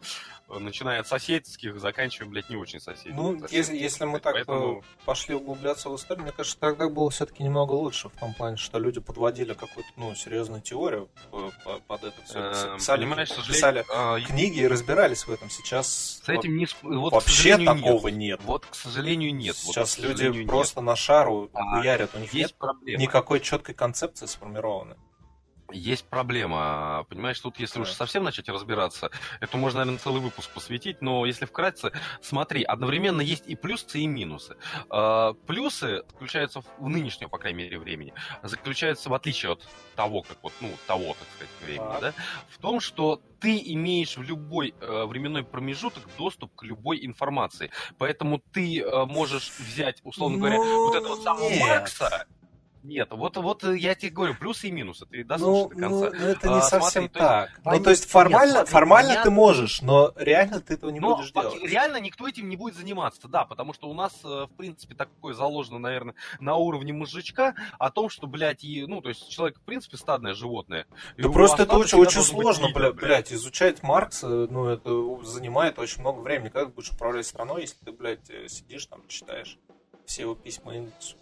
начиная 0.48 1.00
от 1.00 1.08
соседских, 1.08 1.80
заканчивая, 1.80 2.28
блядь, 2.28 2.48
не 2.48 2.56
очень 2.56 2.80
соседских. 2.80 3.14
Ну, 3.14 3.40
если, 3.50 3.76
если 3.76 4.04
мы 4.04 4.20
так 4.20 4.34
Поэтому... 4.34 4.84
пошли 5.04 5.34
углубляться 5.34 5.90
в 5.90 5.96
историю, 5.96 6.24
мне 6.24 6.32
кажется, 6.32 6.58
тогда 6.58 6.88
было 6.88 7.10
все-таки 7.10 7.42
немного 7.42 7.72
лучше, 7.72 8.08
в 8.08 8.12
том 8.12 8.32
плане, 8.34 8.56
что 8.56 8.78
люди 8.78 9.00
подводили 9.00 9.54
какую-то, 9.54 9.90
ну, 9.96 10.14
серьезную 10.14 10.62
теорию 10.62 11.08
под 11.88 12.04
это 12.04 12.14
все. 12.24 12.38
Эм, 12.38 12.76
писали, 12.78 13.00
Понимаешь, 13.04 13.30
писали 13.46 13.84
а, 13.92 14.20
книги 14.20 14.60
и 14.60 14.66
разбирались 14.66 15.26
в 15.26 15.30
этом. 15.30 15.50
Сейчас 15.50 16.20
с 16.24 16.28
этим 16.28 16.56
не, 16.56 16.68
вот, 16.82 17.12
вообще 17.12 17.58
такого 17.58 18.08
нет. 18.08 18.16
нет. 18.16 18.40
Вот, 18.44 18.66
к 18.66 18.74
сожалению, 18.74 19.34
нет. 19.34 19.56
Сейчас 19.56 19.98
вот, 19.98 20.06
люди 20.08 20.26
нет. 20.40 20.48
просто 20.48 20.80
на 20.80 20.96
шару 20.96 21.50
а, 21.52 21.78
хуярят, 21.78 22.14
у 22.14 22.18
них 22.18 22.32
есть 22.32 22.52
нет 22.52 22.58
проблема. 22.58 23.02
никакой 23.02 23.40
четкой 23.40 23.74
концепции 23.74 24.26
сформированной 24.26 24.96
есть 25.72 26.08
проблема. 26.08 27.06
Понимаешь, 27.08 27.40
тут 27.40 27.58
если 27.58 27.80
уж 27.80 27.90
совсем 27.90 28.24
начать 28.24 28.48
разбираться, 28.48 29.10
это 29.40 29.56
можно, 29.56 29.80
наверное, 29.80 29.98
целый 29.98 30.20
выпуск 30.20 30.50
посвятить, 30.50 31.02
но 31.02 31.26
если 31.26 31.44
вкратце, 31.44 31.92
смотри, 32.20 32.62
одновременно 32.62 33.20
есть 33.20 33.44
и 33.46 33.56
плюсы, 33.56 34.00
и 34.00 34.06
минусы. 34.06 34.56
А, 34.90 35.34
плюсы 35.46 36.02
заключаются 36.10 36.62
в 36.78 36.88
нынешнем, 36.88 37.28
по 37.28 37.38
крайней 37.38 37.64
мере, 37.64 37.78
времени, 37.78 38.14
заключаются 38.42 39.10
в 39.10 39.14
отличие 39.14 39.52
от 39.52 39.66
того, 39.94 40.22
как 40.22 40.38
вот, 40.42 40.52
ну, 40.60 40.70
того, 40.86 41.16
так 41.18 41.28
сказать, 41.36 41.54
времени, 41.62 42.00
да, 42.00 42.12
в 42.48 42.58
том, 42.58 42.80
что 42.80 43.20
ты 43.40 43.62
имеешь 43.72 44.16
в 44.16 44.22
любой 44.22 44.74
э, 44.80 45.04
временной 45.04 45.44
промежуток 45.44 46.02
доступ 46.16 46.54
к 46.54 46.62
любой 46.62 47.04
информации. 47.04 47.70
Поэтому 47.98 48.42
ты 48.52 48.80
э, 48.80 49.04
можешь 49.04 49.52
взять, 49.58 50.00
условно 50.04 50.38
говоря, 50.38 50.58
вот 50.58 50.94
этого 50.94 51.16
самого 51.16 51.50
Маркса 51.60 52.26
нет, 52.86 53.08
вот, 53.10 53.36
вот 53.36 53.64
я 53.64 53.94
тебе 53.94 54.10
говорю, 54.12 54.34
плюсы 54.34 54.68
и 54.68 54.70
минусы. 54.70 55.06
Ты 55.06 55.24
дослушай 55.24 55.76
ну, 55.76 56.00
до 56.00 56.08
конца. 56.08 56.18
Ну, 56.18 56.26
это 56.26 56.48
не 56.48 56.58
а, 56.58 56.62
совсем 56.62 57.02
смотри, 57.04 57.20
так. 57.20 57.50
То 57.50 57.70
есть, 57.70 57.78
ну, 57.78 57.84
то 57.84 57.90
есть 57.90 58.08
формально, 58.08 58.46
нет, 58.46 58.54
смотри, 58.54 58.72
формально 58.72 59.08
понятно. 59.08 59.30
ты 59.30 59.34
можешь, 59.34 59.82
но 59.82 60.12
реально 60.16 60.60
ты 60.60 60.74
этого 60.74 60.90
не 60.90 61.00
но 61.00 61.16
будешь 61.16 61.32
делать. 61.32 61.62
Реально 61.62 61.96
никто 61.98 62.28
этим 62.28 62.48
не 62.48 62.56
будет 62.56 62.76
заниматься, 62.76 63.26
да, 63.28 63.44
потому 63.44 63.72
что 63.72 63.88
у 63.88 63.94
нас, 63.94 64.12
э, 64.24 64.28
в 64.28 64.50
принципе, 64.56 64.94
такое 64.94 65.34
заложено, 65.34 65.78
наверное, 65.78 66.14
на 66.38 66.54
уровне 66.54 66.92
мужичка 66.92 67.54
о 67.78 67.90
том, 67.90 68.08
что, 68.08 68.26
блядь, 68.26 68.62
и, 68.62 68.86
ну, 68.86 69.00
то 69.00 69.08
есть 69.08 69.28
человек, 69.30 69.58
в 69.58 69.62
принципе, 69.62 69.96
стадное 69.96 70.34
животное. 70.34 70.86
Да 71.18 71.28
просто 71.28 71.64
это 71.64 71.76
очень, 71.76 71.98
очень 71.98 72.22
сложно, 72.22 72.66
лидер, 72.68 72.80
блядь, 72.80 72.94
блядь, 72.94 73.32
изучать 73.32 73.82
Маркса, 73.82 74.28
ну, 74.28 74.68
это 74.68 75.24
занимает 75.24 75.78
очень 75.78 76.00
много 76.00 76.20
времени. 76.20 76.50
Как 76.50 76.72
будешь 76.72 76.90
управлять 76.90 77.26
страной, 77.26 77.62
если 77.62 77.84
ты, 77.84 77.92
блядь, 77.92 78.30
сидишь 78.48 78.86
там, 78.86 79.02
читаешь 79.08 79.58
все 80.04 80.22
его 80.22 80.34
письма 80.36 80.76
индексу? 80.76 81.16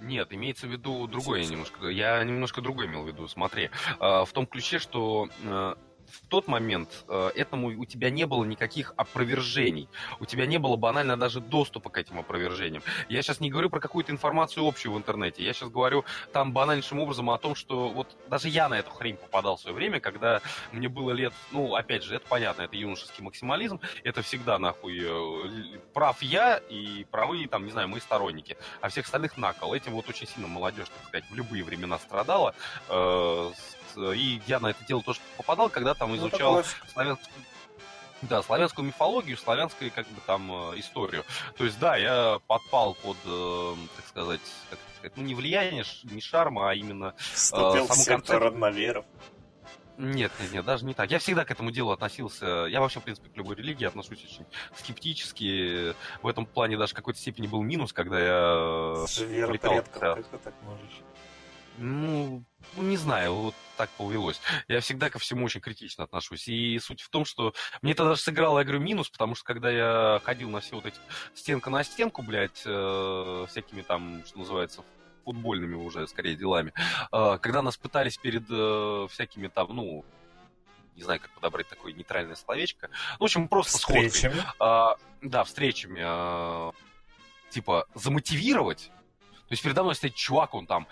Нет, 0.00 0.32
имеется 0.32 0.66
в 0.66 0.70
виду 0.70 1.06
другое 1.06 1.44
немножко. 1.44 1.88
Я 1.88 2.22
немножко 2.24 2.60
другое 2.60 2.86
имел 2.86 3.04
в 3.04 3.08
виду. 3.08 3.28
Смотри, 3.28 3.70
а, 3.98 4.24
в 4.24 4.32
том 4.32 4.46
ключе, 4.46 4.78
что 4.78 5.28
а, 5.44 5.76
в 6.10 6.26
тот 6.28 6.48
момент 6.48 7.04
э, 7.08 7.30
этому 7.34 7.68
у 7.68 7.84
тебя 7.84 8.10
не 8.10 8.26
было 8.26 8.44
никаких 8.44 8.94
опровержений. 8.96 9.88
У 10.20 10.26
тебя 10.26 10.46
не 10.46 10.58
было 10.58 10.76
банально 10.76 11.16
даже 11.16 11.40
доступа 11.40 11.90
к 11.90 11.98
этим 11.98 12.18
опровержениям. 12.18 12.82
Я 13.08 13.22
сейчас 13.22 13.40
не 13.40 13.50
говорю 13.50 13.70
про 13.70 13.80
какую-то 13.80 14.12
информацию 14.12 14.66
общую 14.66 14.92
в 14.92 14.98
интернете. 14.98 15.44
Я 15.44 15.52
сейчас 15.52 15.70
говорю 15.70 16.04
там 16.32 16.52
банальнейшим 16.52 17.00
образом 17.00 17.30
о 17.30 17.38
том, 17.38 17.54
что 17.54 17.88
вот 17.88 18.16
даже 18.28 18.48
я 18.48 18.68
на 18.68 18.78
эту 18.78 18.90
хрень 18.90 19.16
попадал 19.16 19.56
в 19.56 19.60
свое 19.60 19.74
время, 19.74 20.00
когда 20.00 20.40
мне 20.72 20.88
было 20.88 21.10
лет, 21.10 21.32
ну, 21.52 21.74
опять 21.74 22.02
же, 22.02 22.14
это 22.14 22.26
понятно, 22.28 22.62
это 22.62 22.76
юношеский 22.76 23.22
максимализм, 23.22 23.80
это 24.04 24.22
всегда 24.22 24.58
нахуй 24.58 25.00
э, 25.02 25.78
прав 25.92 26.22
я 26.22 26.58
и 26.68 27.04
правы, 27.10 27.46
там, 27.46 27.64
не 27.64 27.70
знаю, 27.70 27.88
мы 27.88 28.00
сторонники, 28.00 28.56
а 28.80 28.88
всех 28.88 29.06
остальных 29.06 29.36
накол. 29.36 29.74
Этим 29.74 29.92
вот 29.92 30.08
очень 30.08 30.26
сильно 30.26 30.48
молодежь, 30.48 30.88
так 30.88 31.08
сказать, 31.08 31.30
в 31.30 31.34
любые 31.34 31.64
времена 31.64 31.98
страдала. 31.98 32.54
Э, 32.88 33.50
и 33.96 34.40
я 34.46 34.60
на 34.60 34.68
это 34.68 34.84
дело 34.84 35.02
тоже 35.02 35.20
попадал, 35.36 35.68
когда 35.70 35.94
там 35.94 36.10
ну, 36.10 36.16
изучал 36.16 36.56
ну, 36.56 36.64
славянскую 36.92 37.44
да, 38.22 38.42
славянскую 38.42 38.86
мифологию, 38.86 39.36
славянскую, 39.36 39.92
как 39.94 40.06
бы 40.08 40.20
там, 40.26 40.50
э, 40.72 40.78
историю. 40.78 41.24
То 41.56 41.64
есть, 41.64 41.78
да, 41.78 41.96
я 41.96 42.40
подпал 42.46 42.94
под, 42.94 43.16
э, 43.24 43.74
так 43.96 44.06
сказать, 44.08 44.40
как 44.70 44.78
сказать, 44.96 45.16
ну, 45.16 45.22
не 45.22 45.34
влияние, 45.34 45.84
не 46.04 46.20
шарма, 46.20 46.70
а 46.70 46.74
именно... 46.74 47.14
Э, 47.16 47.20
Вступил 47.34 47.86
в 47.86 47.94
сектор 47.94 48.42
родноверов. 48.42 49.04
Нет, 49.98 50.30
нет, 50.40 50.52
нет, 50.52 50.64
даже 50.64 50.84
не 50.84 50.94
так. 50.94 51.10
Я 51.10 51.18
всегда 51.18 51.44
к 51.44 51.50
этому 51.50 51.72
делу 51.72 51.90
относился. 51.90 52.66
Я 52.66 52.80
вообще, 52.80 53.00
в 53.00 53.02
принципе, 53.02 53.30
к 53.30 53.36
любой 53.36 53.56
религии 53.56 53.84
отношусь 53.84 54.24
очень 54.24 54.46
скептически. 54.76 55.94
В 56.22 56.28
этом 56.28 56.46
плане 56.46 56.76
даже 56.76 56.92
в 56.92 56.96
какой-то 56.96 57.18
степени 57.18 57.48
был 57.48 57.62
минус, 57.62 57.92
когда 57.92 58.20
я... 58.20 59.06
Вера 59.26 59.52
предков, 59.52 60.00
да. 60.00 60.14
как 60.14 60.26
ты 60.28 60.38
так 60.38 60.54
можешь? 60.62 61.02
Ну, 61.78 62.44
ну, 62.76 62.82
не 62.82 62.96
знаю, 62.96 63.34
вот 63.34 63.54
так 63.76 63.88
повелось. 63.90 64.40
Я 64.66 64.80
всегда 64.80 65.10
ко 65.10 65.18
всему 65.18 65.46
очень 65.46 65.60
критично 65.60 66.04
отношусь. 66.04 66.48
И 66.48 66.78
суть 66.80 67.00
в 67.00 67.08
том, 67.08 67.24
что 67.24 67.54
мне 67.82 67.92
это 67.92 68.04
даже 68.04 68.20
сыграло, 68.20 68.58
я 68.58 68.64
говорю, 68.64 68.80
минус, 68.80 69.08
потому 69.08 69.34
что 69.34 69.44
когда 69.44 69.70
я 69.70 70.20
ходил 70.24 70.50
на 70.50 70.60
все 70.60 70.74
вот 70.74 70.86
эти 70.86 70.98
стенка 71.34 71.70
на 71.70 71.84
стенку, 71.84 72.22
блядь, 72.22 72.62
э, 72.64 73.46
всякими 73.48 73.82
там, 73.82 74.24
что 74.26 74.40
называется, 74.40 74.82
футбольными 75.24 75.74
уже, 75.74 76.06
скорее, 76.08 76.34
делами, 76.34 76.72
э, 77.12 77.38
когда 77.40 77.62
нас 77.62 77.76
пытались 77.76 78.18
перед 78.18 78.44
э, 78.50 79.06
всякими 79.10 79.46
там, 79.46 79.68
ну, 79.74 80.04
не 80.96 81.04
знаю, 81.04 81.20
как 81.20 81.30
подобрать 81.30 81.68
такое 81.68 81.92
нейтральное 81.92 82.34
словечко. 82.34 82.88
Ну, 83.12 83.18
в 83.20 83.24
общем, 83.24 83.46
просто 83.46 83.78
встречами. 83.78 84.42
Э, 84.60 84.96
да, 85.22 85.44
встречами. 85.44 86.00
Э, 86.02 86.72
типа, 87.50 87.86
замотивировать. 87.94 88.90
То 89.48 89.52
есть 89.52 89.62
передо 89.62 89.82
мной 89.82 89.94
стоит 89.94 90.14
чувак, 90.14 90.54
он 90.54 90.66
там 90.66 90.86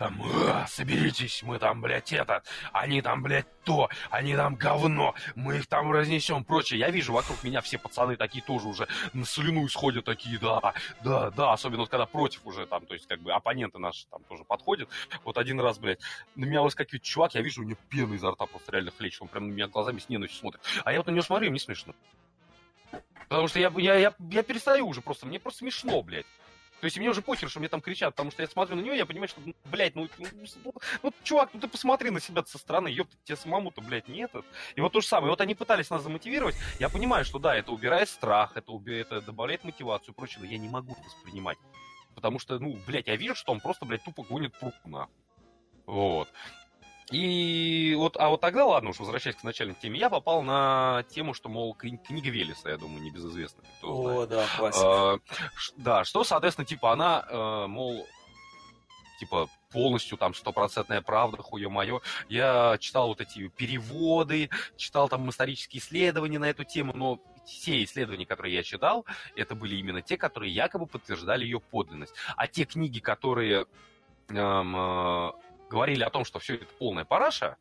там, 0.00 0.18
«А, 0.48 0.66
соберитесь, 0.66 1.42
мы 1.42 1.58
там, 1.58 1.82
блядь, 1.82 2.10
это, 2.14 2.42
они 2.72 3.02
там, 3.02 3.22
блядь, 3.22 3.44
то, 3.64 3.90
они 4.08 4.34
там 4.34 4.54
говно, 4.54 5.14
мы 5.34 5.58
их 5.58 5.66
там 5.66 5.92
разнесем, 5.92 6.42
прочее. 6.42 6.80
Я 6.80 6.88
вижу 6.88 7.12
вокруг 7.12 7.44
меня 7.44 7.60
все 7.60 7.76
пацаны 7.76 8.16
такие 8.16 8.42
тоже 8.42 8.66
уже 8.66 8.88
на 9.12 9.26
слюну 9.26 9.66
исходят, 9.66 10.06
такие, 10.06 10.38
да, 10.38 10.72
да, 11.04 11.30
да, 11.30 11.52
особенно 11.52 11.80
вот 11.80 11.90
когда 11.90 12.06
против 12.06 12.46
уже 12.46 12.64
там, 12.64 12.86
то 12.86 12.94
есть 12.94 13.06
как 13.08 13.20
бы 13.20 13.30
оппоненты 13.30 13.78
наши 13.78 14.06
там 14.06 14.24
тоже 14.24 14.42
подходят. 14.44 14.88
Вот 15.22 15.36
один 15.36 15.60
раз, 15.60 15.78
блядь, 15.78 16.00
на 16.34 16.46
меня 16.46 16.62
выскакивает 16.62 17.02
чувак, 17.02 17.34
я 17.34 17.42
вижу, 17.42 17.60
у 17.60 17.64
него 17.66 17.78
пена 17.90 18.14
изо 18.14 18.30
рта 18.30 18.46
просто 18.46 18.72
реально 18.72 18.92
хлещет, 18.92 19.20
он 19.20 19.28
прям 19.28 19.48
на 19.48 19.52
меня 19.52 19.68
глазами 19.68 19.98
с 19.98 20.08
ненавистью 20.08 20.40
смотрит. 20.40 20.62
А 20.82 20.92
я 20.92 21.00
вот 21.00 21.08
на 21.08 21.10
него 21.10 21.22
смотрю, 21.22 21.50
мне 21.50 21.60
смешно. 21.60 21.92
Потому 23.28 23.48
что 23.48 23.60
я, 23.60 23.70
я, 23.76 23.96
я, 23.96 24.14
я 24.30 24.42
перестаю 24.42 24.88
уже 24.88 25.02
просто, 25.02 25.26
мне 25.26 25.38
просто 25.38 25.58
смешно, 25.58 26.00
блядь. 26.02 26.26
То 26.80 26.86
есть 26.86 26.96
мне 26.96 27.10
уже 27.10 27.20
похер, 27.20 27.50
что 27.50 27.60
мне 27.60 27.68
там 27.68 27.80
кричат, 27.80 28.14
потому 28.14 28.30
что 28.30 28.42
я 28.42 28.48
смотрю 28.48 28.76
на 28.76 28.80
него, 28.80 28.94
я 28.94 29.04
понимаю, 29.04 29.28
что, 29.28 29.40
блядь, 29.66 29.94
ну, 29.94 30.08
ну, 30.18 30.26
ну, 30.64 30.74
ну 31.02 31.12
чувак, 31.22 31.50
ну 31.52 31.60
ты 31.60 31.68
посмотри 31.68 32.10
на 32.10 32.20
себя 32.20 32.42
со 32.44 32.58
стороны, 32.58 32.88
ёпта, 32.88 33.14
тебе 33.24 33.36
самому-то, 33.36 33.82
блядь, 33.82 34.08
не 34.08 34.20
этот. 34.20 34.46
И 34.76 34.80
вот 34.80 34.92
то 34.92 35.00
же 35.00 35.06
самое, 35.06 35.30
вот 35.30 35.40
они 35.42 35.54
пытались 35.54 35.90
нас 35.90 36.02
замотивировать, 36.02 36.56
я 36.78 36.88
понимаю, 36.88 37.24
что 37.24 37.38
да, 37.38 37.54
это 37.54 37.70
убирает 37.72 38.08
страх, 38.08 38.56
это, 38.56 38.72
уби... 38.72 38.94
это 38.94 39.20
добавляет 39.20 39.62
мотивацию 39.64 40.12
и 40.12 40.16
прочее, 40.16 40.40
но 40.40 40.46
я 40.46 40.56
не 40.56 40.68
могу 40.68 40.92
это 40.92 41.02
воспринимать. 41.02 41.58
Потому 42.14 42.38
что, 42.38 42.58
ну, 42.58 42.78
блядь, 42.86 43.08
я 43.08 43.16
вижу, 43.16 43.34
что 43.34 43.52
он 43.52 43.60
просто, 43.60 43.84
блядь, 43.84 44.02
тупо 44.02 44.22
гонит 44.22 44.58
прук 44.58 44.74
нахуй. 44.84 45.14
Вот. 45.86 46.28
И 47.10 47.94
вот, 47.96 48.16
а 48.16 48.28
вот 48.28 48.40
тогда, 48.40 48.66
ладно, 48.66 48.90
уж 48.90 49.00
возвращаясь 49.00 49.36
к 49.36 49.42
начальной 49.42 49.74
теме, 49.74 49.98
я 49.98 50.08
попал 50.08 50.42
на 50.42 51.04
тему, 51.10 51.34
что, 51.34 51.48
мол, 51.48 51.74
книга 51.74 52.30
Велеса, 52.30 52.68
я 52.70 52.76
думаю, 52.76 53.02
небезызвестная. 53.02 53.66
О, 53.82 54.24
знает. 54.24 54.28
да, 54.28 54.46
классика. 54.56 54.86
А, 54.86 55.18
да, 55.76 56.04
что, 56.04 56.22
соответственно, 56.22 56.66
типа, 56.66 56.92
она, 56.92 57.24
а, 57.28 57.66
мол, 57.66 58.06
типа, 59.18 59.48
полностью 59.72 60.18
там 60.18 60.34
стопроцентная 60.34 61.02
правда, 61.02 61.42
хуе 61.42 61.68
мое. 61.68 62.00
Я 62.28 62.76
читал 62.78 63.08
вот 63.08 63.20
эти 63.20 63.48
переводы, 63.48 64.48
читал 64.76 65.08
там 65.08 65.28
исторические 65.30 65.80
исследования 65.80 66.38
на 66.38 66.48
эту 66.48 66.64
тему, 66.64 66.92
но 66.94 67.20
все 67.44 67.82
исследования, 67.82 68.26
которые 68.26 68.54
я 68.54 68.62
читал, 68.62 69.04
это 69.34 69.54
были 69.54 69.76
именно 69.76 70.02
те, 70.02 70.16
которые 70.16 70.52
якобы 70.52 70.86
подтверждали 70.86 71.44
ее 71.44 71.60
подлинность. 71.60 72.14
А 72.36 72.46
те 72.46 72.64
книги, 72.64 73.00
которые 73.00 73.66
эм, 74.28 75.32
говорили 75.70 76.02
о 76.02 76.10
том, 76.10 76.24
что 76.24 76.38
все 76.38 76.56
это 76.56 76.66
полная 76.78 77.04
параша, 77.04 77.56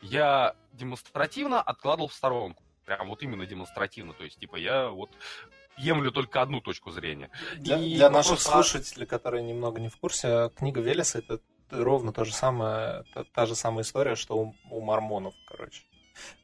я 0.00 0.54
демонстративно 0.72 1.60
откладывал 1.60 2.08
в 2.08 2.14
сторонку. 2.14 2.62
Прям 2.86 3.08
вот 3.08 3.22
именно 3.22 3.46
демонстративно. 3.46 4.12
То 4.14 4.24
есть, 4.24 4.38
типа, 4.38 4.56
я 4.56 4.88
вот 4.88 5.10
емлю 5.76 6.10
только 6.12 6.40
одну 6.40 6.60
точку 6.60 6.90
зрения. 6.90 7.30
Для, 7.56 7.78
и 7.78 7.96
для 7.96 8.10
наших 8.10 8.40
слушателей, 8.40 9.06
которые 9.06 9.42
немного 9.42 9.80
не 9.80 9.88
в 9.88 9.96
курсе, 9.96 10.50
книга 10.56 10.80
Велеса 10.80 11.18
это 11.18 11.40
ровно 11.70 12.12
то 12.12 12.24
же 12.24 12.32
самое, 12.32 13.04
та, 13.14 13.24
та 13.24 13.46
же 13.46 13.54
самая 13.54 13.82
история, 13.82 14.14
что 14.14 14.36
у, 14.36 14.54
у 14.70 14.80
мормонов, 14.80 15.34
короче. 15.46 15.82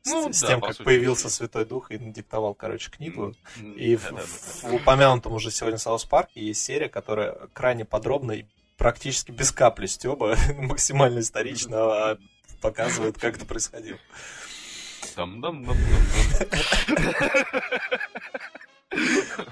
Ну, 0.06 0.32
с, 0.32 0.40
да, 0.40 0.46
с 0.46 0.48
тем, 0.48 0.60
как 0.60 0.74
сути, 0.74 0.84
появился 0.84 1.28
Святой 1.28 1.66
Дух 1.66 1.90
и 1.90 1.98
диктовал, 1.98 2.54
короче, 2.54 2.90
книгу. 2.90 3.34
Mm-hmm. 3.58 3.74
И 3.74 3.96
да, 3.96 4.02
в, 4.02 4.10
да, 4.10 4.16
да. 4.16 4.68
в 4.68 4.74
упомянутом 4.74 5.32
уже 5.34 5.50
сегодня 5.50 5.78
Саус 5.78 6.04
Парке 6.04 6.40
есть 6.40 6.64
серия, 6.64 6.88
которая 6.88 7.48
крайне 7.52 7.84
подробно 7.84 8.32
и 8.32 8.46
практически 8.78 9.32
без 9.32 9.52
капли 9.52 9.86
стеба, 9.86 10.36
максимально 10.56 11.18
исторично 11.18 11.76
а 11.76 12.18
показывает, 12.62 13.18
как 13.18 13.36
это 13.36 13.44
происходило. 13.44 13.98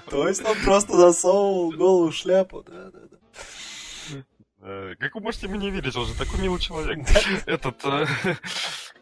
То 0.09 0.27
есть 0.27 0.43
он 0.43 0.57
просто 0.63 0.97
засовывал 0.97 1.71
голову 1.71 2.09
в 2.09 2.15
шляпу, 2.15 2.63
да, 2.63 2.89
да, 2.89 2.99
да. 3.11 3.17
Э, 4.61 4.95
как 4.99 5.13
вы 5.15 5.21
можете 5.21 5.47
мне 5.47 5.69
верить, 5.69 5.95
он 5.95 6.05
же 6.07 6.15
такой 6.15 6.39
милый 6.39 6.59
человек. 6.59 6.99
Этот... 7.45 7.85
Э, 7.85 8.07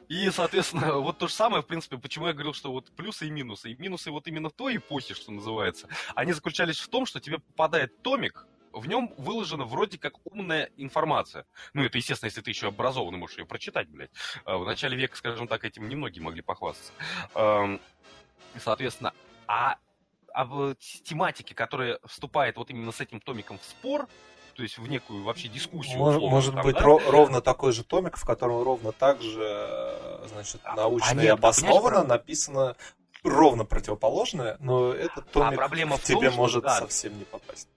и, 0.10 0.30
соответственно, 0.30 0.94
вот 0.96 1.18
то 1.18 1.28
же 1.28 1.34
самое, 1.34 1.64
в 1.64 1.68
принципе, 1.68 1.98
почему 1.98 2.28
я 2.28 2.34
говорил, 2.34 2.54
что 2.54 2.72
вот 2.72 2.92
плюсы 2.96 3.28
и 3.28 3.32
минусы. 3.32 3.72
И 3.72 3.76
минусы 3.82 4.12
вот 4.12 4.28
именно 4.28 4.50
той 4.50 4.78
эпохи, 4.78 5.14
что 5.14 5.32
называется, 5.32 5.88
они 6.14 6.34
заключались 6.34 6.80
в 6.80 6.88
том, 6.90 7.06
что 7.06 7.20
тебе 7.20 7.40
попадает 7.40 8.02
томик, 8.04 8.46
в 8.76 8.88
нем 8.88 9.14
выложена 9.18 9.64
вроде 9.64 9.98
как 9.98 10.14
умная 10.26 10.70
информация. 10.78 11.46
Ну, 11.74 11.84
это, 11.84 11.98
естественно, 11.98 12.28
если 12.28 12.42
ты 12.42 12.52
еще 12.52 12.68
образованный, 12.68 13.18
можешь 13.18 13.38
ее 13.38 13.46
прочитать, 13.46 13.88
блядь. 13.88 14.12
А, 14.44 14.58
в 14.58 14.66
начале 14.66 14.98
века, 14.98 15.16
скажем 15.16 15.48
так, 15.48 15.64
этим 15.64 15.88
немногие 15.88 16.22
могли 16.24 16.42
похвастаться. 16.42 16.92
Соответственно, 18.58 19.14
а 19.48 19.78
об 20.34 20.76
тематике, 21.04 21.56
которая 21.56 22.00
вступает 22.06 22.58
вот 22.58 22.70
именно 22.70 22.92
с 22.92 23.00
этим 23.00 23.20
томиком 23.20 23.58
в 23.58 23.64
спор, 23.64 24.08
то 24.54 24.64
есть 24.64 24.78
в 24.78 24.88
некую 24.88 25.24
вообще 25.24 25.48
дискуссию. 25.48 25.98
Может, 25.98 26.18
условно, 26.18 26.36
может 26.36 26.56
там, 26.56 26.64
быть, 26.64 26.76
да? 26.76 26.82
ро- 26.82 27.10
ровно 27.10 27.42
такой 27.42 27.74
же 27.74 27.84
томик, 27.84 28.18
в 28.18 28.26
котором 28.26 28.64
ровно 28.64 28.92
так 28.92 29.22
же, 29.22 30.28
значит, 30.34 30.62
а, 30.64 30.76
научно 30.76 31.22
а 31.22 31.24
и 31.24 31.28
обоснованно 31.28 32.04
написано 32.04 32.76
ровно 33.24 33.66
противоположное, 33.66 34.58
но 34.60 34.94
этот 34.94 35.30
томик 35.32 35.54
а 35.54 35.56
проблема 35.56 35.98
тебе 35.98 36.30
том, 36.30 36.38
может 36.38 36.64
да, 36.64 36.80
совсем 36.80 37.18
не 37.18 37.26
попасть. 37.26 37.68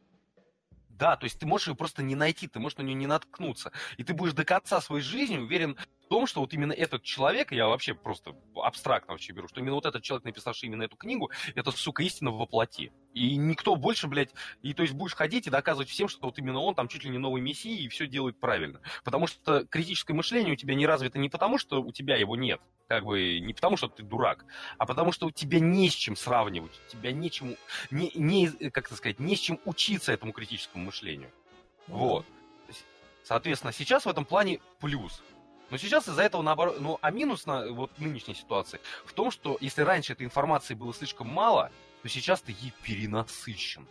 Да, 0.98 1.16
то 1.16 1.24
есть 1.24 1.38
ты 1.38 1.46
можешь 1.46 1.68
ее 1.68 1.76
просто 1.76 2.02
не 2.02 2.16
найти, 2.16 2.48
ты 2.48 2.58
можешь 2.58 2.78
на 2.78 2.82
нее 2.82 2.94
не 2.94 3.06
наткнуться. 3.06 3.70
И 3.98 4.04
ты 4.04 4.14
будешь 4.14 4.32
до 4.32 4.44
конца 4.44 4.80
своей 4.80 5.02
жизни 5.02 5.38
уверен 5.38 5.76
в 6.04 6.08
том, 6.08 6.26
что 6.26 6.40
вот 6.40 6.52
именно 6.52 6.72
этот 6.72 7.04
человек, 7.04 7.52
я 7.52 7.68
вообще 7.68 7.94
просто 7.94 8.34
абстрактно 8.56 9.12
вообще 9.12 9.32
беру, 9.32 9.46
что 9.46 9.60
именно 9.60 9.76
вот 9.76 9.86
этот 9.86 10.02
человек, 10.02 10.24
написавший 10.24 10.66
именно 10.66 10.82
эту 10.82 10.96
книгу, 10.96 11.30
это, 11.54 11.70
сука, 11.70 12.02
истина 12.02 12.32
воплоти. 12.32 12.90
И 13.14 13.36
никто 13.36 13.76
больше, 13.76 14.08
блядь, 14.08 14.30
и 14.62 14.74
то 14.74 14.82
есть 14.82 14.94
будешь 14.94 15.14
ходить 15.14 15.46
и 15.46 15.50
доказывать 15.50 15.88
всем, 15.88 16.08
что 16.08 16.26
вот 16.26 16.38
именно 16.38 16.58
он 16.58 16.74
там 16.74 16.88
чуть 16.88 17.04
ли 17.04 17.10
не 17.10 17.18
новый 17.18 17.42
мессия 17.42 17.78
и 17.78 17.88
все 17.88 18.08
делает 18.08 18.40
правильно. 18.40 18.80
Потому 19.04 19.28
что 19.28 19.64
критическое 19.66 20.14
мышление 20.14 20.54
у 20.54 20.56
тебя 20.56 20.74
не 20.74 20.86
развито 20.86 21.18
не 21.18 21.28
потому, 21.28 21.58
что 21.58 21.80
у 21.80 21.92
тебя 21.92 22.16
его 22.16 22.34
нет, 22.34 22.60
как 22.88 23.04
бы 23.04 23.38
не 23.38 23.52
потому, 23.52 23.76
что 23.76 23.88
ты 23.88 24.02
дурак, 24.02 24.44
а 24.78 24.86
потому 24.86 25.12
что 25.12 25.26
у 25.26 25.30
тебя 25.30 25.60
не 25.60 25.90
с 25.90 25.92
чем 25.92 26.16
сравнивать, 26.16 26.72
у 26.86 26.90
тебя 26.90 27.12
нечему, 27.12 27.56
не, 27.90 28.10
не, 28.14 28.48
как 28.70 28.86
это 28.86 28.96
сказать, 28.96 29.20
не 29.20 29.36
с 29.36 29.40
чем 29.40 29.60
учиться 29.66 30.10
этому 30.10 30.32
критическому 30.32 30.86
мышлению. 30.86 31.30
Вот. 31.86 32.24
Соответственно, 33.22 33.72
сейчас 33.72 34.06
в 34.06 34.08
этом 34.08 34.24
плане 34.24 34.60
плюс. 34.80 35.22
Но 35.70 35.76
сейчас 35.76 36.08
из-за 36.08 36.22
этого 36.22 36.40
наоборот, 36.40 36.80
ну, 36.80 36.98
а 37.02 37.10
минус 37.10 37.44
на 37.44 37.70
вот 37.70 37.90
нынешней 37.98 38.34
ситуации 38.34 38.80
в 39.04 39.12
том, 39.12 39.30
что 39.30 39.58
если 39.60 39.82
раньше 39.82 40.14
этой 40.14 40.24
информации 40.24 40.72
было 40.72 40.94
слишком 40.94 41.28
мало, 41.28 41.70
то 42.02 42.08
сейчас 42.08 42.40
ты 42.40 42.52
ей 42.52 42.72
перенасыщен. 42.82 43.86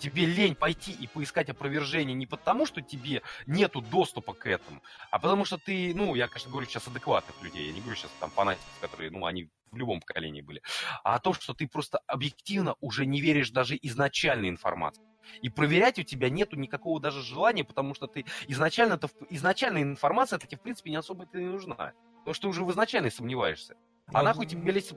Тебе 0.00 0.24
лень 0.24 0.54
пойти 0.54 0.92
и 0.92 1.06
поискать 1.06 1.50
опровержение 1.50 2.14
не 2.14 2.26
потому, 2.26 2.64
что 2.64 2.80
тебе 2.80 3.22
нету 3.46 3.82
доступа 3.82 4.32
к 4.32 4.46
этому, 4.46 4.82
а 5.10 5.18
потому 5.18 5.44
что 5.44 5.58
ты, 5.58 5.92
ну, 5.94 6.14
я, 6.14 6.26
конечно, 6.26 6.50
говорю 6.50 6.66
сейчас 6.66 6.88
адекватных 6.88 7.40
людей, 7.42 7.66
я 7.66 7.72
не 7.72 7.80
говорю 7.80 7.96
сейчас 7.96 8.10
там 8.18 8.30
фанатиков, 8.30 8.80
которые, 8.80 9.10
ну, 9.10 9.26
они 9.26 9.50
в 9.70 9.76
любом 9.76 10.00
поколении 10.00 10.40
были, 10.40 10.62
а 11.04 11.16
о 11.16 11.20
том, 11.20 11.34
что 11.34 11.52
ты 11.52 11.68
просто 11.68 11.98
объективно 12.06 12.76
уже 12.80 13.04
не 13.04 13.20
веришь 13.20 13.50
даже 13.50 13.78
изначальной 13.80 14.48
информации. 14.48 15.04
И 15.42 15.50
проверять 15.50 15.98
у 15.98 16.02
тебя 16.02 16.30
нету 16.30 16.56
никакого 16.56 16.98
даже 16.98 17.22
желания, 17.22 17.62
потому 17.62 17.94
что 17.94 18.06
ты 18.06 18.24
изначально, 18.48 18.94
-то, 18.94 19.10
изначальная 19.28 19.82
информация 19.82 20.38
тебе, 20.38 20.56
в 20.56 20.62
принципе, 20.62 20.90
не 20.90 20.96
особо 20.96 21.28
не 21.34 21.44
нужна. 21.44 21.92
Потому 22.20 22.34
что 22.34 22.42
ты 22.42 22.48
уже 22.48 22.64
в 22.64 22.70
изначально 22.70 23.10
сомневаешься. 23.10 23.76
А 24.12 24.22
нахуй 24.22 24.46
тебе 24.46 24.72
лезть, 24.72 24.92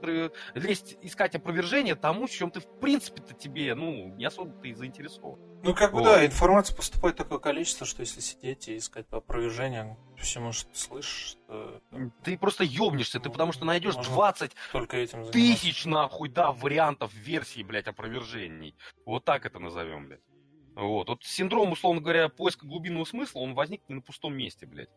лезть 0.54 0.96
искать 1.02 1.34
опровержение 1.34 1.94
тому, 1.94 2.26
в 2.26 2.30
чем 2.30 2.50
ты, 2.50 2.60
в 2.60 2.80
принципе-то, 2.80 3.34
тебе, 3.34 3.74
ну, 3.74 4.08
не 4.16 4.24
особо 4.24 4.52
ты 4.60 4.74
заинтересован. 4.74 5.38
Ну, 5.62 5.74
как 5.74 5.92
бы, 5.92 6.00
вот. 6.00 6.04
да, 6.04 6.26
информации 6.26 6.74
поступает 6.74 7.16
такое 7.16 7.38
количество, 7.38 7.86
что 7.86 8.00
если 8.00 8.20
сидеть 8.20 8.68
и 8.68 8.76
искать 8.76 9.06
опровержение 9.10 9.96
всему, 10.18 10.52
что 10.52 10.70
ты 10.70 10.78
слышишь, 10.78 11.36
то... 11.46 11.80
Ты 12.22 12.36
просто 12.36 12.64
ёбнешься, 12.64 13.20
ты 13.20 13.30
потому 13.30 13.52
что 13.52 13.64
найдешь 13.64 13.94
20 13.94 14.52
только 14.72 14.96
этим 14.96 15.30
тысяч, 15.30 15.84
нахуй, 15.86 16.28
да, 16.28 16.52
вариантов 16.52 17.12
версий, 17.14 17.62
блядь, 17.62 17.88
опровержений. 17.88 18.74
Вот 19.06 19.24
так 19.24 19.46
это 19.46 19.58
назовем, 19.58 20.08
блядь. 20.08 20.20
Вот. 20.74 21.08
Вот 21.08 21.24
синдром, 21.24 21.72
условно 21.72 22.00
говоря, 22.00 22.28
поиска 22.28 22.66
глубинного 22.66 23.04
смысла, 23.04 23.40
он 23.40 23.54
возник 23.54 23.82
не 23.88 23.96
на 23.96 24.00
пустом 24.02 24.34
месте, 24.34 24.66
блядь. 24.66 24.90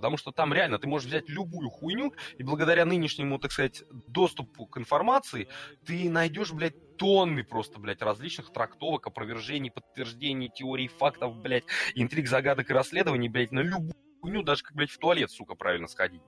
Потому 0.00 0.16
что 0.16 0.32
там 0.32 0.54
реально 0.54 0.78
ты 0.78 0.88
можешь 0.88 1.08
взять 1.08 1.28
любую 1.28 1.68
хуйню, 1.68 2.14
и 2.38 2.42
благодаря 2.42 2.86
нынешнему, 2.86 3.38
так 3.38 3.52
сказать, 3.52 3.84
доступу 4.08 4.64
к 4.64 4.78
информации, 4.78 5.46
ты 5.84 6.08
найдешь, 6.08 6.52
блядь, 6.52 6.96
тонны 6.96 7.44
просто, 7.44 7.78
блядь, 7.78 8.00
различных 8.00 8.50
трактовок, 8.50 9.06
опровержений, 9.06 9.70
подтверждений, 9.70 10.48
теорий, 10.48 10.88
фактов, 10.88 11.36
блядь, 11.36 11.64
интриг, 11.94 12.28
загадок 12.28 12.70
и 12.70 12.72
расследований, 12.72 13.28
блядь, 13.28 13.52
на 13.52 13.60
любую 13.60 13.92
хуйню, 14.22 14.42
даже 14.42 14.62
как, 14.62 14.74
блядь, 14.74 14.90
в 14.90 14.96
туалет, 14.98 15.30
сука, 15.30 15.54
правильно 15.54 15.86
сходить. 15.86 16.22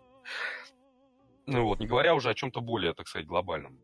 Ну 1.47 1.65
вот, 1.65 1.81
не 1.81 1.86
говоря 1.86 2.15
уже 2.15 2.28
о 2.28 2.35
чем-то 2.35 2.61
более, 2.61 2.93
так 2.93 3.09
сказать, 3.09 3.27
глобальном. 3.27 3.81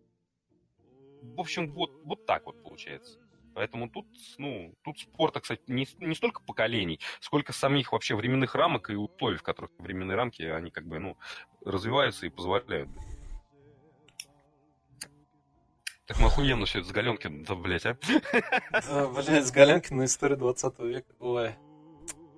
В 1.22 1.40
общем, 1.40 1.72
вот, 1.72 1.92
вот 2.04 2.26
так 2.26 2.44
вот 2.44 2.62
получается. 2.62 3.18
Поэтому 3.58 3.90
тут, 3.90 4.06
ну, 4.38 4.72
тут 4.84 5.00
спорта, 5.00 5.40
кстати, 5.40 5.62
не, 5.66 5.84
не 5.98 6.14
столько 6.14 6.40
поколений, 6.40 7.00
сколько 7.18 7.52
самих 7.52 7.90
вообще 7.90 8.14
временных 8.14 8.54
рамок 8.54 8.88
и 8.88 8.94
условий, 8.94 9.36
в 9.36 9.42
которых 9.42 9.72
временные 9.78 10.16
рамки, 10.16 10.42
они 10.42 10.70
как 10.70 10.86
бы, 10.86 11.00
ну, 11.00 11.18
развиваются 11.64 12.26
и 12.26 12.28
позволяют. 12.28 12.88
Так 16.06 16.20
мы 16.20 16.28
охуенно 16.28 16.66
все 16.66 16.78
это 16.78 16.88
с 16.88 16.92
Галенкин, 16.92 17.42
да, 17.42 17.56
блядь, 17.56 17.84
а? 17.84 17.98
Да, 18.70 19.08
блядь, 19.08 19.48
с 19.48 19.50
Галенкин 19.50 19.96
на 19.96 20.04
истории 20.04 20.36
20 20.36 20.78
века. 20.78 21.12
Ой. 21.18 21.56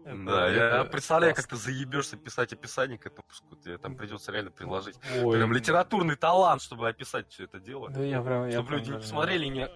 Да, 0.07 0.49
я 0.49 0.85
представляю, 0.85 1.35
как 1.35 1.47
ты 1.47 1.57
заебешься 1.57 2.17
писать 2.17 2.55
описание 2.55 2.97
к 2.97 3.05
этому 3.05 3.25
выпуску. 3.29 3.57
Тебе 3.57 3.77
там 3.77 3.95
придется 3.95 4.33
реально 4.33 4.53
приложить 4.53 4.97
Ой, 5.23 5.37
прям 5.37 5.53
литературный 5.53 6.17
талант, 6.17 6.63
чтобы 6.63 6.89
описать 6.89 7.29
все 7.29 7.45
это 7.45 7.61
дело. 7.61 7.91
Да 7.91 8.03
я 8.03 8.23
прям... 8.23 8.47
я 8.47 8.53
Чтобы 8.53 8.69
прям 8.69 8.79
люди 8.79 8.91
не 8.93 8.97
посмотрели 8.97 9.45
и 9.45 9.51
не... 9.51 9.69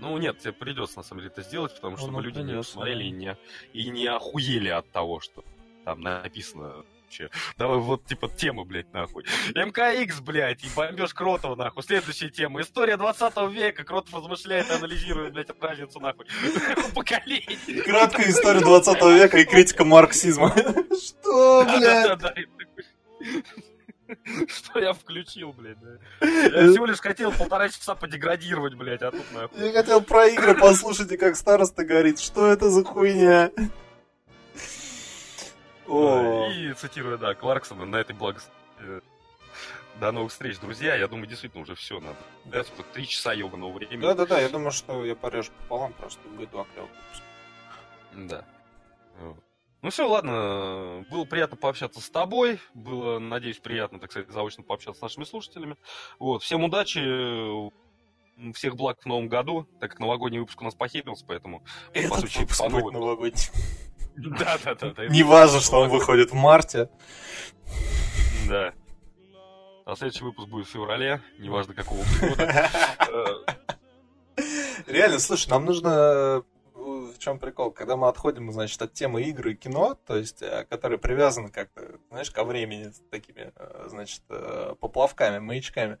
Ну 0.00 0.16
нет, 0.18 0.38
тебе 0.38 0.52
придется 0.52 0.98
на 0.98 1.02
самом 1.02 1.22
деле 1.22 1.32
это 1.32 1.42
сделать, 1.42 1.74
потому 1.74 1.96
что 1.96 2.10
Ну, 2.10 2.20
люди 2.20 2.38
не 2.40 2.56
посмотрели 2.56 3.02
да. 3.02 3.04
и 3.04 3.10
не, 3.10 3.36
и 3.72 3.90
не 3.90 4.06
охуели 4.06 4.68
от 4.68 4.90
того, 4.90 5.20
что 5.20 5.44
там 5.84 6.00
написано 6.00 6.84
вообще. 7.10 7.30
Давай 7.58 7.78
вот 7.78 8.04
типа 8.06 8.28
темы, 8.28 8.64
блядь, 8.64 8.92
нахуй. 8.92 9.24
МКХ, 9.54 10.20
блядь, 10.22 10.62
и 10.64 10.68
бомбеж 10.74 11.12
Кротова, 11.12 11.56
нахуй. 11.56 11.82
Следующая 11.82 12.30
тема. 12.30 12.60
История 12.60 12.96
20 12.96 13.50
века. 13.50 13.84
Кротов 13.84 14.14
размышляет 14.14 14.70
и 14.70 14.74
анализирует, 14.74 15.32
блядь, 15.32 15.50
разницу, 15.60 16.00
нахуй. 16.00 16.26
Поколений. 16.94 17.82
Краткая 17.82 18.30
история 18.30 18.60
20 18.60 19.02
века 19.02 19.38
и 19.38 19.44
критика 19.44 19.84
марксизма. 19.84 20.54
Что, 20.56 21.64
блядь? 21.64 22.20
Что 24.48 24.78
я 24.80 24.92
включил, 24.92 25.52
блядь. 25.52 25.78
Я 26.20 26.70
всего 26.70 26.86
лишь 26.86 27.00
хотел 27.00 27.32
полтора 27.32 27.68
часа 27.68 27.94
подеградировать, 27.94 28.74
блядь, 28.74 29.02
а 29.02 29.10
тут 29.10 29.30
нахуй. 29.32 29.66
Я 29.66 29.72
хотел 29.72 30.00
про 30.02 30.26
игры 30.28 30.54
послушать, 30.56 31.10
и 31.12 31.16
как 31.16 31.36
староста 31.36 31.84
говорит, 31.84 32.18
что 32.20 32.46
это 32.50 32.70
за 32.70 32.84
хуйня? 32.84 33.50
О, 35.86 36.48
И 36.50 36.72
цитируя, 36.74 37.16
да, 37.18 37.34
Кларксона 37.34 37.84
на 37.84 37.96
этой 37.96 38.14
благо... 38.14 38.38
э, 38.78 39.00
До 39.98 40.12
новых 40.12 40.30
встреч, 40.30 40.58
друзья. 40.58 40.94
Я 40.94 41.08
думаю, 41.08 41.26
действительно 41.26 41.62
уже 41.64 41.74
все 41.74 41.98
надо. 41.98 42.16
Да, 42.44 42.62
сколько, 42.62 42.84
три 42.92 43.08
часа 43.08 43.32
ебаного 43.32 43.72
времени. 43.72 44.00
да-да-да, 44.00 44.38
я 44.40 44.48
думаю, 44.48 44.70
что 44.70 45.04
я 45.04 45.16
порежу 45.16 45.50
пополам, 45.62 45.92
просто 45.94 46.20
будет 46.28 46.50
два 46.50 46.62
выпуска. 46.76 47.24
Да. 48.14 48.44
Вот. 49.20 49.36
Ну 49.82 49.90
все, 49.90 50.06
ладно. 50.06 51.04
Было 51.10 51.24
приятно 51.24 51.56
пообщаться 51.56 52.00
с 52.00 52.10
тобой. 52.10 52.58
Было, 52.74 53.18
надеюсь, 53.18 53.58
приятно, 53.58 53.98
так 53.98 54.10
сказать, 54.10 54.30
заочно 54.30 54.62
пообщаться 54.62 54.98
с 54.98 55.02
нашими 55.02 55.24
слушателями. 55.24 55.76
Вот. 56.18 56.42
Всем 56.42 56.64
удачи. 56.64 57.00
Всех 58.54 58.76
благ 58.76 58.98
в 59.02 59.06
новом 59.06 59.28
году, 59.28 59.66
так 59.80 59.90
как 59.90 60.00
новогодний 60.00 60.38
выпуск 60.40 60.60
у 60.62 60.64
нас 60.64 60.74
похерился, 60.74 61.26
поэтому... 61.26 61.60
по 61.60 61.98
Этот 61.98 62.20
сути, 62.20 62.38
выпуск 62.38 62.62
по 62.62 62.70
будет 62.70 62.92
новогодний. 62.92 63.42
Да, 64.16 64.58
да, 64.64 64.74
да. 64.74 64.90
да. 64.92 65.06
Не 65.06 65.22
важно, 65.22 65.60
что 65.60 65.80
он 65.80 65.88
выходит 65.88 66.30
в 66.30 66.34
марте. 66.34 66.90
Да. 68.48 68.74
А 69.86 69.96
следующий 69.96 70.24
выпуск 70.24 70.48
будет 70.48 70.66
в 70.66 70.70
феврале, 70.70 71.22
неважно 71.38 71.74
какого 71.74 72.02
года. 72.20 72.70
Э, 73.08 74.42
Реально, 74.86 75.18
слушай, 75.18 75.48
нам 75.48 75.64
нужно... 75.64 76.42
В 77.20 77.22
чем 77.22 77.38
прикол? 77.38 77.70
Когда 77.70 77.98
мы 77.98 78.08
отходим, 78.08 78.50
значит, 78.50 78.80
от 78.80 78.94
темы 78.94 79.20
игры 79.24 79.52
и 79.52 79.54
кино, 79.54 79.94
то 80.06 80.16
есть, 80.16 80.40
э, 80.40 80.64
которые 80.70 80.98
привязаны 80.98 81.50
как-то, 81.50 81.82
знаешь, 82.08 82.30
ко 82.30 82.44
времени 82.44 82.84
с 82.84 83.02
такими, 83.10 83.52
э, 83.54 83.88
значит, 83.90 84.22
э, 84.30 84.74
поплавками, 84.80 85.38
маячками, 85.38 85.98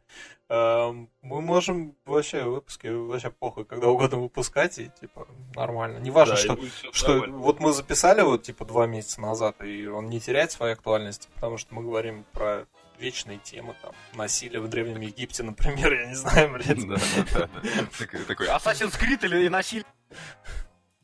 э, 0.48 0.92
мы 1.20 1.40
можем 1.42 1.94
вообще 2.06 2.44
выпуски 2.44 2.86
вообще 2.86 3.28
похуй, 3.28 3.66
когда 3.66 3.88
угодно 3.88 4.16
выпускать, 4.16 4.78
и, 4.78 4.90
типа, 4.98 5.28
нормально. 5.54 5.98
Не 5.98 6.10
важно, 6.10 6.36
да, 6.36 6.40
что 6.40 6.58
что 6.90 7.08
нормально. 7.08 7.36
вот 7.36 7.60
мы 7.60 7.74
записали 7.74 8.22
вот 8.22 8.42
типа 8.44 8.64
два 8.64 8.86
месяца 8.86 9.20
назад, 9.20 9.62
и 9.62 9.86
он 9.88 10.08
не 10.08 10.20
теряет 10.20 10.52
своей 10.52 10.72
актуальности, 10.72 11.28
потому 11.34 11.58
что 11.58 11.74
мы 11.74 11.82
говорим 11.82 12.24
про 12.32 12.66
вечные 12.98 13.36
темы, 13.40 13.76
там, 13.82 13.92
насилие 14.14 14.60
в 14.62 14.68
Древнем 14.68 15.02
Египте, 15.02 15.42
например, 15.42 15.92
я 16.00 16.06
не 16.06 16.14
знаю, 16.14 16.50
блядь. 16.50 16.80
Такой 18.26 18.46
Assassin's 18.46 18.98
Creed 18.98 19.22
или 19.26 19.48
насилие. 19.48 19.84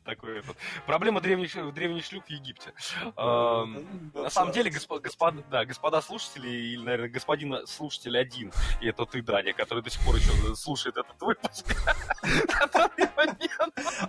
Такой 0.07 0.39
этот. 0.39 0.55
Проблема 0.85 1.19
древних, 1.19 1.73
древних 1.73 2.05
шлюх 2.05 2.23
в 2.25 2.29
Египте. 2.29 2.73
На 3.17 4.29
самом 4.29 4.53
деле, 4.53 4.71
госпо- 4.71 5.01
господа, 5.01 5.43
да, 5.51 5.65
господа 5.65 6.01
слушатели, 6.01 6.47
или, 6.47 6.81
наверное, 6.81 7.09
господин 7.09 7.67
слушатель 7.67 8.17
один, 8.17 8.53
и 8.81 8.87
это 8.87 9.05
ты, 9.05 9.21
Даня, 9.21 9.51
который 9.51 9.83
до 9.83 9.89
сих 9.89 10.01
пор 10.05 10.15
еще 10.15 10.55
слушает 10.55 10.95
этот 10.95 11.21
выпуск. 11.21 11.65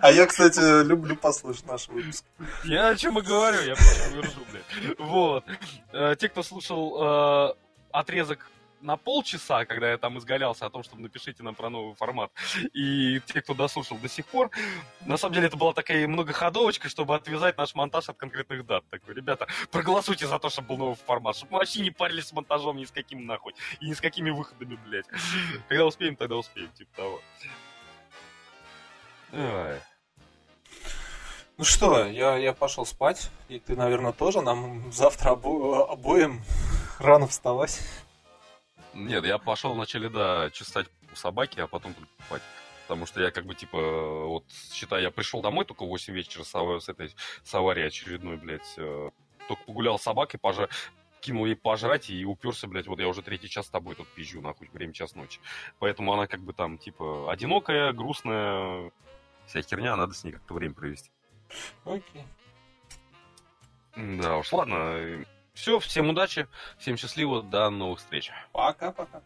А 0.01 0.11
я, 0.11 0.25
кстати, 0.25 0.85
люблю 0.85 1.17
послушать 1.17 1.65
наш 1.67 1.89
выпуск. 1.89 2.23
Я 2.63 2.87
о 2.89 2.95
чем 2.95 3.19
и 3.19 3.21
говорю, 3.21 3.61
я 3.61 3.75
просто 3.75 4.09
вержу, 4.15 4.39
блядь. 4.51 4.99
Вот. 4.99 5.43
Э, 5.91 6.15
Те, 6.17 6.29
кто 6.29 6.43
слушал 6.43 7.49
э, 7.49 7.53
отрезок 7.91 8.49
на 8.81 8.97
полчаса, 8.97 9.65
когда 9.65 9.91
я 9.91 9.97
там 9.97 10.17
изгалялся 10.17 10.65
о 10.65 10.69
том, 10.69 10.83
чтобы 10.83 11.01
напишите 11.01 11.43
нам 11.43 11.55
про 11.55 11.69
новый 11.69 11.95
формат, 11.95 12.31
и 12.73 13.19
те, 13.25 13.41
кто 13.41 13.53
дослушал 13.53 13.97
до 13.97 14.07
сих 14.07 14.25
пор, 14.25 14.51
на 15.05 15.17
самом 15.17 15.33
деле 15.33 15.47
это 15.47 15.57
была 15.57 15.73
такая 15.73 16.07
многоходовочка, 16.07 16.89
чтобы 16.89 17.15
отвязать 17.15 17.57
наш 17.57 17.75
монтаж 17.75 18.09
от 18.09 18.17
конкретных 18.17 18.65
дат. 18.65 18.83
Такой, 18.89 19.13
ребята, 19.13 19.47
проголосуйте 19.71 20.27
за 20.27 20.39
то, 20.39 20.49
чтобы 20.49 20.69
был 20.69 20.77
новый 20.77 20.95
формат, 20.95 21.35
чтобы 21.35 21.53
мы 21.53 21.57
вообще 21.59 21.81
не 21.81 21.91
парились 21.91 22.27
с 22.27 22.33
монтажом 22.33 22.77
ни 22.77 22.85
с 22.85 22.91
каким 22.91 23.25
нахуй, 23.25 23.53
и 23.79 23.87
ни 23.87 23.93
с 23.93 24.01
какими 24.01 24.29
выходами, 24.29 24.77
блядь. 24.85 25.07
Когда 25.67 25.85
успеем, 25.85 26.15
тогда 26.15 26.35
успеем, 26.35 26.71
типа 26.71 26.95
того. 26.95 27.21
Ой. 29.33 29.79
Ну 31.57 31.65
что, 31.65 32.05
я, 32.05 32.37
я 32.37 32.53
пошел 32.53 32.85
спать, 32.85 33.29
и 33.49 33.59
ты, 33.59 33.75
наверное, 33.75 34.13
тоже. 34.13 34.41
Нам 34.41 34.91
завтра 34.93 35.31
обо- 35.31 35.91
обоим 35.91 36.41
рано 36.99 37.27
вставать. 37.27 37.81
Нет, 38.93 39.25
я 39.25 39.37
пошел 39.37 39.73
вначале, 39.73 40.09
да, 40.09 40.49
чесать 40.51 40.87
у 41.11 41.15
собаки, 41.15 41.59
а 41.59 41.67
потом 41.67 41.93
только 41.93 42.09
спать. 42.25 42.41
Потому 42.87 43.05
что 43.05 43.21
я 43.21 43.29
как 43.29 43.45
бы, 43.45 43.53
типа, 43.53 43.77
вот, 44.25 44.45
считай, 44.73 45.03
я 45.03 45.11
пришел 45.11 45.41
домой 45.41 45.65
только 45.65 45.85
в 45.85 45.89
8 45.89 46.13
вечера 46.13 46.43
с, 46.43 46.51
с 46.53 46.89
этой 46.89 47.13
с 47.43 47.53
аварии 47.53 47.85
очередной, 47.85 48.37
блядь. 48.37 48.73
э, 48.77 49.11
Только 49.47 49.63
погулял 49.63 49.99
с 49.99 50.03
собакой, 50.03 50.39
пожа... 50.39 50.69
кинул 51.21 51.45
ей 51.45 51.55
пожрать 51.55 52.09
и 52.09 52.25
уперся, 52.25 52.67
блядь, 52.67 52.87
вот 52.87 52.99
я 52.99 53.07
уже 53.07 53.21
третий 53.21 53.47
час 53.47 53.67
с 53.67 53.69
тобой 53.69 53.93
тут 53.93 54.07
пизжу, 54.07 54.41
нахуй, 54.41 54.69
время 54.73 54.93
час 54.93 55.13
ночи. 55.15 55.39
Поэтому 55.77 56.13
она 56.13 56.25
как 56.25 56.39
бы 56.41 56.51
там, 56.53 56.79
типа, 56.79 57.31
одинокая, 57.31 57.93
грустная, 57.93 58.91
вся 59.45 59.61
херня, 59.61 59.95
надо 59.95 60.15
с 60.15 60.23
ней 60.23 60.31
как-то 60.31 60.55
время 60.55 60.73
провести. 60.73 61.11
Окей. 61.85 62.23
Да 63.95 64.37
уж, 64.37 64.51
ладно. 64.51 65.25
Все, 65.59 65.77
всем 65.79 66.09
удачи, 66.09 66.47
всем 66.77 66.95
счастливо, 66.95 67.43
до 67.43 67.69
новых 67.69 67.99
встреч. 67.99 68.31
Пока-пока. 68.53 69.21